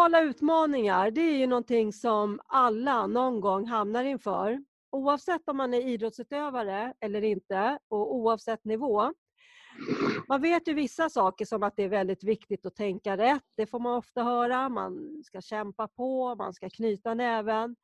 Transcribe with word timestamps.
Mentala 0.00 0.22
utmaningar, 0.22 1.10
det 1.10 1.20
är 1.20 1.36
ju 1.36 1.46
någonting 1.46 1.92
som 1.92 2.40
alla 2.46 3.06
någon 3.06 3.40
gång 3.40 3.66
hamnar 3.66 4.04
inför. 4.04 4.64
Oavsett 4.90 5.48
om 5.48 5.56
man 5.56 5.74
är 5.74 5.86
idrottsutövare 5.86 6.94
eller 7.00 7.22
inte 7.22 7.78
och 7.88 8.14
oavsett 8.14 8.64
nivå. 8.64 9.12
Man 10.28 10.42
vet 10.42 10.68
ju 10.68 10.74
vissa 10.74 11.10
saker 11.10 11.44
som 11.44 11.62
att 11.62 11.76
det 11.76 11.82
är 11.82 11.88
väldigt 11.88 12.24
viktigt 12.24 12.66
att 12.66 12.76
tänka 12.76 13.16
rätt. 13.16 13.44
Det 13.56 13.66
får 13.66 13.78
man 13.78 13.96
ofta 13.96 14.22
höra. 14.22 14.68
Man 14.68 15.22
ska 15.24 15.40
kämpa 15.40 15.88
på, 15.88 16.34
man 16.34 16.54
ska 16.54 16.70
knyta 16.70 17.14
näven. 17.14 17.76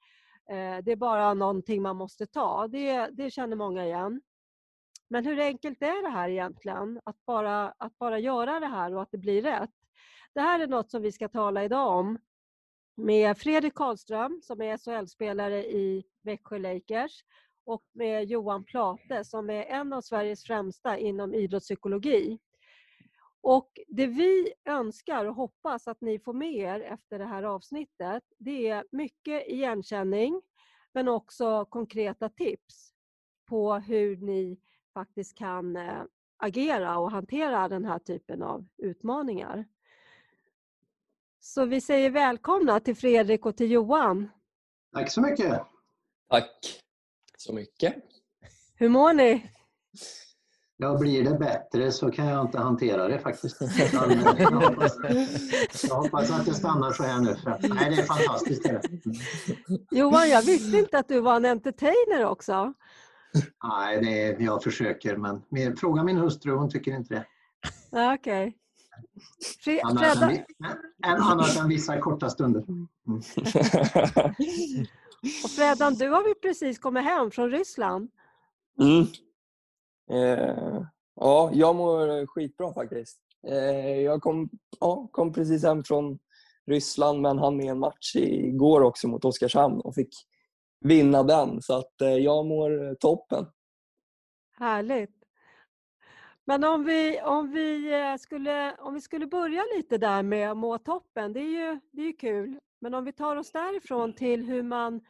Eh, 0.50 0.84
det 0.84 0.92
är 0.92 0.96
bara 0.96 1.34
någonting 1.34 1.82
man 1.82 1.96
måste 1.96 2.26
ta. 2.26 2.68
Det, 2.68 3.08
det 3.12 3.30
känner 3.30 3.56
många 3.56 3.86
igen. 3.86 4.20
Men 5.08 5.26
hur 5.26 5.40
enkelt 5.40 5.82
är 5.82 6.02
det 6.02 6.10
här 6.10 6.28
egentligen? 6.28 7.00
Att 7.04 7.26
bara, 7.26 7.74
att 7.78 7.98
bara 7.98 8.18
göra 8.18 8.60
det 8.60 8.66
här 8.66 8.94
och 8.94 9.02
att 9.02 9.10
det 9.10 9.18
blir 9.18 9.42
rätt? 9.42 9.70
Det 10.36 10.42
här 10.42 10.60
är 10.60 10.66
något 10.66 10.90
som 10.90 11.02
vi 11.02 11.12
ska 11.12 11.28
tala 11.28 11.64
idag 11.64 11.98
om 11.98 12.18
med 12.94 13.38
Fredrik 13.38 13.74
Karlström 13.74 14.40
som 14.42 14.62
är 14.62 14.76
SHL-spelare 14.76 15.64
i 15.64 16.04
Växjö 16.22 16.58
Lakers 16.58 17.24
och 17.64 17.84
med 17.92 18.24
Johan 18.24 18.64
Plate 18.64 19.24
som 19.24 19.50
är 19.50 19.64
en 19.64 19.92
av 19.92 20.00
Sveriges 20.00 20.44
främsta 20.44 20.98
inom 20.98 21.34
idrottspsykologi. 21.34 22.38
Och 23.40 23.70
det 23.88 24.06
vi 24.06 24.52
önskar 24.64 25.24
och 25.24 25.34
hoppas 25.34 25.88
att 25.88 26.00
ni 26.00 26.18
får 26.18 26.32
med 26.32 26.54
er 26.54 26.80
efter 26.80 27.18
det 27.18 27.26
här 27.26 27.42
avsnittet, 27.42 28.22
det 28.38 28.68
är 28.68 28.84
mycket 28.92 29.48
igenkänning 29.48 30.42
men 30.92 31.08
också 31.08 31.64
konkreta 31.64 32.28
tips 32.28 32.94
på 33.48 33.74
hur 33.74 34.16
ni 34.16 34.60
faktiskt 34.94 35.38
kan 35.38 35.76
eh, 35.76 36.02
agera 36.36 36.98
och 36.98 37.10
hantera 37.10 37.68
den 37.68 37.84
här 37.84 37.98
typen 37.98 38.42
av 38.42 38.66
utmaningar. 38.76 39.64
Så 41.46 41.64
vi 41.64 41.80
säger 41.80 42.10
välkomna 42.10 42.80
till 42.80 42.96
Fredrik 42.96 43.46
och 43.46 43.56
till 43.56 43.70
Johan. 43.70 44.28
Tack 44.92 45.10
så 45.10 45.20
mycket. 45.20 45.62
Tack 46.30 46.50
så 47.38 47.52
mycket. 47.52 47.94
Hur 48.74 48.88
mår 48.88 49.12
ni? 49.12 49.50
Ja, 50.76 50.98
blir 50.98 51.24
det 51.24 51.38
bättre 51.38 51.92
så 51.92 52.10
kan 52.10 52.26
jag 52.26 52.46
inte 52.46 52.58
hantera 52.58 53.08
det 53.08 53.18
faktiskt. 53.18 53.60
Jag 54.38 54.50
hoppas, 54.50 54.96
jag 55.88 55.96
hoppas 55.96 56.30
att 56.30 56.46
det 56.46 56.54
stannar 56.54 56.92
så 56.92 57.02
här 57.02 57.20
nu. 57.20 57.36
Nej, 57.74 57.90
det 57.90 58.02
är 58.02 58.06
fantastiskt. 58.06 58.62
Det. 58.62 58.80
Johan, 59.90 60.28
jag 60.28 60.42
visste 60.42 60.78
inte 60.78 60.98
att 60.98 61.08
du 61.08 61.20
var 61.20 61.36
en 61.36 61.44
entertainer 61.44 62.24
också. 62.24 62.74
Nej, 63.64 64.00
det 64.00 64.22
är, 64.22 64.40
jag 64.40 64.62
försöker, 64.62 65.16
men 65.16 65.76
fråga 65.76 66.04
min 66.04 66.16
hustru, 66.16 66.52
hon 66.52 66.70
tycker 66.70 66.92
inte 66.92 67.14
det. 67.14 67.24
Okej. 67.90 68.14
Okay. 68.14 68.52
Annars, 69.82 70.22
än, 71.06 71.16
annars 71.20 71.56
än 71.56 71.68
vissa 71.68 72.00
korta 72.00 72.30
stunder. 72.30 72.64
Mm. 72.68 72.88
och 75.44 75.50
Fredan, 75.50 75.94
du 75.94 76.08
har 76.08 76.28
ju 76.28 76.34
precis 76.34 76.78
kommit 76.78 77.04
hem 77.04 77.30
från 77.30 77.50
Ryssland. 77.50 78.10
Mm. 78.80 79.06
Eh, 80.10 80.82
ja, 81.14 81.50
jag 81.52 81.76
mår 81.76 82.26
skitbra 82.26 82.74
faktiskt. 82.74 83.20
Eh, 83.46 84.00
jag 84.00 84.22
kom, 84.22 84.50
ja, 84.80 85.08
kom 85.12 85.32
precis 85.32 85.62
hem 85.62 85.84
från 85.84 86.18
Ryssland 86.66 87.20
men 87.20 87.38
hann 87.38 87.56
med 87.56 87.66
en 87.66 87.78
match 87.78 88.16
igår 88.16 88.80
också 88.80 89.08
mot 89.08 89.24
Oskarshamn 89.24 89.80
och 89.80 89.94
fick 89.94 90.14
vinna 90.80 91.22
den. 91.22 91.62
Så 91.62 91.78
att 91.78 92.00
eh, 92.00 92.08
jag 92.08 92.46
mår 92.46 92.94
toppen. 92.94 93.46
Härligt. 94.58 95.25
Men 96.48 96.64
om 96.64 96.84
vi, 96.84 97.20
om, 97.20 97.50
vi 97.50 97.92
eh, 97.92 98.16
skulle, 98.16 98.76
om 98.76 98.94
vi 98.94 99.00
skulle 99.00 99.26
börja 99.26 99.62
lite 99.76 99.98
där 99.98 100.22
med 100.22 100.50
att 100.50 100.56
må 100.56 100.78
toppen, 100.78 101.32
det 101.32 101.40
är 101.40 101.72
ju 101.72 101.80
det 101.92 102.02
är 102.02 102.18
kul. 102.18 102.58
Men 102.80 102.94
om 102.94 103.04
vi 103.04 103.12
tar 103.12 103.36
oss 103.36 103.52
därifrån 103.52 104.12
till 104.12 104.44
hur 104.44 104.62
man, 104.62 105.00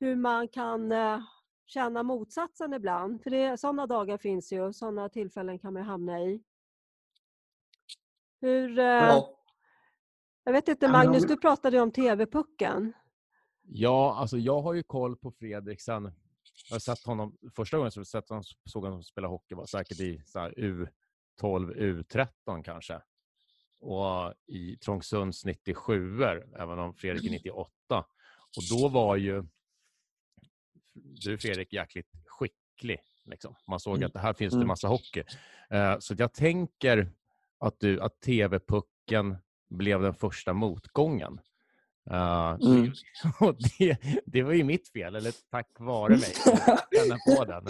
hur 0.00 0.16
man 0.16 0.48
kan 0.48 0.92
eh, 0.92 1.20
känna 1.66 2.02
motsatsen 2.02 2.74
ibland. 2.74 3.22
För 3.22 3.30
det, 3.30 3.60
sådana 3.60 3.86
dagar 3.86 4.18
finns 4.18 4.52
ju, 4.52 4.72
sådana 4.72 5.08
tillfällen 5.08 5.58
kan 5.58 5.72
man 5.72 5.82
hamna 5.82 6.20
i. 6.20 6.42
Hur... 8.40 8.78
Eh, 8.78 8.84
ja. 8.84 9.36
Jag 10.44 10.52
vet 10.52 10.68
inte, 10.68 10.88
Magnus, 10.88 11.26
du 11.26 11.36
pratade 11.36 11.80
om 11.80 11.90
TV-pucken. 11.90 12.92
Ja, 13.62 14.16
alltså 14.18 14.38
jag 14.38 14.60
har 14.60 14.74
ju 14.74 14.82
koll 14.82 15.16
på 15.16 15.30
Fredrik 15.30 15.80
sen 15.80 16.12
jag 16.70 16.82
sett 16.82 17.04
honom, 17.04 17.36
första 17.56 17.76
gången 17.76 17.92
jag 17.94 18.06
sett 18.06 18.28
honom, 18.28 18.44
såg 18.64 18.84
honom 18.84 19.02
spela 19.02 19.28
hockey 19.28 19.54
var 19.54 19.66
säkert 19.66 20.00
i 20.00 20.22
U12, 21.40 21.74
U13 21.76 22.62
kanske. 22.62 23.00
Och 23.80 24.34
i 24.46 24.76
Trångsunds 24.76 25.44
97 25.44 26.22
även 26.58 26.78
om 26.78 26.94
Fredrik 26.94 27.24
är 27.24 27.30
98. 27.30 27.70
Och 28.56 28.62
då 28.70 28.88
var 28.88 29.16
ju 29.16 29.44
du 30.94 31.38
Fredrik 31.38 31.72
jäkligt 31.72 32.08
skicklig. 32.26 33.00
Liksom. 33.24 33.54
Man 33.68 33.80
såg 33.80 33.96
mm. 33.96 34.06
att 34.06 34.12
det 34.12 34.18
här 34.18 34.34
finns 34.34 34.52
det 34.52 34.56
mm. 34.56 34.68
massa 34.68 34.88
hockey. 34.88 35.24
Uh, 35.74 35.98
så 35.98 36.14
jag 36.18 36.32
tänker 36.32 37.12
att, 37.58 37.80
du, 37.80 38.00
att 38.00 38.20
TV-pucken 38.20 39.36
blev 39.68 40.02
den 40.02 40.14
första 40.14 40.52
motgången. 40.52 41.40
Uh, 42.10 42.58
mm. 42.62 42.92
och 43.40 43.56
det, 43.78 43.96
det, 44.26 44.42
var 44.42 44.52
ju 44.52 44.64
mitt 44.64 44.88
fel, 44.88 45.16
eller 45.16 45.32
tack 45.50 45.68
vare 45.78 46.10
mig, 46.10 46.34
känna 46.94 47.16
på 47.26 47.44
den. 47.44 47.66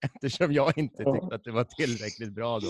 Eftersom 0.00 0.52
jag 0.52 0.78
inte 0.78 0.96
tyckte 0.96 1.34
att 1.34 1.44
det 1.44 1.50
var 1.50 1.64
tillräckligt 1.64 2.32
bra 2.32 2.60
då. 2.60 2.68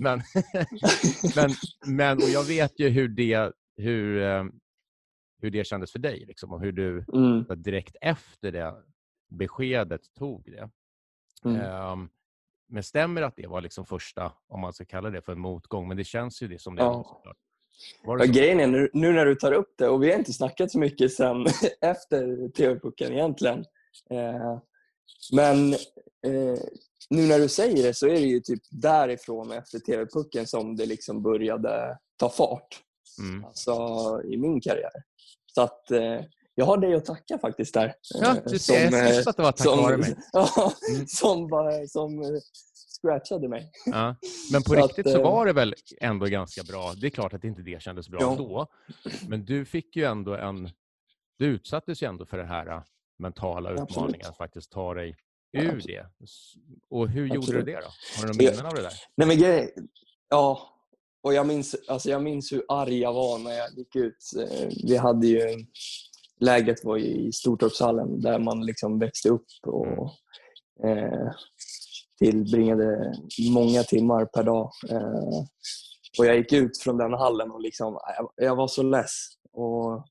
Men, 0.00 0.22
men, 1.36 1.50
men 1.86 2.16
och 2.16 2.28
jag 2.28 2.44
vet 2.44 2.80
ju 2.80 2.88
hur 2.88 3.08
det, 3.08 3.52
hur, 3.76 4.22
eh, 4.22 4.44
hur 5.42 5.50
det 5.50 5.66
kändes 5.66 5.92
för 5.92 5.98
dig 5.98 6.24
liksom, 6.26 6.52
och 6.52 6.60
hur 6.60 6.72
du 6.72 7.04
mm. 7.12 7.62
direkt 7.62 7.96
efter 8.00 8.52
det 8.52 8.74
beskedet 9.28 10.14
tog 10.14 10.44
det. 10.44 10.70
Mm. 11.44 11.90
Um, 11.90 12.08
men 12.68 12.82
stämmer 12.82 13.22
att 13.22 13.36
det 13.36 13.46
var 13.46 13.60
liksom 13.60 13.86
första, 13.86 14.32
om 14.46 14.60
man 14.60 14.72
ska 14.72 14.84
kalla 14.84 15.10
det 15.10 15.22
för 15.22 15.32
en 15.32 15.40
motgång? 15.40 15.88
Men 15.88 15.96
det 15.96 16.04
känns 16.04 16.42
ju 16.42 16.48
det 16.48 16.58
som 16.58 16.76
det. 16.76 16.82
Ja. 16.82 17.04
Såklart. 17.04 17.36
Ja, 18.04 18.24
grejen 18.24 18.60
är, 18.60 18.66
nu, 18.66 18.90
nu, 18.92 19.12
när 19.12 19.26
du 19.26 19.34
tar 19.34 19.52
upp 19.52 19.74
det, 19.78 19.88
och 19.88 20.02
vi 20.02 20.10
har 20.10 20.18
inte 20.18 20.32
snackat 20.32 20.70
så 20.70 20.78
mycket 20.78 21.12
sen 21.12 21.46
efter 21.80 22.48
TV-pucken 22.48 23.12
egentligen. 23.12 23.58
Eh, 24.10 24.58
men 25.32 25.72
eh, 26.26 26.58
nu 27.10 27.26
när 27.26 27.38
du 27.38 27.48
säger 27.48 27.82
det 27.82 27.94
så 27.94 28.06
är 28.06 28.12
det 28.12 28.18
ju 28.18 28.40
typ 28.40 28.62
därifrån 28.70 29.52
efter 29.52 29.78
TV-pucken 29.78 30.46
som 30.46 30.76
det 30.76 30.86
liksom 30.86 31.22
började 31.22 31.98
ta 32.16 32.28
fart. 32.28 32.80
Mm. 33.18 33.44
Alltså 33.44 33.72
i 34.24 34.36
min 34.36 34.60
karriär. 34.60 35.02
Så 35.54 35.62
att 35.62 35.90
eh, 35.90 36.20
jag 36.54 36.64
har 36.64 36.76
dig 36.76 36.94
att 36.94 37.04
tacka 37.04 37.38
faktiskt 37.38 37.74
där. 37.74 37.94
Ja, 38.20 38.36
du 38.46 38.58
ser. 38.58 38.90
Som, 38.90 38.98
jag 38.98 39.06
visste 39.06 39.30
att 39.30 39.36
det 39.36 39.42
var 39.42 39.52
tack 39.52 39.66
vare 39.66 39.96
mig. 39.96 40.16
mm. 40.94 41.06
som, 41.06 41.48
som 41.88 42.40
scratchade 43.04 43.48
mig. 43.48 43.70
Ja. 43.86 44.16
Men 44.52 44.62
på 44.62 44.68
så 44.74 44.86
riktigt 44.86 45.06
att, 45.06 45.12
så 45.12 45.22
var 45.22 45.46
det 45.46 45.52
väl 45.52 45.74
ändå 46.00 46.26
ganska 46.26 46.62
bra. 46.62 46.92
Det 47.00 47.06
är 47.06 47.10
klart 47.10 47.34
att 47.34 47.44
inte 47.44 47.62
det 47.62 47.82
kändes 47.82 48.08
bra 48.08 48.20
ja. 48.20 48.34
då. 48.38 48.66
Men 49.28 49.44
du 49.44 49.64
fick 49.64 49.96
ju 49.96 50.04
ändå 50.04 50.34
en... 50.34 50.70
Du 51.38 51.46
utsattes 51.46 52.02
ju 52.02 52.06
ändå 52.06 52.26
för 52.26 52.38
den 52.38 52.48
här 52.48 52.66
äh, 52.66 52.82
mentala 53.18 53.70
utmaningen 53.70 54.26
att 54.26 54.36
faktiskt 54.36 54.72
ta 54.72 54.94
dig 54.94 55.16
ur 55.52 55.82
det. 55.86 56.06
Och 56.90 57.08
hur 57.08 57.24
Absolut. 57.24 57.34
gjorde 57.34 57.58
du 57.58 57.72
det 57.72 57.80
då? 57.80 57.86
Har 58.16 58.22
du 58.22 58.26
några 58.26 58.50
minnen 58.50 58.66
av 58.66 58.74
det 58.74 58.82
där? 58.82 58.92
Nej, 59.16 59.28
men 59.28 59.38
grej, 59.38 59.74
ja, 60.28 60.70
och 61.22 61.34
jag 61.34 61.46
minns, 61.46 61.76
alltså 61.88 62.10
jag 62.10 62.22
minns 62.22 62.52
hur 62.52 62.64
arg 62.68 62.98
jag 62.98 63.12
var 63.12 63.38
när 63.38 63.52
jag 63.52 63.78
gick 63.78 63.96
ut. 63.96 64.16
Eh, 64.38 64.68
vi 64.84 64.96
hade 64.96 65.26
ju... 65.26 65.66
Lägret 66.40 66.84
var 66.84 66.98
i 66.98 67.32
Stortorpshallen 67.32 68.20
där 68.20 68.38
man 68.38 68.66
liksom 68.66 68.98
växte 68.98 69.28
upp. 69.28 69.46
Och, 69.66 69.86
mm. 70.82 70.98
eh, 70.98 71.30
tillbringade 72.24 73.14
många 73.50 73.82
timmar 73.82 74.24
per 74.24 74.42
dag. 74.42 74.70
Eh, 74.90 75.38
och 76.18 76.26
jag 76.26 76.36
gick 76.36 76.52
ut 76.52 76.78
från 76.78 76.98
den 76.98 77.12
hallen 77.12 77.50
och 77.50 77.60
liksom, 77.60 77.98
jag, 78.36 78.56
var 78.56 78.68
så 78.68 78.82
less. 78.82 79.10
Och 79.52 80.06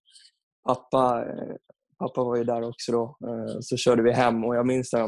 pappa, 0.68 1.26
eh, 1.30 1.56
pappa 2.00 2.24
var 2.24 2.36
ju 2.36 2.44
där 2.44 2.70
också 2.70 2.92
då. 2.92 3.18
Eh, 3.28 3.60
så 3.62 3.78
körde 3.78 4.04
vi 4.04 4.12
hem 4.12 4.44
och 4.44 4.56
jag 4.56 4.68
minns 4.68 4.94
när, 4.94 5.02
eh, 5.02 5.08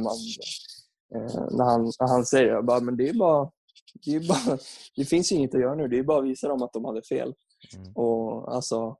när, 1.51 1.65
han, 1.65 1.83
när 1.99 2.07
han 2.07 2.25
säger 2.25 2.47
jag 2.47 2.65
bara, 2.65 2.79
men 2.79 2.97
det 2.97 3.09
är 3.09 3.13
bara 3.13 3.51
det, 4.05 4.15
är 4.15 4.27
bara, 4.27 4.57
det 4.95 5.05
finns 5.05 5.31
inget 5.31 5.55
att 5.55 5.61
göra 5.61 5.75
nu. 5.75 5.87
Det 5.87 5.99
är 5.99 6.03
bara 6.03 6.19
att 6.19 6.25
visa 6.25 6.47
dem 6.47 6.61
att 6.61 6.73
de 6.73 6.85
hade 6.85 7.03
fel. 7.03 7.33
Mm. 7.75 7.93
Och 7.93 8.55
alltså, 8.55 8.97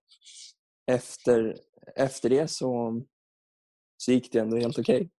efter, 0.92 1.58
efter 1.96 2.30
det 2.30 2.52
så, 2.52 3.02
så 3.98 4.12
gick 4.12 4.32
det 4.32 4.40
ändå 4.40 4.58
helt 4.58 4.80
okej. 4.80 5.10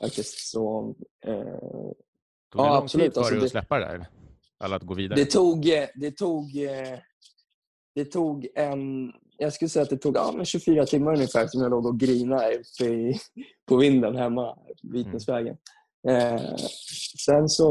Faktiskt. 0.00 0.50
Så, 0.50 0.94
eh, 1.26 1.34
Tog 2.52 2.60
det 2.60 2.68
ja, 2.68 2.74
lång 2.74 2.82
absolut. 2.82 3.06
tid 3.06 3.14
för 3.14 3.20
alltså, 3.20 3.34
dig 3.34 3.44
att 3.44 3.50
släppa 3.50 3.78
det 3.78 3.84
där? 3.84 4.06
Eller 4.64 4.76
att 4.76 4.82
gå 4.82 4.94
vidare? 4.94 5.20
Det 5.20 5.30
tog, 5.30 5.68
eh, 5.68 5.88
det 5.94 6.10
tog, 6.10 6.56
eh, 6.56 6.98
det 7.94 8.04
tog 8.04 8.48
en... 8.54 9.12
Jag 9.38 9.52
skulle 9.52 9.68
säga 9.68 9.82
att 9.82 9.90
det 9.90 9.96
tog 9.96 10.16
ja, 10.16 10.44
24 10.44 10.86
timmar 10.86 11.14
ungefär 11.14 11.46
som 11.46 11.62
jag 11.62 11.70
låg 11.70 11.86
och 11.86 12.00
grinade 12.00 12.54
uppe 12.54 12.84
i, 12.84 13.18
på 13.68 13.76
vinden 13.76 14.16
hemma, 14.16 14.58
Vitnäsvägen. 14.82 15.56
Mm. 16.08 16.34
Eh, 16.34 16.56
sen 17.26 17.48
så 17.48 17.68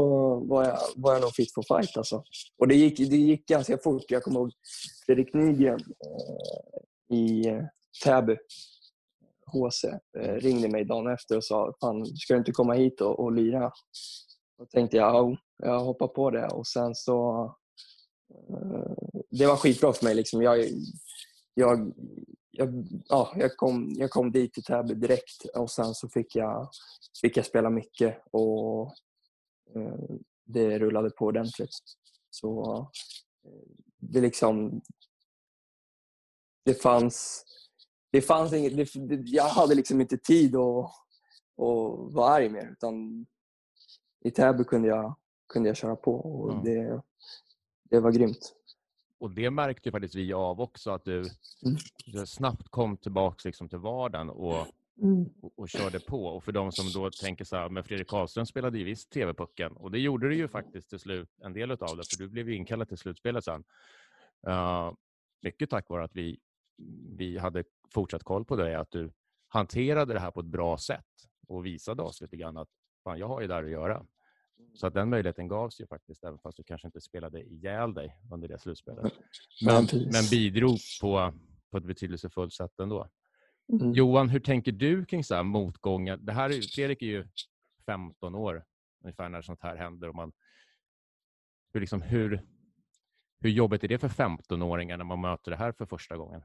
var 0.48 0.64
jag, 0.64 0.78
var 0.96 1.12
jag 1.12 1.22
nog 1.22 1.34
fit 1.34 1.54
for 1.54 1.62
fight 1.62 1.96
alltså. 1.96 2.24
Och 2.58 2.68
det 2.68 2.74
gick, 2.74 2.98
det 2.98 3.16
gick 3.16 3.46
ganska 3.46 3.78
fort. 3.78 4.04
Jag 4.08 4.22
kommer 4.22 4.40
ihåg 4.40 4.52
Fredrik 5.06 5.34
Nygren 5.34 5.80
eh, 5.80 7.16
i 7.16 7.48
eh, 7.48 7.62
Täby, 8.04 8.36
HC, 9.52 9.84
eh, 10.18 10.34
ringde 10.34 10.68
mig 10.68 10.84
dagen 10.84 11.12
efter 11.12 11.36
och 11.36 11.44
sa 11.44 11.74
Fan, 11.80 12.06
ska 12.06 12.34
du 12.34 12.38
inte 12.38 12.52
komma 12.52 12.74
hit 12.74 13.00
och, 13.00 13.20
och 13.20 13.32
lira? 13.32 13.72
Då 14.58 14.66
tänkte 14.66 14.96
jag, 14.96 15.36
jag 15.58 15.80
hoppar 15.80 16.08
på 16.08 16.30
det. 16.30 16.46
Och 16.46 16.66
sen 16.66 16.94
så... 16.94 17.44
Eh, 18.30 18.92
det 19.30 19.46
var 19.46 19.56
skitbra 19.56 19.92
för 19.92 20.04
mig. 20.04 20.14
Liksom. 20.14 20.42
Jag, 20.42 20.68
jag, 21.54 21.92
jag, 22.50 22.86
ja, 23.08 23.32
jag, 23.36 23.56
kom, 23.56 23.92
jag 23.96 24.10
kom 24.10 24.32
dit 24.32 24.52
till 24.52 24.64
Täby 24.64 24.94
direkt 24.94 25.44
och 25.54 25.70
sen 25.70 25.94
så 25.94 26.08
fick 26.08 26.36
jag, 26.36 26.70
fick 27.20 27.36
jag 27.36 27.46
spela 27.46 27.70
mycket 27.70 28.22
och 28.30 28.94
eh, 29.74 30.16
det 30.44 30.78
rullade 30.78 31.10
på 31.10 31.26
ordentligt. 31.26 31.70
Så 32.30 32.80
eh, 33.44 33.68
det 33.98 34.20
liksom... 34.20 34.82
Det 36.64 36.74
fanns... 36.74 37.44
Det 38.12 38.22
fanns 38.22 38.52
inget, 38.52 38.92
det, 39.08 39.14
jag 39.14 39.44
hade 39.44 39.74
liksom 39.74 40.00
inte 40.00 40.16
tid 40.16 40.56
att, 40.56 40.84
att 41.56 42.12
vara 42.14 42.30
arg 42.30 42.48
mer 42.48 42.70
utan 42.72 43.26
i 44.24 44.30
Täby 44.30 44.64
kunde 44.64 44.88
jag, 44.88 45.14
kunde 45.48 45.68
jag 45.68 45.76
köra 45.76 45.96
på 45.96 46.14
och 46.14 46.52
mm. 46.52 46.64
det, 46.64 47.02
det 47.90 48.00
var 48.00 48.12
grymt. 48.12 48.54
Och 49.18 49.30
det 49.30 49.50
märkte 49.50 49.90
faktiskt 49.90 50.14
vi 50.14 50.32
av 50.32 50.60
också, 50.60 50.90
att 50.90 51.04
du, 51.04 51.18
mm. 51.18 51.76
du 52.06 52.26
snabbt 52.26 52.68
kom 52.68 52.96
tillbaka 52.96 53.40
liksom 53.44 53.68
till 53.68 53.78
vardagen 53.78 54.30
och, 54.30 54.66
mm. 55.02 55.28
och, 55.42 55.52
och, 55.56 55.68
körde 55.68 56.00
på. 56.00 56.26
Och 56.26 56.44
för 56.44 56.52
de 56.52 56.72
som 56.72 57.02
då 57.02 57.10
tänker 57.10 57.44
så 57.44 57.56
här, 57.56 57.68
men 57.68 57.84
Fredrik 57.84 58.08
Karlström 58.08 58.46
spelade 58.46 58.78
ju 58.78 58.84
visst 58.84 59.10
TV-pucken 59.10 59.72
och 59.72 59.90
det 59.90 59.98
gjorde 59.98 60.28
du 60.28 60.36
ju 60.36 60.48
faktiskt 60.48 60.90
till 60.90 60.98
slut, 60.98 61.28
en 61.42 61.52
del 61.52 61.70
av 61.70 61.78
det, 61.78 62.04
för 62.10 62.18
du 62.18 62.28
blev 62.28 62.50
inkallad 62.50 62.88
till 62.88 62.98
slutspelet 62.98 63.44
sen. 63.44 63.64
Uh, 64.48 64.92
mycket 65.42 65.70
tack 65.70 65.88
vare 65.88 66.04
att 66.04 66.16
vi, 66.16 66.38
vi 67.16 67.38
hade 67.38 67.64
fortsatt 67.94 68.22
koll 68.22 68.44
på 68.44 68.56
dig, 68.56 68.74
att 68.74 68.90
du 68.90 69.12
hanterade 69.48 70.14
det 70.14 70.20
här 70.20 70.30
på 70.30 70.40
ett 70.40 70.46
bra 70.46 70.78
sätt 70.78 71.06
och 71.48 71.66
visade 71.66 72.02
oss 72.02 72.20
lite 72.20 72.36
grann 72.36 72.56
att 72.56 72.68
fan, 73.04 73.18
jag 73.18 73.28
har 73.28 73.40
ju 73.40 73.46
där 73.46 73.64
att 73.64 73.70
göra. 73.70 74.06
Så 74.74 74.86
att 74.86 74.94
den 74.94 75.10
möjligheten 75.10 75.48
gavs 75.48 75.80
ju 75.80 75.86
faktiskt, 75.86 76.24
även 76.24 76.38
fast 76.38 76.56
du 76.56 76.64
kanske 76.64 76.88
inte 76.88 77.00
spelade 77.00 77.42
ihjäl 77.42 77.94
dig 77.94 78.16
under 78.32 78.48
det 78.48 78.58
slutspelet. 78.58 79.12
Men, 79.64 79.86
men 79.92 80.24
bidrog 80.30 80.78
på, 81.00 81.32
på 81.70 81.78
ett 81.78 81.84
betydelsefullt 81.84 82.52
sätt 82.52 82.80
ändå. 82.80 83.08
Mm. 83.72 83.92
Johan, 83.92 84.28
hur 84.28 84.40
tänker 84.40 84.72
du 84.72 85.04
kring 85.04 85.24
så 85.24 85.34
här 85.34 85.42
motgångar? 85.42 86.16
Det 86.16 86.32
här 86.32 86.50
är, 86.50 86.62
Fredrik 86.62 87.02
är 87.02 87.06
ju 87.06 87.28
15 87.86 88.34
år 88.34 88.64
ungefär 89.04 89.28
när 89.28 89.42
sånt 89.42 89.62
här 89.62 89.76
händer. 89.76 90.08
Och 90.08 90.14
man, 90.14 90.32
hur, 91.72 91.80
liksom, 91.80 92.02
hur, 92.02 92.46
hur 93.40 93.50
jobbigt 93.50 93.84
är 93.84 93.88
det 93.88 93.98
för 93.98 94.08
15-åringar 94.08 94.96
när 94.96 95.04
man 95.04 95.20
möter 95.20 95.50
det 95.50 95.56
här 95.56 95.72
för 95.72 95.86
första 95.86 96.16
gången? 96.16 96.42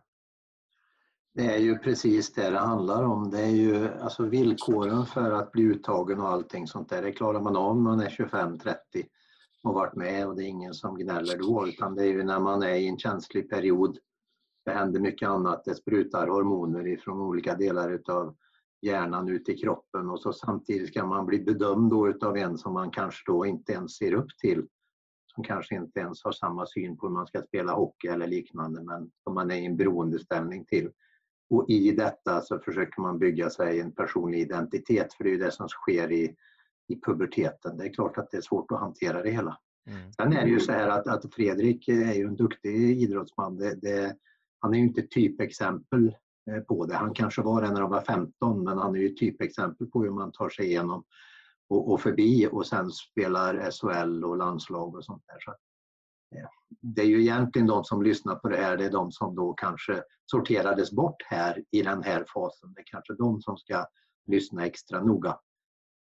Det 1.37 1.55
är 1.55 1.59
ju 1.59 1.77
precis 1.77 2.33
det 2.33 2.49
det 2.49 2.59
handlar 2.59 3.03
om. 3.03 3.29
Det 3.29 3.39
är 3.39 3.51
ju 3.51 3.87
alltså 3.87 4.23
villkoren 4.23 5.05
för 5.05 5.31
att 5.31 5.51
bli 5.51 5.63
uttagen 5.63 6.19
och 6.19 6.27
allting 6.29 6.67
sånt 6.67 6.89
där. 6.89 7.01
Det 7.01 7.11
klarar 7.11 7.41
man 7.41 7.55
av 7.55 7.75
när 7.75 7.83
man 7.83 7.99
är 7.99 8.09
25-30 8.09 8.75
och 9.63 9.73
varit 9.73 9.95
med 9.95 10.27
och 10.27 10.35
det 10.35 10.43
är 10.43 10.47
ingen 10.47 10.73
som 10.73 10.97
gnäller 10.97 11.37
då 11.37 11.67
utan 11.67 11.95
det 11.95 12.03
är 12.03 12.07
ju 12.07 12.23
när 12.23 12.39
man 12.39 12.63
är 12.63 12.75
i 12.75 12.87
en 12.87 12.97
känslig 12.97 13.49
period. 13.49 13.97
Det 14.65 14.71
händer 14.71 14.99
mycket 14.99 15.29
annat. 15.29 15.65
Det 15.65 15.75
sprutar 15.75 16.27
hormoner 16.27 16.87
ifrån 16.87 17.21
olika 17.21 17.55
delar 17.55 17.91
utav 17.91 18.35
hjärnan 18.81 19.29
ut 19.29 19.49
i 19.49 19.57
kroppen 19.57 20.09
och 20.09 20.19
så 20.19 20.33
samtidigt 20.33 20.87
ska 20.87 21.05
man 21.05 21.25
bli 21.25 21.39
bedömd 21.39 21.91
då 21.91 22.07
utav 22.07 22.37
en 22.37 22.57
som 22.57 22.73
man 22.73 22.91
kanske 22.91 23.31
då 23.31 23.45
inte 23.45 23.71
ens 23.71 23.95
ser 23.95 24.13
upp 24.13 24.37
till. 24.41 24.67
Som 25.35 25.43
kanske 25.43 25.75
inte 25.75 25.99
ens 25.99 26.23
har 26.23 26.31
samma 26.31 26.65
syn 26.65 26.97
på 26.97 27.07
hur 27.07 27.13
man 27.13 27.27
ska 27.27 27.41
spela 27.41 27.73
hockey 27.73 28.07
eller 28.07 28.27
liknande 28.27 28.83
men 28.83 29.11
som 29.23 29.33
man 29.33 29.51
är 29.51 29.55
i 29.55 29.65
en 29.65 29.77
beroendeställning 29.77 30.65
till. 30.65 30.91
Och 31.49 31.65
i 31.69 31.91
detta 31.91 32.41
så 32.41 32.59
försöker 32.59 33.01
man 33.01 33.19
bygga 33.19 33.49
sig 33.49 33.79
en 33.79 33.91
personlig 33.91 34.39
identitet 34.39 35.13
för 35.13 35.23
det 35.23 35.29
är 35.29 35.31
ju 35.31 35.37
det 35.37 35.51
som 35.51 35.69
sker 35.69 36.11
i, 36.11 36.35
i 36.87 37.01
puberteten. 37.01 37.77
Det 37.77 37.85
är 37.85 37.93
klart 37.93 38.17
att 38.17 38.31
det 38.31 38.37
är 38.37 38.41
svårt 38.41 38.71
att 38.71 38.79
hantera 38.79 39.23
det 39.23 39.31
hela. 39.31 39.57
Mm. 39.87 40.13
Sen 40.13 40.33
är 40.33 40.43
det 40.43 40.49
ju 40.49 40.59
så 40.59 40.71
här 40.71 40.87
att, 40.87 41.07
att 41.07 41.33
Fredrik 41.33 41.87
är 41.87 42.13
ju 42.13 42.27
en 42.27 42.35
duktig 42.35 43.01
idrottsman. 43.01 43.57
Det, 43.57 43.75
det, 43.75 44.15
han 44.59 44.73
är 44.73 44.77
ju 44.77 44.83
inte 44.83 45.01
typexempel 45.01 46.15
eh, 46.51 46.59
på 46.59 46.85
det. 46.85 46.95
Han 46.95 47.13
kanske 47.13 47.41
var 47.41 47.61
det 47.61 47.71
när 47.71 47.81
han 47.81 47.91
var 47.91 48.01
15 48.01 48.63
men 48.63 48.77
han 48.77 48.95
är 48.95 48.99
ju 48.99 49.09
typexempel 49.09 49.87
på 49.87 50.03
hur 50.03 50.11
man 50.11 50.31
tar 50.31 50.49
sig 50.49 50.65
igenom 50.65 51.03
och, 51.69 51.91
och 51.91 52.01
förbi 52.01 52.47
och 52.51 52.67
sen 52.67 52.91
spelar 52.91 53.71
SHL 53.71 54.23
och 54.23 54.37
landslag 54.37 54.95
och 54.95 55.05
sånt 55.05 55.23
där. 55.27 55.39
Så 55.39 55.55
det 56.81 57.01
är 57.01 57.05
ju 57.05 57.21
egentligen 57.21 57.67
de 57.67 57.83
som 57.83 58.03
lyssnar 58.03 58.35
på 58.35 58.49
det 58.49 58.57
här, 58.57 58.77
det 58.77 58.85
är 58.85 58.91
de 58.91 59.11
som 59.11 59.35
då 59.35 59.53
kanske 59.53 60.03
sorterades 60.25 60.91
bort 60.91 61.23
här 61.25 61.63
i 61.71 61.81
den 61.81 62.03
här 62.03 62.25
fasen. 62.33 62.73
Det 62.73 62.81
är 62.81 62.85
kanske 62.85 63.13
de 63.13 63.41
som 63.41 63.57
ska 63.57 63.85
lyssna 64.27 64.65
extra 64.65 65.03
noga. 65.03 65.39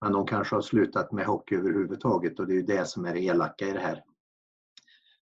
Men 0.00 0.12
de 0.12 0.26
kanske 0.26 0.55
har 0.55 0.62
slutat 0.62 1.12
med 1.12 1.26
hockey 1.26 1.55
överhuvudtaget 1.55 2.38
och 2.38 2.47
det 2.47 2.53
är 2.53 2.56
ju 2.56 2.62
det 2.62 2.88
som 2.88 3.05
är 3.05 3.15
det 3.15 3.21
elaka 3.21 3.69
i 3.69 3.73
det 3.73 3.81
här. 3.81 4.03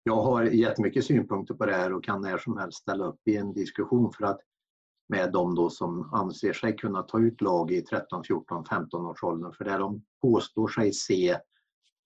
Jag 0.02 0.22
har 0.22 0.42
jättemycket 0.42 1.04
synpunkter 1.04 1.54
på 1.54 1.66
det 1.66 1.74
här 1.74 1.92
och 1.92 2.04
kan 2.04 2.20
när 2.20 2.38
som 2.38 2.56
helst 2.56 2.78
ställa 2.78 3.06
upp 3.06 3.20
i 3.24 3.36
en 3.36 3.52
diskussion 3.52 4.12
för 4.12 4.24
att 4.24 4.40
med 5.08 5.32
de 5.32 5.54
då 5.54 5.70
som 5.70 6.14
anser 6.14 6.52
sig 6.52 6.76
kunna 6.76 7.02
ta 7.02 7.20
ut 7.20 7.40
lag 7.40 7.70
i 7.70 7.82
13, 7.82 8.24
14, 8.24 8.64
15 8.64 9.06
års 9.06 9.22
åldern. 9.22 9.52
För 9.52 9.64
det 9.64 9.78
de 9.78 10.04
påstår 10.22 10.68
sig 10.68 10.92
se 10.92 11.38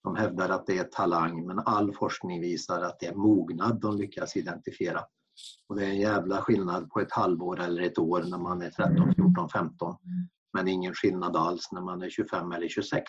de 0.03 0.17
hävdar 0.17 0.49
att 0.49 0.67
det 0.67 0.79
är 0.79 0.85
talang 0.85 1.47
men 1.47 1.59
all 1.59 1.93
forskning 1.93 2.41
visar 2.41 2.83
att 2.83 3.01
det 3.01 3.07
är 3.07 3.15
mognad 3.15 3.81
de 3.81 3.97
lyckas 3.97 4.37
identifiera. 4.37 5.01
Och 5.69 5.77
det 5.77 5.85
är 5.85 5.91
en 5.91 6.01
jävla 6.01 6.43
skillnad 6.43 6.91
på 6.91 7.01
ett 7.01 7.13
halvår 7.13 7.61
eller 7.61 7.83
ett 7.83 7.99
år 7.99 8.23
när 8.23 8.39
man 8.39 8.63
är 8.63 8.71
13, 8.71 9.15
14, 9.15 9.49
15. 9.49 9.97
Men 10.53 10.69
ingen 10.69 10.95
skillnad 10.95 11.37
alls 11.37 11.73
när 11.73 11.81
man 11.81 12.03
är 12.03 12.11
25 12.11 12.53
eller 12.53 12.69
26. 12.69 13.05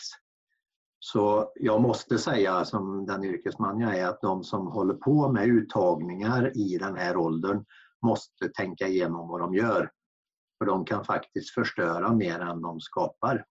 Så 1.00 1.51
jag 1.55 1.81
måste 1.81 2.17
säga 2.17 2.65
som 2.65 3.05
den 3.05 3.24
yrkesman 3.24 3.79
jag 3.79 3.98
är 3.98 4.07
att 4.07 4.21
de 4.21 4.43
som 4.43 4.67
håller 4.67 4.93
på 4.93 5.31
med 5.31 5.48
uttagningar 5.48 6.57
i 6.57 6.77
den 6.77 6.95
här 6.95 7.17
åldern 7.17 7.65
måste 8.05 8.50
tänka 8.50 8.88
igenom 8.88 9.27
vad 9.27 9.39
de 9.39 9.53
gör. 9.53 9.91
För 10.57 10.65
de 10.65 10.86
kan 10.86 11.05
faktiskt 11.05 11.53
förstöra 11.53 12.13
mer 12.13 12.39
än 12.39 12.62
de 12.62 12.79
skapar. 12.79 13.45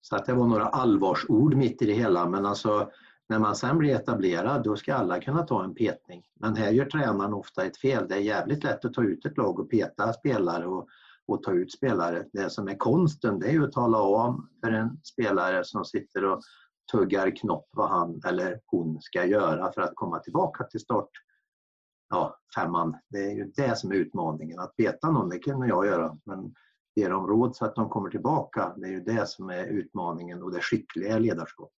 Så 0.00 0.16
att 0.16 0.26
det 0.26 0.34
var 0.34 0.46
några 0.46 0.66
allvarsord 0.66 1.54
mitt 1.54 1.82
i 1.82 1.86
det 1.86 1.92
hela 1.92 2.28
men 2.28 2.46
alltså 2.46 2.90
när 3.28 3.38
man 3.38 3.56
sen 3.56 3.78
blir 3.78 3.94
etablerad 3.94 4.62
då 4.62 4.76
ska 4.76 4.94
alla 4.94 5.20
kunna 5.20 5.42
ta 5.42 5.64
en 5.64 5.74
petning. 5.74 6.22
Men 6.40 6.56
här 6.56 6.70
gör 6.70 6.84
tränaren 6.84 7.34
ofta 7.34 7.64
ett 7.64 7.76
fel. 7.76 8.08
Det 8.08 8.14
är 8.14 8.20
jävligt 8.20 8.64
lätt 8.64 8.84
att 8.84 8.94
ta 8.94 9.02
ut 9.02 9.26
ett 9.26 9.36
lag 9.36 9.58
och 9.58 9.70
peta 9.70 10.12
spelare 10.12 10.66
och, 10.66 10.88
och 11.26 11.42
ta 11.42 11.52
ut 11.52 11.72
spelare. 11.72 12.24
Det 12.32 12.50
som 12.50 12.68
är 12.68 12.76
konsten 12.76 13.38
det 13.38 13.48
är 13.48 13.52
ju 13.52 13.64
att 13.64 13.72
tala 13.72 14.02
om 14.02 14.48
för 14.60 14.70
en 14.70 15.00
spelare 15.02 15.64
som 15.64 15.84
sitter 15.84 16.24
och 16.24 16.42
tuggar 16.92 17.36
knopp 17.36 17.68
vad 17.70 17.90
han 17.90 18.20
eller 18.26 18.60
hon 18.66 19.00
ska 19.00 19.24
göra 19.24 19.72
för 19.72 19.80
att 19.80 19.94
komma 19.94 20.18
tillbaka 20.18 20.64
till 20.64 20.80
start 20.80 21.10
ja, 22.10 22.38
femman. 22.54 22.96
Det 23.08 23.18
är 23.18 23.34
ju 23.34 23.52
det 23.56 23.78
som 23.78 23.90
är 23.90 23.94
utmaningen. 23.94 24.58
Att 24.58 24.76
peta 24.76 25.10
någon, 25.10 25.28
det 25.28 25.38
kunde 25.38 25.68
jag 25.68 25.86
göra. 25.86 26.18
Men 26.24 26.54
ge 26.94 27.08
dem 27.08 27.26
råd 27.26 27.56
så 27.56 27.64
att 27.64 27.74
de 27.74 27.88
kommer 27.88 28.10
tillbaka. 28.10 28.74
Det 28.76 28.86
är 28.86 28.92
ju 28.92 29.00
det 29.00 29.28
som 29.28 29.50
är 29.50 29.66
utmaningen 29.66 30.42
och 30.42 30.52
det 30.52 30.60
skickliga 30.60 31.18
ledarskapet. 31.18 31.74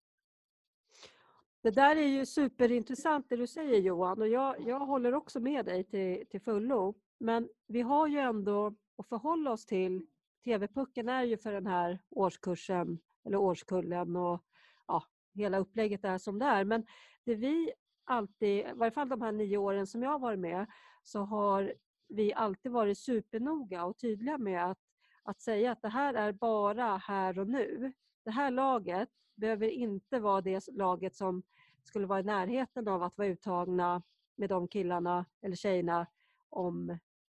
Det 1.63 1.71
där 1.71 1.97
är 1.97 2.07
ju 2.07 2.27
superintressant 2.27 3.27
det 3.29 3.37
du 3.37 3.47
säger 3.47 3.81
Johan 3.81 4.21
och 4.21 4.29
jag, 4.29 4.61
jag 4.61 4.79
håller 4.79 5.15
också 5.15 5.41
med 5.41 5.65
dig 5.65 5.85
till, 5.85 6.27
till 6.31 6.41
fullo. 6.41 6.95
Men 7.19 7.49
vi 7.67 7.81
har 7.81 8.09
ju 8.09 8.19
ändå 8.19 8.75
att 8.97 9.09
förhålla 9.09 9.53
oss 9.53 9.67
till 9.67 10.07
TV-pucken 10.45 11.09
är 11.09 11.23
ju 11.23 11.37
för 11.37 11.53
den 11.53 11.67
här 11.67 11.99
årskursen 12.11 12.99
eller 13.25 13.37
årskullen 13.37 14.17
och 14.17 14.45
ja, 14.87 15.05
hela 15.35 15.59
upplägget 15.59 16.05
är 16.05 16.19
som 16.19 16.39
det 16.39 16.45
är. 16.47 16.65
Men 16.65 16.87
det 17.25 17.35
vi 17.35 17.73
alltid, 18.05 18.49
i 18.49 18.73
varje 18.75 18.93
fall 18.93 19.09
de 19.09 19.23
här 19.23 19.33
nio 19.33 19.57
åren 19.57 19.87
som 19.87 20.03
jag 20.03 20.11
har 20.11 20.19
varit 20.19 20.39
med, 20.39 20.67
så 21.03 21.21
har 21.21 21.75
vi 22.09 22.35
alltid 22.35 22.73
varit 22.73 22.99
supernoga 22.99 23.85
och 23.85 23.99
tydliga 23.99 24.39
med 24.39 24.71
att, 24.71 24.79
att 25.23 25.41
säga 25.41 25.73
att 25.73 25.83
det 25.83 25.89
här 25.89 26.15
är 26.15 26.33
bara 26.33 26.97
här 26.97 27.39
och 27.39 27.49
nu. 27.49 27.93
Det 28.25 28.31
här 28.31 28.51
laget 28.51 29.09
behöver 29.35 29.69
inte 29.69 30.21
vara 30.21 30.41
det 30.41 30.69
laget 30.73 31.17
som 31.17 31.43
skulle 31.85 32.07
vara 32.07 32.21
i 32.21 32.23
närheten 32.23 32.89
av 32.89 33.03
att 33.03 33.19
vara 33.19 33.29
uttagna 33.29 34.03
med 34.37 34.49
de 34.49 34.69
killarna 34.69 35.27
eller 35.41 35.57
tjejerna 35.57 36.07
om 36.49 36.91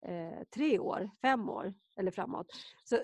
eh, 0.07 0.45
tre 0.55 0.79
år, 0.79 1.11
fem 1.23 1.49
år 1.49 1.75
eller 1.97 2.11
framåt. 2.11 2.47
Så, 2.85 2.99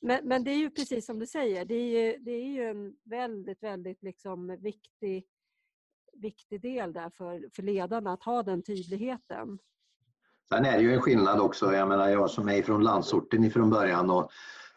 men, 0.00 0.28
men 0.28 0.44
det 0.44 0.50
är 0.50 0.58
ju 0.58 0.70
precis 0.70 1.06
som 1.06 1.18
du 1.18 1.26
säger, 1.26 1.64
det 1.64 1.74
är 1.74 2.02
ju, 2.02 2.18
det 2.18 2.32
är 2.32 2.46
ju 2.46 2.70
en 2.70 2.96
väldigt, 3.02 3.62
väldigt 3.62 4.02
liksom 4.02 4.56
viktig, 4.60 5.26
viktig 6.12 6.60
del 6.60 6.92
där 6.92 7.10
för, 7.10 7.48
för 7.52 7.62
ledarna 7.62 8.12
att 8.12 8.22
ha 8.22 8.42
den 8.42 8.62
tydligheten. 8.62 9.58
Sen 10.48 10.64
är 10.64 10.76
det 10.76 10.82
ju 10.82 10.94
en 10.94 11.02
skillnad 11.02 11.40
också. 11.40 11.72
Jag 11.72 11.88
menar 11.88 12.08
jag 12.08 12.30
som 12.30 12.48
är 12.48 12.62
från 12.62 12.82
landsorten 12.82 13.44
ifrån 13.44 13.70
början 13.70 14.10
och 14.10 14.30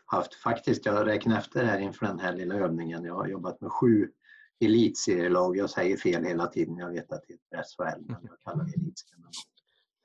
haft 0.06 0.34
faktiskt, 0.34 0.86
jag 0.86 1.08
räknade 1.08 1.40
efter 1.40 1.66
här 1.66 1.80
inför 1.80 2.06
den 2.06 2.20
här 2.20 2.34
lilla 2.34 2.56
övningen, 2.56 3.04
jag 3.04 3.16
har 3.16 3.28
jobbat 3.28 3.62
med 3.62 3.72
sju 3.72 4.12
elitserielag. 4.60 5.58
Jag 5.58 5.70
säger 5.70 5.98
fel 5.98 6.24
hela 6.24 6.48
tiden, 6.48 6.78
jag 6.78 6.90
vet 6.90 7.12
att 7.12 7.24
det 7.28 7.34
heter 7.34 7.64
SHL, 7.64 8.02
men 8.06 8.18
jag 8.22 8.40
kallar 8.44 8.64
det 8.64 8.74
elitserien. 8.74 9.32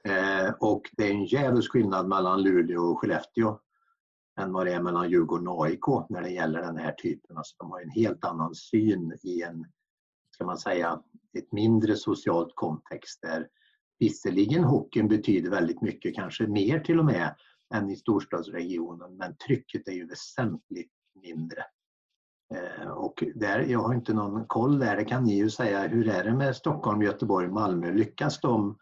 Eh, 0.04 0.54
och 0.60 0.82
det 0.92 1.06
är 1.06 1.10
en 1.10 1.24
jävla 1.24 1.62
skillnad 1.62 2.08
mellan 2.08 2.42
Luleå 2.42 2.82
och 2.82 3.00
Skellefteå 3.00 3.60
än 4.40 4.52
vad 4.52 4.66
det 4.66 4.72
är 4.72 4.82
mellan 4.82 5.10
Djurgården 5.10 5.48
och 5.48 5.64
AIK 5.64 5.86
när 6.08 6.22
det 6.22 6.30
gäller 6.30 6.62
den 6.62 6.76
här 6.76 6.92
typen. 6.92 7.36
Alltså 7.36 7.56
de 7.58 7.70
har 7.70 7.80
en 7.80 7.90
helt 7.90 8.24
annan 8.24 8.54
syn 8.54 9.18
i 9.22 9.42
en, 9.42 9.66
ska 10.30 10.44
man 10.44 10.58
säga, 10.58 11.00
ett 11.38 11.52
mindre 11.52 11.96
socialt 11.96 12.52
kontext 12.54 13.22
där 13.22 13.48
visserligen 13.98 14.64
hockeyn 14.64 15.08
betyder 15.08 15.50
väldigt 15.50 15.82
mycket, 15.82 16.14
kanske 16.14 16.46
mer 16.46 16.80
till 16.80 16.98
och 16.98 17.04
med 17.04 17.34
än 17.74 17.90
i 17.90 17.96
storstadsregionen, 17.96 19.16
men 19.16 19.36
trycket 19.36 19.88
är 19.88 19.92
ju 19.92 20.06
väsentligt 20.06 20.92
mindre. 21.22 21.64
Eh, 22.54 22.88
och 22.88 23.24
där, 23.34 23.60
jag 23.60 23.78
har 23.78 23.94
inte 23.94 24.14
någon 24.14 24.46
koll 24.46 24.78
där, 24.78 24.96
det 24.96 25.04
kan 25.04 25.24
ni 25.24 25.36
ju 25.36 25.50
säga. 25.50 25.86
Hur 25.86 26.08
är 26.08 26.24
det 26.24 26.34
med 26.34 26.56
Stockholm, 26.56 27.02
Göteborg, 27.02 27.48
Malmö? 27.48 27.92
Lyckas 27.92 28.40
de 28.40 28.78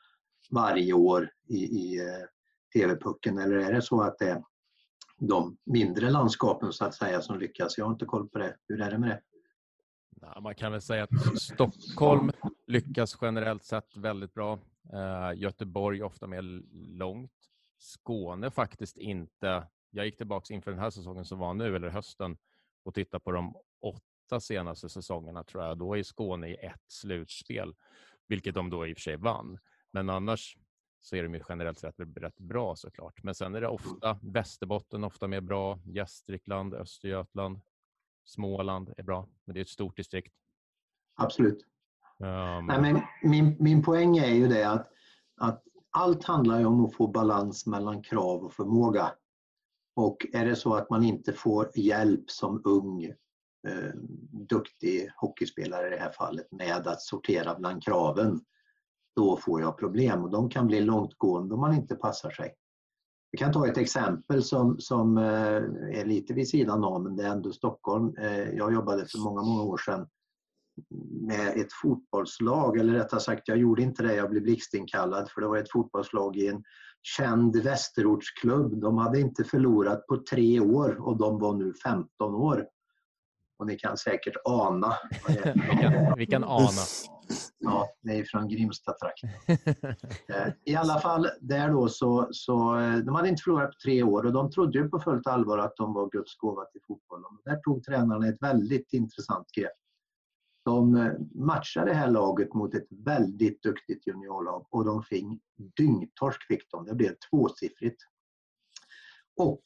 varje 0.51 0.93
år 0.93 1.31
i, 1.49 1.57
i 1.57 1.99
eh, 1.99 2.27
TV-pucken 2.75 3.39
eller 3.39 3.57
är 3.57 3.73
det 3.73 3.83
så 3.83 4.01
att 4.01 4.19
det 4.19 4.29
är 4.29 4.43
de 5.19 5.57
mindre 5.67 6.11
landskapen 6.11 6.73
så 6.73 6.85
att 6.85 6.95
säga 6.95 7.21
som 7.21 7.39
lyckas? 7.39 7.79
Jag 7.79 7.85
har 7.85 7.93
inte 7.93 8.05
koll 8.05 8.29
på 8.29 8.39
det. 8.39 8.57
Hur 8.69 8.81
är 8.81 8.91
det 8.91 8.99
med 8.99 9.09
det? 9.09 9.21
man 10.41 10.55
kan 10.55 10.73
väl 10.73 10.81
säga 10.81 11.05
att 11.05 11.41
Stockholm 11.41 12.31
lyckas 12.67 13.19
generellt 13.21 13.65
sett 13.65 13.97
väldigt 13.97 14.35
bra. 14.35 14.59
Uh, 14.95 15.41
Göteborg 15.41 16.03
ofta 16.03 16.27
mer 16.27 16.43
långt. 16.99 17.33
Skåne 17.79 18.51
faktiskt 18.51 18.97
inte. 18.97 19.67
Jag 19.91 20.07
gick 20.07 20.17
tillbaka 20.17 20.55
inför 20.55 20.71
den 20.71 20.81
här 20.81 20.91
säsongen 20.91 21.25
som 21.25 21.39
var 21.39 21.55
nu, 21.55 21.77
eller 21.77 21.89
hösten, 21.89 22.39
och 22.83 22.95
tittade 22.95 23.21
på 23.21 23.33
de 23.33 23.57
åtta 23.81 24.41
senaste 24.41 24.89
säsongerna 24.89 25.45
tror 25.45 25.65
jag. 25.65 25.79
Då 25.79 25.97
är 25.99 26.03
Skåne 26.03 26.49
i 26.49 26.55
ett 26.55 26.85
slutspel, 26.87 27.75
vilket 28.27 28.55
de 28.55 28.71
då 28.71 28.87
i 28.87 28.93
och 28.93 28.97
för 28.97 29.03
sig 29.03 29.17
vann. 29.17 29.59
Men 29.91 30.11
annars 30.11 30.57
så 31.01 31.17
är 31.17 31.23
de 31.23 31.35
ju 31.35 31.43
generellt 31.49 31.79
sett 31.79 31.95
rätt 31.99 32.39
bra 32.39 32.77
såklart. 32.77 33.23
Men 33.23 33.35
sen 33.35 33.55
är 33.55 33.61
det 33.61 33.69
ofta 33.69 34.19
Västerbotten, 34.23 35.05
ofta 35.05 35.29
mer 35.29 35.41
bra. 35.41 35.79
Gästrikland, 35.85 36.75
Östergötland, 36.75 37.61
Småland 38.25 38.95
är 38.97 39.03
bra, 39.03 39.29
men 39.45 39.55
det 39.55 39.61
är 39.61 39.63
ett 39.63 39.69
stort 39.69 39.97
distrikt. 39.97 40.35
Absolut. 41.15 41.67
Um... 42.23 42.67
Nej, 42.67 42.81
men 42.81 43.01
min, 43.23 43.57
min 43.61 43.83
poäng 43.83 44.17
är 44.17 44.35
ju 44.35 44.49
det 44.49 44.65
att, 44.65 44.89
att 45.41 45.63
allt 45.91 46.25
handlar 46.25 46.59
ju 46.59 46.65
om 46.67 46.85
att 46.85 46.95
få 46.95 47.07
balans 47.07 47.67
mellan 47.67 48.03
krav 48.03 48.45
och 48.45 48.53
förmåga. 48.53 49.13
Och 49.97 50.27
är 50.33 50.45
det 50.45 50.57
så 50.57 50.75
att 50.75 50.91
man 50.91 51.05
inte 51.05 51.33
får 51.33 51.71
hjälp 51.75 52.31
som 52.31 52.63
ung, 52.65 53.05
eh, 53.69 53.95
duktig 54.49 55.11
hockeyspelare 55.17 55.87
i 55.87 55.91
det 55.91 55.97
här 55.97 56.13
fallet 56.13 56.53
med 56.53 56.87
att 56.87 57.03
sortera 57.03 57.55
bland 57.59 57.85
kraven, 57.85 58.41
då 59.17 59.37
får 59.37 59.61
jag 59.61 59.79
problem 59.79 60.23
och 60.23 60.31
de 60.31 60.51
kan 60.51 60.67
bli 60.67 60.81
långtgående 60.81 61.55
om 61.55 61.61
man 61.61 61.75
inte 61.75 61.95
passar 61.95 62.31
sig. 62.31 62.55
Vi 63.31 63.39
kan 63.39 63.53
ta 63.53 63.69
ett 63.69 63.79
exempel 63.79 64.43
som, 64.43 64.81
som 64.81 65.19
eh, 65.19 65.63
är 66.01 66.05
lite 66.05 66.35
vid 66.35 66.49
sidan 66.49 66.85
av, 66.85 67.03
men 67.03 67.17
det 67.17 67.23
är 67.23 67.31
ändå 67.31 67.53
Stockholm. 67.53 68.17
Eh, 68.17 68.51
jag 68.51 68.73
jobbade 68.73 69.07
för 69.07 69.19
många, 69.19 69.43
många 69.43 69.63
år 69.63 69.77
sedan 69.77 70.07
med 71.11 71.57
ett 71.57 71.73
fotbollslag, 71.83 72.79
eller 72.79 72.93
rättare 72.93 73.21
sagt, 73.21 73.49
jag 73.49 73.59
gjorde 73.59 73.83
inte 73.83 74.03
det, 74.03 74.15
jag 74.15 74.31
blev 74.31 74.43
blixtinkallad 74.43 75.31
för 75.31 75.41
det 75.41 75.47
var 75.47 75.57
ett 75.57 75.73
fotbollslag 75.73 76.37
i 76.37 76.49
en 76.49 76.65
känd 77.03 77.57
västerortsklubb. 77.57 78.81
De 78.81 78.99
hade 78.99 79.21
inte 79.21 79.45
förlorat 79.45 80.07
på 80.07 80.17
tre 80.31 80.61
år 80.61 81.07
och 81.09 81.17
de 81.17 81.39
var 81.39 81.55
nu 81.55 81.75
15 81.85 82.35
år. 82.35 82.67
Och 83.59 83.67
ni 83.67 83.79
kan 83.79 83.97
säkert 83.97 84.37
ana. 84.45 84.95
vi, 86.17 86.27
kan, 86.27 86.45
ana. 86.45 86.83
Ja, 87.59 87.89
det 88.01 88.19
är 88.19 88.25
från 88.25 88.49
Grimsta-trakten. 88.49 89.31
Eh, 90.29 90.53
I 90.65 90.75
alla 90.75 91.01
fall, 91.01 91.29
där 91.41 91.69
då 91.69 91.89
så, 91.89 92.29
så, 92.31 92.79
eh, 92.79 92.97
de 92.97 93.15
hade 93.15 93.29
inte 93.29 93.43
förlorat 93.43 93.71
på 93.71 93.77
tre 93.85 94.03
år 94.03 94.27
och 94.27 94.33
de 94.33 94.51
trodde 94.51 94.79
ju 94.79 94.89
på 94.89 95.01
fullt 95.01 95.27
allvar 95.27 95.59
att 95.59 95.77
de 95.77 95.95
var 95.95 96.11
Guds 96.11 96.37
gåva 96.37 96.65
till 96.65 96.81
fotbollen. 96.87 97.39
Där 97.45 97.57
tog 97.57 97.85
tränarna 97.85 98.29
ett 98.29 98.43
väldigt 98.43 98.93
intressant 98.93 99.47
grepp. 99.59 99.82
De 100.65 100.97
eh, 100.97 101.13
matchade 101.35 101.91
det 101.91 101.97
här 101.97 102.11
laget 102.11 102.55
mot 102.55 102.75
ett 102.75 102.87
väldigt 102.91 103.63
duktigt 103.63 104.07
juniorlag 104.07 104.67
och 104.71 104.85
de 104.85 105.03
fick 105.03 105.25
dyngtorsk 105.77 106.47
fick 106.47 106.71
de. 106.71 106.85
Det 106.85 106.95
blev 106.95 107.15
tvåsiffrigt. 107.31 108.03
Och 109.37 109.63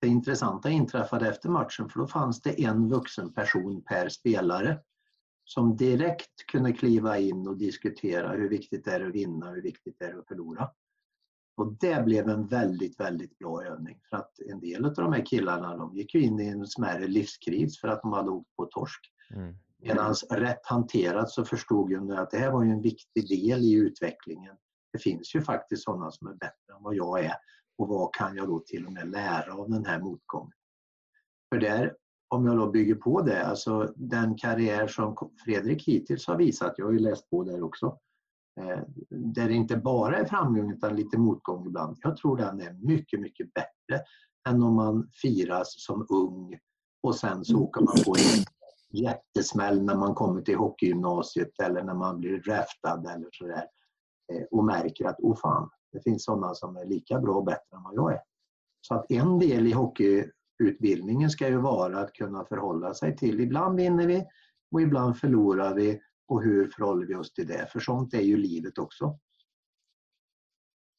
det 0.00 0.06
intressanta 0.06 0.70
inträffade 0.70 1.28
efter 1.28 1.48
matchen 1.48 1.88
för 1.88 2.00
då 2.00 2.06
fanns 2.06 2.42
det 2.42 2.64
en 2.64 2.88
vuxen 2.88 3.32
person 3.32 3.82
per 3.82 4.08
spelare 4.08 4.78
som 5.44 5.76
direkt 5.76 6.46
kunde 6.52 6.72
kliva 6.72 7.18
in 7.18 7.48
och 7.48 7.56
diskutera 7.56 8.32
hur 8.32 8.48
viktigt 8.48 8.84
det 8.84 8.90
är 8.90 9.06
att 9.06 9.14
vinna, 9.14 9.50
hur 9.50 9.62
viktigt 9.62 9.96
det 9.98 10.04
är 10.04 10.18
att 10.18 10.28
förlora. 10.28 10.70
Och 11.56 11.72
det 11.72 12.04
blev 12.04 12.28
en 12.28 12.46
väldigt, 12.46 13.00
väldigt 13.00 13.38
bra 13.38 13.64
övning 13.64 14.00
för 14.10 14.16
att 14.16 14.38
en 14.50 14.60
del 14.60 14.84
av 14.84 14.94
de 14.94 15.12
här 15.12 15.26
killarna 15.26 15.76
de 15.76 15.96
gick 15.96 16.14
ju 16.14 16.20
in 16.20 16.40
i 16.40 16.46
en 16.46 16.66
smärre 16.66 17.06
livskris 17.06 17.80
för 17.80 17.88
att 17.88 18.02
de 18.02 18.12
hade 18.12 18.30
åkt 18.30 18.56
på 18.56 18.64
torsk. 18.64 19.12
Mm. 19.34 19.54
Medan 19.82 20.14
rätt 20.30 20.66
hanterat 20.66 21.30
så 21.30 21.44
förstod 21.44 21.90
de 21.90 22.10
att 22.10 22.30
det 22.30 22.38
här 22.38 22.52
var 22.52 22.64
en 22.64 22.82
viktig 22.82 23.28
del 23.28 23.60
i 23.62 23.72
utvecklingen. 23.72 24.56
Det 24.92 24.98
finns 24.98 25.34
ju 25.34 25.42
faktiskt 25.42 25.84
sådana 25.84 26.10
som 26.10 26.28
är 26.28 26.34
bättre 26.34 26.74
än 26.76 26.82
vad 26.82 26.94
jag 26.94 27.24
är 27.24 27.34
och 27.78 27.88
vad 27.88 28.14
kan 28.14 28.36
jag 28.36 28.48
då 28.48 28.60
till 28.60 28.86
och 28.86 28.92
med 28.92 29.10
lära 29.10 29.54
av 29.54 29.70
den 29.70 29.84
här 29.84 30.00
motgången? 30.00 30.52
För 31.52 31.60
där, 31.60 31.96
om 32.28 32.46
jag 32.46 32.56
då 32.56 32.70
bygger 32.70 32.94
på 32.94 33.22
det, 33.22 33.46
alltså 33.46 33.92
den 33.96 34.36
karriär 34.36 34.86
som 34.86 35.16
Fredrik 35.44 35.88
hittills 35.88 36.26
har 36.26 36.36
visat, 36.36 36.74
jag 36.76 36.86
har 36.86 36.92
ju 36.92 36.98
läst 36.98 37.30
på 37.30 37.44
där 37.44 37.62
också, 37.62 37.98
eh, 38.60 38.80
där 39.10 39.48
det 39.48 39.54
inte 39.54 39.76
bara 39.76 40.18
är 40.18 40.24
framgång 40.24 40.72
utan 40.72 40.96
lite 40.96 41.18
motgång 41.18 41.66
ibland. 41.66 41.98
Jag 42.02 42.16
tror 42.16 42.36
den 42.36 42.60
är 42.60 42.72
mycket, 42.72 43.20
mycket 43.20 43.54
bättre 43.54 44.04
än 44.48 44.62
om 44.62 44.74
man 44.74 45.10
firas 45.12 45.74
som 45.84 46.06
ung 46.08 46.58
och 47.02 47.16
sen 47.16 47.44
så 47.44 47.58
åker 47.58 47.80
man 47.80 47.94
på 48.04 48.16
en 48.16 48.44
jättesmäll 48.96 49.82
när 49.82 49.94
man 49.96 50.14
kommer 50.14 50.42
till 50.42 50.56
hockeygymnasiet 50.56 51.60
eller 51.62 51.82
när 51.82 51.94
man 51.94 52.20
blir 52.20 52.38
draftad 52.38 53.12
eller 53.14 53.28
sådär 53.32 53.64
eh, 54.32 54.42
och 54.50 54.64
märker 54.64 55.04
att 55.04 55.20
oh 55.20 55.36
fan, 55.36 55.70
det 55.92 56.02
finns 56.02 56.24
sådana 56.24 56.54
som 56.54 56.76
är 56.76 56.84
lika 56.84 57.20
bra 57.20 57.34
och 57.34 57.44
bättre 57.44 57.76
än 57.76 57.82
vad 57.82 57.94
jag 57.94 58.12
är. 58.12 58.20
Så 58.80 58.94
att 58.94 59.10
en 59.10 59.38
del 59.38 59.66
i 59.66 59.72
hockeyutbildningen 59.72 61.30
ska 61.30 61.48
ju 61.48 61.56
vara 61.56 61.98
att 61.98 62.12
kunna 62.12 62.44
förhålla 62.44 62.94
sig 62.94 63.16
till, 63.16 63.40
ibland 63.40 63.76
vinner 63.76 64.06
vi 64.06 64.24
och 64.70 64.82
ibland 64.82 65.18
förlorar 65.18 65.74
vi 65.74 66.00
och 66.28 66.42
hur 66.42 66.68
förhåller 66.68 67.06
vi 67.06 67.14
oss 67.14 67.32
till 67.32 67.46
det? 67.46 67.68
För 67.72 67.80
sånt 67.80 68.14
är 68.14 68.20
ju 68.20 68.36
livet 68.36 68.78
också. 68.78 69.18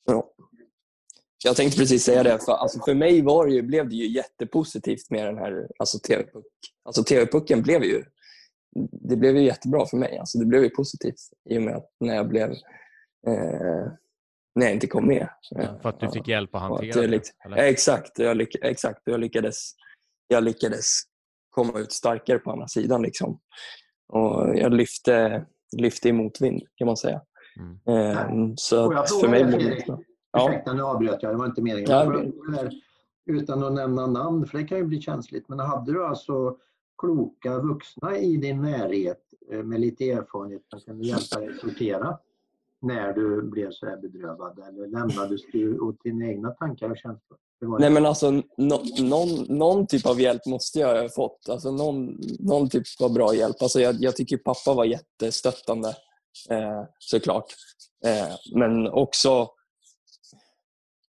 Ja. 0.05 0.33
Jag 1.47 1.55
tänkte 1.55 1.77
precis 1.77 2.03
säga 2.03 2.23
det, 2.23 2.39
för, 2.45 2.51
alltså 2.51 2.79
för 2.85 2.93
mig 2.93 3.21
var 3.21 3.47
det 3.47 3.53
ju, 3.53 3.61
blev 3.61 3.89
det 3.89 3.95
ju 3.95 4.07
jättepositivt 4.07 5.09
med 5.09 5.25
den 5.25 5.37
här 5.37 5.67
alltså 5.79 5.99
TV-puck. 5.99 6.45
Alltså 6.85 7.03
TV-pucken 7.03 7.61
blev 7.61 7.83
ju, 7.83 8.03
det 8.91 9.15
blev 9.15 9.37
ju 9.37 9.43
jättebra 9.43 9.85
för 9.85 9.97
mig. 9.97 10.17
Alltså 10.17 10.37
det 10.37 10.45
blev 10.45 10.63
ju 10.63 10.69
positivt 10.69 11.19
i 11.49 11.57
och 11.57 11.61
med 11.61 11.75
att 11.75 11.89
när 11.99 12.15
jag 12.15 12.27
blev 12.29 12.49
eh, 13.27 13.87
när 14.55 14.65
jag 14.65 14.73
inte 14.73 14.87
kom 14.87 15.07
med. 15.07 15.29
Ja, 15.49 15.79
för 15.81 15.89
att 15.89 15.99
du 15.99 16.11
fick 16.11 16.27
hjälp 16.27 16.55
att 16.55 16.61
hantera 16.61 17.01
det? 17.01 17.07
Lyck, 17.07 17.23
exakt, 17.57 18.19
jag 18.19 18.37
lyck, 18.37 18.55
exakt. 18.61 19.01
Jag 19.03 19.19
lyckades, 19.19 19.71
jag 20.27 20.43
lyckades 20.43 20.85
komma 21.49 21.79
ut 21.79 21.91
starkare 21.91 22.39
på 22.39 22.51
andra 22.51 22.67
sidan. 22.67 23.01
Liksom. 23.01 23.39
Och 24.07 24.57
jag 24.57 24.73
lyfte, 24.73 25.45
lyfte 25.77 26.09
i 26.09 26.13
motvind 26.13 26.61
kan 26.75 26.85
man 26.85 26.97
säga. 26.97 27.21
Mm. 27.59 28.09
Eh, 28.11 28.53
så 28.55 28.93
att 28.93 29.19
för 29.19 29.27
mig 29.27 29.43
blev 29.43 29.59
det 29.59 29.97
Ja. 30.31 30.49
Ursäkta, 30.49 30.73
nu 30.73 30.81
avbröt 30.81 31.23
jag. 31.23 31.33
Det 31.33 31.37
var 31.37 31.45
inte 31.45 31.61
meningen. 31.61 31.89
Ja. 31.89 32.69
Utan 33.25 33.63
att 33.63 33.73
nämna 33.73 34.07
namn, 34.07 34.47
för 34.47 34.57
det 34.57 34.63
kan 34.63 34.77
ju 34.77 34.83
bli 34.83 35.01
känsligt. 35.01 35.49
Men 35.49 35.59
hade 35.59 35.93
du 35.93 36.05
alltså 36.05 36.57
kloka 36.97 37.59
vuxna 37.59 38.17
i 38.17 38.37
din 38.37 38.61
närhet 38.61 39.21
eh, 39.51 39.63
med 39.63 39.79
lite 39.79 40.09
erfarenhet 40.09 40.61
som 40.69 40.79
kan 40.79 41.01
hjälpa 41.01 41.39
dig 41.39 41.57
sortera 41.61 42.17
när 42.81 43.13
du 43.13 43.41
blev 43.41 43.71
så 43.71 43.85
här 43.85 43.97
bedrövad? 43.97 44.59
Eller 44.59 44.87
lämnades 44.87 45.41
du 45.51 45.79
åt 45.79 46.03
dina 46.03 46.25
egna 46.25 46.51
tankar 46.51 46.89
och 46.89 46.97
känslor? 46.97 47.37
Nej 47.79 47.89
men 47.89 48.05
alltså 48.05 48.31
no, 48.31 48.43
någon, 48.99 49.57
någon 49.57 49.87
typ 49.87 50.05
av 50.05 50.21
hjälp 50.21 50.45
måste 50.45 50.79
jag 50.79 51.01
ha 51.01 51.09
fått. 51.09 51.49
Alltså 51.49 51.71
någon, 51.71 52.19
någon 52.39 52.69
typ 52.69 52.83
av 53.01 53.13
bra 53.13 53.35
hjälp. 53.35 53.55
Alltså 53.61 53.79
jag, 53.79 53.95
jag 53.99 54.15
tycker 54.15 54.37
pappa 54.37 54.73
var 54.73 54.85
jättestöttande 54.85 55.89
eh, 56.49 56.83
såklart. 56.99 57.45
Eh, 58.05 58.35
men 58.55 58.87
också, 58.87 59.47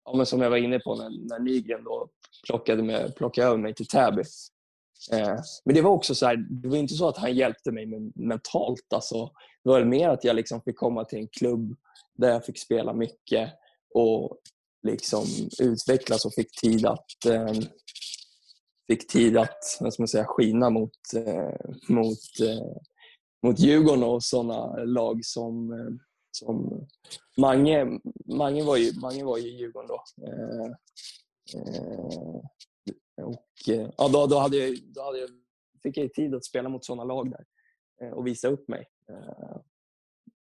ja, 0.05 0.17
men 0.17 0.25
som 0.25 0.41
jag 0.41 0.49
var 0.49 0.57
inne 0.57 0.79
på 0.79 0.95
när, 0.95 1.09
när 1.09 1.39
Nygren 1.39 1.83
då 1.83 2.09
plockade, 2.47 2.83
med, 2.83 3.15
plockade 3.15 3.47
över 3.47 3.57
mig 3.57 3.73
till 3.73 3.87
Täby. 3.87 4.23
Eh, 5.11 5.35
men 5.65 5.75
det 5.75 5.81
var 5.81 5.91
också 5.91 6.15
så 6.15 6.25
här, 6.25 6.35
det 6.35 6.67
var 6.67 6.77
inte 6.77 6.93
så 6.93 7.07
att 7.07 7.17
han 7.17 7.35
hjälpte 7.35 7.71
mig 7.71 7.85
mentalt. 8.15 8.93
Alltså, 8.93 9.31
det 9.63 9.69
var 9.69 9.83
mer 9.83 10.09
att 10.09 10.23
jag 10.23 10.35
liksom 10.35 10.61
fick 10.61 10.77
komma 10.77 11.05
till 11.05 11.19
en 11.19 11.27
klubb 11.27 11.75
där 12.17 12.29
jag 12.29 12.45
fick 12.45 12.59
spela 12.59 12.93
mycket 12.93 13.49
och 13.93 14.37
liksom 14.87 15.25
utvecklas 15.59 16.25
och 16.25 16.33
fick 16.33 16.61
tid 16.61 16.85
att 16.85 17.25
eh, 17.29 17.53
fick 18.87 19.07
tid 19.07 19.37
att 19.37 19.77
vad 19.79 19.93
ska 19.93 20.01
man 20.01 20.07
säga, 20.07 20.25
skina 20.25 20.69
mot, 20.69 21.13
eh, 21.15 21.71
mot, 21.89 22.39
eh, 22.41 22.77
mot 23.43 23.59
Djurgården 23.59 24.03
och 24.03 24.23
sådana 24.23 24.83
lag 24.83 25.25
som, 25.25 25.73
eh, 25.73 26.04
som 26.35 26.87
Mange, 27.37 27.99
Mange, 28.25 28.63
var 28.63 28.77
ju, 28.77 28.99
Mange 29.01 29.23
var 29.23 29.37
ju 29.37 29.47
i 29.47 29.57
Djurgården 29.57 29.87
då. 29.87 30.03
Eh, 30.27 30.65
eh, 31.61 33.25
och, 33.25 33.69
eh, 33.69 33.89
ja, 33.97 34.09
då, 34.13 34.27
då, 34.27 34.39
hade 34.39 34.57
jag, 34.57 34.77
då 34.83 35.01
hade 35.01 35.19
jag, 35.19 35.29
fick 35.83 35.97
jag 35.97 36.13
tid 36.13 36.35
att 36.35 36.45
spela 36.45 36.69
mot 36.69 36.85
sådana 36.85 37.03
lag 37.03 37.31
där 37.31 37.45
och 38.13 38.27
visa 38.27 38.47
upp 38.47 38.67
mig. 38.67 38.85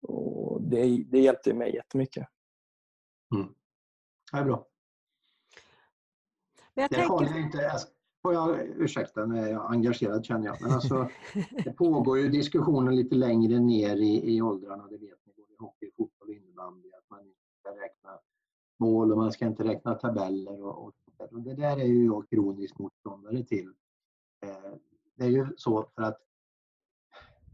Och 0.01 0.61
det, 0.61 1.03
det 1.11 1.19
hjälpte 1.19 1.53
mig 1.53 1.75
jättemycket. 1.75 2.27
Mm. 3.35 3.53
Det 4.31 4.37
är 4.37 4.43
bra. 4.43 4.67
Men 6.73 6.81
jag 6.81 6.91
det 6.91 6.95
tänker... 6.95 7.13
har 7.13 7.23
jag 7.23 7.39
inte, 7.41 7.71
alltså, 7.71 7.87
får 8.21 8.33
jag, 8.33 8.59
ursäkta, 8.77 9.25
nu 9.25 9.39
är 9.39 9.51
jag 9.51 9.71
engagerad 9.71 10.25
känner 10.25 10.45
jag. 10.45 10.61
Men 10.61 10.71
alltså, 10.71 11.09
det 11.63 11.73
pågår 11.73 12.19
ju 12.19 12.29
diskussioner 12.29 12.91
lite 12.91 13.15
längre 13.15 13.59
ner 13.59 13.95
i, 13.95 14.35
i 14.35 14.41
åldrarna, 14.41 14.87
det 14.87 14.97
vet 14.97 15.22
hockey, 15.63 15.91
fotboll 15.97 16.27
och 16.29 16.33
innebandy, 16.33 16.89
att 16.93 17.09
man 17.09 17.19
inte 17.25 17.39
ska 17.59 17.69
räkna 17.69 18.19
mål 18.79 19.11
och 19.11 19.17
man 19.17 19.31
ska 19.31 19.45
inte 19.45 19.63
räkna 19.63 19.95
tabeller. 19.95 20.63
Och, 20.63 20.87
och, 20.87 20.93
och 21.31 21.41
det 21.41 21.53
där 21.53 21.77
är 21.77 21.85
ju 21.85 22.05
jag 22.05 22.29
kroniskt 22.29 22.79
motståndare 22.79 23.43
till. 23.43 23.73
Eh, 24.45 24.73
det 25.15 25.23
är 25.23 25.29
ju 25.29 25.47
så 25.57 25.89
för 25.95 26.01
att 26.01 26.17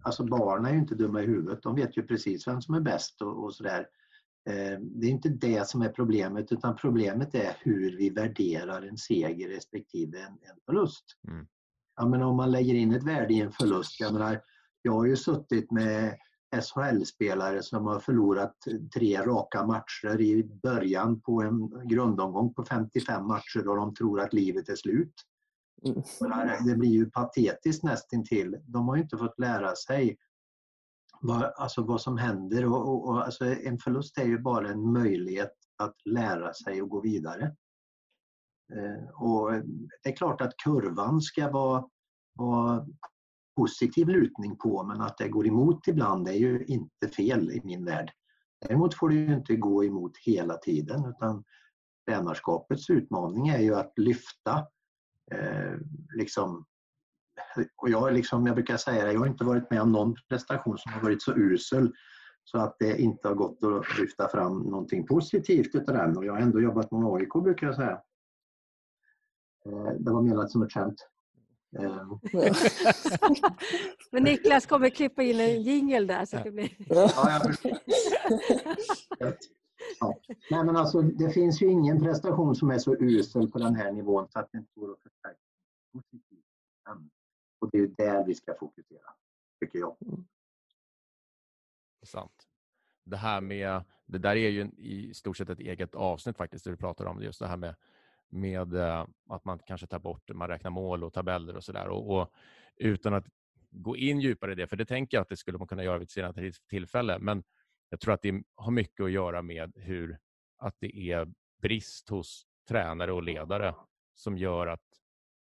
alltså 0.04 0.24
barn 0.24 0.66
är 0.66 0.74
ju 0.74 0.80
inte 0.80 0.96
dumma 0.96 1.22
i 1.22 1.26
huvudet. 1.26 1.64
De 1.64 1.76
vet 1.76 1.98
ju 1.98 2.04
precis 2.04 2.48
vem 2.48 2.62
som 2.62 2.76
är 2.76 2.82
bäst 2.82 3.22
och, 3.22 3.44
och 3.44 3.56
sådär. 3.56 3.88
Eh, 4.50 4.80
det 4.80 5.08
är 5.08 5.12
inte 5.12 5.30
det 5.30 5.68
som 5.68 5.82
är 5.82 5.90
problemet 5.90 6.52
utan 6.52 6.76
problemet 6.76 7.36
är 7.36 7.58
hur 7.60 7.98
vi 7.98 8.10
värderar 8.10 8.82
en 8.82 8.98
seger 8.98 9.50
respektive 9.50 10.20
en, 10.20 10.34
en 10.42 10.60
förlust. 10.66 11.06
Mm. 11.28 11.48
Ja, 11.96 12.08
men 12.08 12.22
om 12.22 12.36
man 12.36 12.52
lägger 12.52 12.74
in 12.74 12.94
ett 12.94 13.04
värde 13.04 13.34
i 13.34 13.42
en 13.42 13.52
förlust, 13.52 14.00
jag 14.00 14.14
menar, 14.14 14.42
jag 14.82 14.92
har 14.92 15.06
ju 15.06 15.16
suttit 15.16 15.72
med 15.72 16.18
SHL-spelare 16.56 17.64
som 17.64 17.86
har 17.88 18.00
förlorat 18.00 18.56
tre 18.94 19.22
raka 19.22 19.66
matcher 19.66 20.22
i 20.22 20.44
början 20.44 21.22
på 21.22 21.42
en 21.42 21.88
grundomgång 21.88 22.54
på 22.54 22.64
55 22.64 23.28
matcher 23.28 23.68
och 23.68 23.76
de 23.76 23.96
tror 23.96 24.22
att 24.22 24.34
livet 24.34 24.70
är 24.70 24.76
slut. 24.76 25.14
Mm. 25.86 26.04
Det 26.66 26.76
blir 26.76 26.90
ju 26.90 27.10
patetiskt 27.10 27.84
nästintill. 27.84 28.58
De 28.64 28.88
har 28.88 28.96
ju 28.96 29.02
inte 29.02 29.18
fått 29.18 29.40
lära 29.40 29.76
sig 29.76 30.18
vad, 31.22 31.44
alltså 31.44 31.84
vad 31.84 32.02
som 32.02 32.18
händer. 32.18 32.66
Och, 32.66 32.90
och, 32.90 33.08
och 33.08 33.26
alltså 33.26 33.46
en 33.46 33.78
förlust 33.78 34.18
är 34.18 34.26
ju 34.26 34.40
bara 34.40 34.70
en 34.70 34.92
möjlighet 34.92 35.54
att 35.78 35.96
lära 36.06 36.54
sig 36.54 36.82
och 36.82 36.90
gå 36.90 37.02
vidare. 37.02 37.56
Eh, 38.74 39.10
och 39.22 39.52
det 40.04 40.10
är 40.10 40.16
klart 40.16 40.42
att 40.42 40.58
kurvan 40.58 41.22
ska 41.22 41.52
vara, 41.52 41.90
vara 42.34 42.88
positiv 43.60 44.08
lutning 44.08 44.58
på 44.58 44.84
men 44.84 45.02
att 45.02 45.18
det 45.18 45.30
går 45.30 45.48
emot 45.48 45.88
ibland 45.88 46.28
är 46.28 46.34
ju 46.34 46.66
inte 46.66 47.08
fel 47.16 47.52
i 47.52 47.62
min 47.64 47.86
värld. 47.86 48.12
Däremot 48.62 48.94
får 48.94 49.10
det 49.10 49.16
ju 49.16 49.34
inte 49.34 49.56
gå 49.56 49.86
emot 49.86 50.18
hela 50.18 50.58
tiden 50.58 51.06
utan 51.06 51.44
tränarskapets 52.08 52.90
utmaning 52.90 53.48
är 53.48 53.60
ju 53.60 53.76
att 53.76 53.94
lyfta 53.96 54.68
eh, 55.32 55.78
liksom 56.16 56.66
och 57.78 57.90
jag, 57.90 58.14
liksom, 58.14 58.48
jag 58.48 58.56
brukar 58.56 58.78
säga 58.78 59.06
det, 59.06 59.12
jag 59.12 59.20
har 59.20 59.28
inte 59.28 59.44
varit 59.44 59.72
med 59.72 59.82
om 59.82 59.92
någon 59.92 60.16
prestation 60.30 60.78
som 60.78 60.92
har 60.94 61.02
varit 61.02 61.22
så 61.22 61.34
usel 61.36 61.94
så 62.44 62.58
att 62.58 62.76
det 62.80 63.02
inte 63.02 63.28
har 63.28 63.36
gått 63.36 63.64
att 63.64 64.00
lyfta 64.00 64.28
fram 64.28 64.60
någonting 64.60 65.08
positivt 65.08 65.76
utav 65.76 65.96
den. 65.96 66.18
Och 66.18 66.26
jag 66.26 66.34
har 66.34 66.40
ändå 66.40 66.62
jobbat 66.62 66.92
med 66.92 67.06
AIK 67.06 67.34
brukar 67.44 67.68
jag 67.68 67.76
säga. 67.76 68.02
Eh, 69.66 69.94
det 70.00 70.12
var 70.12 70.22
menat 70.22 70.52
som 70.52 70.62
ett 70.62 70.74
skämt. 70.74 71.08
Men 74.12 74.24
Niklas 74.24 74.66
kommer 74.66 74.90
klippa 74.90 75.24
in 75.24 75.40
en 75.40 75.62
jingel 75.62 76.08
där 76.08 76.26
så 76.26 76.38
det 76.44 76.52
blir... 76.52 76.70
ja, 76.90 77.42
ja. 79.20 80.20
Nej, 80.52 80.64
men 80.64 80.76
alltså, 80.76 81.02
det 81.02 81.30
finns 81.30 81.62
ju 81.62 81.72
ingen 81.72 82.04
prestation 82.04 82.56
som 82.56 82.72
är 82.72 82.80
så 82.80 82.96
usel 82.96 83.52
på 83.52 83.60
den 83.60 83.76
här 83.76 83.92
nivån 83.92 84.28
så 84.30 84.40
att 84.40 84.50
det 84.52 84.58
inte 84.58 84.72
går 84.76 84.92
att 84.92 85.02
förstärka 85.02 85.40
positivt. 85.94 86.46
Och 87.60 87.70
det 87.72 87.78
är 87.78 87.88
där 87.88 88.26
vi 88.26 88.36
ska 88.36 88.54
fokusera, 88.60 89.14
tycker 89.60 89.80
jag. 89.80 89.98
Mm. 90.02 90.26
Sant. 92.04 92.48
Det 93.04 93.18
här 93.18 93.42
med, 93.42 93.84
det 94.06 94.18
där 94.18 94.36
är 94.36 94.50
ju 94.50 94.72
i 94.78 95.14
stort 95.14 95.38
sett 95.38 95.50
ett 95.50 95.60
eget 95.60 95.96
avsnitt 95.96 96.38
faktiskt, 96.38 96.66
där 96.66 96.72
du 96.72 96.78
pratar 96.78 97.06
om 97.06 97.20
det, 97.20 97.26
just 97.26 97.40
det 97.40 97.48
här 97.48 97.58
med, 97.58 97.76
med 98.30 98.74
eh, 98.74 99.06
att 99.30 99.46
man 99.46 99.60
kanske 99.60 99.88
tar 99.88 100.00
bort, 100.00 100.30
man 100.34 100.48
räknar 100.48 100.72
mål 100.72 101.04
och 101.04 101.14
tabeller 101.14 101.56
och 101.56 101.64
sådär. 101.64 101.88
Och, 101.88 102.20
och, 102.20 102.34
utan 102.76 103.14
att 103.14 103.26
gå 103.72 103.98
in 103.98 104.20
djupare 104.20 104.52
i 104.52 104.56
det, 104.56 104.68
för 104.68 104.78
det 104.78 104.86
tänker 104.86 105.18
jag 105.18 105.22
att 105.22 105.30
det 105.30 105.38
skulle 105.38 105.58
man 105.58 105.68
kunna 105.68 105.84
göra 105.84 105.98
vid 105.98 106.06
ett 106.06 106.12
senare 106.12 106.52
tillfälle, 106.70 107.20
men 107.20 107.44
jag 107.90 108.00
tror 108.00 108.14
att 108.14 108.22
det 108.22 108.44
har 108.56 108.72
mycket 108.72 109.04
att 109.04 109.12
göra 109.12 109.42
med 109.42 109.74
hur 109.76 110.20
att 110.58 110.76
det 110.80 111.12
är 111.12 111.28
brist 111.62 112.10
hos 112.10 112.48
tränare 112.68 113.12
och 113.14 113.24
ledare 113.24 113.76
som 114.16 114.38
gör 114.38 114.68
att 114.68 114.82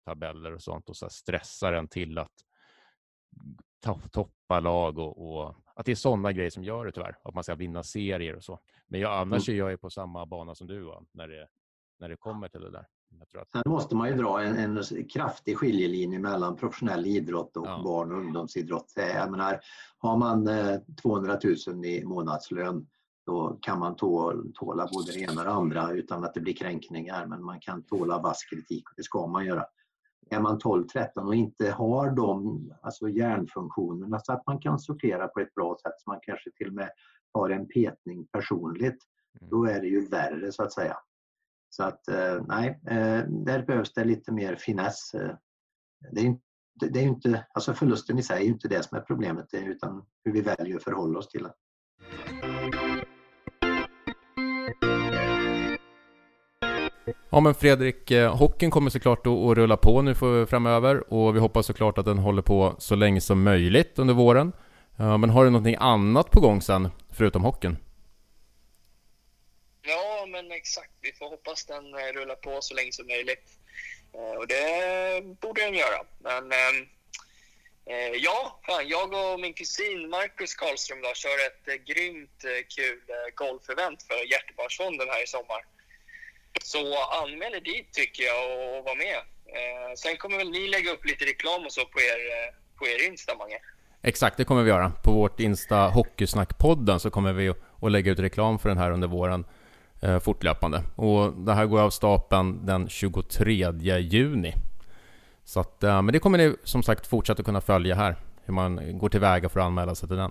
tabeller 0.04 0.54
och 0.54 0.62
sånt 0.62 0.88
och 0.88 0.96
så 0.96 1.08
stressar 1.08 1.72
en 1.72 1.88
till 1.88 2.18
att 2.18 2.32
toppa 4.10 4.60
lag 4.60 4.98
och, 4.98 5.38
och, 5.38 5.54
att 5.74 5.86
det 5.86 5.92
är 5.92 5.96
sådana 5.96 6.32
grejer 6.32 6.50
som 6.50 6.64
gör 6.64 6.86
det 6.86 6.92
tyvärr. 6.92 7.18
Att 7.22 7.34
man 7.34 7.44
ska 7.44 7.54
vinna 7.54 7.82
serier 7.82 8.36
och 8.36 8.44
så. 8.44 8.60
Men 8.86 9.00
jag, 9.00 9.12
annars 9.20 9.48
mm. 9.48 9.66
är 9.66 9.70
jag 9.70 9.80
på 9.80 9.90
samma 9.90 10.26
bana 10.26 10.54
som 10.54 10.66
du 10.66 10.80
va? 10.80 11.02
när 11.12 11.28
det, 11.28 11.48
när 11.98 12.08
det 12.08 12.16
kommer 12.16 12.48
till 12.48 12.60
det 12.60 12.70
där. 12.70 12.86
Att... 13.38 13.50
Sen 13.52 13.72
måste 13.72 13.96
man 13.96 14.08
ju 14.08 14.14
dra 14.14 14.42
en, 14.42 14.78
en 14.78 15.08
kraftig 15.08 15.56
skiljelinje 15.56 16.18
mellan 16.18 16.56
professionell 16.56 17.06
idrott 17.06 17.56
och 17.56 17.66
ja. 17.66 17.80
barn 17.84 18.12
och 18.12 18.18
ungdomsidrott. 18.18 18.92
Jag 18.96 19.30
menar, 19.30 19.60
har 19.98 20.16
man 20.16 20.48
200 21.02 21.32
eh, 21.32 21.74
000 21.74 21.84
i 21.84 22.04
månadslön 22.04 22.86
då 23.26 23.58
kan 23.62 23.78
man 23.78 23.96
tåla 23.96 24.88
både 24.92 25.12
det 25.12 25.20
ena 25.20 25.40
och 25.40 25.44
det 25.44 25.52
andra 25.52 25.90
utan 25.90 26.24
att 26.24 26.34
det 26.34 26.40
blir 26.40 26.54
kränkningar. 26.54 27.26
Men 27.26 27.44
man 27.44 27.60
kan 27.60 27.82
tåla 27.82 28.18
vass 28.18 28.44
kritik 28.44 28.88
och 28.88 28.94
det 28.96 29.02
ska 29.02 29.26
man 29.26 29.46
göra 29.46 29.66
är 30.30 30.40
man 30.40 30.58
12-13 30.58 31.08
och 31.14 31.34
inte 31.34 31.70
har 31.70 32.10
de 32.10 32.72
alltså 32.82 33.08
hjärnfunktionerna 33.08 34.20
så 34.20 34.32
att 34.32 34.46
man 34.46 34.58
kan 34.58 34.78
sortera 34.78 35.28
på 35.28 35.40
ett 35.40 35.54
bra 35.54 35.76
sätt, 35.82 35.92
så 35.98 36.10
man 36.10 36.18
kanske 36.22 36.50
till 36.50 36.68
och 36.68 36.74
med 36.74 36.90
har 37.32 37.50
en 37.50 37.68
petning 37.68 38.26
personligt, 38.26 38.98
mm. 39.40 39.50
då 39.50 39.64
är 39.64 39.80
det 39.80 39.86
ju 39.86 40.08
värre 40.08 40.52
så 40.52 40.62
att 40.62 40.72
säga. 40.72 40.96
Så 41.70 41.82
att 41.82 42.08
eh, 42.08 42.42
nej, 42.48 42.80
eh, 42.90 43.22
där 43.28 43.66
behövs 43.66 43.92
det 43.92 44.04
lite 44.04 44.32
mer 44.32 44.56
finess. 44.56 45.14
Eh. 45.14 45.30
Det 46.12 46.20
är 46.20 46.24
inte, 46.24 46.42
det 46.90 47.00
är 47.00 47.02
inte, 47.02 47.46
alltså 47.54 47.74
förlusten 47.74 48.18
i 48.18 48.22
sig 48.22 48.36
är 48.36 48.44
ju 48.44 48.52
inte 48.52 48.68
det 48.68 48.82
som 48.82 48.98
är 48.98 49.02
problemet, 49.02 49.54
eh, 49.54 49.68
utan 49.68 50.02
hur 50.24 50.32
vi 50.32 50.40
väljer 50.40 50.76
att 50.76 50.84
förhålla 50.84 51.18
oss 51.18 51.28
till 51.28 51.42
den. 51.42 51.52
Ja 57.30 57.40
men 57.40 57.54
Fredrik, 57.54 58.10
eh, 58.10 58.36
hockeyn 58.36 58.70
kommer 58.70 58.90
såklart 58.90 59.26
att 59.26 59.56
rulla 59.56 59.76
på 59.76 60.02
nu 60.02 60.14
framöver 60.46 61.12
och 61.12 61.36
vi 61.36 61.40
hoppas 61.40 61.66
såklart 61.66 61.98
att 61.98 62.04
den 62.04 62.18
håller 62.18 62.42
på 62.42 62.74
så 62.78 62.94
länge 62.94 63.20
som 63.20 63.42
möjligt 63.42 63.98
under 63.98 64.14
våren. 64.14 64.52
Men 64.98 65.30
har 65.30 65.44
du 65.44 65.50
någonting 65.50 65.76
annat 65.78 66.30
på 66.30 66.40
gång 66.40 66.62
sen, 66.62 66.88
förutom 67.10 67.44
hockeyn? 67.44 67.76
Ja, 69.86 70.26
men 70.28 70.52
exakt. 70.52 70.90
Vi 71.00 71.12
får 71.12 71.28
hoppas 71.28 71.64
den 71.64 71.94
eh, 71.94 72.12
rullar 72.12 72.34
på 72.34 72.62
så 72.62 72.74
länge 72.74 72.92
som 72.92 73.06
möjligt. 73.06 73.48
Eh, 74.14 74.38
och 74.38 74.46
det 74.46 75.22
borde 75.40 75.60
den 75.60 75.74
göra. 75.74 76.00
Men 76.18 76.52
ehm, 76.52 76.88
eh, 77.86 78.14
ja, 78.16 78.60
jag 78.84 79.12
och 79.12 79.40
min 79.40 79.54
kusin 79.54 80.08
Marcus 80.10 80.54
Karlström 80.54 81.02
då, 81.02 81.14
kör 81.14 81.46
ett 81.46 81.84
grymt 81.84 82.44
kul 82.76 83.00
golfevent 83.34 84.02
för 84.02 84.30
Hjärtebarnsfonden 84.32 85.08
här 85.08 85.24
i 85.24 85.26
sommar. 85.26 85.64
Så 86.64 87.02
anmäl 87.04 87.54
er 87.54 87.60
dit 87.60 87.92
tycker 87.92 88.22
jag 88.22 88.44
och 88.78 88.84
var 88.84 88.96
med. 88.96 89.20
Sen 89.98 90.16
kommer 90.16 90.36
väl 90.36 90.50
ni 90.50 90.68
lägga 90.68 90.92
upp 90.92 91.04
lite 91.04 91.24
reklam 91.24 91.66
och 91.66 91.72
så 91.72 91.84
på 91.84 92.00
er, 92.00 92.20
på 92.78 92.86
er 92.86 93.08
Insta, 93.08 93.34
Mange? 93.34 93.58
Exakt, 94.02 94.36
det 94.36 94.44
kommer 94.44 94.62
vi 94.62 94.70
göra. 94.70 94.92
På 95.04 95.12
vårt 95.12 95.40
Insta 95.40 95.76
Hockeysnackpodden 95.76 97.00
så 97.00 97.10
kommer 97.10 97.32
vi 97.32 97.48
att 97.82 97.92
lägga 97.92 98.12
ut 98.12 98.18
reklam 98.18 98.58
för 98.58 98.68
den 98.68 98.78
här 98.78 98.90
under 98.90 99.08
våren 99.08 99.44
Eh, 100.06 100.18
fortlöpande. 100.18 100.82
Och 100.96 101.32
det 101.32 101.52
här 101.52 101.66
går 101.66 101.80
av 101.80 101.90
stapeln 101.90 102.66
den 102.66 102.88
23 102.88 103.98
juni. 103.98 104.54
Så 105.44 105.60
att, 105.60 105.82
eh, 105.82 106.02
men 106.02 106.12
det 106.12 106.18
kommer 106.18 106.38
ni 106.38 106.56
som 106.64 106.82
sagt 106.82 107.06
fortsätta 107.06 107.42
kunna 107.42 107.60
följa 107.60 107.94
här, 107.94 108.16
hur 108.44 108.54
man 108.54 108.98
går 108.98 109.08
tillväga 109.08 109.48
för 109.48 109.60
att 109.60 109.66
anmäla 109.66 109.94
sig 109.94 110.08
till 110.08 110.16
den. 110.16 110.30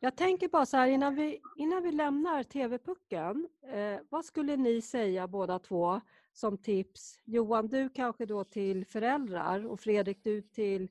Jag 0.00 0.16
tänker 0.16 0.48
bara 0.48 0.66
så 0.66 0.76
här 0.76 0.88
innan 0.88 1.14
vi, 1.14 1.40
innan 1.56 1.82
vi 1.82 1.92
lämnar 1.92 2.42
TV-pucken. 2.42 3.48
Eh, 3.72 4.00
vad 4.08 4.24
skulle 4.24 4.56
ni 4.56 4.82
säga 4.82 5.26
båda 5.26 5.58
två 5.58 6.00
som 6.32 6.58
tips? 6.58 7.20
Johan, 7.24 7.68
du 7.68 7.88
kanske 7.88 8.26
då 8.26 8.44
till 8.44 8.86
föräldrar 8.86 9.66
och 9.66 9.80
Fredrik, 9.80 10.18
du 10.22 10.42
till, 10.42 10.88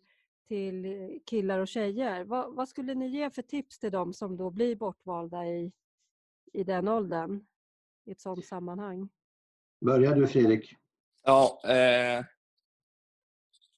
till 0.47 1.19
killar 1.25 1.59
och 1.59 1.67
tjejer. 1.67 2.23
Vad, 2.23 2.55
vad 2.55 2.69
skulle 2.69 2.93
ni 2.93 3.07
ge 3.07 3.29
för 3.29 3.41
tips 3.41 3.79
till 3.79 3.91
dem 3.91 4.13
som 4.13 4.37
då 4.37 4.49
blir 4.49 4.75
bortvalda 4.75 5.45
i, 5.45 5.71
i 6.53 6.63
den 6.63 6.87
åldern? 6.87 7.45
I 8.05 8.11
ett 8.11 8.21
sådant 8.21 8.45
sammanhang. 8.45 9.09
Börjar 9.85 10.15
du 10.15 10.27
Fredrik? 10.27 10.75
Ja, 11.23 11.61
eh, 11.67 12.25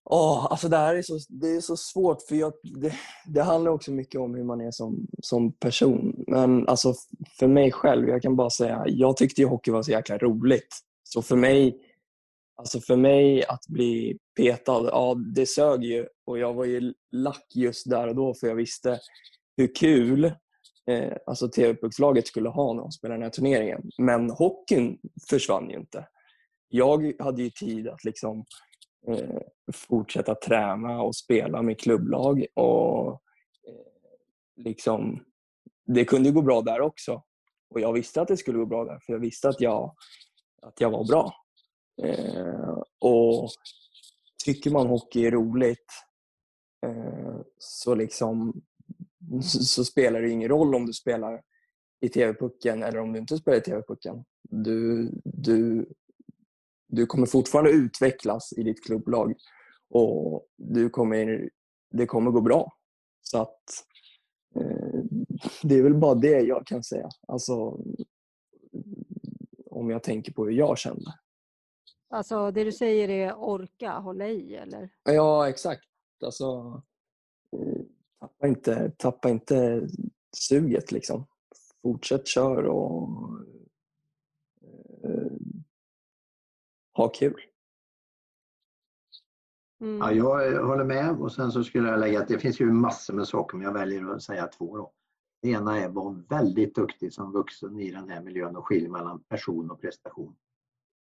Oh, 0.09 0.47
alltså 0.49 0.69
det 0.69 0.77
här 0.77 0.95
är 0.95 1.01
så, 1.01 1.19
det 1.29 1.47
är 1.47 1.61
så 1.61 1.77
svårt 1.77 2.21
för 2.21 2.35
jag, 2.35 2.53
det, 2.63 2.93
det, 3.25 3.41
handlar 3.41 3.71
också 3.71 3.91
mycket 3.91 4.21
om 4.21 4.35
hur 4.35 4.43
man 4.43 4.61
är 4.61 4.71
som, 4.71 5.07
som 5.23 5.51
person. 5.51 6.23
Men 6.27 6.67
alltså 6.67 6.93
för 7.39 7.47
mig 7.47 7.71
själv, 7.71 8.09
jag 8.09 8.21
kan 8.21 8.35
bara 8.35 8.49
säga, 8.49 8.83
jag 8.87 9.17
tyckte 9.17 9.41
ju 9.41 9.47
hockey 9.47 9.71
var 9.71 9.83
så 9.83 9.91
jäkla 9.91 10.17
roligt. 10.17 10.77
Så 11.03 11.21
för 11.21 11.35
mig, 11.35 11.79
alltså 12.55 12.79
för 12.79 12.95
mig 12.95 13.45
att 13.45 13.67
bli 13.67 14.17
petad, 14.37 14.89
ja 14.91 15.15
det 15.35 15.45
sög 15.45 15.83
ju. 15.83 16.07
Och 16.25 16.39
jag 16.39 16.53
var 16.53 16.65
ju 16.65 16.93
lack 17.11 17.45
just 17.55 17.89
där 17.89 18.07
och 18.07 18.15
då 18.15 18.33
för 18.33 18.47
jag 18.47 18.55
visste 18.55 18.99
hur 19.57 19.75
kul 19.75 20.31
eh, 20.87 21.13
alltså 21.25 21.49
TV-puckslaget 21.49 22.27
skulle 22.27 22.49
ha 22.49 22.73
när 22.73 22.81
de 22.81 22.91
spelade 22.91 23.17
den 23.17 23.23
här 23.23 23.29
turneringen. 23.29 23.91
Men 23.97 24.29
hockeyn 24.29 24.99
försvann 25.29 25.69
ju 25.69 25.77
inte. 25.77 26.07
Jag 26.69 27.13
hade 27.19 27.43
ju 27.43 27.49
tid 27.49 27.87
att 27.87 28.03
liksom 28.03 28.45
eh, 29.07 29.39
fortsätta 29.73 30.35
träna 30.35 31.01
och 31.01 31.15
spela 31.15 31.61
med 31.61 31.79
klubblag. 31.79 32.45
Och 32.53 33.11
eh, 33.67 34.63
liksom, 34.63 35.23
Det 35.85 36.05
kunde 36.05 36.31
gå 36.31 36.41
bra 36.41 36.61
där 36.61 36.81
också. 36.81 37.23
Och 37.69 37.79
jag 37.79 37.93
visste 37.93 38.21
att 38.21 38.27
det 38.27 38.37
skulle 38.37 38.57
gå 38.57 38.65
bra 38.65 38.85
där, 38.85 38.99
för 39.05 39.13
jag 39.13 39.19
visste 39.19 39.49
att 39.49 39.61
jag, 39.61 39.95
att 40.61 40.81
jag 40.81 40.89
var 40.89 41.07
bra. 41.07 41.33
Eh, 42.03 42.77
och 42.99 43.49
Tycker 44.47 44.71
man 44.71 44.87
hockey 44.87 45.25
är 45.25 45.31
roligt 45.31 45.91
eh, 46.85 47.39
så, 47.57 47.95
liksom, 47.95 48.61
så, 49.41 49.85
spelar 49.85 50.21
det 50.21 50.29
ingen 50.29 50.49
roll 50.49 50.75
om 50.75 50.85
du 50.85 50.93
spelar 50.93 51.41
i 52.01 52.09
TV-pucken 52.09 52.83
eller 52.83 52.99
om 52.99 53.13
du 53.13 53.19
inte 53.19 53.37
spelar 53.37 53.57
i 53.57 53.61
TV-pucken. 53.61 54.23
Du, 54.43 55.11
du 55.23 55.85
du 56.87 57.05
kommer 57.05 57.25
fortfarande 57.25 57.71
utvecklas 57.71 58.53
i 58.57 58.63
ditt 58.63 58.83
klubblag 58.83 59.35
och 59.89 60.47
du 60.57 60.89
kommer, 60.89 61.49
det 61.91 62.05
kommer 62.05 62.31
gå 62.31 62.41
bra. 62.41 62.73
Så 63.21 63.41
att 63.41 63.63
eh, 64.55 65.01
det 65.63 65.75
är 65.75 65.83
väl 65.83 65.93
bara 65.93 66.15
det 66.15 66.39
jag 66.39 66.67
kan 66.67 66.83
säga. 66.83 67.09
Alltså, 67.27 67.81
om 69.65 69.89
jag 69.89 70.03
tänker 70.03 70.33
på 70.33 70.45
hur 70.45 70.51
jag 70.51 70.77
kände. 70.77 71.13
Alltså 72.09 72.51
det 72.51 72.63
du 72.63 72.71
säger 72.71 73.09
är 73.09 73.33
orka, 73.33 73.91
hålla 73.91 74.27
i 74.27 74.55
eller? 74.55 74.89
Ja, 75.03 75.49
exakt. 75.49 75.83
Alltså, 76.25 76.81
eh, 77.51 77.81
tappa, 78.19 78.47
inte, 78.47 78.91
tappa 78.97 79.29
inte 79.29 79.87
suget 80.37 80.91
liksom. 80.91 81.25
Fortsätt 81.81 82.27
kör 82.27 82.63
och 82.63 83.09
eh, 85.03 85.31
ha 86.93 87.09
kul. 87.09 87.41
Mm. 89.81 89.97
Ja, 90.17 90.43
jag 90.43 90.65
håller 90.65 90.83
med 90.83 91.21
och 91.21 91.31
sen 91.31 91.51
så 91.51 91.63
skulle 91.63 91.89
jag 91.89 91.99
lägga 91.99 92.19
att 92.21 92.27
det 92.27 92.39
finns 92.39 92.59
ju 92.59 92.71
massor 92.71 93.13
med 93.13 93.27
saker 93.27 93.57
men 93.57 93.65
jag 93.65 93.73
väljer 93.73 94.15
att 94.15 94.23
säga 94.23 94.47
två. 94.47 94.77
Då. 94.77 94.93
Det 95.41 95.49
ena 95.49 95.79
är 95.79 95.87
att 95.87 95.93
vara 95.93 96.23
väldigt 96.29 96.75
duktig 96.75 97.13
som 97.13 97.31
vuxen 97.31 97.79
i 97.79 97.91
den 97.91 98.09
här 98.09 98.21
miljön 98.21 98.55
och 98.55 98.67
skilja 98.67 98.89
mellan 98.89 99.23
person 99.23 99.71
och 99.71 99.81
prestation. 99.81 100.35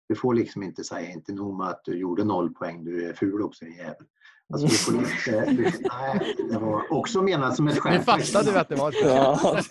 Du 0.07 0.15
får 0.15 0.33
liksom 0.33 0.63
inte 0.63 0.83
säga 0.83 1.11
inte 1.11 1.33
nog 1.33 1.57
med 1.57 1.67
att 1.67 1.81
du 1.85 1.97
gjorde 1.99 2.23
noll 2.23 2.53
poäng, 2.53 2.83
du 2.83 3.09
är 3.09 3.13
ful 3.13 3.41
också 3.41 3.65
jävel. 3.65 4.05
Alltså, 4.53 4.67
du 4.67 4.73
får 4.73 4.95
inte, 4.95 5.51
du, 5.51 5.63
nej, 5.63 6.35
det 6.49 6.57
var 6.57 6.93
också 6.93 7.21
menat 7.21 7.55
som 7.55 7.67
ett 7.67 7.79
skämt. 7.79 7.97
Nu 7.97 8.03
fattade 8.03 8.51
du 8.51 8.57
att 8.57 8.69
det 8.69 8.75
var 8.75 8.89
ett 8.89 8.95
skämt. 8.95 9.67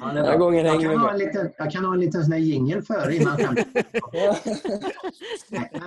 Ja. 0.00 0.12
Den 0.14 0.24
här 0.24 0.38
gången 0.38 0.66
hänger 0.66 0.84
jag, 0.84 0.92
kan 0.92 1.00
ha 1.00 1.12
en 1.12 1.18
liten, 1.18 1.50
jag 1.58 1.72
kan 1.72 1.84
ha 1.84 1.94
en 1.94 2.00
liten 2.00 2.24
sån 2.24 2.32
här 2.32 2.40
jingel 2.40 2.82
före 2.82 3.16
innan 3.16 3.36
skämtet. 3.36 3.66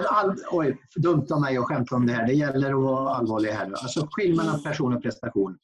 All, 0.09 0.35
oj, 0.51 0.77
dumt 0.95 1.25
av 1.31 1.41
mig 1.41 1.57
att 1.57 1.65
skämta 1.65 1.95
om 1.95 2.07
det 2.07 2.13
här. 2.13 2.27
Det 2.27 2.33
gäller 2.33 2.73
att 2.73 2.83
vara 2.83 3.15
allvarlig 3.15 3.49
här 3.49 3.67
nu. 3.67 3.73
Alltså 3.73 4.07
skilj 4.11 4.37
mellan 4.37 4.63
person 4.63 4.93
och 4.93 5.01
prestation. 5.01 5.57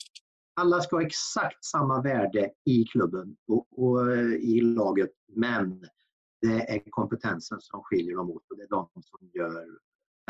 Alla 0.62 0.82
ska 0.82 0.96
ha 0.96 1.04
exakt 1.04 1.66
samma 1.66 2.02
värde 2.02 2.50
i 2.66 2.86
klubben 2.86 3.36
och, 3.48 3.84
och 3.84 4.18
i 4.42 4.62
laget, 4.62 5.12
men 5.36 5.86
det 6.42 6.76
är 6.76 6.90
kompetensen 6.90 7.62
som 7.62 7.84
skiljer 7.84 8.16
dem 8.16 8.32
åt 8.32 8.52
och 8.52 8.58
det 8.58 8.64
är 8.64 8.70
de 8.70 8.90
som 9.02 9.30
gör, 9.34 9.66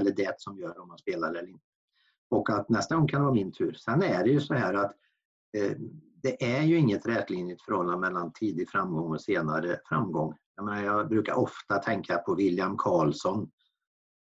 eller 0.02 0.12
det 0.12 0.42
som 0.42 0.58
gör 0.58 0.80
om 0.80 0.88
man 0.88 0.98
spelar 0.98 1.30
eller 1.30 1.48
inte. 1.48 1.66
Och 2.30 2.50
att 2.50 2.70
nästa 2.70 2.96
gång 2.96 3.08
kan 3.08 3.20
det 3.20 3.26
vara 3.26 3.34
min 3.34 3.52
tur. 3.52 3.74
Sen 3.74 4.04
är 4.04 4.24
det 4.24 4.30
ju 4.30 4.40
så 4.40 4.54
här 4.54 4.74
att 4.74 4.96
eh, 5.58 5.78
det 6.24 6.56
är 6.58 6.64
ju 6.64 6.78
inget 6.78 7.06
rätlinjigt 7.06 7.62
förhållande 7.62 8.00
mellan 8.00 8.34
tidig 8.34 8.70
framgång 8.70 9.12
och 9.12 9.22
senare 9.22 9.80
framgång. 9.90 10.36
Jag, 10.56 10.66
menar, 10.66 10.84
jag 10.84 11.10
brukar 11.10 11.34
ofta 11.34 11.78
tänka 11.78 12.18
på 12.18 12.36
William 12.36 12.78
Karlsson 12.78 13.52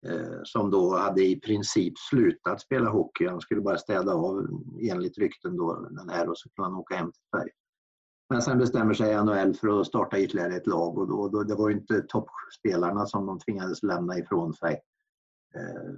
eh, 0.07 0.39
som 0.43 0.71
då 0.71 0.97
hade 0.97 1.25
i 1.25 1.39
princip 1.39 1.93
slutat 1.97 2.61
spela 2.61 2.89
hockey. 2.89 3.27
Han 3.27 3.41
skulle 3.41 3.61
bara 3.61 3.77
städa 3.77 4.13
av 4.13 4.47
enligt 4.81 5.17
rykten 5.17 5.57
då 5.57 5.87
den 5.89 6.09
här 6.09 6.29
och 6.29 6.37
så 6.37 6.49
kunde 6.49 6.69
han 6.69 6.79
åka 6.79 6.95
hem 6.95 7.11
till 7.11 7.23
Sverige. 7.29 7.51
Men 8.29 8.41
sen 8.41 8.57
bestämmer 8.57 8.93
sig 8.93 9.23
NHL 9.23 9.53
för 9.53 9.81
att 9.81 9.87
starta 9.87 10.19
ytterligare 10.19 10.55
ett 10.55 10.67
lag 10.67 10.97
och 10.97 11.07
då, 11.07 11.27
då, 11.27 11.43
det 11.43 11.55
var 11.55 11.69
ju 11.69 11.75
inte 11.75 12.01
toppspelarna 12.01 13.05
som 13.05 13.25
de 13.25 13.39
tvingades 13.39 13.83
lämna 13.83 14.17
ifrån 14.17 14.53
sig. 14.53 14.81
Eh, 15.55 15.93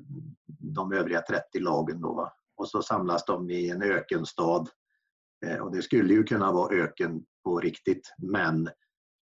de 0.48 0.94
övriga 0.94 1.22
30 1.22 1.60
lagen 1.60 2.02
då. 2.02 2.14
va. 2.14 2.34
Och 2.56 2.70
så 2.70 2.82
samlas 2.82 3.26
de 3.26 3.50
i 3.50 3.70
en 3.70 3.82
ökenstad. 3.82 4.66
Eh, 5.46 5.58
och 5.58 5.72
det 5.72 5.82
skulle 5.82 6.14
ju 6.14 6.24
kunna 6.24 6.52
vara 6.52 6.76
öken 6.76 7.24
på 7.44 7.60
riktigt 7.60 8.14
men 8.18 8.70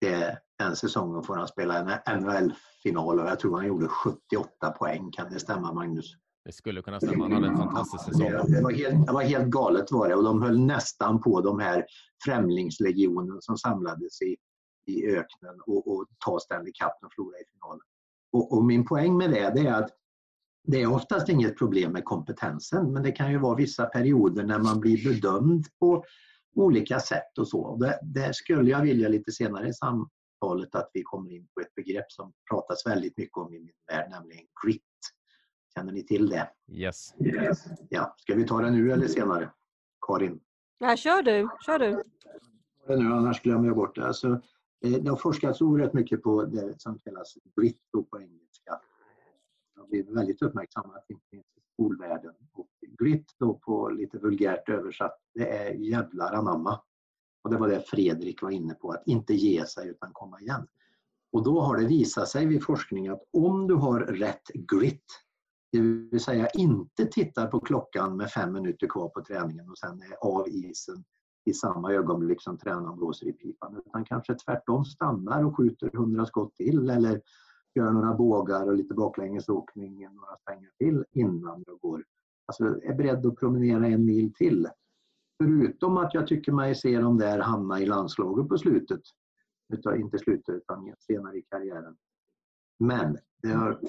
det, 0.01 0.39
den 0.59 0.75
säsongen 0.75 1.23
får 1.23 1.35
han 1.35 1.47
spela 1.47 2.01
en 2.05 2.21
NHL-final 2.21 3.19
och 3.19 3.27
jag 3.27 3.39
tror 3.39 3.57
han 3.57 3.67
gjorde 3.67 3.87
78 3.87 4.71
poäng. 4.71 5.11
Kan 5.11 5.29
det 5.29 5.39
stämma 5.39 5.73
Magnus? 5.73 6.15
Det 6.45 6.51
skulle 6.51 6.81
kunna 6.81 6.99
stämma. 6.99 7.23
Han 7.23 7.31
hade 7.31 7.47
en 7.47 7.57
fantastisk 7.57 8.05
säsong. 8.05 8.31
Det, 8.47 8.61
var 8.61 8.71
helt, 8.71 9.07
det 9.07 9.13
var 9.13 9.21
helt 9.21 9.47
galet 9.47 9.91
var 9.91 10.09
det 10.09 10.15
och 10.15 10.23
de 10.23 10.41
höll 10.41 10.59
nästan 10.59 11.21
på 11.21 11.41
de 11.41 11.59
här 11.59 11.85
främlingslegionen 12.25 13.41
som 13.41 13.57
samlades 13.57 14.21
i, 14.21 14.35
i 14.85 15.05
öknen 15.05 15.61
och, 15.67 15.87
och 15.87 16.05
ta 16.25 16.39
Stanley 16.39 16.73
Cup 16.73 17.05
och 17.05 17.13
förlora 17.13 17.37
i 17.37 17.43
finalen. 17.53 17.81
Och, 18.31 18.57
och, 18.57 18.65
min 18.65 18.85
poäng 18.85 19.17
med 19.17 19.31
det, 19.31 19.53
det 19.55 19.67
är 19.67 19.73
att 19.73 19.89
det 20.67 20.81
är 20.81 20.93
oftast 20.93 21.29
inget 21.29 21.57
problem 21.57 21.91
med 21.91 22.05
kompetensen 22.05 22.93
men 22.93 23.03
det 23.03 23.11
kan 23.11 23.31
ju 23.31 23.37
vara 23.37 23.55
vissa 23.55 23.85
perioder 23.85 24.43
när 24.43 24.59
man 24.59 24.79
blir 24.79 25.03
bedömd 25.03 25.65
på 25.79 26.03
olika 26.55 26.99
sätt 26.99 27.37
och 27.39 27.47
så. 27.47 27.75
Det, 27.75 27.99
det 28.03 28.35
skulle 28.35 28.71
jag 28.71 28.81
vilja 28.81 29.09
lite 29.09 29.31
senare 29.31 29.67
i 29.67 29.73
samtalet 29.73 30.75
att 30.75 30.89
vi 30.93 31.03
kommer 31.03 31.31
in 31.31 31.47
på 31.53 31.61
ett 31.61 31.75
begrepp 31.75 32.11
som 32.11 32.33
pratas 32.49 32.85
väldigt 32.85 33.17
mycket 33.17 33.37
om 33.37 33.53
i 33.53 33.59
min 33.59 33.73
värld, 33.91 34.09
nämligen 34.09 34.45
grit. 34.65 34.81
Känner 35.75 35.93
ni 35.93 36.03
till 36.03 36.29
det? 36.29 36.49
Yes. 36.67 37.13
yes. 37.19 37.65
Ja. 37.89 38.15
Ska 38.17 38.35
vi 38.35 38.47
ta 38.47 38.61
det 38.61 38.71
nu 38.71 38.91
eller 38.91 39.07
senare? 39.07 39.51
Karin? 40.07 40.39
Ja, 40.79 40.97
kör 40.97 41.21
du. 41.21 41.49
Kör 41.65 41.79
du. 41.79 42.03
Det 42.87 42.97
nu, 42.97 43.13
annars 43.13 43.41
glömmer 43.41 43.67
jag 43.67 43.75
bort 43.75 43.95
det. 43.95 44.07
Alltså, 44.07 44.41
det 44.81 45.09
har 45.09 45.17
forskats 45.17 45.61
oerhört 45.61 45.93
mycket 45.93 46.23
på 46.23 46.45
det 46.45 46.81
som 46.81 46.99
kallas 46.99 47.37
grit 47.55 47.79
på 47.91 48.21
engelska 48.21 48.79
har 49.85 49.89
blivit 49.89 50.15
väldigt 50.15 50.41
uppmärksammat, 50.41 51.05
inte 51.09 51.25
minst 51.31 51.57
i 51.57 51.61
skolvärlden. 51.73 52.33
Och 52.53 52.69
grit 52.99 53.35
då 53.39 53.53
på 53.53 53.89
lite 53.89 54.17
vulgärt 54.17 54.69
översatt, 54.69 55.19
det 55.33 55.49
är 55.49 55.73
jävlar 55.73 56.33
anamma. 56.33 56.81
Och 57.43 57.51
det 57.51 57.57
var 57.57 57.67
det 57.67 57.81
Fredrik 57.81 58.41
var 58.41 58.51
inne 58.51 58.73
på, 58.73 58.91
att 58.91 59.03
inte 59.05 59.33
ge 59.33 59.65
sig 59.65 59.89
utan 59.89 60.09
komma 60.13 60.39
igen. 60.39 60.67
Och 61.31 61.43
då 61.43 61.61
har 61.61 61.77
det 61.77 61.87
visat 61.87 62.29
sig 62.29 62.45
vid 62.45 62.63
forskning 62.63 63.07
att 63.07 63.23
om 63.33 63.67
du 63.67 63.73
har 63.73 63.99
rätt 63.99 64.47
grit, 64.53 65.24
det 65.71 65.79
vill 65.81 66.19
säga 66.19 66.47
inte 66.47 67.05
tittar 67.05 67.47
på 67.47 67.59
klockan 67.59 68.17
med 68.17 68.29
fem 68.29 68.53
minuter 68.53 68.87
kvar 68.87 69.09
på 69.09 69.23
träningen 69.23 69.69
och 69.69 69.77
sen 69.77 70.01
är 70.01 70.15
av 70.21 70.47
isen 70.47 71.03
i 71.45 71.53
samma 71.53 71.93
ögonblick 71.93 72.41
som 72.41 72.57
tränaren 72.57 72.97
blåser 72.97 73.27
i 73.27 73.33
pipan 73.33 73.81
utan 73.85 74.05
kanske 74.05 74.35
tvärtom 74.35 74.85
stannar 74.85 75.43
och 75.43 75.57
skjuter 75.57 75.89
hundra 75.93 76.25
skott 76.25 76.55
till 76.55 76.89
eller 76.89 77.21
gör 77.75 77.91
några 77.91 78.13
bågar 78.13 78.67
och 78.67 78.75
lite 78.75 78.93
baklängesåkning 78.93 80.07
några 80.11 80.37
svängar 80.45 80.71
till 80.77 81.05
innan 81.11 81.63
jag 81.67 81.79
går. 81.79 82.03
Alltså 82.45 82.63
är 82.63 82.93
beredd 82.93 83.25
att 83.25 83.35
promenera 83.35 83.87
en 83.87 84.05
mil 84.05 84.33
till. 84.33 84.67
Förutom 85.43 85.97
att 85.97 86.13
jag 86.13 86.27
tycker 86.27 86.51
mig 86.51 86.75
se 86.75 86.99
dem 86.99 87.17
där 87.17 87.39
hamna 87.39 87.81
i 87.81 87.85
landslaget 87.85 88.49
på 88.49 88.57
slutet. 88.57 89.01
Utan, 89.73 89.99
inte 89.99 90.17
slutet 90.17 90.55
utan 90.55 90.93
senare 90.99 91.37
i 91.37 91.41
karriären. 91.41 91.97
Men 92.79 93.17
har, 93.53 93.79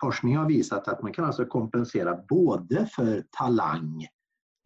forskning 0.00 0.36
har 0.36 0.46
visat 0.46 0.88
att 0.88 1.02
man 1.02 1.12
kan 1.12 1.24
alltså 1.24 1.44
kompensera 1.44 2.16
både 2.28 2.86
för 2.86 3.24
talang, 3.38 4.06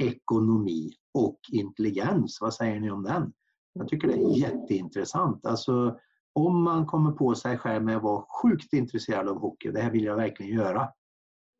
ekonomi 0.02 0.92
och 1.14 1.40
intelligens. 1.52 2.38
Vad 2.40 2.54
säger 2.54 2.80
ni 2.80 2.90
om 2.90 3.02
den? 3.02 3.32
Jag 3.72 3.88
tycker 3.88 4.08
det 4.08 4.14
är 4.14 4.38
jätteintressant. 4.38 5.46
Alltså, 5.46 5.98
om 6.32 6.62
man 6.62 6.86
kommer 6.86 7.12
på 7.12 7.34
sig 7.34 7.58
själv 7.58 7.84
med 7.84 7.96
att 7.96 8.02
vara 8.02 8.24
sjukt 8.42 8.72
intresserad 8.72 9.28
av 9.28 9.38
hockey, 9.38 9.70
det 9.70 9.80
här 9.80 9.90
vill 9.90 10.04
jag 10.04 10.16
verkligen 10.16 10.56
göra, 10.56 10.88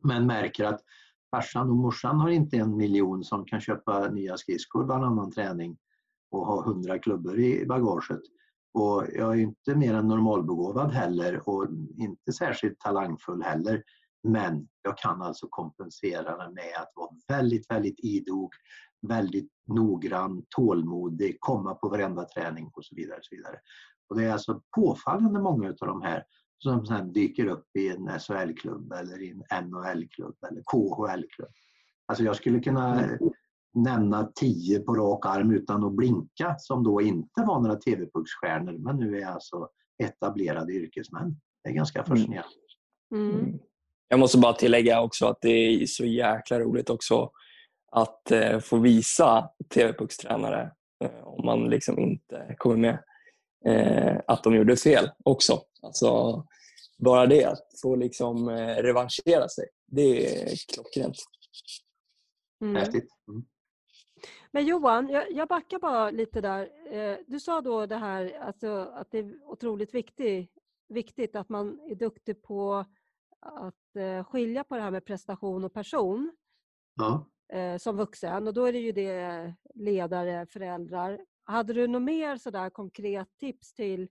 men 0.05 0.27
märker 0.27 0.64
att 0.64 0.81
farsan 1.31 1.70
och 1.70 1.77
morsan 1.77 2.20
har 2.20 2.31
inte 2.31 2.57
en 2.57 2.77
miljon 2.77 3.25
som 3.25 3.44
kan 3.44 3.61
köpa 3.61 4.09
nya 4.09 4.37
skridskor 4.37 4.85
varannan 4.85 5.31
träning 5.31 5.77
och 6.31 6.46
ha 6.46 6.64
hundra 6.64 6.99
klubbor 6.99 7.38
i 7.38 7.66
bagaget. 7.66 8.20
Och 8.77 9.07
jag 9.15 9.33
är 9.33 9.41
inte 9.41 9.75
mer 9.75 9.95
än 9.95 10.09
normalbegåvad 10.09 10.93
heller 10.93 11.49
och 11.49 11.69
inte 11.97 12.33
särskilt 12.33 12.81
talangfull 12.81 13.43
heller. 13.43 13.83
Men 14.23 14.69
jag 14.83 14.99
kan 14.99 15.23
alltså 15.23 15.47
kompensera 15.51 16.37
det 16.37 16.53
med 16.53 16.77
att 16.77 16.93
vara 16.95 17.11
väldigt, 17.29 17.71
väldigt 17.71 18.01
idog, 18.01 18.53
väldigt 19.09 19.53
noggrann, 19.67 20.43
tålmodig, 20.57 21.37
komma 21.41 21.75
på 21.75 21.89
varenda 21.89 22.25
träning 22.25 22.71
och 22.73 22.85
så 22.85 22.95
vidare. 22.95 23.19
Och 23.19 23.25
så 23.25 23.37
vidare. 23.37 23.57
Och 24.09 24.17
det 24.17 24.25
är 24.25 24.33
alltså 24.33 24.62
påfallande 24.77 25.41
många 25.41 25.69
av 25.69 25.87
de 25.87 26.03
här 26.03 26.25
som 26.59 26.87
sen 26.87 27.12
dyker 27.12 27.47
upp 27.47 27.67
i 27.79 27.89
en 27.89 28.21
SHL-klubb 28.21 28.93
eller 28.93 29.23
i 29.23 29.31
en 29.31 29.65
NHL-klubb 29.65 30.37
eller 30.51 30.62
KHL-klubb. 30.62 31.53
Alltså 32.07 32.25
jag 32.25 32.37
skulle 32.37 32.61
kunna 32.61 33.05
mm 33.05 33.31
nämna 33.77 34.33
tio 34.35 34.81
på 34.81 34.95
rak 34.95 35.27
arm 35.27 35.51
utan 35.51 35.85
att 35.85 35.93
blinka 35.93 36.57
som 36.59 36.85
då 36.85 37.01
inte 37.03 37.43
var 37.47 37.61
några 37.61 37.77
TV-pucksstjärnor 37.77 38.79
men 38.79 38.97
nu 38.97 39.21
är 39.21 39.27
alltså 39.27 39.69
etablerade 40.03 40.73
yrkesmän. 40.73 41.37
Det 41.65 41.71
är 41.71 41.75
ganska 41.75 41.99
mm. 42.03 42.09
fascinerande. 42.09 42.55
Mm. 43.15 43.31
Mm. 43.31 43.59
Jag 44.09 44.21
måste 44.21 44.39
bara 44.39 44.53
tillägga 44.53 45.01
också 45.01 45.27
att 45.27 45.39
det 45.41 45.49
är 45.49 45.87
så 45.87 46.05
jäkla 46.05 46.61
roligt 46.61 46.91
också 46.91 47.31
att 47.93 48.31
eh, 48.31 48.59
få 48.59 48.79
visa 48.79 49.51
TV-puckstränare 49.75 50.71
eh, 51.05 51.27
om 51.27 51.47
man 51.47 51.71
liksom 51.71 51.99
inte 51.99 52.55
kommer 52.59 52.77
med 52.77 52.99
eh, 53.67 54.21
att 54.27 54.45
de 54.45 54.55
gjorde 54.55 54.77
fel 54.77 55.11
också. 55.25 55.61
Alltså, 55.83 56.43
bara 56.99 57.27
det, 57.27 57.45
att 57.45 57.81
få 57.83 57.97
liksom 57.97 58.51
revanschera 58.51 59.49
sig, 59.49 59.65
det 59.87 60.27
är 60.27 60.57
klockrent. 60.75 61.17
Mm. 62.62 62.77
Häftigt. 62.77 63.09
Mm. 63.29 63.45
Men 64.57 64.66
Johan, 64.66 65.09
jag, 65.09 65.33
jag 65.33 65.49
backar 65.49 65.79
bara 65.79 66.11
lite 66.11 66.40
där. 66.40 66.71
Eh, 66.92 67.19
du 67.27 67.40
sa 67.40 67.61
då 67.61 67.87
det 67.87 67.97
här 67.97 68.38
alltså, 68.40 68.69
att 68.95 69.11
det 69.11 69.19
är 69.19 69.45
otroligt 69.45 69.95
viktigt, 69.95 70.51
viktigt 70.88 71.37
att 71.37 71.49
man 71.49 71.81
är 71.90 71.95
duktig 71.95 72.42
på 72.42 72.85
att 73.40 73.97
eh, 73.97 74.25
skilja 74.25 74.64
på 74.64 74.77
det 74.77 74.83
här 74.83 74.90
med 74.90 75.05
prestation 75.05 75.64
och 75.64 75.73
person 75.73 76.37
ja. 76.95 77.27
Eh, 77.49 77.77
som 77.79 77.97
vuxen. 77.97 78.47
Och 78.47 78.55
då 78.55 78.64
är 78.64 78.73
det 78.73 78.79
ju 78.79 78.92
det 78.92 79.55
ledare, 79.75 80.47
föräldrar. 80.47 81.21
Hade 81.45 81.73
du 81.73 81.87
något 81.87 82.03
mer 82.03 82.37
sådär 82.37 82.71
konkret 82.71 83.29
tips 83.38 83.75
till, 83.75 84.09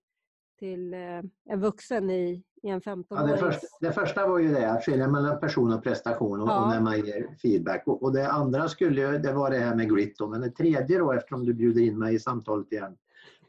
till 0.60 0.94
en 0.94 1.62
vuxen 1.62 2.10
i, 2.10 2.44
i 2.66 2.70
en 2.70 2.82
15 2.82 3.18
ja, 3.18 3.24
det, 3.24 3.38
första, 3.38 3.68
det 3.80 3.92
första 3.92 4.28
var 4.28 4.40
ju 4.40 4.54
det, 4.54 4.72
att 4.72 4.86
skilja 4.86 5.08
mellan 5.08 5.40
person 5.40 5.74
och 5.74 5.84
prestation 5.84 6.42
och, 6.42 6.50
ja. 6.50 6.64
och 6.64 6.70
när 6.70 6.82
man 6.82 7.00
ger 7.00 7.38
feedback. 7.42 7.84
Och, 7.88 8.04
och, 8.04 8.14
det 8.14 8.32
andra 8.32 8.68
skulle 8.68 9.18
det 9.18 9.34
var 9.34 9.52
det 9.52 9.58
här 9.58 9.76
med 9.76 9.90
grit. 9.90 10.18
Men 10.30 10.42
det 10.42 10.50
tredje 10.50 11.00
då, 11.00 11.12
eftersom 11.12 11.46
du 11.46 11.54
bjuder 11.54 11.82
in 11.82 12.00
mig 12.00 12.16
i 12.16 12.20
samtalet 12.20 12.72
igen, 12.72 12.98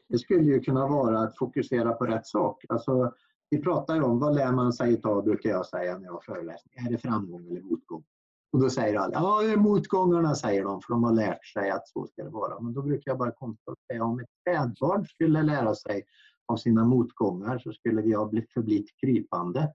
det 0.09 0.17
skulle 0.17 0.43
ju 0.43 0.59
kunna 0.59 0.87
vara 0.87 1.19
att 1.19 1.37
fokusera 1.37 1.93
på 1.93 2.05
rätt 2.05 2.27
sak. 2.27 2.65
Alltså, 2.69 3.13
vi 3.49 3.61
pratar 3.61 3.95
ju 3.95 4.01
om 4.01 4.19
vad 4.19 4.35
lär 4.35 4.51
man 4.51 4.73
sig 4.73 5.01
av, 5.03 5.23
brukar 5.23 5.49
jag 5.49 5.65
säga 5.65 5.97
när 5.97 6.05
jag 6.05 6.13
har 6.13 6.21
föreläsning. 6.21 6.85
Är 6.85 6.91
det 6.91 6.97
framgång 6.97 7.47
eller 7.47 7.61
motgång? 7.61 8.03
Och 8.51 8.59
då 8.59 8.69
säger 8.69 8.99
alla, 8.99 9.13
ja 9.13 9.41
det 9.41 9.51
är 9.51 9.57
motgångarna 9.57 10.35
säger 10.35 10.63
de, 10.63 10.81
för 10.81 10.93
de 10.93 11.03
har 11.03 11.13
lärt 11.13 11.45
sig 11.45 11.71
att 11.71 11.87
så 11.87 12.07
ska 12.07 12.23
det 12.23 12.29
vara. 12.29 12.59
Men 12.59 12.73
då 12.73 12.81
brukar 12.81 13.11
jag 13.11 13.17
bara 13.17 13.31
konstatera 13.31 14.03
om 14.03 14.19
ett 14.19 14.29
spädbarn 14.41 15.05
skulle 15.05 15.43
lära 15.43 15.75
sig 15.75 16.03
av 16.47 16.57
sina 16.57 16.85
motgångar 16.85 17.59
så 17.59 17.73
skulle 17.73 18.01
vi 18.01 18.13
ha 18.13 18.31
förblivit 18.53 18.99
krypande 18.99 19.73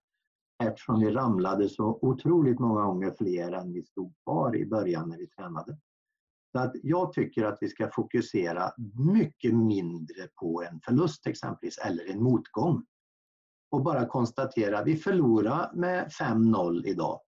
eftersom 0.64 1.00
vi 1.00 1.10
ramlade 1.10 1.68
så 1.68 1.98
otroligt 2.02 2.58
många 2.58 2.82
gånger 2.82 3.10
fler 3.18 3.52
än 3.52 3.72
vi 3.72 3.82
stod 3.82 4.14
kvar 4.24 4.56
i 4.56 4.66
början 4.66 5.08
när 5.08 5.18
vi 5.18 5.26
tränade. 5.26 5.78
Så 6.52 6.58
att 6.58 6.72
jag 6.82 7.12
tycker 7.12 7.44
att 7.44 7.58
vi 7.60 7.68
ska 7.68 7.90
fokusera 7.90 8.70
mycket 9.12 9.54
mindre 9.54 10.28
på 10.40 10.62
en 10.62 10.80
förlust 10.80 11.26
exempelvis 11.26 11.78
eller 11.78 12.10
en 12.10 12.22
motgång. 12.22 12.84
Och 13.70 13.82
bara 13.82 14.06
konstatera 14.06 14.84
vi 14.84 14.96
förlorar 14.96 15.72
med 15.74 16.08
5-0 16.20 16.86
idag. 16.86 17.20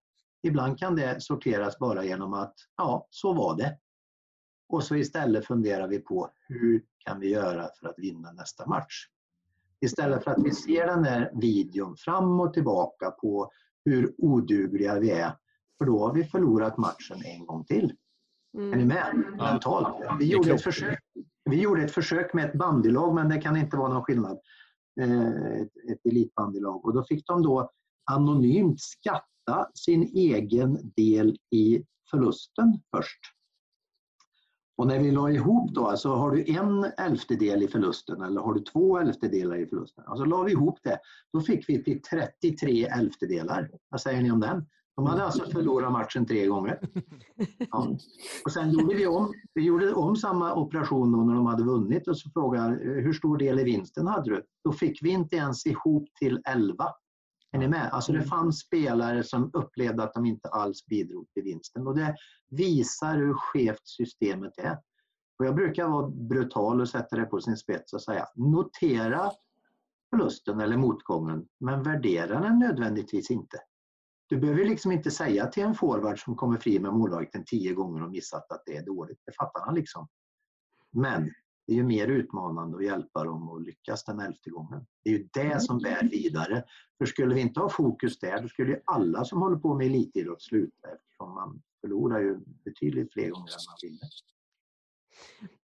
Ibland 0.43 0.79
kan 0.79 0.95
det 0.95 1.21
sorteras 1.21 1.79
bara 1.79 2.03
genom 2.03 2.33
att 2.33 2.53
ja, 2.77 3.07
så 3.09 3.33
var 3.33 3.57
det. 3.57 3.77
Och 4.67 4.83
så 4.83 4.95
istället 4.95 5.45
funderar 5.45 5.87
vi 5.87 5.99
på 5.99 6.29
hur 6.47 6.83
kan 6.97 7.19
vi 7.19 7.29
göra 7.29 7.69
för 7.79 7.87
att 7.87 7.99
vinna 7.99 8.31
nästa 8.31 8.65
match? 8.65 9.07
Istället 9.85 10.23
för 10.23 10.31
att 10.31 10.43
vi 10.43 10.51
ser 10.51 10.87
den 10.87 11.03
här 11.03 11.31
videon 11.33 11.95
fram 11.97 12.39
och 12.39 12.53
tillbaka 12.53 13.11
på 13.11 13.51
hur 13.85 14.15
odugliga 14.17 14.99
vi 14.99 15.11
är. 15.11 15.31
För 15.77 15.85
då 15.85 15.99
har 15.99 16.13
vi 16.13 16.23
förlorat 16.23 16.77
matchen 16.77 17.25
en 17.25 17.45
gång 17.45 17.65
till. 17.65 17.93
Mm. 18.57 18.73
Är 18.73 18.77
ni 18.77 18.85
med? 18.85 19.23
Mentalt. 19.37 19.87
Vi 20.19 20.25
gjorde, 20.25 20.53
ett 20.53 20.61
försök, 20.61 20.99
vi 21.49 21.61
gjorde 21.61 21.83
ett 21.83 21.91
försök 21.91 22.33
med 22.33 22.45
ett 22.45 22.53
bandylag 22.53 23.15
men 23.15 23.29
det 23.29 23.41
kan 23.41 23.57
inte 23.57 23.77
vara 23.77 23.93
någon 23.93 24.03
skillnad. 24.03 24.39
Eh, 25.01 25.61
ett, 25.61 25.71
ett 25.91 26.05
elitbandylag. 26.05 26.85
Och 26.85 26.93
då 26.93 27.03
fick 27.03 27.27
de 27.27 27.43
då 27.43 27.71
anonymt 28.11 28.81
skatta 28.81 29.69
sin 29.73 30.03
egen 30.03 30.91
del 30.95 31.37
i 31.51 31.83
förlusten 32.11 32.79
först. 32.95 33.34
Och 34.77 34.87
när 34.87 34.99
vi 34.99 35.11
la 35.11 35.29
ihop 35.29 35.71
då, 35.71 35.87
alltså 35.87 36.09
har 36.09 36.31
du 36.31 36.43
en 36.53 36.85
elftedel 36.97 37.63
i 37.63 37.67
förlusten 37.67 38.21
eller 38.21 38.41
har 38.41 38.53
du 38.53 38.59
två 38.59 38.97
elftedelar 38.97 39.57
i 39.57 39.65
förlusten? 39.65 40.03
Alltså 40.07 40.25
la 40.25 40.43
vi 40.43 40.51
ihop 40.51 40.79
det, 40.83 40.99
då 41.33 41.41
fick 41.41 41.69
vi 41.69 41.83
till 41.83 42.01
33 42.01 42.85
elftedelar. 42.85 43.69
Vad 43.89 44.01
säger 44.01 44.21
ni 44.21 44.31
om 44.31 44.39
den? 44.39 44.65
De 44.95 45.05
hade 45.05 45.23
alltså 45.23 45.45
förlorat 45.45 45.91
matchen 45.91 46.25
tre 46.25 46.45
gånger. 46.45 46.79
Ja. 47.71 47.97
Och 48.45 48.51
sen 48.51 48.71
gjorde 48.71 48.95
vi 48.95 49.07
om, 49.07 49.33
vi 49.53 49.63
gjorde 49.63 49.93
om 49.93 50.15
samma 50.15 50.55
operation 50.55 51.11
då 51.11 51.17
när 51.17 51.35
de 51.35 51.45
hade 51.45 51.63
vunnit 51.63 52.07
och 52.07 52.17
så 52.17 52.29
frågade 52.29 52.75
hur 52.75 53.13
stor 53.13 53.37
del 53.37 53.59
i 53.59 53.63
vinsten 53.63 54.07
hade 54.07 54.29
du? 54.29 54.43
Då 54.63 54.71
fick 54.71 55.03
vi 55.03 55.09
inte 55.09 55.35
ens 55.35 55.65
ihop 55.65 56.07
till 56.19 56.41
11. 56.45 56.85
Är 57.55 57.59
ni 57.59 57.67
med? 57.67 57.89
Alltså 57.91 58.11
det 58.11 58.17
mm. 58.17 58.29
fanns 58.29 58.59
spelare 58.59 59.23
som 59.23 59.51
upplevde 59.53 60.03
att 60.03 60.13
de 60.13 60.25
inte 60.25 60.49
alls 60.49 60.85
bidrog 60.85 61.31
till 61.33 61.43
vinsten 61.43 61.87
och 61.87 61.95
det 61.95 62.15
visar 62.49 63.15
hur 63.15 63.33
skevt 63.33 63.87
systemet 63.87 64.53
är. 64.57 64.77
Och 65.39 65.45
jag 65.45 65.55
brukar 65.55 65.87
vara 65.87 66.07
brutal 66.07 66.81
och 66.81 66.89
sätta 66.89 67.15
det 67.15 67.25
på 67.25 67.41
sin 67.41 67.57
spets 67.57 67.93
och 67.93 68.01
säga 68.01 68.27
notera 68.35 69.31
förlusten 70.09 70.59
eller 70.59 70.77
motgången 70.77 71.47
men 71.59 71.83
värdera 71.83 72.39
den 72.39 72.59
nödvändigtvis 72.59 73.31
inte. 73.31 73.57
Du 74.27 74.37
behöver 74.37 74.65
liksom 74.65 74.91
inte 74.91 75.11
säga 75.11 75.47
till 75.47 75.63
en 75.63 75.75
forward 75.75 76.23
som 76.23 76.35
kommer 76.35 76.57
fri 76.57 76.79
med 76.79 76.93
målvakten 76.93 77.43
tio 77.45 77.73
gånger 77.73 78.03
och 78.03 78.11
missat 78.11 78.51
att 78.51 78.63
det 78.65 78.77
är 78.77 78.85
dåligt. 78.85 79.19
Det 79.25 79.35
fattar 79.35 79.65
han 79.65 79.75
liksom. 79.75 80.07
Men 80.91 81.31
det 81.67 81.73
är 81.73 81.75
ju 81.75 81.83
mer 81.83 82.07
utmanande 82.07 82.77
att 82.77 82.83
hjälpa 82.83 83.23
dem 83.23 83.49
att 83.49 83.61
lyckas 83.61 84.03
den 84.03 84.19
elfte 84.19 84.49
gången. 84.49 84.85
Det 85.03 85.09
är 85.09 85.13
ju 85.13 85.27
det 85.33 85.41
mm. 85.41 85.59
som 85.59 85.79
bär 85.79 86.09
vidare. 86.11 86.63
För 86.97 87.05
skulle 87.05 87.35
vi 87.35 87.41
inte 87.41 87.59
ha 87.59 87.69
fokus 87.69 88.19
där, 88.19 88.41
då 88.41 88.47
skulle 88.47 88.71
ju 88.71 88.81
alla 88.85 89.25
som 89.25 89.41
håller 89.41 89.57
på 89.57 89.73
med 89.73 89.87
elitidrott 89.87 90.41
sluta 90.41 90.87
eftersom 90.87 91.33
man 91.33 91.61
förlorar 91.81 92.19
ju 92.19 92.39
betydligt 92.65 93.13
fler 93.13 93.29
gånger 93.29 93.51
än 93.51 93.65
man 93.67 93.77
vinner. 93.81 94.09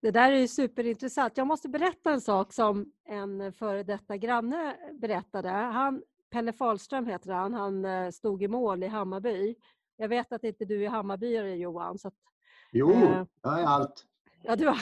Det 0.02 0.10
där 0.10 0.32
är 0.32 0.36
ju 0.36 0.48
superintressant. 0.48 1.36
Jag 1.36 1.46
måste 1.46 1.68
berätta 1.68 2.12
en 2.12 2.20
sak 2.20 2.52
som 2.52 2.92
en 3.04 3.52
före 3.52 3.82
detta 3.82 4.16
granne 4.16 4.76
berättade. 5.00 5.48
Han, 5.48 6.02
Pelle 6.30 6.52
Fahlström 6.52 7.06
heter 7.06 7.32
han, 7.32 7.54
han 7.54 7.84
eh, 7.84 8.10
stod 8.10 8.42
i 8.42 8.48
mål 8.48 8.82
i 8.82 8.86
Hammarby. 8.86 9.54
Jag 9.96 10.08
vet 10.08 10.32
att 10.32 10.44
inte 10.44 10.64
du 10.64 10.84
är 10.84 10.88
Hammarbyare 10.88 11.56
Johan. 11.56 11.98
Så 11.98 12.08
att, 12.08 12.14
jo, 12.72 12.90
eh, 12.90 13.24
jag 13.42 13.60
är 13.60 13.64
allt. 13.64 14.06
Ja, 14.42 14.56
du 14.56 14.66
har... 14.66 14.80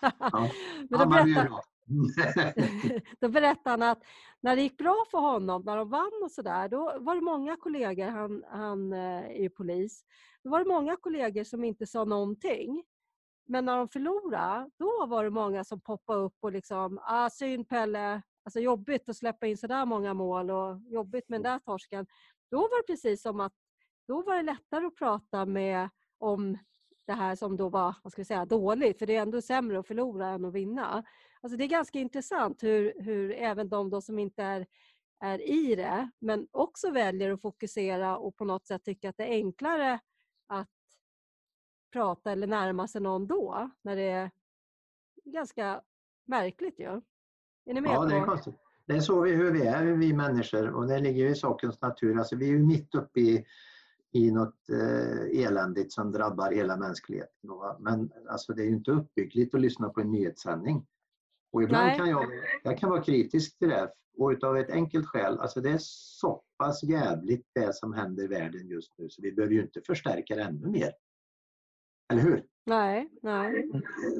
Ja. 0.00 0.12
Men 0.90 1.00
då 1.00 1.06
berättade, 1.06 1.50
då 3.20 3.28
berättade 3.28 3.70
han 3.70 3.82
att 3.82 4.02
när 4.40 4.56
det 4.56 4.62
gick 4.62 4.78
bra 4.78 5.04
för 5.10 5.18
honom, 5.18 5.62
när 5.64 5.76
de 5.76 5.90
vann 5.90 6.20
och 6.22 6.30
sådär, 6.32 6.68
då 6.68 6.96
var 7.00 7.14
det 7.14 7.20
många 7.20 7.56
kollegor, 7.56 8.06
han, 8.06 8.44
han 8.50 8.92
eh, 8.92 9.24
är 9.24 9.42
ju 9.42 9.50
polis, 9.50 10.04
då 10.44 10.50
var 10.50 10.58
det 10.58 10.68
många 10.68 10.96
kollegor 10.96 11.44
som 11.44 11.64
inte 11.64 11.86
sa 11.86 12.04
någonting. 12.04 12.84
men 13.48 13.64
när 13.64 13.76
de 13.76 13.88
förlorade, 13.88 14.70
då 14.78 15.06
var 15.06 15.24
det 15.24 15.30
många 15.30 15.64
som 15.64 15.80
poppade 15.80 16.18
upp 16.18 16.36
och 16.40 16.52
liksom, 16.52 16.98
ah 17.02 17.30
synd 17.30 17.68
Pelle, 17.68 18.22
alltså 18.44 18.60
jobbigt 18.60 19.08
att 19.08 19.16
släppa 19.16 19.46
in 19.46 19.56
sådär 19.56 19.86
många 19.86 20.14
mål 20.14 20.50
och 20.50 20.80
jobbigt 20.80 21.28
med 21.28 21.40
den 21.40 21.52
där 21.52 21.58
torsken. 21.58 22.06
Då 22.50 22.58
var 22.58 22.82
det 22.82 22.86
precis 22.86 23.22
som 23.22 23.40
att 23.40 23.52
då 24.08 24.22
var 24.22 24.36
det 24.36 24.42
lättare 24.42 24.86
att 24.86 24.94
prata 24.94 25.46
med 25.46 25.88
om 26.18 26.58
det 27.08 27.14
här 27.14 27.34
som 27.34 27.56
då 27.56 27.68
var 27.68 27.94
vad 28.02 28.12
ska 28.12 28.20
vi 28.20 28.26
säga, 28.26 28.44
dåligt, 28.44 28.98
för 28.98 29.06
det 29.06 29.16
är 29.16 29.22
ändå 29.22 29.40
sämre 29.42 29.78
att 29.78 29.86
förlora 29.86 30.28
än 30.28 30.44
att 30.44 30.52
vinna. 30.52 31.04
Alltså 31.40 31.56
det 31.56 31.64
är 31.64 31.68
ganska 31.68 31.98
intressant 31.98 32.62
hur, 32.62 33.02
hur 33.02 33.32
även 33.32 33.68
de 33.68 33.90
då 33.90 34.00
som 34.00 34.18
inte 34.18 34.42
är, 34.42 34.66
är 35.20 35.48
i 35.50 35.74
det, 35.76 36.10
men 36.18 36.48
också 36.50 36.90
väljer 36.90 37.32
att 37.32 37.42
fokusera 37.42 38.16
och 38.18 38.36
på 38.36 38.44
något 38.44 38.66
sätt 38.66 38.84
tycka 38.84 39.08
att 39.08 39.16
det 39.16 39.24
är 39.24 39.32
enklare 39.32 40.00
att 40.46 40.68
prata 41.92 42.32
eller 42.32 42.46
närma 42.46 42.88
sig 42.88 43.00
någon 43.00 43.26
då, 43.26 43.70
när 43.82 43.96
det 43.96 44.02
är 44.10 44.30
ganska 45.24 45.82
märkligt 46.26 46.78
ju. 46.80 47.00
Är 47.64 47.74
ni 47.74 47.80
med 47.80 47.90
Ja, 47.90 47.96
på? 47.96 48.04
det 48.04 48.16
är 48.16 48.24
konstigt. 48.24 48.54
Det 48.86 48.96
är 48.96 49.00
så 49.00 49.20
vi, 49.20 49.34
hur 49.34 49.52
vi 49.52 49.66
är, 49.66 49.84
vi 49.84 50.12
människor, 50.12 50.68
och 50.68 50.86
det 50.86 50.98
ligger 50.98 51.26
i 51.26 51.34
sakens 51.34 51.80
natur. 51.80 52.18
Alltså, 52.18 52.36
vi 52.36 52.44
är 52.46 52.50
ju 52.52 52.58
mitt 52.58 52.94
uppe 52.94 53.20
i, 53.20 53.46
i 54.12 54.30
något 54.30 54.68
eh, 54.70 55.44
eländigt 55.44 55.92
som 55.92 56.12
drabbar 56.12 56.52
hela 56.52 56.76
mänskligheten. 56.76 57.50
Men 57.78 58.12
alltså, 58.28 58.52
det 58.52 58.62
är 58.62 58.66
ju 58.66 58.76
inte 58.76 58.90
uppbyggligt 58.90 59.54
att 59.54 59.60
lyssna 59.60 59.88
på 59.88 60.00
en 60.00 60.10
nyhetssändning. 60.10 60.86
Och 61.52 61.62
ibland 61.62 61.86
Nej. 61.86 61.98
kan 61.98 62.10
jag, 62.10 62.26
jag 62.62 62.78
kan 62.78 62.90
vara 62.90 63.02
kritisk 63.02 63.58
till 63.58 63.68
det, 63.68 63.90
och 64.18 64.28
utav 64.28 64.56
ett 64.56 64.70
enkelt 64.70 65.06
skäl. 65.06 65.38
Alltså, 65.38 65.60
det 65.60 65.70
är 65.70 65.78
så 65.80 66.42
pass 66.58 66.82
jävligt 66.82 67.46
det 67.54 67.74
som 67.74 67.92
händer 67.92 68.24
i 68.24 68.26
världen 68.26 68.68
just 68.68 68.92
nu, 68.98 69.08
så 69.08 69.22
vi 69.22 69.32
behöver 69.32 69.54
ju 69.54 69.62
inte 69.62 69.80
förstärka 69.86 70.36
det 70.36 70.42
ännu 70.42 70.66
mer. 70.66 70.92
Eller 72.12 72.22
hur? 72.22 72.44
Nej, 72.66 73.10
nej. 73.22 73.70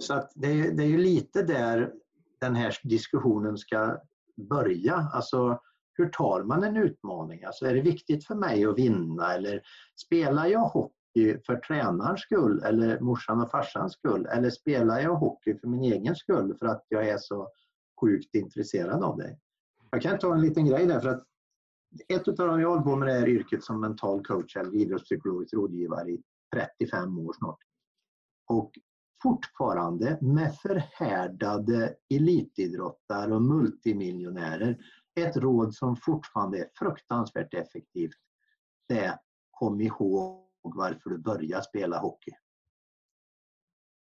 Så 0.00 0.14
att 0.14 0.32
det, 0.34 0.48
är, 0.48 0.72
det 0.72 0.82
är 0.82 0.88
ju 0.88 0.98
lite 0.98 1.42
där 1.42 1.92
den 2.40 2.54
här 2.54 2.78
diskussionen 2.82 3.58
ska 3.58 4.00
börja. 4.36 4.94
Alltså, 4.94 5.60
hur 5.98 6.08
tar 6.08 6.42
man 6.42 6.64
en 6.64 6.76
utmaning? 6.76 7.44
Alltså, 7.44 7.66
är 7.66 7.74
det 7.74 7.80
viktigt 7.80 8.26
för 8.26 8.34
mig 8.34 8.64
att 8.64 8.78
vinna 8.78 9.34
eller 9.34 9.62
spelar 9.96 10.46
jag 10.46 10.68
hockey 10.68 11.38
för 11.46 11.56
tränarens 11.56 12.20
skull 12.20 12.62
eller 12.62 13.00
morsan 13.00 13.40
och 13.40 13.50
farsans 13.50 13.92
skull? 13.92 14.26
Eller 14.26 14.50
spelar 14.50 15.00
jag 15.00 15.14
hockey 15.14 15.58
för 15.58 15.68
min 15.68 15.82
egen 15.82 16.16
skull 16.16 16.56
för 16.58 16.66
att 16.66 16.84
jag 16.88 17.08
är 17.08 17.18
så 17.18 17.48
sjukt 18.00 18.34
intresserad 18.34 19.02
av 19.02 19.16
det? 19.16 19.38
Jag 19.90 20.02
kan 20.02 20.18
ta 20.18 20.34
en 20.34 20.40
liten 20.40 20.66
grej 20.66 20.86
där 20.86 21.00
för 21.00 21.08
att 21.08 21.24
ett 22.08 22.28
av 22.28 22.34
dem 22.34 22.60
jag 22.60 22.76
har 22.76 22.82
på 22.82 22.96
med 22.96 23.08
det 23.08 23.14
här 23.14 23.28
yrket 23.28 23.64
som 23.64 23.80
mental 23.80 24.24
coach 24.24 24.56
eller 24.56 24.74
idrottspsykologisk 24.74 25.54
rådgivare 25.54 26.10
i 26.10 26.22
35 26.54 27.18
år 27.18 27.32
snart. 27.32 27.58
Och 28.48 28.72
fortfarande 29.22 30.18
med 30.20 30.54
förhärdade 30.54 31.94
elitidrottare 32.14 33.34
och 33.34 33.42
multimiljonärer 33.42 34.78
ett 35.22 35.36
råd 35.36 35.74
som 35.74 35.96
fortfarande 35.96 36.58
är 36.58 36.68
fruktansvärt 36.78 37.54
effektivt. 37.54 38.16
Det 38.88 38.98
är 38.98 39.18
kom 39.50 39.80
ihåg 39.80 40.44
varför 40.62 41.10
du 41.10 41.18
började 41.18 41.64
spela 41.64 41.98
hockey. 41.98 42.32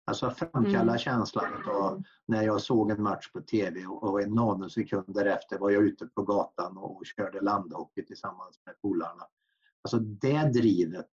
Alltså 0.05 0.29
framkalla 0.29 0.81
Mm. 0.81 0.97
känslan 0.97 1.69
av 1.69 2.03
när 2.25 2.43
jag 2.43 2.61
såg 2.61 2.91
en 2.91 3.03
match 3.03 3.31
på 3.31 3.41
TV 3.41 3.85
och 3.85 4.21
en 4.21 4.33
nanosekund 4.33 5.05
därefter 5.07 5.59
var 5.59 5.69
jag 5.69 5.83
ute 5.83 6.07
på 6.07 6.23
gatan 6.23 6.77
och 6.77 7.05
körde 7.05 7.41
landhockey 7.41 8.05
tillsammans 8.05 8.61
med 8.65 8.81
polarna. 8.81 9.23
Alltså 9.81 9.99
det 9.99 10.51
drivet, 10.53 11.07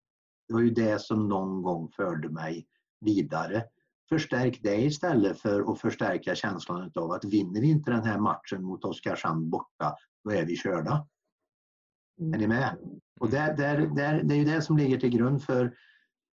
det 0.49 0.55
var 0.55 0.61
ju 0.61 0.71
det 0.71 1.01
som 1.01 1.29
någon 1.29 1.63
gång 1.63 1.91
förde 1.91 2.29
mig 2.29 2.69
vidare. 3.01 3.65
Förstärk 4.09 4.61
det 4.63 4.77
istället 4.77 5.41
för 5.41 5.73
att 5.73 5.81
förstärka 5.81 6.35
känslan 6.35 6.93
av 6.95 7.11
att 7.11 7.25
vinner 7.25 7.61
vi 7.61 7.71
inte 7.71 7.91
den 7.91 8.05
här 8.05 8.19
matchen 8.19 8.63
mot 8.63 8.85
Oskarshamn 8.85 9.51
borta, 9.51 9.97
då 10.25 10.31
är 10.31 10.47
vi 10.47 10.57
körda. 10.57 11.07
Är 12.35 12.39
ni 12.39 12.47
med? 12.47 12.77
Och 13.21 13.31
där, 13.31 13.57
där, 13.57 13.79
där, 13.79 14.23
det 14.23 14.35
är 14.35 14.39
ju 14.39 14.45
det 14.45 14.63
som 14.63 14.77
ligger 14.77 15.01
till 15.01 15.11
grund 15.11 15.43
för 15.43 15.75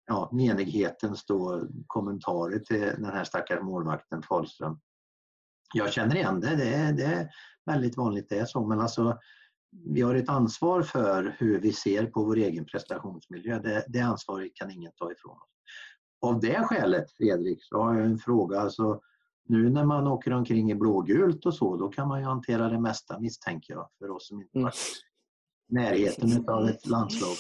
ja, 0.06 0.30
menighetens 0.34 1.26
då 1.26 1.68
kommentarer 1.88 2.60
till 2.60 2.80
den 2.80 3.06
här 3.06 3.24
stackars 3.24 3.62
målvakten 3.62 4.24
Fahlström. 4.24 4.80
Jag 5.74 5.94
känner 5.94 6.16
igen 6.16 6.40
det, 6.40 6.56
det 6.56 6.74
är, 6.74 6.94
det 6.94 7.04
är 7.04 7.30
väldigt 7.66 7.98
vanligt 7.98 8.30
det 8.30 8.40
är 8.40 8.46
så, 8.46 8.68
men 8.68 8.80
alltså 8.80 9.20
vi 9.86 10.02
har 10.02 10.16
ett 10.16 10.30
ansvar 10.30 10.82
för 10.82 11.36
hur 11.40 11.60
vi 11.60 11.74
ser 11.74 12.06
på 12.06 12.24
vår 12.24 12.38
egen 12.38 12.66
prestationsmiljö. 12.66 13.60
Det, 13.60 13.86
det 13.88 14.00
ansvaret 14.00 14.56
kan 14.56 14.72
ingen 14.72 14.92
ta 14.96 15.12
ifrån 15.12 15.38
oss. 15.38 15.50
Av 16.24 16.40
det 16.40 16.64
skälet, 16.64 17.12
Fredrik, 17.12 17.64
så 17.64 17.82
har 17.84 17.94
jag 17.96 18.06
en 18.06 18.18
fråga. 18.18 18.60
Alltså, 18.60 19.02
nu 19.46 19.70
när 19.70 19.86
man 19.86 20.08
åker 20.08 20.34
omkring 20.34 20.72
i 20.72 20.76
blågult 20.76 21.46
och 21.46 21.54
så, 21.56 21.76
då 21.78 21.88
kan 21.90 22.08
man 22.08 22.20
ju 22.20 22.26
hantera 22.26 22.70
det 22.70 22.80
mesta 22.80 23.20
misstänker 23.20 23.74
jag, 23.74 23.90
för 24.00 24.10
oss 24.10 24.28
som 24.28 24.42
inte 24.42 24.58
Mm. 24.58 24.64
varit 24.64 24.76
i 25.70 25.74
närheten 25.74 26.50
av 26.50 26.68
ett 26.70 26.86
landslag. 26.88 27.36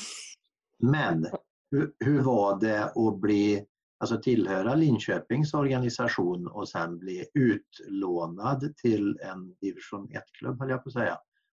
Men 0.79 1.27
hur, 1.71 1.93
hur 1.99 2.21
var 2.21 2.59
det 2.59 2.83
att 2.95 3.17
bli, 3.19 3.65
alltså 3.99 4.17
tillhöra 4.21 4.75
Linköpings 4.75 5.53
organisation 5.53 6.47
och 6.47 6.69
sen 6.69 6.97
bli 6.99 7.25
utlånad 7.33 8.73
till 8.77 9.19
en 9.21 9.55
division 9.61 10.07
1-klubb, 10.09 10.59
höll 10.59 10.69
jag 10.69 10.83
på 10.83 10.89
att 10.89 10.93
säga. 10.93 11.17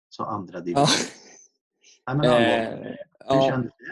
Så 0.10 0.24
andra 0.24 0.58
Ja. 0.58 0.62
division. 0.64 0.86
Nej, 2.08 2.16
men 2.18 2.26
Eh, 2.26 2.80
hur 2.84 2.96
ja, 3.26 3.50
kändes 3.50 3.72
det? 3.78 3.92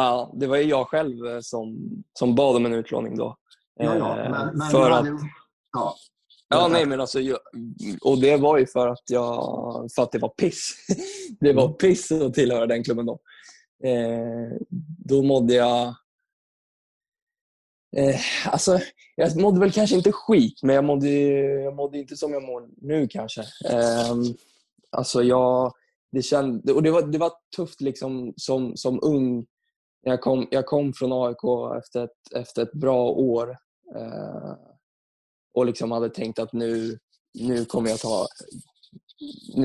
Ja, 0.00 0.32
det 0.34 0.46
var 0.46 0.56
ju 0.56 0.62
jag 0.62 0.88
själv 0.88 1.26
eh, 1.26 1.40
som, 1.40 1.88
som 2.18 2.34
bad 2.34 2.56
om 2.56 2.66
en 2.66 2.72
utlåning 2.74 3.16
då. 3.16 3.36
Ja, 3.74 3.96
ja, 3.96 4.20
Eh, 4.20 4.30
men, 4.30 4.56
men 4.58 4.70
för 4.70 4.90
att, 4.90 5.06
ja. 5.72 5.96
ja, 6.48 6.68
nej, 6.68 6.86
men 6.86 7.00
alltså, 7.00 7.20
jag, 7.20 7.38
och 8.02 8.20
det 8.20 8.36
var 8.36 8.58
ju 8.58 8.66
för 8.66 8.88
att, 8.88 9.02
jag, 9.10 9.88
för 9.94 10.02
att 10.02 10.12
det 10.12 10.18
var 10.18 10.28
piss. 10.28 10.86
Det 11.40 11.52
var 11.52 11.64
Mm. 11.64 11.76
piss 11.76 12.12
att 12.12 12.34
tillhöra 12.34 12.66
den 12.66 12.84
klubben 12.84 13.06
då. 13.06 13.20
Eh, 13.84 14.58
då 14.98 15.22
mådde 15.22 15.54
jag... 15.54 15.94
Eh, 17.96 18.20
alltså, 18.46 18.78
jag 19.16 19.36
mådde 19.40 19.60
väl 19.60 19.72
kanske 19.72 19.96
inte 19.96 20.12
skit, 20.12 20.60
men 20.62 20.74
jag 20.74 20.84
mådde, 20.84 21.10
jag 21.62 21.74
mådde 21.76 21.98
inte 21.98 22.16
som 22.16 22.32
jag 22.32 22.42
mår 22.42 22.68
nu 22.76 23.08
kanske. 23.08 23.40
Eh, 23.40 24.14
alltså 24.90 25.22
jag, 25.22 25.72
det, 26.12 26.22
känd, 26.22 26.70
och 26.70 26.82
det, 26.82 26.90
var, 26.90 27.02
det 27.02 27.18
var 27.18 27.32
tufft 27.56 27.80
liksom 27.80 28.34
som, 28.36 28.76
som 28.76 28.98
ung. 29.02 29.46
Jag 30.08 30.20
kom, 30.20 30.48
jag 30.50 30.66
kom 30.66 30.92
från 30.92 31.12
AIK 31.12 31.78
efter 31.78 32.04
ett, 32.04 32.32
efter 32.34 32.62
ett 32.62 32.72
bra 32.72 33.10
år 33.10 33.58
eh, 33.96 34.54
och 35.54 35.66
liksom 35.66 35.90
hade 35.90 36.10
tänkt 36.10 36.38
att 36.38 36.52
nu, 36.52 36.98
nu 37.34 37.64
kommer 37.64 37.90
jag 37.90 37.98
ta... 37.98 38.26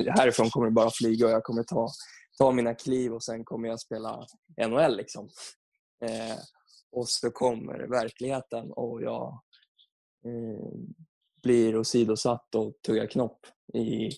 Härifrån 0.08 0.50
kommer 0.50 0.68
det 0.68 0.72
bara 0.72 0.90
flyga 0.90 1.26
och 1.26 1.32
jag 1.32 1.44
kommer 1.44 1.64
ta, 1.64 1.90
ta 2.38 2.52
mina 2.52 2.74
kliv 2.74 3.14
och 3.14 3.24
sen 3.24 3.44
kommer 3.44 3.70
jag 3.70 3.80
spela 3.80 4.26
NHL. 4.68 4.98
Liksom. 4.98 5.30
Eh, 6.06 6.38
och 6.92 7.10
så 7.10 7.32
kommer 7.32 7.88
verkligheten 7.88 8.72
och 8.72 9.02
jag 9.02 9.42
eh, 10.26 10.70
blir 11.44 11.78
åsidosatt 11.78 12.56
och 12.56 12.74
tuggar 12.86 13.08
knopp 13.08 13.46
i 13.74 14.10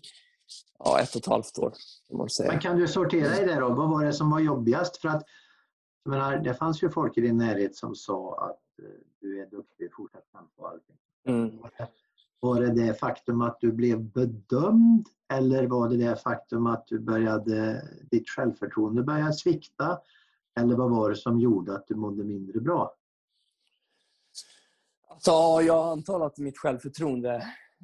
ja, 0.79 0.99
ett 0.99 1.15
och 1.15 1.21
ett 1.21 1.27
halvt 1.27 1.59
år. 1.59 1.73
Kan 2.07 2.17
man 2.17 2.29
säga. 2.29 2.51
Men 2.51 2.59
kan 2.59 2.77
du 2.77 2.87
sortera 2.87 3.41
i 3.41 3.45
det 3.45 3.55
då? 3.55 3.69
Vad 3.69 3.89
var 3.89 4.05
det 4.05 4.13
som 4.13 4.31
var 4.31 4.39
jobbigast? 4.39 4.97
För 4.97 5.09
att, 5.09 5.23
jag 6.03 6.11
menar, 6.11 6.37
det 6.37 6.53
fanns 6.53 6.83
ju 6.83 6.89
folk 6.89 7.17
i 7.17 7.21
din 7.21 7.37
närhet 7.37 7.75
som 7.75 7.95
sa 7.95 8.49
att 8.49 8.85
eh, 8.85 8.99
du 9.19 9.41
är 9.41 9.45
duktig, 9.45 9.93
fortsätt 9.93 10.23
och 10.55 10.69
allting. 10.69 10.97
Mm. 11.27 11.59
Var 12.39 12.61
det 12.61 12.73
det 12.73 12.99
faktum 12.99 13.41
att 13.41 13.57
du 13.61 13.71
blev 13.71 14.03
bedömd 14.03 15.07
eller 15.33 15.67
var 15.67 15.89
det 15.89 15.97
det 15.97 16.15
faktum 16.15 16.67
att 16.67 16.87
du 16.87 16.99
började, 16.99 17.87
ditt 18.11 18.29
självförtroende 18.29 19.03
började 19.03 19.33
svikta? 19.33 19.99
Eller 20.59 20.75
vad 20.75 20.91
var 20.91 21.09
det 21.09 21.15
som 21.15 21.39
gjorde 21.39 21.75
att 21.75 21.87
du 21.87 21.95
mådde 21.95 22.23
mindre 22.23 22.59
bra? 22.59 22.95
Alltså, 25.07 25.31
ja, 25.31 25.61
jag 25.61 25.87
antar 25.87 26.25
att 26.25 26.37
mitt 26.37 26.57
självförtroende 26.57 27.35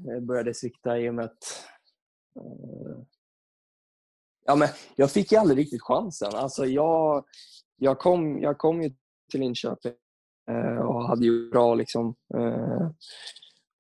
eh, 0.09 0.19
började 0.19 0.53
svikta 0.53 0.99
i 0.99 1.09
och 1.09 1.13
med 1.13 1.25
att 1.25 1.65
eh, 2.35 2.97
ja, 4.45 4.55
men 4.55 4.67
jag 4.95 5.11
fick 5.11 5.31
ju 5.31 5.37
aldrig 5.37 5.59
riktigt 5.59 5.81
chansen. 5.81 6.35
Alltså, 6.35 6.65
jag, 6.65 7.25
jag, 7.79 7.99
kom, 7.99 8.39
jag 8.41 8.57
kom 8.57 8.81
ju 8.81 8.89
till 9.31 9.39
Linköping 9.39 9.93
eh, 10.51 10.77
och 10.85 11.03
hade 11.07 11.25
ju 11.25 11.49
bra 11.49 11.75
liksom, 11.75 12.15
eh, 12.37 12.89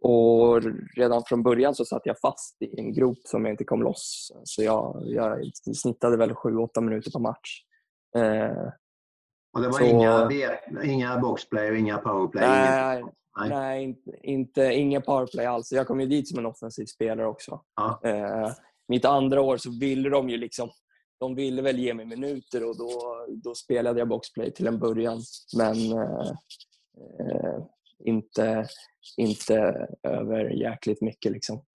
och 0.01 0.61
redan 0.95 1.23
från 1.27 1.43
början 1.43 1.75
så 1.75 1.85
satt 1.85 2.01
jag 2.05 2.19
fast 2.19 2.61
i 2.61 2.79
en 2.79 2.93
grop 2.93 3.17
som 3.23 3.45
jag 3.45 3.53
inte 3.53 3.63
kom 3.63 3.81
loss. 3.81 4.31
Så 4.43 4.63
jag, 4.63 5.03
jag 5.05 5.51
snittade 5.75 6.17
väl 6.17 6.31
7-8 6.33 6.81
minuter 6.81 7.11
per 7.11 7.19
match. 7.19 7.63
Eh, 8.17 8.67
Och 9.53 9.61
det 9.61 9.67
var 9.67 9.79
Så- 9.79 9.85
inga, 9.85 10.29
inga 10.83 11.19
boxplay 11.19 11.71
och 11.71 11.77
inga 11.77 11.97
powerplay? 11.97 12.47
Nej. 12.47 13.03
Nej. 13.39 13.49
Nej, 13.49 13.83
inte, 13.83 14.11
inte, 14.23 14.61
inga 14.73 15.01
powerplay 15.01 15.45
alls. 15.45 15.71
Jag 15.71 15.87
kom 15.87 15.99
ju 15.99 16.05
dit 16.05 16.27
som 16.29 16.39
en 16.39 16.45
offensiv 16.45 16.85
spelare 16.85 17.27
också. 17.27 17.61
Ja. 17.75 17.99
Eh, 18.03 18.49
mitt 18.87 19.05
andra 19.05 19.41
år 19.41 19.57
så 19.57 19.79
ville 19.79 20.09
de 20.09 20.29
ju 20.29 20.37
liksom 20.37 20.69
de 21.19 21.35
ville 21.35 21.61
väl 21.61 21.79
ge 21.79 21.93
mig 21.93 22.05
minuter 22.05 22.69
och 22.69 22.77
då, 22.77 22.89
då 23.43 23.55
spelade 23.55 23.99
jag 23.99 24.07
boxplay 24.07 24.51
till 24.51 24.67
en 24.67 24.79
början. 24.79 25.21
Men 25.57 25.91
eh, 25.91 26.31
eh 27.19 27.59
Inte, 28.05 28.67
inte 29.17 29.87
över 30.03 30.49
jäkligt 30.49 31.01
mycket. 31.01 31.31
Liksom. 31.31 31.65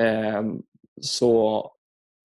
Eh, 0.00 0.42
så 1.00 1.62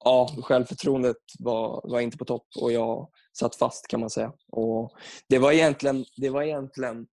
ja, 0.03 0.29
självförtroendet 0.41 1.17
var, 1.39 1.81
var 1.83 1.99
inte 1.99 2.17
på 2.17 2.25
topp 2.25 2.47
och 2.61 2.71
jag 2.71 3.09
satt 3.39 3.55
fast 3.55 3.87
kan 3.87 3.99
man 3.99 4.09
säga. 4.09 4.33
Och 4.51 4.91
det 5.29 5.39
var 5.39 5.51
egentligen, 5.51 6.05
det 6.17 6.29
var 6.29 6.43
egentligen 6.43 7.07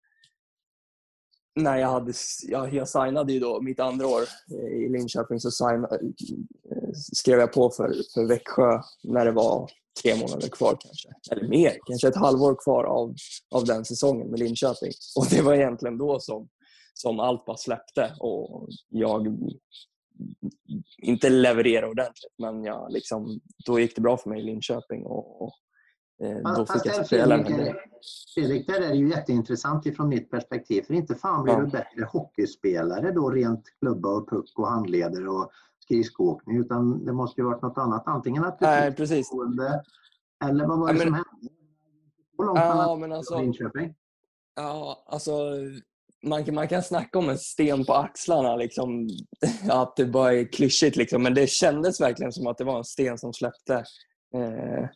när 1.55 1.77
jag 1.77 1.87
hade, 1.87 2.13
jag, 2.43 2.73
jag 2.73 2.89
signade 2.89 3.33
ju 3.33 3.39
då 3.39 3.61
mitt 3.61 3.79
andra 3.79 4.07
år 4.07 4.21
eh, 4.51 4.85
i 4.85 4.89
Linköping 4.89 5.39
så 5.39 5.51
signade, 5.51 5.95
eh, 5.95 6.89
skrev 6.93 7.39
jag 7.39 7.53
på 7.53 7.69
för, 7.69 7.93
för 8.13 8.27
Växjö 8.27 8.81
när 9.03 9.25
det 9.25 9.31
var 9.31 9.69
tre 10.03 10.15
månader 10.15 10.49
kvar 10.49 10.77
kanske. 10.79 11.09
Eller 11.31 11.49
mer, 11.49 11.77
kanske 11.85 12.07
ett 12.07 12.15
halvår 12.15 12.55
kvar 12.63 12.83
av, 12.83 13.15
av 13.55 13.65
den 13.65 13.85
säsongen 13.85 14.27
med 14.27 14.39
Linköping. 14.39 14.91
Och 15.15 15.27
det 15.29 15.41
var 15.41 15.53
egentligen 15.53 15.97
då 15.97 16.19
som, 16.19 16.49
som 16.93 17.19
allt 17.19 17.45
bara 17.45 17.57
släppte 17.57 18.15
och 18.19 18.67
jag 18.89 19.37
inte 20.97 21.29
levererade 21.29 21.87
ordentligt 21.87 22.33
men 22.37 22.63
jag 22.63 22.91
liksom, 22.91 23.39
då 23.65 23.79
gick 23.79 23.95
det 23.95 24.01
bra 24.01 24.17
för 24.17 24.29
mig 24.29 24.39
i 24.39 24.43
Linköping 24.43 25.05
och, 25.05 25.41
och 25.41 25.53
eh, 26.21 26.55
då 26.55 26.65
fick 26.65 26.85
jag 26.85 27.05
spela 27.05 27.37
del. 27.37 27.75
Fredrik, 28.33 28.67
där 28.67 28.81
är 28.81 28.89
det 28.89 28.95
ju 28.95 29.09
jätteintressant 29.09 29.85
ifrån 29.85 30.09
mitt 30.09 30.31
perspektiv. 30.31 30.81
För 30.81 30.93
inte 30.93 31.15
fan 31.15 31.43
blir 31.43 31.53
ja. 31.53 31.59
du 31.59 31.67
bättre 31.67 32.03
hockeyspelare 32.11 33.11
då 33.11 33.29
rent 33.29 33.63
klubba 33.79 34.09
och 34.09 34.29
puck 34.29 34.51
och 34.55 34.67
handleder 34.67 35.27
och 35.27 35.51
skridskoåkning 35.83 36.57
utan 36.57 37.05
det 37.05 37.13
måste 37.13 37.41
ju 37.41 37.45
varit 37.45 37.61
något 37.61 37.77
annat. 37.77 38.03
Antingen 38.05 38.43
att 38.43 38.59
du 38.59 38.65
Nej, 38.65 38.95
precis. 38.95 39.31
eller 40.45 40.67
vad 40.67 40.79
var 40.79 40.93
det 40.93 40.99
ja, 40.99 41.05
men, 41.05 41.05
som 41.05 41.13
hände? 41.13 41.53
Så 42.35 42.43
långt 42.43 42.59
ja, 42.59 42.97
men 42.99 43.11
alltså, 43.11 43.39
Linköping? 43.39 43.95
Ja, 44.55 45.03
alltså 45.07 45.31
man, 46.23 46.53
man 46.53 46.67
kan 46.67 46.83
snacka 46.83 47.19
om 47.19 47.29
en 47.29 47.37
sten 47.37 47.85
på 47.85 47.93
axlarna, 47.93 48.55
liksom, 48.55 49.09
att 49.69 49.95
det 49.95 50.05
bara 50.05 50.33
är 50.33 50.51
klyschigt. 50.51 50.95
Liksom. 50.95 51.23
Men 51.23 51.33
det 51.33 51.49
kändes 51.49 52.01
verkligen 52.01 52.31
som 52.31 52.47
att 52.47 52.57
det 52.57 52.63
var 52.63 52.77
en 52.77 52.83
sten 52.83 53.17
som 53.17 53.33
släppte. 53.33 53.73
Eh, 54.35 54.89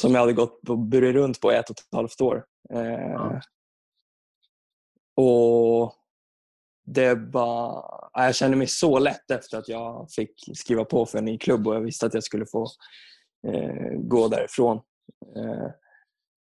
som 0.00 0.12
jag 0.12 0.20
hade 0.20 0.32
gått 0.32 0.68
och 0.68 0.78
burit 0.78 1.14
runt 1.14 1.40
på 1.40 1.50
ett 1.50 1.70
och 1.70 1.76
ett 1.78 1.94
halvt 1.96 2.20
år. 2.20 2.44
Eh, 2.74 3.12
ja. 3.12 3.40
Och 5.16 5.94
det 6.86 7.16
bara, 7.16 7.84
jag 8.12 8.34
kände 8.34 8.56
mig 8.56 8.66
så 8.66 8.98
lätt 8.98 9.30
efter 9.30 9.58
att 9.58 9.68
jag 9.68 10.10
fick 10.10 10.32
skriva 10.54 10.84
på 10.84 11.06
för 11.06 11.18
en 11.18 11.24
ny 11.24 11.38
klubb 11.38 11.68
och 11.68 11.74
jag 11.74 11.80
visste 11.80 12.06
att 12.06 12.14
jag 12.14 12.24
skulle 12.24 12.46
få 12.46 12.66
eh, 13.46 13.98
gå 13.98 14.28
därifrån. 14.28 14.80
Eh, 15.36 15.70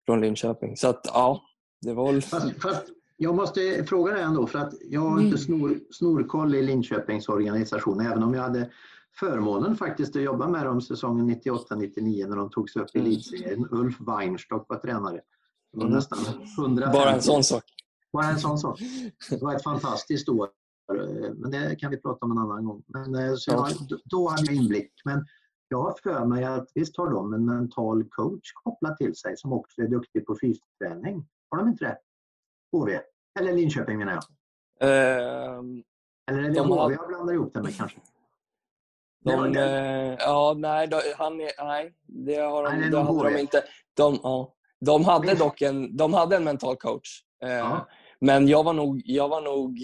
från 0.07 0.21
Linköping. 0.21 0.77
Så 0.77 0.89
att 0.89 1.01
ja, 1.05 1.43
det 1.81 1.95
var 1.95 2.13
väl... 2.13 2.23
Fast, 2.23 2.63
fast 2.63 2.85
jag 3.17 3.35
måste 3.35 3.85
fråga 3.85 4.13
dig 4.13 4.23
ändå, 4.23 4.47
för 4.47 4.59
att 4.59 4.75
jag 4.81 5.01
har 5.01 5.21
inte 5.21 5.27
mm. 5.27 5.39
snor, 5.39 5.81
snorkoll 5.91 6.55
i 6.55 6.63
Linköpings 6.63 7.29
organisation, 7.29 8.01
även 8.01 8.23
om 8.23 8.35
jag 8.35 8.43
hade 8.43 8.71
förmånen 9.21 9.77
faktiskt 9.77 10.17
att 10.17 10.23
jobba 10.23 10.49
med 10.49 10.67
dem 10.67 10.81
säsongen 10.81 11.31
98-99 11.31 12.29
när 12.29 12.37
de 12.37 12.51
togs 12.51 12.77
upp 12.77 12.89
i 12.95 12.99
mm. 12.99 13.11
elitserien. 13.11 13.69
Ulf 13.71 14.01
Weinstock 14.01 14.69
var 14.69 14.77
tränare. 14.77 15.21
Det 15.73 15.79
var 15.79 15.85
mm. 15.85 15.95
nästan 15.95 16.19
150. 16.59 16.99
Bara 16.99 17.11
en 17.11 17.23
sån 17.23 17.45
sak. 17.45 17.65
Bara 18.13 18.27
en 18.27 18.39
sån 18.39 18.59
sak. 18.59 18.81
Det 19.31 19.43
var 19.43 19.55
ett 19.55 19.63
fantastiskt 19.63 20.29
år. 20.29 20.49
Men 21.35 21.51
det 21.51 21.77
kan 21.77 21.91
vi 21.91 21.97
prata 21.97 22.25
om 22.25 22.31
en 22.31 22.39
annan 22.39 22.65
gång. 22.65 22.83
Men, 22.87 23.15
eh, 23.15 23.35
så 23.35 23.51
jag, 23.51 23.69
då 24.05 24.29
hade 24.29 24.47
jag 24.47 24.55
inblick. 24.55 24.93
Men 25.05 25.27
jag 25.69 25.83
har 25.83 25.95
för 26.03 26.25
mig 26.25 26.45
att 26.45 26.69
visst 26.75 26.97
har 26.97 27.11
de 27.11 27.35
en 27.35 27.45
mental 27.45 28.05
coach 28.05 28.53
kopplat 28.53 28.99
till 28.99 29.17
sig 29.17 29.37
som 29.37 29.53
också 29.53 29.83
är 29.83 29.89
duktig 29.89 30.27
på 30.27 30.37
fysträning. 30.41 31.27
Har 31.51 31.59
de 31.59 31.69
inte 31.69 31.85
det? 31.85 31.99
HV? 32.73 33.01
Eller 33.41 33.53
Linköping 33.53 33.99
menar 33.99 34.13
jag. 34.13 34.23
Uh, 34.83 35.65
Eller 36.31 36.43
är 36.43 36.51
det 36.51 36.61
HV 36.61 36.75
har... 36.75 36.91
jag 36.91 37.09
blandar 37.09 37.35
ihop 37.35 37.55
det 37.55 37.63
med 37.63 37.77
kanske? 37.77 38.01
De, 39.25 39.57
eh, 39.57 40.17
ja, 40.19 40.55
nej, 40.59 40.89
de, 40.89 41.01
han 41.17 41.37
nej, 41.37 41.95
det 42.07 42.37
har 42.37 42.63
de, 42.63 42.77
nej, 42.77 42.91
det 42.91 42.99
hade 42.99 43.31
de 43.31 43.41
inte. 43.41 43.65
De, 43.97 44.21
ja, 44.23 44.55
de 44.81 45.05
hade 45.05 45.35
dock 45.35 45.63
en, 45.63 45.97
de 45.97 46.15
hade 46.15 46.37
en 46.37 46.45
mental 46.45 46.77
coach. 46.77 47.09
Eh, 47.45 47.53
ja. 47.53 47.89
Men 48.21 48.49
jag 48.49 48.65
var 48.65 48.73
nog, 48.73 49.03
jag 49.05 49.29
var 49.29 49.41
nog 49.41 49.79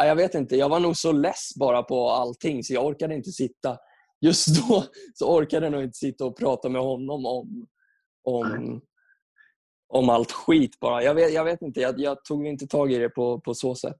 ja, 0.00 0.06
jag 0.06 0.16
vet 0.16 0.34
inte, 0.34 0.56
jag 0.56 0.68
var 0.68 0.80
nog 0.80 0.96
så 0.96 1.12
less 1.12 1.50
bara 1.56 1.82
på 1.82 2.10
allting 2.10 2.64
så 2.64 2.74
jag 2.74 2.86
orkade 2.86 3.14
inte 3.14 3.30
sitta. 3.30 3.78
Just 4.20 4.46
då 4.46 4.84
så 5.14 5.36
orkade 5.36 5.66
jag 5.66 5.72
nog 5.72 5.82
inte 5.82 5.98
sitta 5.98 6.24
och 6.24 6.36
prata 6.38 6.68
med 6.68 6.82
honom 6.82 7.26
om, 7.26 7.66
om, 8.24 8.80
om 9.88 10.08
allt 10.08 10.32
skit 10.32 10.80
bara. 10.80 11.02
Jag 11.02 11.14
vet, 11.14 11.32
jag 11.32 11.44
vet 11.44 11.62
inte, 11.62 11.80
jag, 11.80 12.00
jag, 12.00 12.24
tog 12.24 12.46
inte 12.46 12.66
tag 12.66 12.92
i 12.92 12.98
det 12.98 13.08
på, 13.08 13.40
på 13.40 13.54
så 13.54 13.74
sätt. 13.74 13.98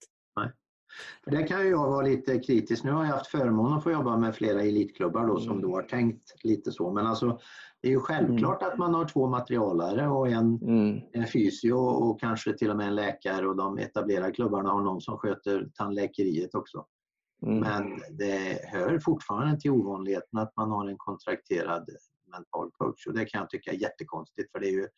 För 1.25 1.31
det 1.31 1.43
kan 1.43 1.61
ju 1.61 1.69
jag 1.69 1.91
vara 1.91 2.07
lite 2.07 2.39
kritisk. 2.39 2.85
Nu 2.85 2.91
har 2.91 3.05
jag 3.05 3.13
haft 3.13 3.31
förmånen 3.31 3.79
att 3.79 3.83
få 3.83 3.91
jobba 3.91 4.17
med 4.17 4.35
flera 4.35 4.63
elitklubbar 4.63 5.27
då, 5.27 5.41
som 5.41 5.51
mm. 5.51 5.63
då 5.63 5.75
har 5.75 5.83
tänkt 5.83 6.35
lite 6.45 6.73
så. 6.73 6.93
Men 6.93 7.07
alltså, 7.07 7.39
det 7.83 7.89
är 7.89 7.93
ju 7.93 8.01
självklart 8.01 8.63
mm. 8.63 8.73
att 8.73 8.79
man 8.79 8.95
har 8.95 9.05
två 9.05 9.29
materialare 9.29 10.09
och 10.09 10.29
en, 10.29 10.59
mm. 10.63 11.01
en 11.13 11.27
fysio 11.27 11.73
och 11.73 12.21
kanske 12.21 12.53
till 12.53 12.71
och 12.71 12.77
med 12.77 12.87
en 12.87 12.95
läkare 12.95 13.49
och 13.49 13.57
de 13.57 13.79
etablerade 13.79 14.33
klubbarna 14.33 14.71
har 14.71 14.81
någon 14.81 15.01
som 15.01 15.19
sköter 15.19 15.71
tandläkeriet 15.75 16.55
också. 16.55 16.87
Mm. 17.47 17.59
Men 17.59 18.03
det 18.11 18.61
hör 18.65 18.99
fortfarande 18.99 19.61
till 19.61 19.71
ovanligheten 19.71 20.39
att 20.39 20.57
man 20.57 20.71
har 20.71 20.89
en 20.89 20.99
kontrakterad 20.99 21.91
mental 22.31 22.71
coach 22.73 23.07
och 23.07 23.15
det 23.15 23.25
kan 23.25 23.41
jag 23.41 23.51
tycka 23.51 23.71
är 23.71 23.77
jättekonstigt 23.77 24.53
för 24.53 24.61
det 24.61 24.67
är 24.67 24.73
ju 24.73 24.89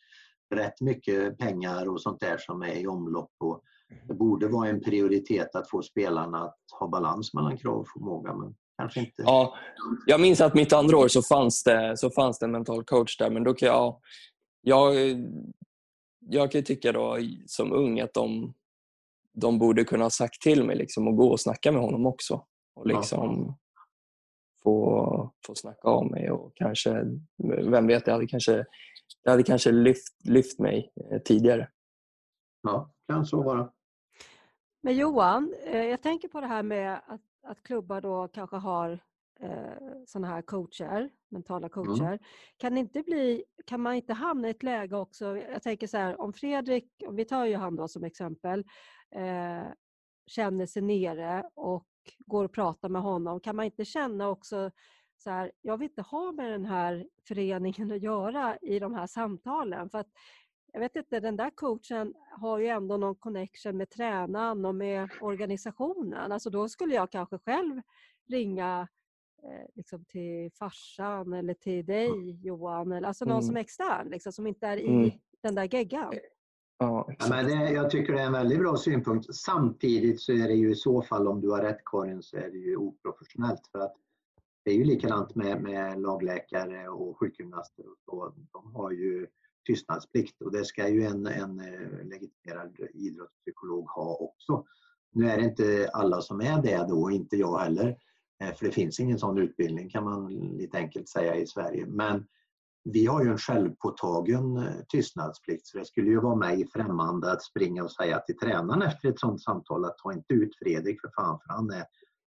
rätt 0.55 0.81
mycket 0.81 1.39
pengar 1.39 1.89
och 1.89 2.01
sånt 2.01 2.21
där 2.21 2.39
som 2.39 2.63
är 2.63 2.75
i 2.75 2.87
omlopp. 2.87 3.33
Och 3.39 3.63
det 4.09 4.15
borde 4.15 4.49
vara 4.49 4.69
en 4.69 4.81
prioritet 4.81 5.55
att 5.55 5.71
få 5.71 5.83
spelarna 5.83 6.45
att 6.45 6.59
ha 6.79 6.89
balans 6.89 7.35
mellan 7.35 7.59
krav 7.59 7.81
och 7.81 7.89
förmåga. 7.89 8.35
Men 8.35 8.55
kanske 8.79 9.01
inte. 9.01 9.13
Ja, 9.17 9.55
jag 10.07 10.21
minns 10.21 10.41
att 10.41 10.55
mitt 10.55 10.73
andra 10.73 10.97
år 10.97 11.09
så 11.09 11.23
fanns 11.23 11.63
det, 11.63 11.97
så 11.97 12.11
fanns 12.11 12.39
det 12.39 12.47
en 12.47 12.53
mental 12.53 12.85
coach 12.85 13.17
där. 13.17 13.31
Men 13.31 13.45
då 13.45 13.55
kan 13.55 13.69
jag, 13.69 14.01
jag, 14.61 14.95
jag 16.19 16.53
kan 16.53 16.63
tycka 16.63 16.93
då 16.93 17.19
som 17.47 17.73
ung 17.73 18.01
att 18.01 18.15
de, 18.15 18.55
de 19.33 19.59
borde 19.59 19.85
kunna 19.85 20.05
ha 20.05 20.11
sagt 20.11 20.43
till 20.43 20.65
mig 20.65 20.77
liksom, 20.77 21.09
och 21.09 21.17
gå 21.17 21.31
och 21.31 21.41
snacka 21.41 21.73
med 21.73 21.83
honom 21.83 22.07
också. 22.07 22.45
Och 22.75 22.87
liksom 22.87 23.45
ja. 23.47 23.59
få, 24.63 25.33
få 25.47 25.55
snacka 25.55 25.89
av 25.89 26.11
mig 26.11 26.31
och 26.31 26.53
kanske, 26.55 27.05
vem 27.71 27.87
vet, 27.87 28.07
jag 28.07 28.15
hade 28.15 28.27
kanske 28.27 28.65
det 29.25 29.31
hade 29.31 29.43
kanske 29.43 29.73
lyft, 29.73 30.25
lyft 30.25 30.59
mig 30.59 30.93
eh, 31.11 31.19
tidigare. 31.19 31.69
Ja, 32.63 32.91
kan 33.09 33.27
så 33.27 33.43
vara. 33.43 33.71
Men 34.85 34.97
Johan, 34.97 35.55
eh, 35.65 35.85
jag 35.85 36.03
tänker 36.03 36.29
på 36.29 36.41
det 36.41 36.47
här 36.47 36.63
med 36.63 37.01
att, 37.07 37.21
att 37.43 37.63
klubbar 37.63 38.01
då 38.01 38.29
kanske 38.29 38.57
har 38.57 38.99
eh, 39.41 40.05
sådana 40.07 40.29
här 40.29 40.43
coacher, 40.43 41.11
mentala 41.29 41.67
mm. 41.67 41.71
coacher. 41.71 42.07
Mm. 42.07 42.19
Kan, 42.57 42.79
inte 42.79 43.03
bli, 43.03 43.45
kan 43.67 43.81
man 43.81 43.95
inte 43.95 44.13
hamna 44.13 44.49
i 44.49 44.51
ett 44.51 44.63
läge 44.63 44.97
också, 44.97 45.37
jag 45.37 45.63
tänker 45.63 45.87
så 45.87 45.97
här, 45.97 46.21
om 46.21 46.33
Fredrik, 46.33 46.89
om 47.07 47.17
vi 47.17 47.25
tar 47.25 47.45
ju 47.45 47.57
han 47.57 47.77
då 47.77 47.89
som 47.89 48.05
exempel, 48.05 48.65
eh, 49.15 49.65
känner 50.27 50.67
sig 50.67 50.83
nere 50.83 51.51
och 51.55 51.87
går 52.19 52.45
och 52.45 52.53
pratar 52.53 52.89
med 52.89 53.03
honom, 53.03 53.41
kan 53.41 53.57
man 53.57 53.65
inte 53.65 53.85
känna 53.85 54.29
också 54.29 54.71
så 55.17 55.31
här, 55.31 55.53
jag 55.63 55.77
vill 55.77 55.89
inte 55.89 56.03
ha 56.03 56.33
med 56.33 56.53
den 56.53 56.65
här 56.65 57.07
föreningen 57.29 57.93
att 57.93 58.03
göra 58.03 58.57
i 58.57 58.79
de 58.79 58.95
här 58.95 59.07
samtalen. 59.07 59.91
För 59.91 59.99
att, 59.99 60.09
jag 60.73 60.81
vet 60.81 60.97
inte, 60.97 61.21
den 61.21 61.37
där 61.37 61.51
coachen 61.51 62.15
har 62.31 62.59
ju 62.59 62.67
ändå 62.67 62.97
någon 62.97 63.15
connection 63.15 63.77
med 63.77 63.91
tränaren 63.91 64.65
och 64.65 64.75
med 64.75 65.09
organisationen. 65.21 66.33
Alltså 66.33 66.51
då 66.51 66.69
skulle 66.69 66.95
jag 66.95 67.11
kanske 67.11 67.39
själv 67.39 67.81
ringa 68.29 68.89
eh, 69.43 69.67
liksom 69.75 70.05
till 70.05 70.51
farsan 70.59 71.33
eller 71.33 71.55
till 71.55 71.87
dig 71.87 72.41
Johan, 72.47 72.93
eller, 72.93 73.09
alltså 73.09 73.25
någon 73.25 73.33
mm. 73.33 73.47
som 73.47 73.57
är 73.57 73.61
extern, 73.61 74.09
liksom, 74.09 74.33
som 74.33 74.47
inte 74.47 74.67
är 74.67 74.77
i 74.77 74.87
mm. 74.87 75.11
den 75.43 75.55
där 75.55 75.75
geggan. 75.75 76.13
Ja, 76.79 77.09
men 77.31 77.47
det, 77.47 77.71
jag 77.71 77.91
tycker 77.91 78.13
det 78.13 78.21
är 78.21 78.27
en 78.27 78.33
väldigt 78.33 78.59
bra 78.59 78.77
synpunkt. 78.77 79.35
Samtidigt 79.35 80.21
så 80.21 80.33
är 80.33 80.49
det 80.49 80.55
ju 80.55 80.71
i 80.71 80.75
så 80.75 81.03
fall, 81.03 81.29
om 81.29 81.41
du 81.41 81.51
har 81.51 81.63
rätt 81.63 81.85
Karin, 81.85 82.23
så 82.23 82.37
är 82.37 82.51
det 82.51 82.59
ju 82.59 82.77
oprofessionellt. 82.77 83.67
För 83.73 83.79
att 83.79 83.95
det 84.65 84.71
är 84.71 84.75
ju 84.75 84.85
likadant 84.85 85.35
med, 85.35 85.63
med 85.63 86.01
lagläkare 86.01 86.89
och 86.89 87.19
sjukgymnaster. 87.19 87.85
Och 87.87 87.99
så. 88.05 88.35
De 88.53 88.75
har 88.75 88.91
ju 88.91 89.27
tystnadsplikt 89.65 90.43
och 90.43 90.53
det 90.53 90.65
ska 90.65 90.89
ju 90.89 91.05
en, 91.05 91.27
en 91.27 91.61
eh, 91.61 92.05
legitimerad 92.05 92.77
idrottspsykolog 92.95 93.89
ha 93.89 94.17
också. 94.17 94.65
Nu 95.13 95.29
är 95.31 95.37
det 95.37 95.45
inte 95.45 95.91
alla 95.93 96.21
som 96.21 96.41
är 96.41 96.63
det 96.63 96.87
då, 96.89 97.11
inte 97.11 97.37
jag 97.37 97.59
heller. 97.59 97.97
Eh, 98.43 98.55
för 98.55 98.67
det 98.67 98.73
finns 98.73 99.01
ingen 99.01 99.19
sån 99.19 99.39
utbildning 99.39 99.91
kan 99.91 100.05
man 100.05 100.29
lite 100.35 100.79
enkelt 100.79 101.09
säga 101.09 101.37
i 101.37 101.47
Sverige. 101.47 101.87
Men 101.87 102.27
vi 102.85 103.07
har 103.07 103.25
ju 103.25 103.31
en 103.31 103.39
självpåtagen 103.39 104.57
eh, 104.57 104.75
tystnadsplikt 104.89 105.67
så 105.67 105.79
det 105.79 105.85
skulle 105.85 106.11
ju 106.11 106.21
vara 106.21 106.37
mig 106.37 106.67
främmande 106.67 107.33
att 107.33 107.43
springa 107.43 107.85
och 107.85 107.93
säga 107.93 108.19
till 108.19 108.39
tränaren 108.39 108.83
efter 108.83 109.09
ett 109.09 109.21
sådant 109.21 109.43
samtal 109.43 109.85
att 109.85 109.99
ta 109.99 110.13
inte 110.13 110.35
ut 110.35 110.57
Fredrik 110.59 111.01
för 111.01 111.11
fan 111.17 111.39
för 111.41 111.55
han 111.55 111.71
är, 111.71 111.85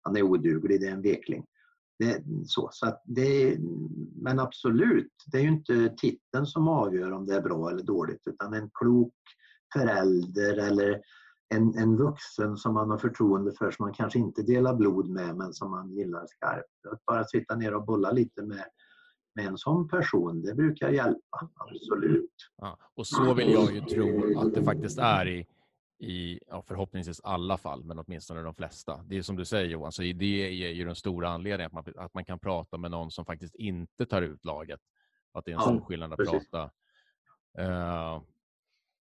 han 0.01 0.17
är 0.17 0.21
oduglig, 0.21 0.79
det 0.79 0.87
är 0.87 0.91
en 0.91 1.01
vekling. 1.01 1.45
Det, 1.99 2.23
så, 2.45 2.69
så 2.71 2.97
det, 3.05 3.57
men 4.15 4.39
absolut, 4.39 5.13
det 5.31 5.37
är 5.37 5.41
ju 5.41 5.47
inte 5.47 5.89
titeln 5.97 6.45
som 6.45 6.67
avgör 6.67 7.11
om 7.11 7.25
det 7.25 7.35
är 7.35 7.41
bra 7.41 7.69
eller 7.69 7.83
dåligt 7.83 8.21
utan 8.25 8.53
en 8.53 8.69
klok 8.73 9.13
förälder 9.73 10.57
eller 10.57 11.01
en, 11.49 11.77
en 11.77 11.97
vuxen 11.97 12.57
som 12.57 12.73
man 12.73 12.89
har 12.89 12.97
förtroende 12.97 13.51
för 13.57 13.71
som 13.71 13.85
man 13.85 13.93
kanske 13.93 14.19
inte 14.19 14.41
delar 14.41 14.75
blod 14.75 15.09
med 15.09 15.35
men 15.35 15.53
som 15.53 15.71
man 15.71 15.91
gillar 15.91 16.25
skarpt. 16.27 16.93
Att 16.93 17.05
bara 17.05 17.23
sitta 17.23 17.55
ner 17.55 17.73
och 17.73 17.85
bolla 17.85 18.11
lite 18.11 18.43
med, 18.43 18.65
med 19.35 19.45
en 19.45 19.57
sån 19.57 19.87
person, 19.87 20.41
det 20.41 20.53
brukar 20.53 20.89
hjälpa. 20.89 21.49
Absolut. 21.55 22.35
Ja, 22.57 22.77
och 22.95 23.07
så 23.07 23.33
vill 23.33 23.51
jag 23.51 23.73
ju 23.73 23.81
tro 23.81 24.39
att 24.39 24.53
det 24.53 24.63
faktiskt 24.63 24.99
är 24.99 25.27
i, 25.27 25.47
i 25.99 26.39
ja, 26.47 26.61
förhoppningsvis 26.67 27.21
alla 27.23 27.57
fall, 27.57 27.83
men 27.83 27.99
åtminstone 27.99 28.41
de 28.41 28.55
flesta. 28.55 29.03
Det 29.07 29.17
är 29.17 29.21
som 29.21 29.35
du 29.35 29.45
säger 29.45 29.65
Johan, 29.69 29.91
så 29.91 30.01
det 30.01 30.67
är 30.67 30.71
ju 30.71 30.85
den 30.85 30.95
stora 30.95 31.29
anledningen 31.29 31.77
att 31.77 31.85
man, 31.85 32.05
att 32.05 32.13
man 32.13 32.25
kan 32.25 32.39
prata 32.39 32.77
med 32.77 32.91
någon 32.91 33.11
som 33.11 33.25
faktiskt 33.25 33.55
inte 33.55 34.05
tar 34.05 34.21
ut 34.21 34.45
laget. 34.45 34.79
Att 35.33 35.45
det 35.45 35.51
är 35.51 35.55
en 35.55 35.61
Ja, 35.61 35.67
stor 35.67 35.81
skillnad 35.85 36.11
att 36.13 36.17
precis. 36.17 36.49
prata. 36.51 36.71
Eh, 37.59 38.21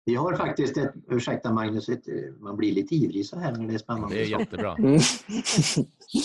Vi 0.04 0.14
har 0.14 0.36
faktiskt 0.36 0.76
ett, 0.76 0.94
ursäkta 1.08 1.52
Magnus, 1.52 1.88
ett, 1.88 2.06
man 2.40 2.56
blir 2.56 2.72
lite 2.74 2.94
ivrig 2.94 3.26
så 3.26 3.38
här 3.38 3.52
när 3.56 3.68
det 3.68 3.74
är 3.74 3.78
spännande. 3.78 4.14
det 4.14 4.22
är 4.22 4.38
jättebra. 4.40 4.74
Mm. 4.76 4.92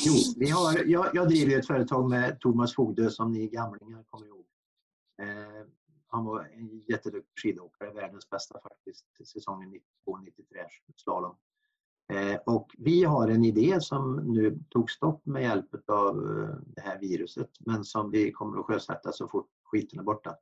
Jo, 0.06 0.14
vi 0.38 0.50
har, 0.50 0.84
jag, 0.86 1.08
jag 1.14 1.28
driver 1.30 1.60
ett 1.60 1.68
företag 1.68 2.10
med 2.10 2.40
Thomas 2.40 2.74
Fogdö 2.76 3.10
som 3.10 3.32
ni 3.32 3.48
gamlingar 3.48 4.04
kommer 4.10 4.28
ihåg. 4.28 4.46
Eh, 5.22 5.66
han 6.14 6.26
var 6.26 6.50
en 6.54 6.84
jätteduktig 6.88 7.42
skidåkare, 7.42 7.94
världens 7.94 8.30
bästa 8.30 8.60
faktiskt, 8.60 9.06
säsongen 9.28 9.70
92-93 9.70 9.80
slalom. 10.96 11.36
Eh, 12.14 12.36
och 12.46 12.76
vi 12.78 13.04
har 13.04 13.28
en 13.28 13.46
idé 13.46 13.82
som 13.82 14.16
nu 14.16 14.60
tog 14.70 14.92
stopp 14.92 15.26
med 15.26 15.42
hjälp 15.42 15.90
av 15.90 16.18
eh, 16.18 16.56
det 16.66 16.82
här 16.82 17.00
viruset, 17.00 17.50
men 17.60 17.84
som 17.84 18.12
vi 18.12 18.32
kommer 18.32 18.60
att 18.60 18.66
sjösätta 18.66 19.12
så 19.12 19.28
fort 19.28 19.50
skiten 19.64 20.00
är 20.00 20.04
borta. 20.04 20.36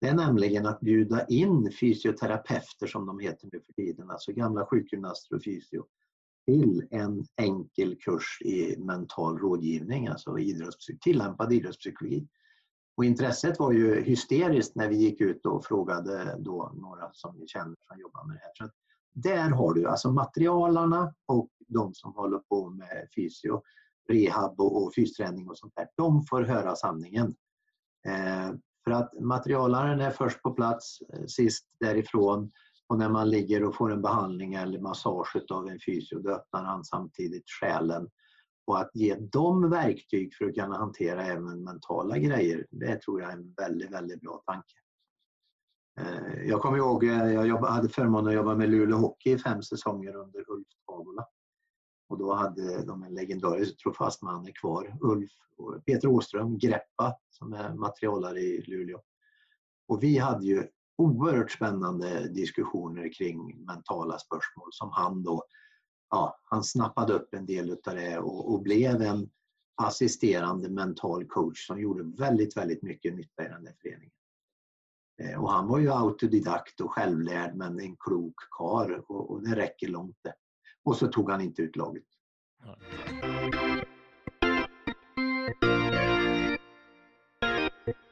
Det 0.00 0.08
är 0.08 0.14
nämligen 0.14 0.66
att 0.66 0.80
bjuda 0.80 1.26
in 1.26 1.72
fysioterapeuter 1.80 2.86
som 2.86 3.06
de 3.06 3.18
heter 3.18 3.48
nu 3.52 3.60
för 3.60 3.72
tiden, 3.72 4.10
alltså 4.10 4.32
gamla 4.32 4.66
sjukgymnaster 4.66 5.36
och 5.36 5.44
fysio, 5.44 5.84
till 6.46 6.86
en 6.90 7.26
enkel 7.36 7.96
kurs 7.96 8.38
i 8.44 8.76
mental 8.78 9.38
rådgivning, 9.38 10.08
alltså 10.08 10.30
idrottspsy- 10.30 10.98
tillämpad 11.00 11.52
idrottspsykologi. 11.52 12.28
Och 12.96 13.04
intresset 13.04 13.58
var 13.58 13.72
ju 13.72 14.02
hysteriskt 14.02 14.76
när 14.76 14.88
vi 14.88 14.96
gick 14.96 15.20
ut 15.20 15.46
och 15.46 15.64
frågade 15.64 16.36
då 16.38 16.72
några 16.74 17.10
som 17.12 17.36
vi 17.38 17.46
känner 17.46 17.76
som 17.80 18.00
jobbar 18.00 18.24
med 18.24 18.36
det 18.36 18.40
här. 18.40 18.52
Så 18.54 18.64
att 18.64 18.74
där 19.12 19.50
har 19.50 19.74
du 19.74 19.86
alltså 19.86 20.12
materialarna 20.12 21.14
och 21.26 21.48
de 21.68 21.94
som 21.94 22.14
håller 22.14 22.38
på 22.38 22.70
med 22.70 23.08
fysio, 23.16 23.62
rehab 24.08 24.60
och, 24.60 24.82
och 24.82 24.94
fysträning 24.94 25.48
och 25.48 25.58
sånt 25.58 25.72
där. 25.76 25.88
De 25.96 26.22
får 26.22 26.42
höra 26.42 26.76
sanningen. 26.76 27.34
Eh, 28.06 28.52
för 28.84 28.90
att 28.90 29.20
materialaren 29.20 30.00
är 30.00 30.10
först 30.10 30.42
på 30.42 30.50
plats, 30.50 31.00
eh, 31.12 31.26
sist 31.26 31.66
därifrån 31.80 32.50
och 32.86 32.98
när 32.98 33.08
man 33.08 33.30
ligger 33.30 33.64
och 33.64 33.76
får 33.76 33.92
en 33.92 34.02
behandling 34.02 34.54
eller 34.54 34.80
massage 34.80 35.36
av 35.50 35.68
en 35.68 35.78
fysio 35.86 36.18
då 36.18 36.30
öppnar 36.30 36.64
han 36.64 36.84
samtidigt 36.84 37.50
själen. 37.60 38.08
Och 38.66 38.80
att 38.80 38.90
ge 38.94 39.14
dem 39.14 39.70
verktyg 39.70 40.34
för 40.34 40.44
att 40.44 40.54
kunna 40.54 40.78
hantera 40.78 41.24
även 41.24 41.64
mentala 41.64 42.18
grejer, 42.18 42.66
det 42.70 43.00
tror 43.00 43.20
jag 43.20 43.30
är 43.30 43.36
en 43.36 43.54
väldigt, 43.56 43.90
väldigt 43.90 44.20
bra 44.20 44.42
tanke. 44.46 44.74
Eh, 46.00 46.48
jag 46.48 46.62
kommer 46.62 46.78
ihåg, 46.78 47.04
eh, 47.04 47.32
jag 47.32 47.58
hade 47.58 47.88
förmånen 47.88 48.28
att 48.28 48.34
jobba 48.34 48.54
med 48.54 48.70
Luleå 48.70 48.96
Hockey 48.96 49.32
i 49.32 49.38
fem 49.38 49.62
säsonger 49.62 50.16
under 50.16 50.50
Ulf 50.50 50.66
Tavola. 50.86 51.26
Och 52.08 52.18
då 52.18 52.34
hade 52.34 52.84
de 52.84 53.02
en 53.02 53.14
legendarisk 53.14 53.82
trofast 53.82 54.22
man 54.22 54.52
kvar, 54.52 54.96
Ulf 55.00 55.30
och 55.56 55.84
Peter 55.84 56.08
Åström, 56.08 56.58
Greppa, 56.58 57.16
som 57.30 57.52
är 57.52 57.74
materialare 57.74 58.40
i 58.40 58.62
Luleå. 58.66 59.00
Och 59.88 60.02
vi 60.02 60.18
hade 60.18 60.46
ju 60.46 60.68
oerhört 60.96 61.50
spännande 61.50 62.28
diskussioner 62.28 63.12
kring 63.12 63.64
mentala 63.64 64.18
spörsmål 64.18 64.68
som 64.70 64.90
han 64.92 65.22
då, 65.22 65.44
ja, 66.14 66.38
han 66.44 66.64
snappade 66.64 67.12
upp 67.12 67.34
en 67.34 67.46
del 67.46 67.70
av 67.70 67.94
det 67.94 68.18
och, 68.18 68.52
och 68.52 68.62
blev 68.62 69.02
en 69.02 69.30
assisterande 69.82 70.68
mental 70.68 71.24
coach 71.26 71.66
som 71.66 71.80
gjorde 71.80 72.02
väldigt, 72.18 72.56
väldigt 72.56 72.82
mycket 72.82 73.14
nytta 73.14 73.44
i 73.44 73.48
den 73.48 73.64
där 73.64 73.74
föreningen. 73.82 74.12
Eh, 75.22 75.42
Och 75.42 75.50
han 75.50 75.68
var 75.68 75.78
ju 75.78 75.90
autodidakt 75.92 76.80
och 76.80 76.90
självlärd 76.92 77.54
men 77.56 77.80
en 77.80 77.96
klok 77.96 78.34
karl 78.50 78.92
och, 79.08 79.30
och 79.30 79.42
det 79.42 79.56
räcker 79.56 79.88
långt 79.88 80.16
det. 80.22 80.34
Och 80.84 80.96
så 80.96 81.06
tog 81.06 81.30
han 81.30 81.40
inte 81.40 81.62
ut 81.62 81.76
laget. 81.76 82.04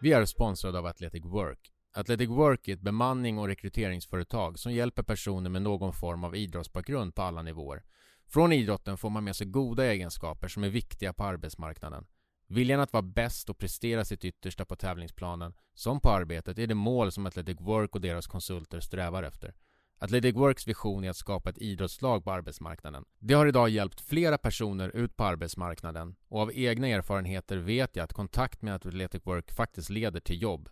Vi 0.01 0.13
är 0.13 0.25
sponsrade 0.25 0.79
av 0.79 0.87
Athletic 0.87 1.25
Work. 1.25 1.73
Athletic 1.95 2.29
Work 2.29 2.69
är 2.69 2.73
ett 2.73 2.81
bemanning 2.81 3.39
och 3.39 3.47
rekryteringsföretag 3.47 4.59
som 4.59 4.73
hjälper 4.73 5.03
personer 5.03 5.51
med 5.51 5.63
någon 5.63 5.93
form 5.93 6.25
av 6.25 6.37
idrottsbakgrund 6.37 7.15
på 7.15 7.23
alla 7.23 7.43
nivåer. 7.43 7.83
Från 8.27 8.53
idrotten 8.53 8.99
får 8.99 9.11
man 9.11 9.25
med 9.25 9.37
sig 9.37 9.47
goda 9.47 9.85
egenskaper 9.85 10.49
som 10.49 10.65
är 10.65 10.69
viktiga 10.69 11.13
på 11.13 11.25
arbetsmarknaden. 11.25 12.07
Viljan 12.47 12.81
att 12.81 12.93
vara 12.93 13.03
bäst 13.03 13.51
och 13.51 13.59
prestera 13.59 14.05
sitt 14.05 14.25
yttersta 14.25 14.65
på 14.65 14.77
tävlingsplanen, 14.77 15.55
som 15.75 16.01
på 16.01 16.11
arbetet, 16.11 16.59
är 16.59 16.67
det 16.67 16.75
mål 16.75 17.13
som 17.13 17.27
Athletic 17.27 17.61
Work 17.61 17.95
och 17.95 18.01
deras 18.01 18.27
konsulter 18.27 18.81
strävar 18.81 19.23
efter. 19.23 19.55
Athletic 19.99 20.35
Works 20.35 20.67
vision 20.67 21.05
är 21.05 21.11
att 21.11 21.17
skapa 21.17 21.51
ett 21.51 21.59
idrottslag 21.59 22.25
på 22.25 22.33
arbetsmarknaden. 22.33 23.05
Det 23.19 23.35
har 23.35 23.47
idag 23.47 23.69
hjälpt 23.69 24.01
flera 24.01 24.39
personer 24.39 24.97
ut 24.97 25.17
på 25.17 25.25
arbetsmarknaden 25.25 26.15
och 26.29 26.41
av 26.41 26.53
egna 26.55 26.89
erfarenheter 26.89 27.57
vet 27.57 27.97
jag 27.97 28.05
att 28.05 28.13
kontakt 28.13 28.63
med 28.63 28.75
Athletic 28.75 29.27
Work 29.27 29.53
faktiskt 29.53 29.91
leder 29.91 30.21
till 30.21 30.43
jobb. 30.43 30.69